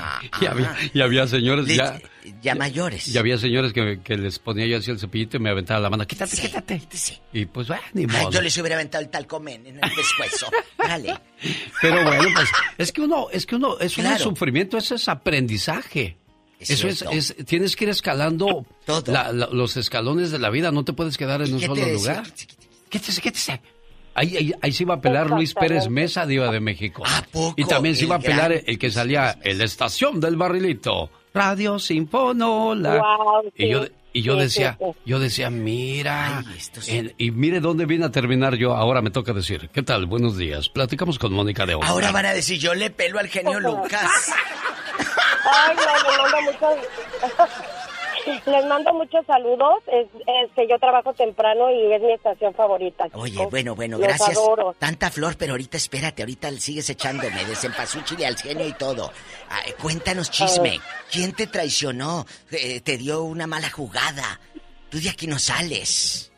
Ah, 0.00 0.20
Y 0.40 0.46
había, 0.46 0.76
y 0.94 1.00
había 1.00 1.26
señores 1.26 1.66
ya... 1.66 2.00
ya 2.42 2.54
mayores. 2.54 3.08
Y 3.08 3.16
había 3.18 3.38
señores 3.38 3.72
que, 3.72 4.00
que 4.04 4.16
les 4.16 4.38
ponía 4.38 4.66
yo 4.66 4.76
así 4.78 4.90
el 4.90 4.98
cepillito 4.98 5.38
y 5.38 5.40
me 5.40 5.50
aventaba 5.50 5.80
la 5.80 5.88
mano. 5.90 6.06
Quítate, 6.06 6.36
quítate. 6.36 6.82
Y 7.32 7.46
pues, 7.46 7.68
bueno, 7.68 7.82
ni 7.94 8.02
Ay, 8.02 8.06
modo. 8.08 8.30
yo 8.30 8.40
les 8.42 8.56
hubiera 8.58 8.76
aventado 8.76 9.02
el 9.02 9.10
talcomen 9.10 9.66
en 9.66 9.76
el 9.82 9.90
pescuezo. 9.94 10.46
Dale. 10.78 11.14
Pero 11.80 12.04
bueno, 12.04 12.22
pues 12.34 12.48
es 12.76 12.92
que 12.92 13.00
uno, 13.00 13.26
es 13.32 13.46
que 13.46 13.56
uno, 13.56 13.78
es 13.80 13.94
Claro. 13.94 14.18
sufrimiento, 14.22 14.76
eso 14.78 14.94
es 14.94 15.08
aprendizaje. 15.08 16.16
Es 16.60 16.70
eso 16.70 16.88
es, 16.88 17.02
es- 17.10 17.46
tienes 17.46 17.74
que 17.74 17.84
ir 17.84 17.90
escalando 17.90 18.66
la- 19.06 19.32
la- 19.32 19.48
los 19.50 19.76
escalones 19.76 20.30
de 20.30 20.38
la 20.38 20.50
vida, 20.50 20.70
no 20.70 20.84
te 20.84 20.92
puedes 20.92 21.16
quedar 21.16 21.40
en 21.42 21.54
un 21.54 21.60
¿Qué 21.60 21.66
solo 21.66 21.80
decía? 21.84 22.22
Lugar. 22.88 23.00
Quédese, 23.02 23.20
quédese. 23.20 23.60
Ahí, 24.14 24.36
ahí, 24.36 24.52
ahí 24.60 24.72
se 24.72 24.82
iba 24.82 24.94
a 24.94 25.00
pelar 25.00 25.30
Luis 25.30 25.54
Pérez. 25.54 25.88
Mesa, 25.88 26.26
diva 26.26 26.50
de 26.50 26.58
México. 26.60 27.04
poco? 27.30 27.54
Y 27.56 27.64
también 27.64 27.94
se 27.94 28.04
iba 28.04 28.16
a 28.16 28.18
El 28.18 28.24
pelar 28.24 28.50
gran- 28.52 28.64
el 28.66 28.78
que 28.78 28.90
salía 28.90 29.38
en 29.44 29.58
la 29.58 29.64
estación 29.64 30.18
del 30.20 30.36
barrilito. 30.36 31.10
Radio 31.32 31.78
Sinfonola. 31.78 33.00
Y 33.54 33.68
yo, 33.68 33.84
y 34.12 34.22
yo 34.22 34.32
sí, 34.34 34.40
decía, 34.40 34.76
sí, 34.80 34.86
yo 35.04 35.20
decía, 35.20 35.50
mira, 35.50 36.42
en- 36.88 37.14
y 37.16 37.30
mire 37.30 37.60
dónde 37.60 37.86
viene 37.86 38.06
a 38.06 38.10
terminar 38.10 38.56
yo. 38.56 38.74
Ahora 38.74 39.02
me 39.02 39.10
toca 39.10 39.32
decir, 39.32 39.70
¿qué 39.72 39.82
tal? 39.84 40.06
Buenos 40.06 40.36
días. 40.36 40.68
Platicamos 40.68 41.16
con 41.20 41.32
Mónica 41.32 41.64
de 41.64 41.74
Onda. 41.76 41.86
Ahora 41.86 42.10
van 42.10 42.26
a 42.26 42.32
decir, 42.34 42.58
yo 42.58 42.74
le 42.74 42.90
pelo 42.90 43.20
al 43.20 43.28
genio 43.28 43.60
Lucas. 43.60 44.32
Ay, 45.44 45.76
no, 45.76 46.22
mando 46.22 46.52
muchos, 46.52 46.88
les 48.46 48.66
mando 48.66 48.92
muchos 48.94 49.24
saludos. 49.26 49.82
Es, 49.86 50.06
es 50.26 50.50
que 50.54 50.66
yo 50.68 50.78
trabajo 50.78 51.12
temprano 51.14 51.70
y 51.70 51.92
es 51.92 52.00
mi 52.02 52.12
estación 52.12 52.54
favorita. 52.54 53.06
Oye, 53.14 53.46
bueno, 53.50 53.74
bueno, 53.74 53.98
Los 53.98 54.06
gracias. 54.06 54.36
adoro. 54.36 54.74
Tanta 54.78 55.10
flor, 55.10 55.36
pero 55.38 55.52
ahorita 55.52 55.76
espérate, 55.76 56.22
ahorita 56.22 56.50
sigues 56.52 56.88
echándome 56.90 57.44
de 57.44 57.54
cempasúchil 57.56 58.20
y 58.20 58.24
al 58.24 58.36
genio 58.36 58.66
y 58.66 58.72
todo. 58.72 59.10
Ah, 59.50 59.60
cuéntanos 59.82 60.30
chisme. 60.30 60.80
¿Quién 61.10 61.32
te 61.32 61.46
traicionó? 61.46 62.24
Eh, 62.50 62.80
¿Te 62.80 62.96
dio 62.96 63.22
una 63.22 63.46
mala 63.46 63.70
jugada? 63.70 64.40
Tú 64.90 64.98
de 65.00 65.10
aquí 65.10 65.26
no 65.26 65.38
sales. 65.38 66.32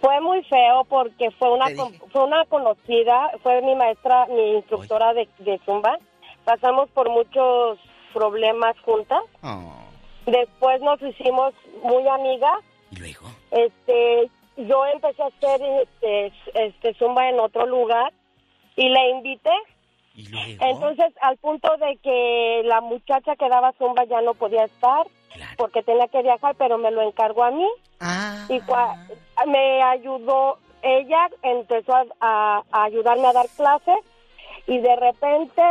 Fue 0.00 0.18
muy 0.20 0.42
feo 0.44 0.84
porque 0.88 1.30
fue 1.32 1.52
una 1.52 1.66
fue 2.10 2.24
una 2.24 2.44
conocida, 2.46 3.30
fue 3.42 3.60
mi 3.60 3.74
maestra, 3.74 4.26
mi 4.28 4.56
instructora 4.56 5.12
de, 5.12 5.28
de 5.40 5.60
zumba. 5.66 5.98
Pasamos 6.44 6.88
por 6.90 7.10
muchos 7.10 7.78
problemas 8.14 8.74
juntas. 8.80 9.20
Después 10.30 10.80
nos 10.82 11.00
hicimos 11.02 11.52
muy 11.82 12.06
amigas. 12.08 12.58
¿Y 12.90 12.96
luego? 12.96 13.26
Este, 13.50 14.30
yo 14.56 14.86
empecé 14.86 15.22
a 15.22 15.26
hacer 15.26 15.60
este, 15.82 16.32
este 16.54 16.94
zumba 16.94 17.28
en 17.28 17.40
otro 17.40 17.66
lugar 17.66 18.12
y 18.76 18.88
la 18.88 19.06
invité. 19.08 19.50
Entonces, 20.60 21.12
al 21.22 21.36
punto 21.38 21.76
de 21.78 21.96
que 22.02 22.62
la 22.64 22.80
muchacha 22.80 23.36
que 23.36 23.48
daba 23.48 23.72
zumba 23.72 24.04
ya 24.04 24.20
no 24.20 24.34
podía 24.34 24.64
estar 24.64 25.06
porque 25.56 25.82
tenía 25.82 26.08
que 26.08 26.22
viajar, 26.22 26.54
pero 26.56 26.76
me 26.78 26.90
lo 26.90 27.02
encargó 27.02 27.44
a 27.44 27.50
mí. 27.50 27.66
Y 28.48 28.58
cua- 28.60 28.96
me 29.46 29.82
ayudó, 29.82 30.58
ella 30.82 31.28
empezó 31.42 31.94
a, 31.94 32.04
a- 32.20 32.62
a 32.72 32.84
ayudarme 32.84 33.28
a 33.28 33.32
dar 33.32 33.46
clases 33.56 33.98
y 34.66 34.78
de 34.78 34.96
repente 34.96 35.62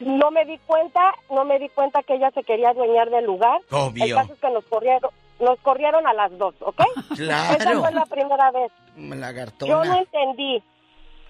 no 0.00 0.30
me 0.30 0.44
di 0.44 0.58
cuenta, 0.66 1.14
no 1.30 1.44
me 1.44 1.58
di 1.58 1.68
cuenta 1.68 2.02
que 2.02 2.14
ella 2.14 2.30
se 2.32 2.42
quería 2.42 2.70
adueñar 2.70 3.10
del 3.10 3.24
lugar. 3.24 3.60
Obvio. 3.70 4.04
El 4.04 4.14
caso 4.14 4.32
es 4.34 4.40
que 4.40 4.50
nos 4.50 4.64
corrieron, 4.66 5.10
nos 5.40 5.58
corrieron 5.60 6.06
a 6.06 6.12
las 6.12 6.36
dos, 6.36 6.54
¿ok? 6.60 6.82
Claro. 7.16 7.56
Esa 7.56 7.80
fue 7.80 7.92
la 7.92 8.06
primera 8.06 8.50
vez. 8.50 8.72
Lagartona. 8.96 9.70
Yo 9.70 9.84
no 9.84 9.98
entendí, 9.98 10.62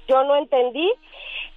yo 0.09 0.25
no 0.25 0.37
entendí 0.37 0.91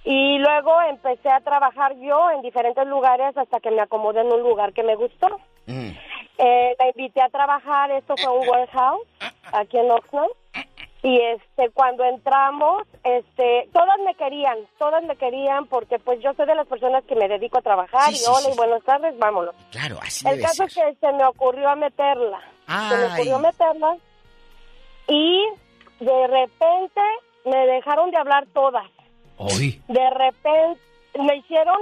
y 0.04 0.38
luego 0.38 0.80
empecé 0.82 1.30
a 1.30 1.40
trabajar 1.40 1.96
yo 1.98 2.30
en 2.30 2.42
diferentes 2.42 2.86
lugares 2.86 3.36
hasta 3.36 3.60
que 3.60 3.70
me 3.70 3.80
acomodé 3.80 4.20
en 4.20 4.32
un 4.32 4.40
lugar 4.40 4.72
que 4.72 4.82
me 4.82 4.96
gustó. 4.96 5.28
Mm. 5.66 5.90
Eh, 6.38 6.76
la 6.78 6.88
invité 6.88 7.20
a 7.20 7.28
trabajar, 7.28 7.90
esto 7.90 8.14
fue 8.16 8.38
un 8.38 8.48
warehouse 8.48 9.06
aquí 9.52 9.76
en 9.76 9.90
Oxnard. 9.90 10.30
Y 11.02 11.18
este, 11.18 11.70
cuando 11.70 12.04
entramos, 12.04 12.82
este, 13.04 13.68
todas 13.72 13.98
me 14.04 14.14
querían, 14.16 14.58
todas 14.78 15.02
me 15.04 15.16
querían 15.16 15.64
porque 15.66 15.98
pues 15.98 16.20
yo 16.22 16.34
soy 16.34 16.44
de 16.46 16.54
las 16.54 16.66
personas 16.66 17.02
que 17.04 17.14
me 17.16 17.26
dedico 17.26 17.56
a 17.58 17.62
trabajar 17.62 18.12
Sí, 18.12 18.22
y 18.22 18.28
hola 18.28 18.40
sí. 18.40 18.50
y 18.52 18.56
buenas 18.56 18.82
tardes, 18.84 19.18
vámonos. 19.18 19.54
Claro, 19.70 19.98
así 20.02 20.26
El 20.28 20.36
debe 20.36 20.42
caso 20.48 20.68
ser. 20.68 20.88
es 20.88 20.98
que 20.98 21.06
se 21.06 21.12
me 21.14 21.24
ocurrió 21.24 21.70
a 21.70 21.76
meterla. 21.76 22.40
Se 22.68 22.96
me 22.98 23.06
ocurrió 23.14 23.38
meterla 23.38 23.96
y 25.08 25.42
de 26.00 26.26
repente 26.26 27.00
me 27.46 27.66
dejaron 27.66 28.10
de 28.10 28.18
hablar 28.18 28.46
todas. 28.52 28.86
Hoy. 29.38 29.80
De 29.88 30.10
repente 30.10 30.80
me 31.18 31.36
hicieron 31.36 31.76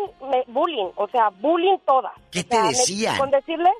bullying, 0.46 0.90
o 0.96 1.08
sea, 1.08 1.30
bullying 1.40 1.78
todas. 1.84 2.12
¿Qué 2.30 2.40
O 2.40 2.44
te 2.44 2.60
me- 2.62 2.68
decían? 2.68 3.18
con 3.18 3.30
decirle, 3.30 3.70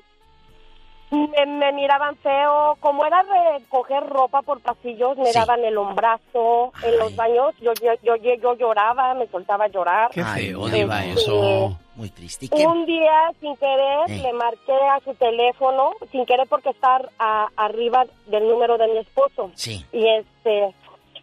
me, 1.11 1.45
me 1.45 1.71
miraban 1.73 2.15
feo, 2.17 2.77
como 2.79 3.05
era 3.05 3.23
recoger 3.23 4.05
ropa 4.07 4.41
por 4.41 4.61
pasillos, 4.61 5.17
me 5.17 5.25
Sí. 5.31 5.39
daban 5.39 5.63
el 5.65 5.77
hombrazo, 5.77 6.71
en 6.83 6.97
los 6.99 7.15
baños 7.15 7.55
yo, 7.61 7.73
yo, 8.03 8.15
yo, 8.15 8.53
lloraba, 8.55 9.13
me 9.15 9.27
soltaba 9.27 9.65
a 9.65 9.69
llorar. 9.69 10.11
Qué 10.11 10.23
feo, 10.23 10.67
diva, 10.69 11.03
Este, 11.05 11.21
eso. 11.21 11.77
Muy 11.95 12.09
triste. 12.11 12.47
Un 12.65 12.85
día, 12.85 13.29
sin 13.41 13.57
querer, 13.57 14.09
Eh. 14.09 14.19
le 14.23 14.31
marqué 14.33 14.71
a 14.73 14.99
su 15.03 15.13
teléfono, 15.15 15.91
sin 16.11 16.25
querer 16.25 16.47
porque 16.47 16.69
está 16.69 17.01
a- 17.19 17.47
arriba 17.57 18.05
del 18.27 18.47
número 18.47 18.77
de 18.77 18.87
mi 18.87 18.97
esposo. 18.99 19.51
Sí. 19.55 19.85
Y 19.91 20.07
este 20.07 20.73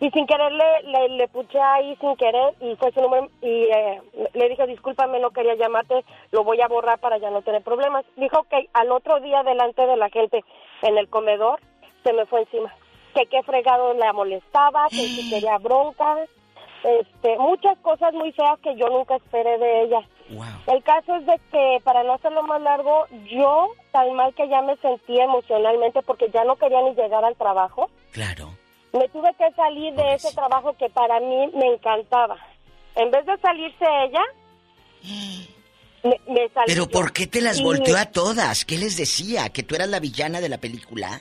y 0.01 0.11
sin 0.11 0.27
querer 0.27 0.53
le, 0.53 0.83
le, 0.83 1.09
le 1.11 1.29
puché 1.29 1.61
ahí 1.61 1.97
sin 1.97 2.17
querer 2.17 2.55
y 2.61 2.77
fue 2.77 2.93
su 2.93 3.01
número 3.01 3.29
y 3.41 3.65
eh, 3.65 4.01
le 4.35 4.49
dije 4.49 4.67
discúlpame 4.67 5.21
no 5.21 5.31
quería 5.31 5.55
llamarte 5.55 6.05
lo 6.33 6.45
voy 6.45 6.61
a 6.61 6.69
borrar 6.69 6.99
para 6.99 7.19
ya 7.19 7.31
no 7.31 7.43
tener 7.43 7.63
problemas 7.63 8.05
dijo 8.17 8.45
que 8.51 8.69
al 8.73 8.93
otro 8.93 9.21
día 9.21 9.43
delante 9.43 9.87
de 9.87 9.97
la 9.97 10.11
gente 10.11 10.45
en 10.83 10.99
el 10.99 11.09
comedor 11.09 11.61
se 12.05 12.13
me 12.13 12.27
fue 12.27 12.41
encima 12.41 12.75
que 13.15 13.27
qué 13.27 13.43
fregado 13.43 13.95
la 13.95 14.13
molestaba 14.13 14.89
que 14.91 14.97
si 14.97 15.31
quería 15.31 15.59
bronca 15.59 16.17
este 16.85 17.39
muchas 17.39 17.79
cosas 17.79 18.13
muy 18.13 18.33
feas 18.33 18.59
que 18.61 18.77
yo 18.77 18.89
nunca 18.89 19.17
esperé 19.17 19.59
de 19.59 19.83
ella 19.83 20.03
el 20.67 20.83
caso 20.83 21.15
es 21.17 21.27
de 21.27 21.41
que, 21.53 21.81
para 21.85 22.03
no 22.03 22.15
hacerlo 22.15 22.43
más 22.43 22.61
largo, 22.61 23.07
yo 23.31 23.69
tan 23.93 24.13
mal 24.15 24.35
que 24.35 24.49
ya 24.49 24.61
me 24.63 24.77
sentía 24.79 25.25
emocionalmente 25.25 26.03
porque 26.03 26.29
ya 26.31 26.45
no 26.45 26.57
quería 26.57 26.83
ni 26.83 26.95
llegar 26.95 27.25
al 27.25 27.37
trabajo. 27.37 27.89
Claro. 28.13 28.51
Me 28.99 29.09
tuve 29.09 29.31
que 29.37 29.51
salir 29.55 29.95
de 29.95 30.15
ese 30.15 30.33
trabajo 30.35 30.75
que 30.79 30.89
para 30.91 31.21
mí 31.21 31.51
me 31.55 31.67
encantaba. 31.75 32.37
En 32.95 33.11
vez 33.11 33.27
de 33.27 33.37
salirse 33.39 33.85
ella, 34.05 34.23
me, 36.03 36.21
me 36.33 36.49
salí 36.55 36.67
Pero 36.67 36.85
yo. 36.85 36.91
¿por 36.91 37.13
qué 37.13 37.27
te 37.27 37.41
las 37.41 37.59
Y- 37.61 37.63
volteó 37.65 37.97
a 37.97 38.07
todas? 38.07 38.65
¿Qué 38.65 38.79
les 38.79 38.97
decía? 38.97 39.49
¿Que 39.51 39.63
tú 39.63 39.75
eras 39.75 39.89
la 39.89 40.01
villana 40.01 40.41
de 40.41 40.49
la 40.49 40.59
película? 40.59 41.21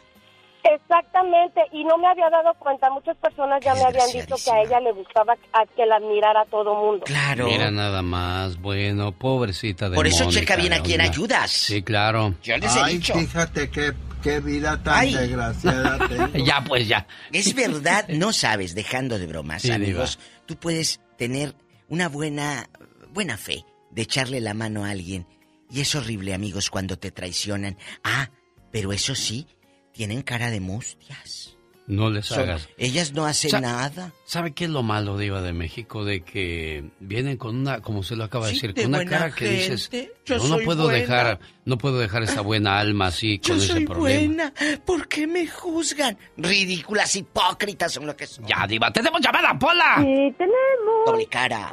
Exactamente, 0.63 1.61
y 1.73 1.83
no 1.83 1.95
me 1.99 2.07
había 2.07 2.27
dado 2.29 2.51
cuenta. 2.55 2.89
Muchas 2.89 3.15
personas 3.17 3.63
ya 3.63 3.75
me 3.75 3.83
habían 3.83 4.09
dicho 4.11 4.35
que 4.43 4.51
a 4.51 4.61
ella 4.63 4.79
le 4.79 4.93
gustaba 4.93 5.33
a 5.53 5.65
que 5.67 5.85
la 5.85 5.97
admirara 5.97 6.41
a 6.41 6.45
todo 6.45 6.73
mundo. 6.73 7.05
Claro. 7.05 7.45
Mira 7.45 7.69
nada 7.69 8.01
más, 8.01 8.59
bueno, 8.59 9.11
pobrecita 9.11 9.89
de 9.89 9.95
Por 9.95 10.07
eso 10.07 10.23
Mónica 10.23 10.39
checa 10.39 10.55
bien 10.55 10.73
a 10.73 10.81
quién 10.81 11.01
ayudas. 11.01 11.51
Sí, 11.51 11.83
claro. 11.83 12.33
Yo 12.41 12.57
les 12.57 12.75
he 12.75 12.79
Ay, 12.81 12.93
dicho. 12.97 13.13
fíjate 13.13 13.69
qué, 13.69 13.91
qué 14.25 14.39
vida 14.39 14.81
tan 14.81 14.95
Ay. 14.95 15.13
desgraciada 15.13 16.07
tengo. 16.09 16.45
Ya, 16.45 16.63
pues 16.63 16.87
ya. 16.87 17.05
Es 17.31 17.53
verdad, 17.53 18.07
no 18.09 18.33
sabes, 18.33 18.73
dejando 18.73 19.19
de 19.19 19.27
bromas, 19.27 19.61
Sí, 19.61 19.71
amigos, 19.71 20.17
tú 20.47 20.57
puedes 20.57 20.99
tener 21.15 21.55
una 21.89 22.09
buena, 22.09 22.67
buena 23.13 23.37
fe 23.37 23.63
de 23.91 24.01
echarle 24.01 24.41
la 24.41 24.55
mano 24.55 24.83
a 24.83 24.89
alguien. 24.89 25.27
Y 25.69 25.81
es 25.81 25.93
horrible, 25.93 26.33
amigos, 26.33 26.71
cuando 26.71 26.97
te 26.97 27.11
traicionan. 27.11 27.77
Ah, 28.03 28.31
pero 28.71 28.93
eso 28.93 29.13
sí, 29.13 29.47
tienen 29.93 30.23
cara 30.23 30.49
de 30.49 30.59
mustias. 30.59 31.55
No 31.88 32.09
les 32.09 32.25
Son- 32.25 32.39
hagas. 32.39 32.67
ellas 32.77 33.14
no 33.14 33.25
hacen 33.27 33.51
Sa- 33.51 33.61
nada. 33.61 34.11
¿Sabe 34.25 34.53
qué 34.53 34.64
es 34.65 34.72
lo 34.72 34.81
malo, 34.81 35.19
Diva 35.19 35.41
de 35.43 35.53
México? 35.53 36.03
De 36.03 36.22
que 36.23 36.89
vienen 36.99 37.38
con 37.38 37.55
una, 37.55 37.81
como 37.81 38.01
se 38.01 38.15
lo 38.15 38.23
acaba 38.23 38.47
de 38.47 38.53
Sí, 38.53 38.57
decir, 38.57 38.73
de 38.73 38.81
con 38.81 38.89
una 38.89 38.97
buena 38.99 39.11
cara 39.11 39.31
que 39.31 39.47
dices. 39.49 39.91
Yo 40.25 40.38
no 40.38 40.43
soy 40.43 40.65
puedo 40.65 40.85
buena. 40.85 40.97
dejar, 40.97 41.39
no 41.65 41.77
puedo 41.77 41.99
dejar 41.99 42.23
esa 42.23 42.41
buena 42.41 42.80
alma 42.80 43.07
así 43.07 43.38
con 43.38 43.57
ese 43.57 43.81
problema. 43.81 44.51
¿Por 44.83 45.07
qué 45.07 45.27
me 45.27 45.45
juzgan? 45.47 46.17
Ridículas, 46.38 47.15
hipócritas 47.15 47.93
son 47.93 48.07
lo 48.07 48.15
que 48.17 48.25
son. 48.25 48.47
Ya, 48.47 48.65
Diva, 48.65 48.91
tenemos 48.91 49.22
llamada, 49.22 49.57
Pola. 49.59 49.97
Sí, 49.97 50.33
tenemos. 50.38 51.05
Doble 51.05 51.27
cara. 51.27 51.69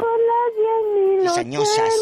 10.080. 1.23 1.29
Cizañosas. 1.31 1.95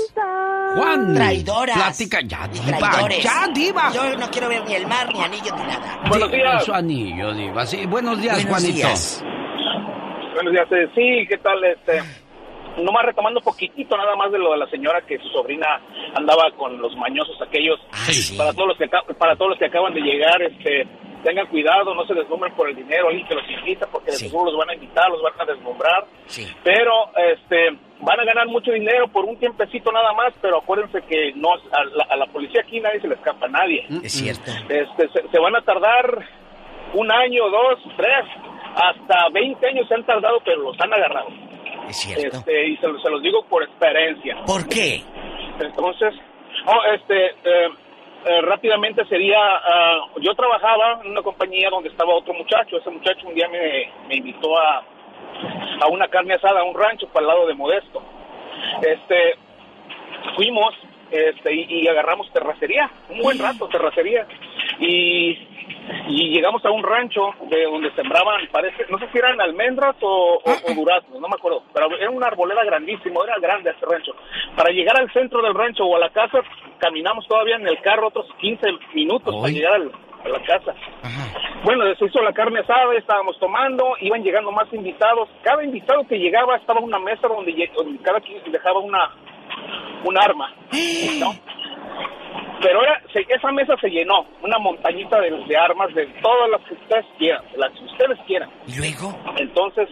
Juan. 0.74 1.14
Traidoras. 1.14 1.76
Platica 1.76 2.20
ya, 2.22 2.48
Diva. 2.48 2.78
Traidores. 2.78 3.22
Ya, 3.24 3.48
Diva. 3.54 3.92
Yo 3.92 4.16
no 4.16 4.30
quiero 4.30 4.48
ver 4.48 4.64
ni 4.66 4.74
el 4.74 4.86
mar, 4.86 5.12
ni 5.12 5.20
anillos, 5.20 5.52
ni 5.56 5.62
nada. 5.64 6.00
Buenos 6.08 6.30
días. 6.30 6.64
Su 6.64 6.72
anillo, 6.72 7.34
Diva. 7.34 7.66
Sí, 7.66 7.86
buenos 8.02 8.22
días, 8.22 8.34
Buenos 8.44 8.50
Juanito. 8.62 8.76
días. 8.88 9.24
Buenos 10.34 10.52
días. 10.52 10.66
eh, 10.72 10.88
sí, 10.94 11.26
¿qué 11.28 11.36
tal? 11.38 11.62
Este, 11.64 12.00
nomás 12.82 13.04
retomando 13.04 13.40
poquitito 13.40 13.96
nada 13.96 14.16
más 14.16 14.32
de 14.32 14.38
lo 14.38 14.52
de 14.52 14.58
la 14.58 14.66
señora 14.68 15.02
que 15.02 15.18
su 15.18 15.28
sobrina 15.28 15.66
andaba 16.14 16.50
con 16.56 16.80
los 16.80 16.96
mañosos 16.96 17.40
aquellos. 17.42 17.78
Ah, 17.92 18.08
Para 18.38 18.52
todos 18.52 18.68
los 18.68 18.78
que 18.78 18.88
para 19.18 19.36
todos 19.36 19.50
los 19.50 19.58
que 19.58 19.66
acaban 19.66 19.92
de 19.92 20.00
llegar, 20.00 20.40
este, 20.40 20.86
tengan 21.22 21.46
cuidado, 21.48 21.94
no 21.94 22.06
se 22.06 22.14
deslumbren 22.14 22.54
por 22.54 22.70
el 22.70 22.76
dinero, 22.76 23.08
alguien 23.08 23.26
que 23.26 23.34
los 23.34 23.44
invita, 23.50 23.86
porque 23.92 24.12
de 24.12 24.16
seguro 24.16 24.50
los 24.50 24.58
van 24.58 24.70
a 24.70 24.74
invitar, 24.74 25.10
los 25.10 25.22
van 25.22 25.34
a 25.38 25.44
deslumbrar. 25.44 26.04
Pero 26.64 26.92
este 27.32 27.76
van 28.00 28.18
a 28.18 28.24
ganar 28.24 28.46
mucho 28.46 28.72
dinero 28.72 29.08
por 29.08 29.26
un 29.26 29.36
tiempecito 29.36 29.92
nada 29.92 30.14
más, 30.14 30.32
pero 30.40 30.58
acuérdense 30.58 31.02
que 31.02 31.32
no 31.34 31.52
a 31.52 31.84
la, 31.84 32.04
a 32.08 32.16
la 32.16 32.26
policía 32.26 32.62
aquí 32.62 32.80
nadie 32.80 33.00
se 33.02 33.08
le 33.08 33.14
escapa 33.16 33.44
a 33.44 33.50
nadie. 33.50 33.84
Es 34.02 34.12
cierto. 34.12 34.50
Este, 34.70 35.08
se, 35.10 35.28
se 35.28 35.38
van 35.38 35.54
a 35.54 35.60
tardar 35.60 36.39
un 36.94 37.10
año, 37.10 37.48
dos, 37.48 37.78
tres, 37.96 38.24
hasta 38.74 39.28
20 39.32 39.66
años 39.66 39.88
se 39.88 39.94
han 39.94 40.04
tardado, 40.04 40.40
pero 40.44 40.62
los 40.62 40.80
han 40.80 40.92
agarrado. 40.92 41.28
Es 41.88 41.96
cierto. 41.96 42.38
Este, 42.38 42.68
y 42.68 42.76
se, 42.76 42.86
se 43.02 43.10
los 43.10 43.22
digo 43.22 43.44
por 43.48 43.62
experiencia. 43.62 44.36
¿Por 44.46 44.68
qué? 44.68 45.02
Entonces, 45.58 46.14
oh, 46.66 46.82
este, 46.94 47.26
eh, 47.26 47.68
eh, 48.26 48.40
rápidamente 48.42 49.04
sería, 49.06 49.38
ah, 49.38 50.06
yo 50.20 50.34
trabajaba 50.34 51.00
en 51.04 51.10
una 51.10 51.22
compañía 51.22 51.68
donde 51.70 51.88
estaba 51.88 52.14
otro 52.14 52.34
muchacho, 52.34 52.76
ese 52.76 52.90
muchacho 52.90 53.26
un 53.26 53.34
día 53.34 53.48
me, 53.48 53.90
me 54.08 54.16
invitó 54.16 54.58
a, 54.58 54.84
a 55.82 55.86
una 55.88 56.08
carne 56.08 56.34
asada, 56.34 56.60
a 56.60 56.64
un 56.64 56.74
rancho 56.74 57.08
para 57.08 57.22
el 57.22 57.28
lado 57.28 57.46
de 57.46 57.54
Modesto. 57.54 58.02
Este, 58.82 59.36
fuimos 60.36 60.74
este, 61.10 61.54
y, 61.54 61.82
y 61.82 61.88
agarramos 61.88 62.30
terracería, 62.32 62.90
un 63.08 63.18
buen 63.18 63.38
rato 63.38 63.68
terracería, 63.68 64.26
y, 64.78 65.32
y 66.08 66.30
llegamos 66.34 66.64
a 66.64 66.70
un 66.70 66.82
rancho 66.82 67.30
de 67.48 67.64
donde 67.64 67.90
sembraban, 67.92 68.46
parece, 68.52 68.86
no 68.90 68.98
sé 68.98 69.08
si 69.12 69.18
eran 69.18 69.40
almendras 69.40 69.96
o, 70.00 70.40
o, 70.44 70.50
o 70.70 70.74
duraznos, 70.74 71.20
no 71.20 71.28
me 71.28 71.34
acuerdo, 71.36 71.62
pero 71.72 71.94
era 71.96 72.10
una 72.10 72.26
arboleda 72.28 72.64
grandísimo, 72.64 73.24
era 73.24 73.38
grande 73.38 73.70
ese 73.70 73.86
rancho. 73.86 74.12
Para 74.56 74.70
llegar 74.72 74.98
al 75.00 75.10
centro 75.12 75.42
del 75.42 75.54
rancho 75.54 75.84
o 75.84 75.96
a 75.96 75.98
la 76.00 76.10
casa, 76.10 76.40
caminamos 76.78 77.26
todavía 77.26 77.56
en 77.56 77.66
el 77.66 77.80
carro 77.80 78.08
otros 78.08 78.26
15 78.40 78.66
minutos 78.94 79.34
para 79.34 79.52
llegar 79.52 79.74
al- 79.74 79.92
a 80.24 80.28
la 80.28 80.40
casa. 80.42 80.74
Bueno, 81.64 81.84
se 81.94 82.04
hizo 82.04 82.20
la 82.22 82.32
carne 82.34 82.60
asada, 82.60 82.94
estábamos 82.94 83.38
tomando, 83.38 83.94
iban 84.00 84.22
llegando 84.22 84.52
más 84.52 84.70
invitados. 84.72 85.28
Cada 85.42 85.64
invitado 85.64 86.06
que 86.06 86.18
llegaba 86.18 86.56
estaba 86.56 86.78
en 86.80 86.86
una 86.86 86.98
mesa 86.98 87.26
donde, 87.26 87.70
donde 87.74 88.02
cada 88.02 88.20
quien 88.20 88.38
dejaba 88.52 88.80
una, 88.80 89.10
un 90.04 90.18
arma. 90.18 90.52
¿no? 91.20 91.30
Pero 92.62 92.82
era, 92.82 93.00
se- 93.12 93.26
esa 93.28 93.50
mesa 93.52 93.74
se 93.80 93.88
llenó, 93.88 94.26
una 94.42 94.58
montañita 94.58 95.18
de, 95.20 95.30
de 95.30 95.56
armas 95.56 95.92
de 95.94 96.06
todas 96.22 96.50
las 96.50 96.60
que 96.62 96.74
ustedes 96.74 97.06
quieran, 97.18 97.42
las 97.56 97.70
que 97.72 97.84
ustedes 97.84 98.18
quieran. 98.26 98.50
¿Y 98.66 98.76
luego? 98.78 99.14
Entonces, 99.36 99.88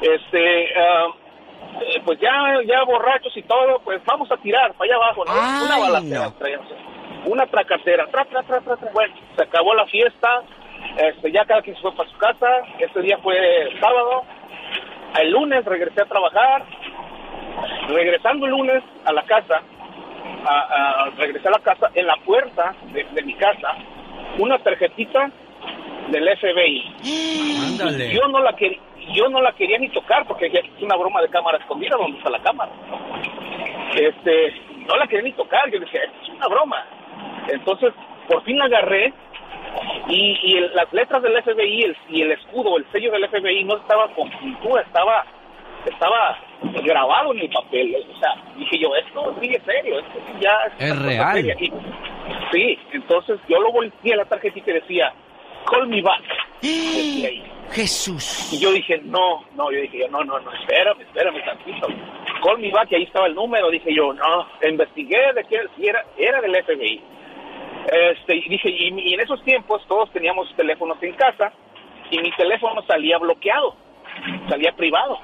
este, 0.00 0.64
eh, 0.64 2.02
pues 2.04 2.18
ya, 2.20 2.30
ya 2.66 2.82
borrachos 2.84 3.34
y 3.36 3.42
todo, 3.42 3.80
pues 3.84 4.04
vamos 4.04 4.30
a 4.30 4.36
tirar 4.38 4.72
para 4.74 4.92
allá 4.92 5.04
abajo, 5.04 5.24
¿no? 5.24 5.32
Ay, 5.34 5.64
una 5.66 5.78
balacera 5.78 6.30
traíamos. 6.38 6.66
Una 7.26 7.46
tracatera, 7.46 8.06
tra, 8.06 8.24
tra, 8.24 8.42
tra, 8.42 8.60
tra, 8.60 8.76
tra. 8.76 8.90
Bueno, 8.92 9.14
se 9.36 9.42
acabó 9.42 9.74
la 9.74 9.86
fiesta, 9.86 10.42
este, 10.96 11.30
ya 11.32 11.44
cada 11.44 11.62
quien 11.62 11.76
se 11.76 11.82
fue 11.82 11.94
para 11.94 12.08
su 12.10 12.16
casa, 12.18 12.46
ese 12.78 13.00
día 13.02 13.18
fue 13.18 13.36
sábado, 13.80 14.24
el 15.20 15.30
lunes 15.30 15.64
regresé 15.66 16.02
a 16.02 16.06
trabajar, 16.06 16.64
regresando 17.88 18.46
el 18.46 18.52
lunes 18.52 18.82
a 19.04 19.12
la 19.12 19.22
casa, 19.24 19.60
a, 20.46 21.04
a- 21.06 21.10
regresé 21.16 21.48
a 21.48 21.52
la 21.52 21.58
casa, 21.60 21.90
en 21.94 22.06
la 22.06 22.16
puerta 22.24 22.74
de, 22.92 23.04
de 23.04 23.22
mi 23.22 23.34
casa, 23.34 23.74
una 24.38 24.58
tarjetita 24.58 25.30
del 26.08 26.28
FBI. 26.38 26.94
Ándale. 27.72 28.12
Yo 28.12 28.26
no 28.28 28.40
la 28.40 28.54
quería, 28.54 28.78
yo 29.12 29.28
no 29.28 29.40
la 29.40 29.52
quería 29.52 29.78
ni 29.78 29.88
tocar 29.90 30.26
porque 30.26 30.46
es 30.46 30.82
una 30.82 30.96
broma 30.96 31.20
de 31.22 31.28
cámara 31.28 31.58
escondida 31.58 31.96
donde 31.96 32.18
está 32.18 32.30
la 32.30 32.40
cámara. 32.42 32.70
Este, 33.94 34.54
no 34.86 34.96
la 34.96 35.06
quería 35.06 35.24
ni 35.24 35.32
tocar, 35.32 35.70
yo 35.70 35.80
dije, 35.80 35.98
es 36.22 36.28
una 36.30 36.46
broma. 36.48 36.84
Entonces, 37.48 37.92
por 38.28 38.42
fin 38.44 38.58
la 38.58 38.66
agarré 38.66 39.12
y, 40.08 40.38
y 40.42 40.56
el- 40.58 40.74
las 40.74 40.92
letras 40.92 41.22
del 41.22 41.36
FBI 41.42 41.82
el- 41.82 41.96
y 42.08 42.22
el 42.22 42.32
escudo, 42.32 42.76
el 42.76 42.86
sello 42.92 43.10
del 43.12 43.28
FBI 43.28 43.64
no 43.64 43.76
estaba 43.76 44.08
con 44.14 44.28
pintura, 44.30 44.82
estaba 44.82 45.24
estaba 45.86 46.38
grabado 46.82 47.32
en 47.32 47.40
el 47.40 47.50
papel. 47.50 47.96
O 48.14 48.18
sea, 48.18 48.34
dije 48.56 48.78
yo, 48.78 48.94
esto 48.96 49.34
sí 49.40 49.50
es 49.54 49.62
serio, 49.64 49.98
esto 49.98 50.18
sí 50.26 50.32
ya 50.40 50.56
Es 50.78 50.98
real. 51.02 51.34
seria. 51.34 51.56
Y- 51.60 51.72
sí, 52.52 52.78
entonces 52.92 53.38
yo 53.48 53.60
lo 53.60 53.72
volteé 53.72 54.14
a 54.14 54.16
la 54.18 54.24
tarjetita 54.24 54.70
y 54.70 54.74
decía, 54.74 55.12
call 55.70 55.86
me 55.88 56.02
back. 56.02 56.22
Decía 56.62 57.28
ahí. 57.28 57.42
Jesús. 57.72 58.52
Y 58.52 58.60
yo 58.60 58.72
dije, 58.72 59.00
no, 59.04 59.44
no, 59.54 59.70
yo 59.70 59.80
dije, 59.80 59.98
yo, 60.00 60.08
no, 60.08 60.24
no, 60.24 60.40
no, 60.40 60.52
espérame, 60.52 61.00
espérame 61.02 61.44
tantito. 61.44 61.86
Call 62.42 62.58
me 62.58 62.70
back, 62.70 62.90
y 62.90 62.96
ahí 62.96 63.02
estaba 63.04 63.26
el 63.26 63.34
número. 63.34 63.70
Dije 63.70 63.94
yo, 63.94 64.12
no, 64.12 64.46
investigué 64.68 65.32
de 65.34 65.44
qué 65.44 65.60
si 65.76 65.86
era, 65.86 66.04
era 66.18 66.40
del 66.40 66.52
FBI. 66.64 67.00
Este, 67.92 68.36
y 68.36 68.48
dije, 68.48 68.68
y, 68.68 68.88
y 69.10 69.14
en 69.14 69.20
esos 69.20 69.42
tiempos 69.44 69.82
todos 69.88 70.10
teníamos 70.12 70.52
teléfonos 70.56 71.00
en 71.02 71.12
casa 71.14 71.52
y 72.10 72.18
mi 72.18 72.30
teléfono 72.32 72.82
salía 72.86 73.18
bloqueado, 73.18 73.74
salía 74.48 74.72
privado. 74.72 75.18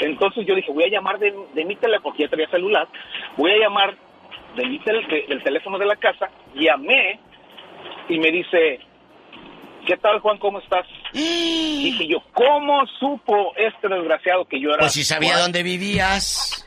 Entonces 0.00 0.46
yo 0.46 0.54
dije, 0.54 0.72
voy 0.72 0.84
a 0.84 0.88
llamar 0.90 1.18
de, 1.18 1.32
de 1.54 1.64
mi 1.64 1.76
teléfono, 1.76 2.02
porque 2.04 2.24
ya 2.24 2.28
tenía 2.28 2.48
celular, 2.48 2.86
voy 3.36 3.50
a 3.52 3.58
llamar 3.58 3.96
de 4.56 4.66
mi 4.66 4.78
tel- 4.80 5.06
de- 5.08 5.26
del 5.28 5.42
teléfono 5.42 5.78
de 5.78 5.86
la 5.86 5.96
casa, 5.96 6.30
llamé 6.54 7.18
y 8.08 8.18
me 8.18 8.30
dice, 8.30 8.80
¿qué 9.86 9.96
tal 9.96 10.20
Juan, 10.20 10.38
cómo 10.38 10.58
estás? 10.60 10.86
Dije 11.12 12.06
yo, 12.08 12.18
¿cómo 12.32 12.86
supo 12.98 13.52
este 13.56 13.88
desgraciado 13.88 14.44
que 14.44 14.60
yo 14.60 14.70
era? 14.70 14.78
Pues 14.80 14.92
si 14.92 15.04
sabía 15.04 15.30
Juan? 15.32 15.42
dónde 15.44 15.62
vivías. 15.62 16.62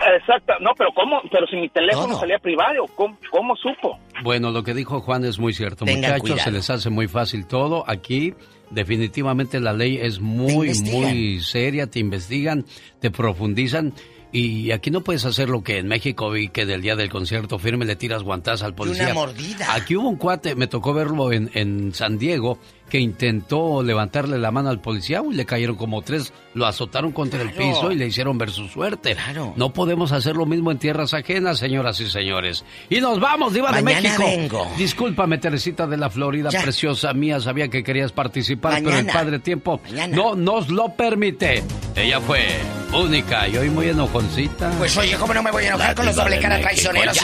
Exacto, 0.00 0.54
no, 0.60 0.70
pero 0.76 0.90
¿cómo? 0.92 1.20
Pero 1.30 1.46
si 1.48 1.56
mi 1.56 1.68
teléfono 1.68 2.08
Todo. 2.08 2.20
salía 2.20 2.38
privado, 2.38 2.84
¿cómo, 2.94 3.18
cómo 3.30 3.56
supo? 3.56 3.98
Bueno, 4.22 4.50
lo 4.50 4.62
que 4.62 4.72
dijo 4.74 5.00
Juan 5.00 5.24
es 5.24 5.38
muy 5.40 5.52
cierto. 5.52 5.84
Tengan 5.84 6.02
Muchachos, 6.12 6.20
cuidado. 6.20 6.40
se 6.42 6.50
les 6.52 6.70
hace 6.70 6.90
muy 6.90 7.08
fácil 7.08 7.46
todo. 7.48 7.84
Aquí, 7.88 8.32
definitivamente, 8.70 9.60
la 9.60 9.72
ley 9.72 9.98
es 10.00 10.20
muy, 10.20 10.72
muy 10.80 11.40
seria. 11.40 11.86
Te 11.86 11.98
investigan, 11.98 12.64
te 13.00 13.10
profundizan. 13.10 13.94
Y 14.30 14.72
aquí 14.72 14.90
no 14.90 15.02
puedes 15.02 15.24
hacer 15.24 15.48
lo 15.48 15.62
que 15.62 15.78
en 15.78 15.88
México 15.88 16.30
vi 16.30 16.48
que 16.48 16.66
del 16.66 16.82
día 16.82 16.96
del 16.96 17.08
concierto 17.08 17.58
firme 17.58 17.86
le 17.86 17.96
tiras 17.96 18.22
guantaz 18.22 18.62
al 18.62 18.74
policía. 18.74 19.06
una 19.06 19.14
mordida. 19.14 19.74
Aquí 19.74 19.96
hubo 19.96 20.08
un 20.08 20.16
cuate, 20.16 20.54
me 20.54 20.66
tocó 20.66 20.92
verlo 20.92 21.32
en, 21.32 21.50
en 21.54 21.94
San 21.94 22.18
Diego, 22.18 22.58
que 22.88 22.98
intentó 22.98 23.82
levantarle 23.82 24.38
la 24.38 24.50
mano 24.50 24.68
al 24.70 24.80
policía 24.80 25.22
y 25.30 25.34
le 25.34 25.44
cayeron 25.46 25.76
como 25.76 26.02
tres, 26.02 26.32
lo 26.54 26.66
azotaron 26.66 27.12
contra 27.12 27.42
el 27.42 27.50
Claro. 27.52 27.72
piso 27.72 27.92
y 27.92 27.96
le 27.96 28.06
hicieron 28.06 28.38
ver 28.38 28.50
su 28.50 28.68
suerte. 28.68 29.16
No 29.56 29.72
podemos 29.72 30.12
hacer 30.12 30.36
lo 30.36 30.46
mismo 30.46 30.70
en 30.70 30.78
tierras 30.78 31.14
ajenas, 31.14 31.58
señoras 31.58 32.00
y 32.00 32.08
señores. 32.08 32.64
Y 32.88 33.00
nos 33.00 33.20
vamos, 33.20 33.52
Diva 33.52 33.72
de 33.72 33.82
México. 33.82 34.24
vengo. 34.24 34.66
Discúlpame, 34.76 35.38
Teresita 35.38 35.86
de 35.86 35.96
la 35.96 36.10
Florida, 36.10 36.50
Ya. 36.50 36.62
preciosa 36.62 37.12
mía, 37.12 37.40
sabía 37.40 37.68
que 37.68 37.82
querías 37.84 38.12
participar, 38.12 38.82
pero 38.82 38.98
el. 38.98 39.06
Padre 39.06 39.38
Tiempo 39.38 39.80
Mañana. 39.84 40.16
no 40.16 40.34
nos 40.34 40.68
lo 40.68 40.94
permite. 40.94 41.62
Ella 41.96 42.20
fue 42.20 42.44
única 42.92 43.48
y 43.48 43.56
hoy 43.56 43.70
muy 43.70 43.88
enojoncita. 43.88 44.70
Pues 44.78 44.96
oye, 44.96 45.16
¿cómo 45.16 45.34
no 45.34 45.42
me 45.42 45.50
voy 45.50 45.64
a 45.64 45.68
enojar 45.68 45.88
La 45.90 45.94
con 45.94 46.06
los 46.06 46.16
doble 46.16 46.38
cara 46.40 46.60
traicioneros. 46.60 47.18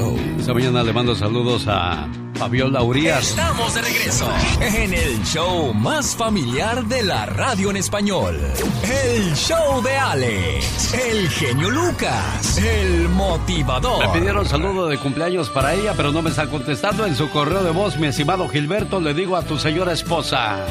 Show. 0.00 0.16
Esta 0.38 0.54
mañana 0.54 0.82
le 0.82 0.92
mando 0.94 1.14
saludos 1.14 1.66
a 1.68 2.08
Fabiola 2.34 2.82
Urias. 2.82 3.30
Estamos 3.30 3.74
de 3.74 3.82
regreso 3.82 4.32
en 4.60 4.94
el 4.94 5.22
show 5.24 5.74
más 5.74 6.16
familiar 6.16 6.84
de 6.86 7.02
la 7.02 7.26
radio 7.26 7.68
en 7.68 7.76
español. 7.76 8.40
El 8.82 9.34
show 9.34 9.82
de 9.82 9.94
Alex, 9.94 10.94
el 10.94 11.28
genio 11.28 11.70
Lucas, 11.70 12.56
el 12.56 13.10
motivador. 13.10 14.06
Me 14.06 14.18
pidieron 14.18 14.46
saludo 14.46 14.88
de 14.88 14.96
cumpleaños 14.96 15.50
para 15.50 15.74
ella, 15.74 15.92
pero 15.94 16.12
no 16.12 16.22
me 16.22 16.30
está 16.30 16.46
contestando 16.46 17.04
en 17.04 17.14
su 17.14 17.28
correo 17.28 17.62
de 17.62 17.70
voz, 17.70 17.98
mi 17.98 18.06
estimado 18.06 18.48
Gilberto. 18.48 19.00
Le 19.00 19.12
digo 19.12 19.36
a 19.36 19.42
tu 19.42 19.58
señora 19.58 19.92
esposa. 19.92 20.64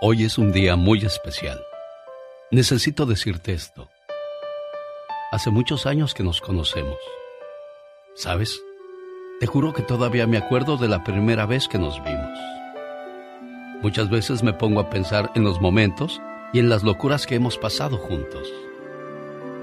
Hoy 0.00 0.24
es 0.24 0.38
un 0.38 0.50
día 0.50 0.76
muy 0.76 1.04
especial. 1.04 1.60
Necesito 2.50 3.04
decirte 3.04 3.52
esto. 3.52 3.90
Hace 5.30 5.50
muchos 5.50 5.84
años 5.84 6.14
que 6.14 6.22
nos 6.22 6.40
conocemos. 6.40 6.96
¿Sabes? 8.16 8.62
Te 9.40 9.46
juro 9.46 9.72
que 9.72 9.82
todavía 9.82 10.28
me 10.28 10.38
acuerdo 10.38 10.76
de 10.76 10.86
la 10.86 11.02
primera 11.02 11.46
vez 11.46 11.66
que 11.66 11.78
nos 11.78 12.02
vimos. 12.04 12.38
Muchas 13.82 14.08
veces 14.08 14.44
me 14.44 14.52
pongo 14.52 14.78
a 14.78 14.88
pensar 14.88 15.32
en 15.34 15.42
los 15.42 15.60
momentos 15.60 16.22
y 16.52 16.60
en 16.60 16.68
las 16.68 16.84
locuras 16.84 17.26
que 17.26 17.34
hemos 17.34 17.58
pasado 17.58 17.98
juntos. 17.98 18.48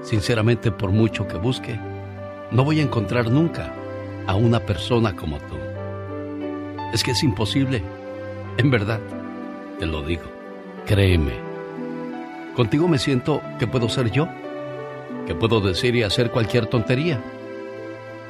Sinceramente, 0.02 0.70
por 0.70 0.90
mucho 0.90 1.26
que 1.26 1.38
busque, 1.38 1.80
no 2.50 2.62
voy 2.62 2.80
a 2.80 2.82
encontrar 2.82 3.30
nunca 3.30 3.72
a 4.26 4.34
una 4.34 4.60
persona 4.60 5.16
como 5.16 5.38
tú. 5.38 5.56
Es 6.92 7.02
que 7.02 7.12
es 7.12 7.22
imposible. 7.22 7.82
En 8.58 8.70
verdad, 8.70 9.00
te 9.78 9.86
lo 9.86 10.02
digo. 10.02 10.24
Créeme. 10.84 11.32
Contigo 12.54 12.86
me 12.86 12.98
siento 12.98 13.40
que 13.58 13.66
puedo 13.66 13.88
ser 13.88 14.10
yo, 14.10 14.28
que 15.26 15.34
puedo 15.34 15.62
decir 15.62 15.96
y 15.96 16.02
hacer 16.02 16.30
cualquier 16.30 16.66
tontería. 16.66 17.18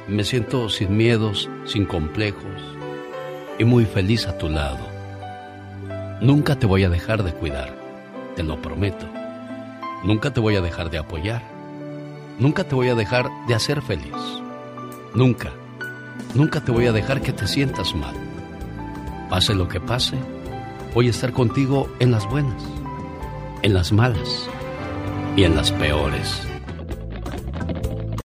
Me 0.07 0.23
siento 0.23 0.69
sin 0.69 0.97
miedos, 0.97 1.49
sin 1.65 1.85
complejos 1.85 2.43
y 3.57 3.63
muy 3.63 3.85
feliz 3.85 4.27
a 4.27 4.37
tu 4.37 4.49
lado. 4.49 4.79
Nunca 6.21 6.57
te 6.57 6.65
voy 6.65 6.83
a 6.83 6.89
dejar 6.89 7.23
de 7.23 7.33
cuidar, 7.33 7.73
te 8.35 8.43
lo 8.43 8.61
prometo. 8.61 9.05
Nunca 10.03 10.31
te 10.33 10.39
voy 10.39 10.55
a 10.55 10.61
dejar 10.61 10.89
de 10.89 10.97
apoyar. 10.97 11.41
Nunca 12.39 12.63
te 12.63 12.75
voy 12.75 12.89
a 12.89 12.95
dejar 12.95 13.29
de 13.47 13.55
hacer 13.55 13.81
feliz. 13.81 14.13
Nunca, 15.13 15.51
nunca 16.33 16.61
te 16.61 16.71
voy 16.71 16.87
a 16.87 16.91
dejar 16.91 17.21
que 17.21 17.31
te 17.31 17.47
sientas 17.47 17.95
mal. 17.95 18.15
Pase 19.29 19.53
lo 19.53 19.67
que 19.67 19.79
pase, 19.79 20.17
voy 20.93 21.07
a 21.07 21.11
estar 21.11 21.31
contigo 21.31 21.89
en 21.99 22.11
las 22.11 22.27
buenas, 22.29 22.63
en 23.61 23.73
las 23.73 23.91
malas 23.91 24.49
y 25.35 25.43
en 25.43 25.55
las 25.55 25.71
peores. 25.71 26.52